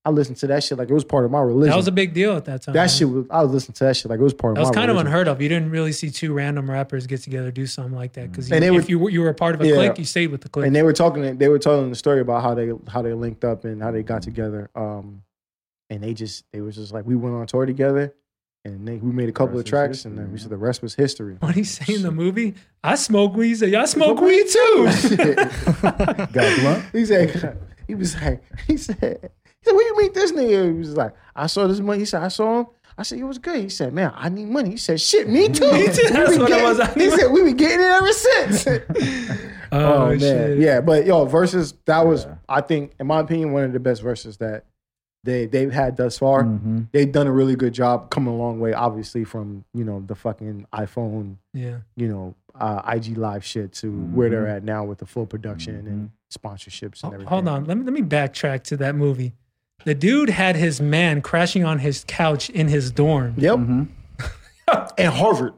I 0.04 0.10
listened 0.10 0.38
to 0.38 0.46
that 0.46 0.64
shit 0.64 0.78
like 0.78 0.88
it 0.88 0.94
was 0.94 1.04
part 1.04 1.24
of 1.26 1.30
my 1.30 1.40
religion. 1.40 1.70
that 1.70 1.76
was 1.76 1.88
a 1.88 1.92
big 1.92 2.14
deal 2.14 2.34
at 2.36 2.44
that 2.46 2.62
time. 2.62 2.72
that 2.74 2.80
man. 2.82 2.88
shit 2.88 3.08
was 3.10 3.26
I 3.30 3.42
was 3.42 3.52
listening 3.52 3.74
to 3.74 3.84
that 3.84 3.96
shit 3.96 4.10
like 4.10 4.20
it 4.20 4.22
was 4.22 4.32
part 4.32 4.54
That 4.54 4.60
of 4.62 4.68
my 4.68 4.70
That 4.70 4.70
was 4.70 4.76
my 4.76 4.80
kind 4.80 4.90
of 4.90 4.96
unheard 5.06 5.28
of. 5.28 5.42
You 5.42 5.48
didn't 5.50 5.70
really 5.70 5.92
see 5.92 6.08
two 6.10 6.32
random 6.32 6.70
rappers 6.70 7.06
get 7.06 7.20
together 7.22 7.50
do 7.50 7.66
something 7.66 7.94
like 7.94 8.14
that 8.14 8.30
because 8.30 8.50
And 8.50 8.62
they 8.62 8.68
if 8.68 8.72
would- 8.74 8.88
you 8.88 8.98
were, 8.98 9.10
you 9.10 9.20
were 9.20 9.28
a 9.28 9.34
part 9.34 9.54
of 9.54 9.60
a 9.60 9.66
Yeah. 9.66 9.74
clique, 9.74 9.98
you 9.98 10.04
stayed 10.04 10.28
with 10.30 10.40
the 10.40 10.48
clique. 10.48 10.66
and 10.66 10.74
they 10.74 10.82
were 10.82 10.92
talking 10.94 11.36
they 11.36 11.48
were 11.48 11.58
telling 11.58 11.90
the 11.90 11.96
story 11.96 12.20
about 12.20 12.42
how 12.42 12.54
they 12.54 12.72
how 12.88 13.02
they 13.02 13.12
linked 13.12 13.44
up 13.44 13.64
and 13.64 13.82
how 13.82 13.90
they 13.90 14.02
got 14.02 14.22
together 14.22 14.70
um 14.74 15.22
and 15.90 16.02
they 16.02 16.14
just 16.14 16.44
they 16.52 16.60
was 16.62 16.76
just 16.76 16.92
like 16.92 17.04
we 17.04 17.14
went 17.16 17.34
on 17.34 17.46
tour 17.46 17.66
together 17.66 18.14
and 18.64 18.86
they, 18.88 18.96
we 18.96 19.12
made 19.12 19.28
a 19.28 19.32
couple 19.32 19.58
of 19.58 19.64
tracks 19.64 19.98
history, 19.98 20.10
and 20.10 20.18
then 20.18 20.32
we 20.32 20.38
said 20.38 20.50
the 20.50 20.56
rest 20.56 20.80
was 20.82 20.94
history 20.94 21.36
what 21.40 21.54
he 21.54 21.64
say 21.64 21.94
in 21.94 22.02
the 22.02 22.10
movie? 22.10 22.54
I 22.82 22.94
smoke 22.96 23.34
weed. 23.34 23.48
He 23.48 23.54
said, 23.56 23.70
Y'all 23.70 23.86
smoke 23.86 24.20
weed 24.20 24.46
too. 24.48 24.84
Got 25.82 26.32
blunt? 26.60 26.84
he 26.92 27.04
said 27.04 27.58
he 27.86 27.94
was 27.94 28.14
like 28.20 28.42
he 28.66 28.76
said 28.76 29.30
he 29.60 29.64
said 29.70 29.74
where 29.76 29.86
you 29.86 29.96
meet 29.98 30.14
this 30.14 30.32
nigga 30.32 30.72
he 30.72 30.78
was 30.78 30.96
like 30.96 31.14
I 31.36 31.46
saw 31.46 31.66
this 31.66 31.80
money 31.80 32.00
he 32.00 32.04
said 32.04 32.22
I 32.22 32.28
saw 32.28 32.60
him 32.60 32.66
I 32.96 33.02
said 33.02 33.18
it 33.18 33.24
was 33.24 33.38
good 33.38 33.60
he 33.60 33.68
said 33.68 33.92
man 33.92 34.12
I 34.16 34.28
need 34.28 34.48
money 34.48 34.70
he 34.70 34.76
said 34.76 35.00
shit 35.00 35.28
me 35.28 35.48
too 35.50 35.70
Me 35.72 35.86
too. 35.88 36.02
We 36.12 36.38
what 36.38 36.48
getting- 36.48 36.64
was. 36.64 36.80
I 36.80 36.92
he 36.94 37.10
said 37.10 37.30
we 37.32 37.42
been 37.44 37.56
getting 37.56 37.80
it 37.80 37.90
ever 37.90 38.12
since 38.12 38.66
oh, 39.72 40.06
man, 40.08 40.18
shit. 40.18 40.58
yeah. 40.58 40.80
But 40.80 41.04
yo, 41.06 41.26
Verzuz 41.26 41.74
that 41.84 42.06
was, 42.06 42.24
Yeah. 42.24 42.36
I 42.48 42.62
think, 42.62 42.92
in 42.98 43.06
my 43.06 43.20
opinion, 43.20 43.52
one 43.52 43.64
of 43.64 43.72
the 43.74 43.80
best 43.80 44.02
Verzuz 44.02 44.38
that 44.38 44.64
they 45.24 45.44
they've 45.46 45.70
had 45.72 45.96
thus 45.98 46.16
far. 46.18 46.44
Mhm. 46.44 46.88
They've 46.92 47.10
done 47.12 47.26
a 47.26 47.32
really 47.32 47.54
good 47.54 47.74
job, 47.74 48.08
coming 48.10 48.32
a 48.32 48.36
long 48.36 48.60
way, 48.60 48.72
obviously 48.72 49.24
from 49.24 49.64
you 49.74 49.84
know 49.84 50.02
the 50.06 50.14
fucking 50.14 50.66
iPhone, 50.72 51.36
yeah. 51.52 51.78
you 51.96 52.08
know, 52.08 52.34
uh, 52.58 52.80
IG 52.94 53.18
live 53.18 53.44
shit 53.44 53.72
to 53.74 53.90
where 53.90 54.30
they're 54.30 54.46
at 54.48 54.64
now 54.64 54.84
with 54.84 54.98
the 54.98 55.06
full 55.06 55.26
production 55.26 55.86
and 55.86 56.10
sponsorships 56.34 57.02
and 57.04 57.12
everything. 57.12 57.28
Hold 57.28 57.48
on. 57.48 57.64
Let 57.66 57.76
me 57.76 57.84
let 57.84 57.92
me 57.92 58.02
backtrack 58.02 58.62
to 58.64 58.76
that 58.78 58.94
movie. 58.94 59.34
The 59.84 59.94
dude 59.94 60.28
had 60.30 60.56
his 60.56 60.80
man 60.80 61.22
crashing 61.22 61.64
on 61.64 61.78
his 61.78 62.04
couch 62.08 62.50
in 62.50 62.68
his 62.68 62.90
dorm. 62.90 63.34
Yep. 63.38 63.58
Mhm. 63.58 63.88
And 64.98 65.08
Harvard. 65.10 65.54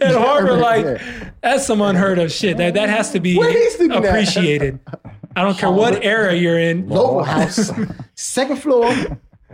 At 0.00 0.14
Harvard, 0.14 0.58
like 0.58 0.86
Yeah. 0.86 1.30
that's 1.42 1.66
some 1.66 1.82
unheard 1.82 2.18
of 2.18 2.32
shit. 2.32 2.56
That 2.56 2.72
that 2.74 2.88
has 2.88 3.10
to 3.12 3.20
be 3.20 3.36
Where 3.36 3.50
he 3.50 3.68
sleeping 3.70 3.98
at? 3.98 4.04
appreciated. 4.06 4.80
I 5.36 5.42
don't 5.42 5.58
care 5.58 5.70
what 5.70 6.02
era 6.02 6.32
you're 6.34 6.58
in. 6.58 6.88
Local 6.88 7.24
house, 7.24 7.70
second 8.14 8.56
floor, 8.56 8.90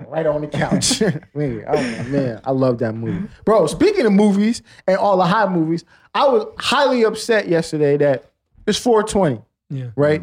right 0.07 0.25
on 0.27 0.43
the 0.43 0.47
couch. 0.47 1.01
man, 1.35 1.65
oh 1.67 2.05
man, 2.09 2.41
I 2.45 2.53
love 2.53 2.79
that 2.79 2.95
movie, 2.95 3.27
bro. 3.45 3.67
Speaking 3.67 4.07
of 4.07 4.13
movies 4.13 4.63
and 4.87 4.97
all 4.97 5.17
the 5.17 5.25
high 5.27 5.49
movies, 5.49 5.85
I 6.15 6.29
was 6.29 6.45
highly 6.61 7.03
upset 7.03 7.49
yesterday 7.49 7.97
that 7.97 8.31
it's 8.69 8.79
420, 8.79 9.43
Yeah. 9.71 9.87
right? 9.97 10.23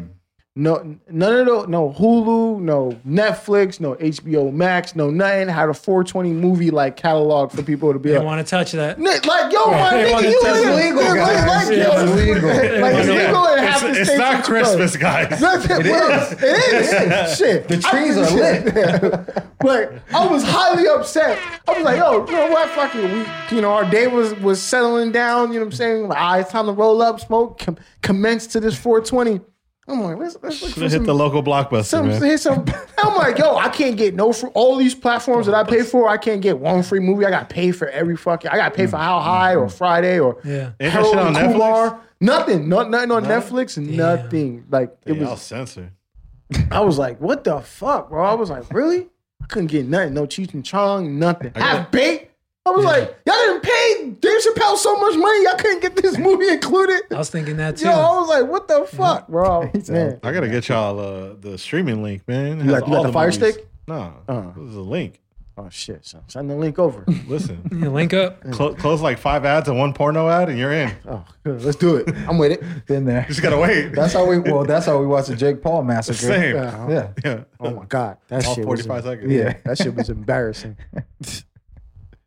No, 0.60 0.98
none 1.08 1.34
of 1.34 1.46
the 1.46 1.66
no 1.68 1.94
Hulu, 1.96 2.58
no 2.60 2.90
Netflix, 3.06 3.78
no 3.78 3.94
HBO 3.94 4.52
Max, 4.52 4.96
no 4.96 5.08
nothing 5.08 5.46
had 5.46 5.68
a 5.68 5.74
420 5.74 6.32
movie 6.32 6.72
like 6.72 6.96
catalog 6.96 7.52
for 7.52 7.62
people 7.62 7.92
to 7.92 8.00
be 8.00 8.08
They 8.10 8.18
like, 8.18 8.26
want 8.26 8.44
to 8.44 8.50
touch 8.50 8.72
that. 8.72 8.98
Nick, 8.98 9.24
like 9.24 9.52
yo, 9.52 9.66
my 9.70 9.90
They 10.02 10.10
nigga, 10.12 10.22
you 10.32 10.42
touch 10.42 10.56
is 10.56 10.64
it. 10.64 10.74
legal, 10.74 11.00
It's 11.00 11.14
guys. 11.14 11.68
legal. 11.68 11.92
It's 11.92 12.12
legal. 12.16 12.48
Like 12.80 12.94
it's 12.96 13.06
Yeah. 13.08 13.26
legal 13.26 13.46
in 13.46 13.58
half 13.60 13.74
It's, 13.74 13.82
the 13.82 13.88
it's 14.00 14.08
states 14.08 14.18
not 14.18 14.34
and. 14.34 14.44
Christmas, 14.44 14.96
guys. 14.96 15.40
Nothing. 15.40 15.80
It 15.80 15.86
is. 15.86 16.32
It 16.32 17.12
is. 17.12 17.36
Shit. 17.38 17.68
The 17.68 17.78
trees 17.78 18.16
are 18.16 18.30
lit. 18.34 19.54
but 19.60 20.02
I 20.12 20.26
was 20.26 20.42
highly 20.42 20.88
upset. 20.88 21.38
I 21.68 21.72
was 21.74 21.84
like, 21.84 21.98
yo, 21.98 22.26
you 22.26 22.32
know 22.32 22.50
what? 22.50 22.68
Fuck 22.70 22.96
it. 22.96 23.04
We, 23.50 23.56
you 23.56 23.62
know, 23.62 23.70
our 23.74 23.88
day 23.88 24.08
was 24.08 24.34
was 24.40 24.60
settling 24.60 25.12
down. 25.12 25.52
You 25.52 25.60
know 25.60 25.66
what 25.66 25.72
I'm 25.74 25.76
saying? 25.76 26.08
Like, 26.08 26.18
ah, 26.20 26.38
it's 26.38 26.50
time 26.50 26.66
to 26.66 26.72
roll 26.72 27.00
up, 27.00 27.20
smoke, 27.20 27.60
com- 27.60 27.76
commence 28.02 28.48
to 28.48 28.58
this 28.58 28.76
420. 28.76 29.40
I'm 29.88 30.02
like, 30.02 30.18
let's, 30.18 30.36
let's 30.42 30.60
look 30.62 30.72
for 30.72 30.80
hit 30.80 30.92
some, 30.92 31.04
the 31.04 31.14
local 31.14 31.42
blockbuster, 31.42 31.84
some, 31.84 32.08
man. 32.08 32.22
hit 32.22 32.40
some. 32.40 32.64
I'm 32.98 33.16
like, 33.16 33.38
yo, 33.38 33.56
I 33.56 33.70
can't 33.70 33.96
get 33.96 34.14
no 34.14 34.32
free. 34.32 34.50
All 34.52 34.76
these 34.76 34.94
platforms 34.94 35.46
that 35.46 35.54
I 35.54 35.64
pay 35.64 35.82
for, 35.82 36.08
I 36.08 36.18
can't 36.18 36.42
get 36.42 36.58
one 36.58 36.82
free 36.82 37.00
movie. 37.00 37.24
I 37.24 37.30
got 37.30 37.48
to 37.48 37.54
pay 37.54 37.72
for 37.72 37.88
every 37.88 38.16
fucking. 38.16 38.50
I 38.50 38.56
got 38.56 38.68
to 38.68 38.76
pay 38.76 38.86
for 38.86 38.98
How 38.98 39.20
High 39.20 39.54
or 39.54 39.66
mm. 39.66 39.72
Friday 39.72 40.18
or 40.18 40.40
Yeah. 40.44 40.72
Ain't 40.78 40.92
Harold 40.92 41.10
shit 41.14 41.18
on 41.18 41.36
and 41.36 41.54
Netflix? 41.54 42.00
Nothing. 42.20 42.68
Not, 42.68 42.90
nothing 42.90 43.10
on 43.12 43.24
Netflix. 43.24 43.76
Damn. 43.76 43.96
Nothing. 43.96 44.66
Like 44.68 44.96
it 45.06 45.14
Yeah, 45.14 45.20
was. 45.20 45.28
I'll 45.30 45.36
censor. 45.36 45.92
I 46.70 46.80
was 46.80 46.98
like, 46.98 47.20
what 47.20 47.44
the 47.44 47.60
fuck, 47.60 48.10
bro? 48.10 48.24
I 48.24 48.34
was 48.34 48.50
like, 48.50 48.70
really? 48.72 49.08
I 49.42 49.46
couldn't 49.46 49.68
get 49.68 49.86
nothing. 49.86 50.14
No 50.14 50.26
Cheech 50.26 50.52
and 50.54 50.64
Chong, 50.64 51.18
nothing. 51.18 51.52
I 51.54 51.60
got- 51.60 51.76
Half 51.76 51.90
baked. 51.90 52.27
I 52.68 52.76
was 52.76 52.84
like, 52.84 53.18
y'all 53.26 53.34
didn't 53.36 53.62
pay 53.62 54.10
Dave 54.20 54.40
Chappelle 54.42 54.76
so 54.76 54.96
much 54.98 55.16
money, 55.16 55.44
y'all 55.44 55.56
couldn't 55.56 55.80
get 55.80 55.96
this 55.96 56.18
movie 56.26 56.48
included. 56.48 57.02
I 57.10 57.16
was 57.18 57.30
thinking 57.30 57.56
that 57.58 57.76
too. 57.76 57.86
Yo, 57.86 57.92
I 57.92 58.20
was 58.20 58.28
like, 58.28 58.46
what 58.50 58.68
the 58.68 58.84
fuck, 58.96 59.28
bro? 59.28 59.70
He 59.72 59.92
Man. 59.92 60.20
I 60.22 60.32
gotta 60.32 60.48
get 60.48 60.68
y'all 60.68 60.98
uh, 60.98 61.34
the 61.40 61.56
streaming 61.58 62.02
link, 62.02 62.26
man. 62.28 62.60
You 62.60 62.70
got, 62.70 62.86
you 62.86 62.92
got 62.92 62.96
all 62.98 63.02
the 63.04 63.12
Fire 63.12 63.28
movies. 63.28 63.54
Stick? 63.54 63.68
No, 63.86 64.12
Uh. 64.28 64.52
this 64.56 64.68
is 64.70 64.76
a 64.76 64.80
link. 64.80 65.20
Oh 65.60 65.68
shit, 65.70 66.06
son. 66.06 66.22
Send 66.28 66.48
the 66.48 66.54
link 66.54 66.78
over. 66.78 67.02
Listen, 67.26 67.60
You 67.72 67.90
link 67.90 68.14
up. 68.14 68.48
clo- 68.52 68.74
close 68.74 69.00
like 69.00 69.18
five 69.18 69.44
ads 69.44 69.68
and 69.68 69.76
one 69.76 69.92
porno 69.92 70.28
ad, 70.28 70.48
and 70.48 70.56
you're 70.56 70.72
in. 70.72 70.92
Oh, 71.08 71.24
good. 71.42 71.64
let's 71.64 71.76
do 71.76 71.96
it. 71.96 72.08
I'm 72.28 72.38
with 72.38 72.52
it. 72.52 72.86
Been 72.86 73.04
there. 73.04 73.22
You 73.22 73.28
just 73.34 73.42
gotta 73.42 73.58
wait. 73.58 73.88
That's 73.92 74.12
how 74.12 74.24
we. 74.24 74.38
Well, 74.38 74.64
that's 74.64 74.86
how 74.86 74.98
we 75.00 75.06
watched 75.06 75.26
the 75.30 75.34
Jake 75.34 75.60
Paul 75.60 75.82
massacre. 75.82 76.16
Same. 76.18 76.54
Yeah. 76.54 76.88
Yeah. 76.88 77.08
Yeah. 77.24 77.44
Oh 77.58 77.70
my 77.72 77.86
god, 77.86 78.18
that 78.28 78.46
All 78.46 78.54
shit. 78.54 78.64
was 78.66 78.86
45 78.86 79.02
seconds. 79.02 79.32
Yeah, 79.32 79.56
that 79.64 79.78
shit 79.78 79.96
was 79.96 80.10
embarrassing. 80.10 80.76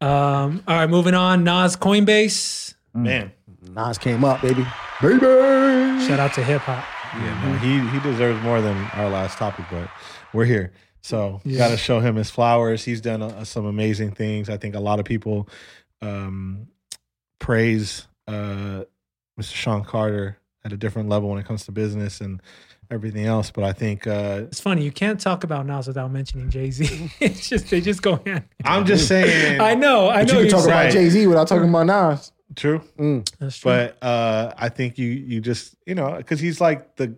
Um, 0.01 0.63
all 0.67 0.75
right, 0.77 0.89
moving 0.89 1.13
on. 1.13 1.43
Nas 1.43 1.75
Coinbase. 1.75 2.73
Man. 2.93 3.31
Nas 3.69 3.97
came 3.97 4.23
up, 4.25 4.41
baby. 4.41 4.65
Baby. 5.01 5.19
Shout 6.05 6.19
out 6.19 6.33
to 6.33 6.43
hip 6.43 6.61
hop. 6.61 6.83
Yeah, 7.13 7.43
no, 7.51 7.57
he 7.59 7.79
he 7.89 7.99
deserves 7.99 8.41
more 8.41 8.61
than 8.61 8.75
our 8.93 9.09
last 9.09 9.37
topic, 9.37 9.65
but 9.69 9.89
we're 10.33 10.45
here. 10.45 10.71
So 11.01 11.41
Yeah. 11.43 11.57
got 11.57 11.67
to 11.69 11.77
show 11.77 11.99
him 11.99 12.15
his 12.15 12.29
flowers. 12.29 12.83
He's 12.85 13.01
done 13.01 13.21
uh, 13.21 13.43
some 13.43 13.65
amazing 13.65 14.11
things. 14.11 14.49
I 14.49 14.57
think 14.57 14.75
a 14.75 14.79
lot 14.79 14.99
of 14.99 15.05
people 15.05 15.49
um, 16.01 16.67
praise 17.39 18.07
uh, 18.27 18.83
Mr. 19.39 19.53
Sean 19.53 19.83
Carter 19.83 20.37
at 20.63 20.71
a 20.73 20.77
different 20.77 21.09
level 21.09 21.29
when 21.29 21.39
it 21.39 21.45
comes 21.45 21.65
to 21.65 21.71
business 21.71 22.21
and 22.21 22.41
everything 22.91 23.25
else. 23.25 23.51
But 23.51 23.63
I 23.63 23.73
think 23.73 24.05
uh, 24.05 24.41
It's 24.43 24.59
funny 24.59 24.83
you 24.83 24.91
can't 24.91 25.19
talk 25.19 25.43
about 25.43 25.65
Nas 25.65 25.87
without 25.87 26.11
mentioning 26.11 26.49
Jay 26.49 26.69
Z. 26.71 27.11
it's 27.19 27.47
just 27.49 27.69
they 27.69 27.81
just 27.81 28.01
go 28.01 28.21
hand. 28.25 28.43
I'm 28.63 28.85
just 28.85 29.07
saying, 29.07 29.59
I 29.61 29.75
know, 29.75 30.09
I 30.09 30.23
know. 30.23 30.33
you 30.33 30.41
can 30.41 30.49
talk 30.49 30.59
saying- 30.65 30.71
about 30.71 30.91
Jay 30.91 31.09
Z 31.09 31.27
without 31.27 31.47
talking 31.47 31.69
about 31.69 31.85
Nas. 31.87 32.31
true. 32.55 32.81
That's 33.39 33.57
true. 33.57 33.71
But 33.71 33.97
uh, 34.03 34.53
I 34.57 34.69
think 34.69 34.97
you 34.97 35.07
you 35.09 35.41
just 35.41 35.75
you 35.85 35.95
know 35.95 36.15
because 36.17 36.39
he's 36.39 36.59
like 36.61 36.95
the 36.97 37.15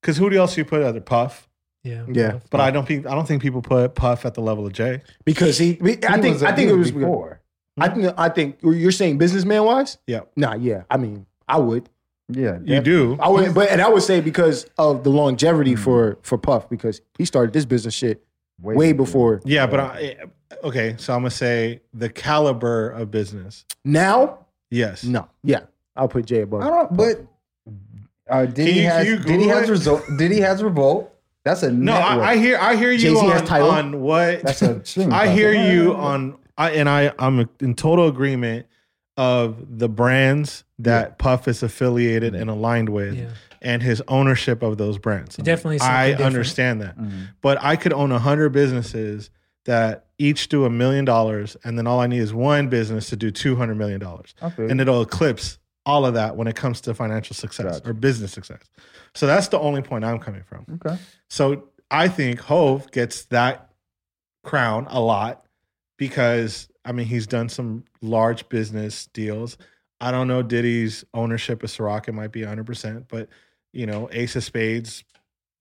because 0.00 0.16
who 0.16 0.30
else 0.32 0.56
you 0.56 0.64
put 0.64 0.82
other 0.82 1.00
Puff. 1.00 1.48
yeah, 1.82 2.04
Yeah. 2.10 2.38
But 2.50 2.60
I 2.60 2.70
don't 2.70 2.86
think 2.86 3.06
I 3.06 3.14
don't 3.14 3.26
think 3.26 3.42
people 3.42 3.62
put 3.62 3.94
Puff 3.94 4.24
at 4.24 4.34
the 4.34 4.40
level 4.40 4.66
of 4.66 4.72
Jay. 4.72 5.02
Because 5.24 5.58
he, 5.58 5.78
I 5.82 6.20
think, 6.20 6.34
was- 6.34 6.42
I 6.42 6.52
think 6.52 6.70
it 6.70 6.74
was 6.76 6.92
before. 6.92 7.40
I 7.80 7.88
think, 7.88 8.12
I 8.18 8.28
think 8.28 8.58
you're 8.62 8.90
saying 8.90 9.18
businessman 9.18 9.62
wise. 9.64 9.98
Yeah, 10.06 10.22
Nah, 10.34 10.54
yeah. 10.54 10.82
I 10.90 10.96
mean, 10.96 11.26
I 11.46 11.58
would, 11.58 11.88
Yeah, 12.30 12.58
you 12.62 12.80
do. 12.80 13.16
I 13.20 13.28
would, 13.28 13.54
but 13.54 13.70
and 13.70 13.80
I 13.80 13.88
would 13.88 14.02
say 14.02 14.20
because 14.20 14.66
of 14.76 15.02
the 15.04 15.10
longevity 15.10 15.74
for 15.76 16.18
for 16.22 16.36
Puff 16.36 16.68
because 16.68 17.00
he 17.16 17.24
started 17.24 17.52
this 17.54 17.64
business 17.64 17.94
shit 17.94 18.22
way 18.60 18.92
before. 18.92 19.40
Yeah, 19.44 19.66
but 19.66 19.80
I, 19.80 20.16
okay, 20.62 20.94
so 20.98 21.14
I'm 21.14 21.20
gonna 21.20 21.30
say 21.30 21.80
the 21.94 22.10
caliber 22.10 22.90
of 22.90 23.10
business. 23.10 23.64
Now, 23.84 24.40
Yes. 24.70 25.04
no, 25.04 25.26
yeah, 25.42 25.60
I'll 25.96 26.08
put 26.08 26.26
Jay 26.26 26.42
above. 26.42 26.62
I 26.62 26.68
don't. 26.68 26.94
But 26.96 27.26
uh, 28.28 28.44
did 28.44 28.56
Can 28.56 28.66
he 28.66 28.72
you- 28.82 28.82
can 28.82 28.90
has 28.90 29.06
you 29.06 29.16
did 29.16 29.26
he 29.26 29.36
Google 29.38 29.48
has 29.56 29.68
it? 29.68 29.72
result? 29.72 30.02
Did 30.18 30.30
he 30.30 30.40
has 30.40 30.62
revolt? 30.62 31.14
That's 31.44 31.62
a 31.62 31.72
No. 31.72 31.94
I, 31.94 32.32
I 32.32 32.36
hear 32.36 32.58
I 32.58 32.76
hear 32.76 32.90
you 32.90 32.98
Jay-Z 32.98 33.26
has 33.26 33.50
on, 33.50 33.62
on 33.62 34.00
what 34.02 34.42
That's 34.42 34.60
a 34.60 34.84
streaming 34.84 35.12
I 35.14 35.28
hear 35.28 35.52
you 35.54 35.94
on 35.94 36.36
I 36.58 36.72
and 36.72 36.90
I 36.90 37.10
I'm 37.18 37.48
in 37.60 37.74
total 37.74 38.06
agreement 38.08 38.66
of 39.18 39.78
the 39.78 39.88
brands 39.88 40.62
that 40.78 41.18
Puff 41.18 41.48
is 41.48 41.62
affiliated 41.62 42.34
and 42.36 42.48
aligned 42.48 42.88
with 42.88 43.16
Yeah. 43.18 43.26
and 43.60 43.82
his 43.82 44.00
ownership 44.06 44.62
of 44.62 44.78
those 44.78 44.96
brands. 44.96 45.36
Definitely 45.36 45.78
something 45.78 45.94
I 45.94 46.08
different. 46.10 46.26
understand 46.26 46.80
that. 46.82 46.96
Mhm. 46.96 47.28
But 47.42 47.58
I 47.60 47.74
could 47.76 47.92
own 47.92 48.12
a 48.12 48.20
hundred 48.20 48.50
businesses 48.50 49.30
that 49.64 50.06
each 50.18 50.48
do 50.48 50.64
a 50.64 50.70
million 50.70 51.04
dollars, 51.04 51.56
and 51.64 51.76
then 51.76 51.86
all 51.88 51.98
I 52.00 52.06
need 52.06 52.20
is 52.20 52.32
one 52.32 52.68
business 52.68 53.10
to 53.10 53.16
do 53.16 53.30
two 53.32 53.56
hundred 53.56 53.74
million 53.74 53.98
dollars, 54.00 54.34
Okay. 54.40 54.68
and 54.70 54.80
it'll 54.80 55.02
eclipse 55.02 55.58
all 55.84 56.06
of 56.06 56.14
that 56.14 56.36
when 56.36 56.46
it 56.46 56.54
comes 56.54 56.80
to 56.82 56.94
financial 56.94 57.34
success 57.34 57.80
Gotcha. 57.80 57.90
or 57.90 57.92
business 57.92 58.30
success. 58.32 58.60
So 59.14 59.26
that's 59.26 59.48
the 59.48 59.58
only 59.58 59.82
point 59.82 60.04
I'm 60.04 60.20
coming 60.20 60.44
from. 60.44 60.64
okay. 60.86 60.96
So 61.28 61.64
I 61.90 62.06
think 62.06 62.38
Hove 62.42 62.90
gets 62.92 63.24
that 63.26 63.70
crown 64.44 64.86
a 64.90 65.00
lot 65.00 65.44
because 65.98 66.68
I 66.84 66.92
mean 66.92 67.06
he's 67.06 67.26
done 67.26 67.48
some 67.50 67.84
large 68.00 68.48
business 68.48 69.06
deals. 69.12 69.58
I 70.00 70.10
don't 70.10 70.28
know 70.28 70.42
Diddy's 70.42 71.04
ownership 71.12 71.62
of 71.62 71.70
Ciroc. 71.70 72.08
It 72.08 72.12
might 72.12 72.32
be 72.32 72.40
100%, 72.42 73.04
but 73.08 73.28
you 73.72 73.84
know, 73.84 74.08
Ace 74.12 74.34
of 74.36 74.44
Spades 74.44 75.04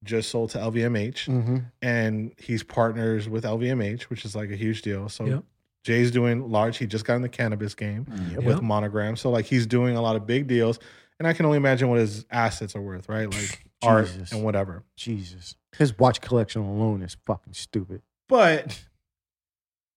just 0.03 0.29
sold 0.29 0.51
to 0.51 0.59
LVMH 0.59 1.25
Mm-hmm. 1.27 1.57
and 1.81 2.31
he's 2.37 2.63
partners 2.63 3.27
with 3.27 3.43
LVMH, 3.43 4.03
which 4.03 4.23
is 4.25 4.35
like 4.35 4.51
a 4.51 4.55
huge 4.55 4.83
deal. 4.83 5.09
So 5.09 5.25
Yep. 5.25 5.43
Jay's 5.83 6.11
doing 6.11 6.51
large. 6.51 6.77
He 6.77 6.85
just 6.85 7.03
got 7.05 7.15
in 7.15 7.21
the 7.21 7.29
cannabis 7.29 7.73
game 7.73 8.05
with 8.35 8.45
Yep. 8.45 8.61
Monogram. 8.61 9.15
So 9.15 9.29
like 9.31 9.45
he's 9.45 9.65
doing 9.65 9.95
a 9.97 10.01
lot 10.01 10.15
of 10.15 10.25
big 10.27 10.47
deals. 10.47 10.79
And 11.19 11.27
I 11.27 11.33
can 11.33 11.45
only 11.47 11.57
imagine 11.57 11.89
what 11.89 11.97
his 11.97 12.25
assets 12.29 12.75
are 12.75 12.81
worth, 12.81 13.09
right? 13.09 13.27
Like 13.33 13.65
art 13.81 14.11
and 14.31 14.43
whatever. 14.43 14.83
Jesus, 14.95 15.55
his 15.75 15.97
watch 15.97 16.21
collection 16.21 16.61
alone 16.61 17.01
is 17.01 17.17
fucking 17.25 17.53
stupid. 17.53 18.03
But 18.29 18.79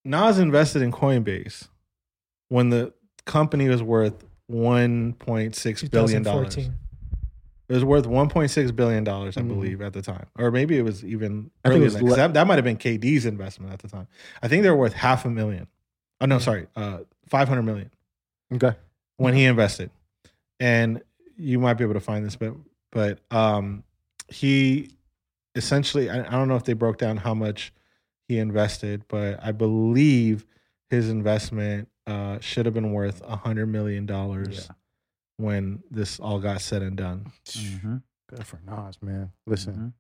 Nas 0.05 0.39
invested 0.39 0.83
in 0.83 0.93
Coinbase 0.93 1.69
when 2.49 2.71
the 2.71 2.93
company 3.27 3.69
was 3.69 3.83
worth 3.83 4.25
one 4.47 5.13
point 5.15 5.55
six 5.55 5.83
billion 5.83 6.23
dollars. 6.23 6.57
It 6.57 7.75
was 7.75 7.85
worth 7.85 8.07
one 8.07 8.29
point 8.29 8.51
six 8.51 8.71
billion 8.73 9.05
dollars, 9.05 9.37
I 9.37 9.43
Mhm. 9.43 9.49
believe, 9.49 9.81
at 9.81 9.93
the 9.93 10.03
time, 10.03 10.27
or 10.37 10.51
maybe 10.51 10.77
it 10.77 10.83
was 10.83 11.05
even 11.05 11.51
I 11.65 11.69
think 11.69 11.83
it 11.83 11.85
was 11.85 11.95
than 11.95 12.03
that. 12.05 12.09
'cause 12.09 12.11
le- 12.11 12.17
that, 12.17 12.35
that 12.35 12.47
might 12.49 12.57
have 12.57 12.65
been 12.65 12.77
KD's 12.79 13.27
investment 13.27 13.73
at 13.73 13.79
the 13.79 13.89
time. 13.89 14.09
I 14.43 14.49
think 14.49 14.63
they 14.65 14.71
were 14.71 14.77
worth 14.77 14.95
half 14.95 15.25
a 15.25 15.31
million. 15.31 15.69
Oh 16.21 16.27
no, 16.27 16.39
sorry, 16.39 16.67
uh, 16.75 17.01
five 17.29 17.49
hundred 17.49 17.63
million 17.63 17.91
Okay, 18.53 18.77
when 19.19 19.35
he 19.35 19.45
invested. 19.45 19.91
And 20.59 21.03
you 21.37 21.59
might 21.61 21.75
be 21.75 21.85
able 21.85 21.95
to 21.95 22.01
find 22.01 22.25
this, 22.25 22.35
but 22.37 22.55
but 22.91 23.21
um, 23.31 23.85
he 24.29 24.91
essentially 25.55 26.11
I, 26.11 26.21
I 26.27 26.31
don't 26.31 26.49
know 26.49 26.57
if 26.57 26.65
they 26.65 26.73
broke 26.73 26.99
down 26.99 27.19
how 27.19 27.35
much 27.35 27.73
he 28.31 28.39
invested, 28.39 29.03
but 29.09 29.41
I 29.43 29.51
believe 29.51 30.47
his 30.89 31.11
investment 31.11 31.89
uh, 32.07 32.39
should 32.41 32.65
have 32.65 32.75
been 32.75 32.93
worth 32.93 33.21
a 33.27 33.35
hundred 33.35 33.67
million 33.67 34.07
dollars 34.07 34.69
Yeah. 34.69 34.75
when 35.37 35.83
this 35.91 36.21
all 36.21 36.39
got 36.39 36.61
said 36.61 36.81
and 36.83 36.97
done. 36.97 37.33
Mhm. 37.45 38.03
good 38.29 38.47
for 38.47 38.61
Nas, 38.65 39.03
man. 39.03 39.33
Listen, 39.49 39.75
Mhm. 39.75 39.93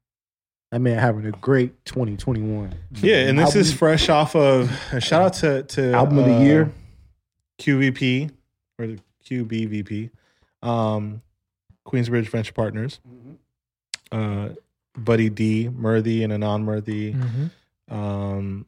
that 0.70 0.78
man 0.78 0.97
having 0.98 1.27
a 1.27 1.32
great 1.32 1.85
2021. 1.85 2.73
Yeah, 3.02 3.27
and 3.28 3.36
this 3.36 3.57
is 3.57 3.73
fresh 3.73 4.09
off 4.09 4.36
of 4.36 4.70
a 4.93 5.01
shout 5.01 5.23
out 5.23 5.32
to 5.35 5.62
to 5.65 5.93
Album 5.93 6.19
of 6.19 6.27
the 6.27 6.36
uh, 6.36 6.40
year. 6.40 6.73
QVP 7.59 8.31
or 8.78 8.86
the 8.86 8.98
QBVP, 9.24 10.11
um, 10.62 11.20
Queensbridge 11.85 12.28
Venture 12.28 12.52
Partners, 12.52 13.01
uh, 14.12 14.51
Buddy 14.97 15.28
D, 15.31 15.69
Murthy, 15.69 16.23
and 16.24 16.32
Anand 16.32 16.62
Murthy. 16.65 17.15
Mhm. 17.15 17.51
Um, 17.91 18.67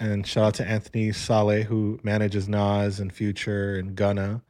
and 0.00 0.26
shout 0.26 0.44
out 0.44 0.54
to 0.54 0.66
Anthony 0.66 1.12
Saleh 1.12 1.64
who 1.64 1.98
manages 2.02 2.48
Nas 2.48 3.00
and 3.00 3.12
Future 3.12 3.76
and 3.76 3.94
Gunna. 3.94 4.42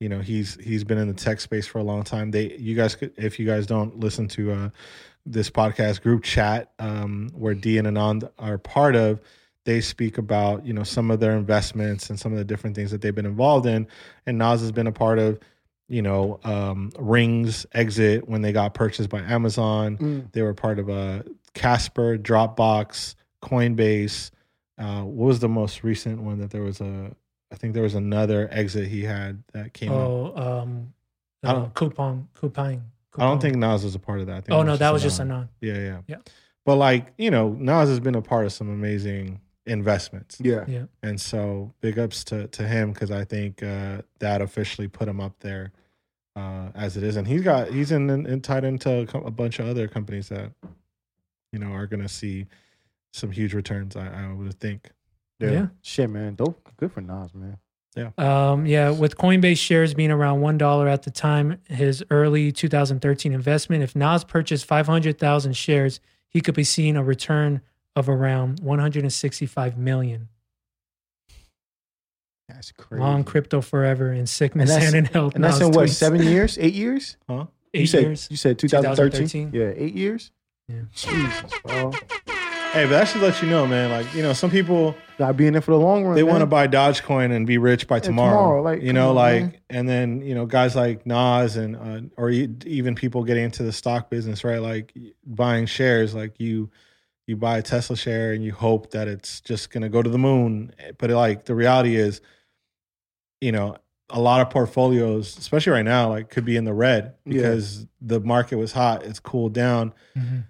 You 0.00 0.08
know, 0.08 0.20
he's 0.20 0.56
he's 0.56 0.84
been 0.84 0.98
in 0.98 1.08
the 1.08 1.14
tech 1.14 1.40
space 1.40 1.66
for 1.66 1.78
a 1.78 1.82
long 1.82 2.02
time. 2.02 2.30
They 2.30 2.56
you 2.56 2.74
guys 2.74 2.94
could 2.94 3.12
if 3.16 3.38
you 3.38 3.46
guys 3.46 3.66
don't 3.66 4.00
listen 4.00 4.28
to 4.28 4.52
uh 4.52 4.70
this 5.24 5.50
podcast 5.50 6.02
group 6.02 6.24
chat 6.24 6.72
um 6.78 7.30
where 7.34 7.54
D 7.54 7.78
and 7.78 7.86
Anand 7.86 8.28
are 8.38 8.58
part 8.58 8.96
of, 8.96 9.20
they 9.64 9.80
speak 9.80 10.18
about, 10.18 10.66
you 10.66 10.72
know, 10.72 10.82
some 10.82 11.10
of 11.10 11.20
their 11.20 11.32
investments 11.32 12.10
and 12.10 12.18
some 12.18 12.32
of 12.32 12.38
the 12.38 12.44
different 12.44 12.74
things 12.74 12.90
that 12.90 13.00
they've 13.00 13.14
been 13.14 13.26
involved 13.26 13.66
in. 13.66 13.86
And 14.26 14.38
Nas 14.38 14.60
has 14.60 14.72
been 14.72 14.88
a 14.88 14.92
part 14.92 15.18
of, 15.20 15.38
you 15.88 16.02
know, 16.02 16.40
um 16.42 16.90
Rings 16.98 17.64
exit 17.72 18.28
when 18.28 18.42
they 18.42 18.52
got 18.52 18.74
purchased 18.74 19.08
by 19.08 19.20
Amazon. 19.20 19.98
Mm. 19.98 20.32
They 20.32 20.42
were 20.42 20.54
part 20.54 20.80
of 20.80 20.88
a 20.88 21.24
Casper, 21.54 22.18
Dropbox, 22.18 23.14
Coinbase. 23.42 24.30
Uh, 24.78 25.02
what 25.02 25.26
was 25.26 25.38
the 25.40 25.48
most 25.48 25.84
recent 25.84 26.22
one 26.22 26.38
that 26.40 26.50
there 26.50 26.62
was 26.62 26.80
a? 26.80 27.10
I 27.52 27.56
think 27.56 27.74
there 27.74 27.82
was 27.82 27.94
another 27.94 28.48
exit 28.50 28.88
he 28.88 29.02
had 29.02 29.42
that 29.52 29.74
came 29.74 29.90
out. 29.92 29.96
Oh, 29.96 30.32
um, 30.60 30.92
I 31.42 31.48
uh, 31.48 31.52
don't- 31.52 31.74
Coupang, 31.74 32.26
Coupang. 32.34 32.80
I 33.18 33.24
don't 33.24 33.42
think 33.42 33.56
Nas 33.56 33.84
was 33.84 33.94
a 33.94 33.98
part 33.98 34.20
of 34.20 34.26
that. 34.28 34.36
I 34.36 34.40
think 34.40 34.52
Oh 34.52 34.62
it 34.62 34.64
no, 34.64 34.76
that 34.78 34.90
was 34.90 35.02
just 35.02 35.18
a 35.18 35.22
Anon. 35.22 35.36
non. 35.40 35.48
Yeah, 35.60 35.74
yeah, 35.74 35.98
Yeah. 36.06 36.16
But 36.64 36.76
like 36.76 37.12
you 37.18 37.30
know, 37.30 37.50
Nas 37.50 37.90
has 37.90 38.00
been 38.00 38.14
a 38.14 38.22
part 38.22 38.46
of 38.46 38.52
some 38.54 38.70
amazing 38.70 39.38
investments, 39.66 40.38
Yeah, 40.40 40.64
Yeah, 40.66 40.84
and 41.02 41.20
so 41.20 41.72
big 41.82 41.98
ups 41.98 42.24
to 42.24 42.48
to 42.48 42.66
him 42.66 42.92
because 42.92 43.10
I 43.10 43.24
think 43.24 43.62
uh, 43.62 44.00
that 44.20 44.40
officially 44.40 44.88
put 44.88 45.08
him 45.08 45.20
up 45.20 45.38
there 45.40 45.72
uh, 46.34 46.68
as 46.74 46.96
it 46.96 47.02
is, 47.02 47.16
and 47.16 47.28
he's 47.28 47.42
got 47.42 47.68
he's 47.68 47.92
in, 47.92 48.08
in 48.08 48.40
tied 48.40 48.64
into 48.64 48.90
a 48.90 49.18
a 49.18 49.30
bunch 49.30 49.58
of 49.58 49.66
other 49.66 49.86
companies 49.88 50.30
that 50.30 50.52
you 51.52 51.58
know 51.58 51.70
are 51.72 51.86
going 51.86 52.00
to 52.02 52.08
see 52.08 52.46
some 53.12 53.30
huge 53.30 53.54
returns. 53.54 53.94
I, 53.96 54.06
I 54.08 54.32
would 54.32 54.58
think. 54.58 54.90
yeah. 55.38 55.66
Shit, 55.82 56.10
man. 56.10 56.34
Dope. 56.34 56.68
Good 56.76 56.92
for 56.92 57.00
Nas, 57.00 57.34
man. 57.34 57.58
Yeah. 57.94 58.10
Um, 58.16 58.64
yeah, 58.64 58.88
with 58.90 59.18
Coinbase 59.18 59.58
shares 59.58 59.92
being 59.92 60.10
around 60.10 60.40
one 60.40 60.56
dollar 60.56 60.88
at 60.88 61.02
the 61.02 61.10
time, 61.10 61.58
his 61.68 62.02
early 62.10 62.50
2013 62.50 63.32
investment. 63.34 63.82
If 63.82 63.94
Nas 63.94 64.24
purchased 64.24 64.64
500,000 64.64 65.52
shares, 65.54 66.00
he 66.28 66.40
could 66.40 66.54
be 66.54 66.64
seeing 66.64 66.96
a 66.96 67.04
return 67.04 67.60
of 67.94 68.08
around 68.08 68.60
165 68.60 69.76
million. 69.76 70.28
That's 72.48 72.72
crazy. 72.72 73.00
Long 73.02 73.24
crypto 73.24 73.60
forever 73.60 74.12
in 74.12 74.26
sickness 74.26 74.70
And 74.70 74.82
and, 74.84 74.94
in 74.94 75.04
health. 75.06 75.34
and 75.34 75.44
that's 75.44 75.58
Nas 75.58 75.68
in 75.68 75.74
what 75.74 75.88
tweets. 75.88 75.94
seven 75.94 76.22
years, 76.22 76.58
eight 76.58 76.74
years? 76.74 77.16
Huh? 77.28 77.46
Eight 77.74 77.80
you 77.82 77.86
said, 77.86 78.02
years. 78.02 78.28
You 78.30 78.36
said 78.38 78.58
2013? 78.58 79.28
2013. 79.28 79.50
Yeah, 79.52 79.72
eight 79.76 79.94
years. 79.94 80.30
Yeah. 80.68 80.82
Jesus, 80.94 81.52
bro. 81.64 81.92
Hey, 82.72 82.84
but 82.84 82.90
that 82.92 83.08
should 83.08 83.20
let 83.20 83.42
you 83.42 83.48
know, 83.50 83.66
man. 83.66 83.90
Like 83.90 84.14
you 84.14 84.22
know, 84.22 84.32
some 84.32 84.50
people 84.50 84.94
Gotta 85.18 85.34
be 85.34 85.46
in 85.46 85.52
there 85.52 85.60
for 85.60 85.72
the 85.72 85.78
long 85.78 86.04
run. 86.04 86.14
they 86.14 86.22
want 86.22 86.40
to 86.40 86.46
buy 86.46 86.66
Dogecoin 86.66 87.30
and 87.30 87.46
be 87.46 87.58
rich 87.58 87.86
by 87.86 88.00
tomorrow. 88.00 88.30
tomorrow, 88.32 88.62
like, 88.62 88.80
you 88.80 88.88
come 88.88 88.94
know, 88.96 89.08
on, 89.10 89.14
like 89.14 89.42
man. 89.42 89.56
and 89.68 89.88
then 89.88 90.22
you 90.22 90.34
know 90.34 90.46
guys 90.46 90.74
like 90.74 91.04
Nas 91.06 91.56
and 91.56 91.76
uh, 91.76 92.00
or 92.16 92.30
e- 92.30 92.48
even 92.64 92.94
people 92.94 93.24
getting 93.24 93.44
into 93.44 93.62
the 93.62 93.72
stock 93.72 94.08
business, 94.08 94.42
right? 94.42 94.60
Like 94.60 94.96
buying 95.26 95.66
shares, 95.66 96.14
like 96.14 96.40
you 96.40 96.70
you 97.26 97.36
buy 97.36 97.58
a 97.58 97.62
Tesla 97.62 97.94
share 97.94 98.32
and 98.32 98.42
you 98.42 98.52
hope 98.52 98.90
that 98.92 99.06
it's 99.06 99.42
just 99.42 99.70
gonna 99.70 99.90
go 99.90 100.00
to 100.02 100.08
the 100.10 100.18
moon. 100.18 100.72
But 100.98 101.10
like 101.10 101.44
the 101.44 101.54
reality 101.54 101.94
is, 101.96 102.22
you 103.42 103.52
know, 103.52 103.76
a 104.08 104.18
lot 104.20 104.40
of 104.40 104.48
portfolios, 104.48 105.36
especially 105.36 105.72
right 105.72 105.84
now, 105.84 106.08
like 106.08 106.30
could 106.30 106.46
be 106.46 106.56
in 106.56 106.64
the 106.64 106.72
red 106.74 107.16
Yeah. 107.26 107.34
because 107.34 107.86
the 108.00 108.20
market 108.20 108.56
was 108.56 108.72
hot. 108.72 109.04
It's 109.04 109.20
cooled 109.20 109.52
down 109.52 109.92
Mhm. 110.16 110.44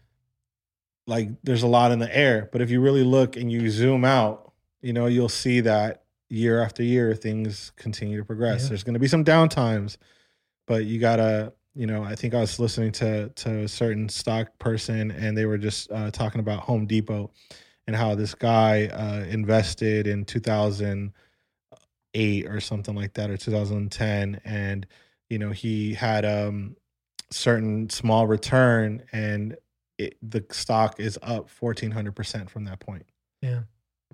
Like 1.07 1.29
there's 1.43 1.63
a 1.63 1.69
lot 1.69 1.93
in 1.93 1.99
the 1.99 2.17
air. 2.17 2.49
But 2.53 2.61
if 2.61 2.71
you 2.71 2.81
really 2.81 3.05
look 3.05 3.37
and 3.37 3.51
you 3.51 3.71
zoom 3.71 4.05
out, 4.05 4.53
you 4.81 4.93
know, 4.93 5.07
you'll 5.07 5.29
see 5.29 5.61
that 5.61 6.03
year 6.29 6.63
after 6.63 6.83
year 6.83 7.15
things 7.15 7.73
continue 7.77 8.19
to 8.19 8.25
progress. 8.25 8.65
Yeah. 8.65 8.71
There's 8.71 8.85
going 8.85 8.95
to 8.95 9.01
be 9.01 9.09
some 9.09 9.25
downtimes, 9.25 9.97
but 10.67 10.85
you 10.85 10.99
gotta, 10.99 11.53
you 11.75 11.87
know, 11.87 12.03
I 12.03 12.15
think 12.15 12.35
I 12.35 12.41
was 12.41 12.59
listening 12.59 12.93
to 12.93 13.29
to 13.29 13.65
a 13.65 13.69
certain 13.69 14.09
stock 14.09 14.59
person 14.59 15.11
and 15.11 15.37
they 15.37 15.47
were 15.47 15.59
just 15.59 15.91
uh, 15.91 16.11
talking 16.11 16.41
about 16.41 16.61
Home 16.61 16.87
Depot 16.87 17.31
and 17.87 17.97
how 17.97 18.15
this 18.15 18.35
guy 18.35 18.87
uh, 18.87 19.25
invested 19.29 20.07
in 20.07 20.25
2008 20.25 22.47
or 22.47 22.61
something 22.61 22.95
like 22.95 23.15
that 23.15 23.31
or 23.31 23.37
2010 23.37 24.41
and 24.45 24.87
you 25.29 25.39
know 25.39 25.51
he 25.51 25.95
had 25.95 26.25
um 26.25 26.77
certain 27.31 27.89
small 27.91 28.27
return 28.27 29.03
and 29.13 29.57
it, 30.05 30.17
the 30.23 30.45
stock 30.51 30.99
is 31.01 31.19
up 31.23 31.49
1400% 31.61 32.49
from 32.51 32.65
that 32.65 32.81
point 32.81 33.05
Yeah. 33.41 33.61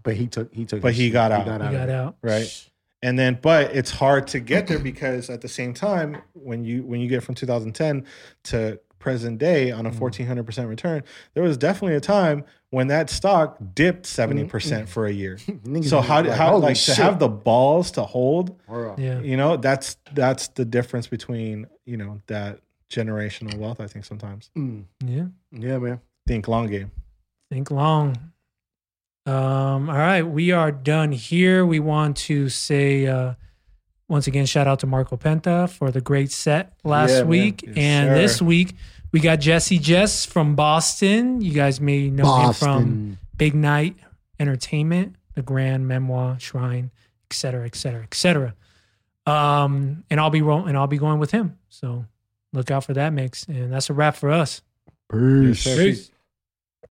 But 0.02 0.14
he 0.16 0.26
took 0.26 0.52
he 0.54 0.64
took 0.64 0.80
But 0.80 0.94
he 0.94 1.10
got 1.10 1.32
out. 1.32 1.44
He 1.46 1.50
of 1.66 1.72
got 1.72 1.88
out. 1.90 2.16
right 2.22 2.68
and 3.02 3.16
then 3.18 3.38
but 3.40 3.74
it's 3.76 3.90
hard 3.90 4.26
to 4.28 4.40
get 4.40 4.66
there 4.66 4.78
because 4.80 5.30
at 5.30 5.40
the 5.40 5.48
same 5.48 5.72
time 5.74 6.22
when 6.34 6.64
you 6.64 6.82
when 6.82 7.00
you 7.00 7.08
get 7.08 7.22
from 7.22 7.34
2010 7.34 8.04
to 8.44 8.80
present 8.98 9.38
day 9.38 9.70
on 9.70 9.86
a 9.86 9.90
Mm. 9.92 9.98
1400% 10.00 10.68
return, 10.68 11.04
there 11.34 11.44
was 11.44 11.56
definitely 11.56 11.96
a 11.96 12.00
time 12.00 12.44
when 12.70 12.88
that 12.88 13.08
stock 13.08 13.56
dipped 13.76 14.04
70% 14.04 14.88
for 14.88 15.06
a 15.06 15.12
year. 15.12 15.38
So 15.84 16.00
how 16.00 16.22
like, 16.22 16.32
how 16.32 16.56
like 16.56 16.76
shit. 16.76 16.96
to 16.96 17.02
have 17.04 17.20
the 17.20 17.28
balls 17.28 17.92
to 17.92 18.02
hold, 18.02 18.58
Yeah. 18.68 19.20
you 19.20 19.36
know, 19.36 19.56
that's 19.56 19.96
that's 20.14 20.48
the 20.48 20.64
difference 20.64 21.06
between, 21.06 21.68
you 21.86 21.96
know, 21.96 22.20
that 22.26 22.58
generational 22.90 23.56
wealth 23.58 23.80
I 23.80 23.86
think 23.86 24.04
sometimes. 24.04 24.50
Mm. 24.56 24.84
Yeah. 25.04 25.26
Yeah, 25.52 25.78
man. 25.78 26.00
Think 26.26 26.48
long 26.48 26.66
game. 26.68 26.90
Think 27.50 27.70
long. 27.70 28.16
Um, 29.26 29.90
all 29.90 29.96
right, 29.96 30.22
we 30.22 30.52
are 30.52 30.72
done 30.72 31.12
here. 31.12 31.66
We 31.66 31.80
want 31.80 32.16
to 32.28 32.48
say 32.48 33.06
uh, 33.06 33.34
once 34.08 34.26
again, 34.26 34.46
shout 34.46 34.66
out 34.66 34.78
to 34.80 34.86
Marco 34.86 35.16
Penta 35.18 35.68
for 35.68 35.90
the 35.90 36.00
great 36.00 36.32
set 36.32 36.72
last 36.82 37.10
Yeah, 37.12 37.22
week. 37.24 37.62
Yes, 37.66 37.74
and 37.76 38.08
sir. 38.08 38.14
this 38.14 38.42
week 38.42 38.74
we 39.12 39.20
got 39.20 39.36
Jesse 39.40 39.78
Jess 39.78 40.24
from 40.24 40.54
Boston. 40.56 41.40
You 41.42 41.52
guys 41.52 41.80
may 41.80 42.08
know 42.08 42.46
him 42.46 42.52
from 42.54 43.18
Big 43.36 43.54
Night 43.54 43.96
Entertainment, 44.40 45.16
the 45.34 45.42
Grand 45.42 45.86
Memoire 45.86 46.38
Shrine, 46.40 46.90
et 47.30 47.34
cetera, 47.34 47.66
et 47.66 47.74
cetera, 47.74 48.02
et 48.02 48.14
cetera. 48.14 48.54
Um, 49.26 50.04
and 50.08 50.20
I'll 50.20 50.30
be 50.30 50.40
roll- 50.40 50.66
and 50.66 50.76
I'll 50.76 50.86
be 50.86 50.96
going 50.98 51.18
with 51.18 51.32
him. 51.32 51.58
So 51.68 52.06
look 52.52 52.70
out 52.70 52.84
for 52.84 52.94
that 52.94 53.12
mix. 53.12 53.44
And 53.44 53.72
that's 53.72 53.90
a 53.90 53.94
wrap 53.94 54.16
for 54.16 54.30
us. 54.30 54.62
Peace. 55.10 55.66
Yes, 55.66 55.76
sir. 55.76 55.76
Peace. 55.76 56.10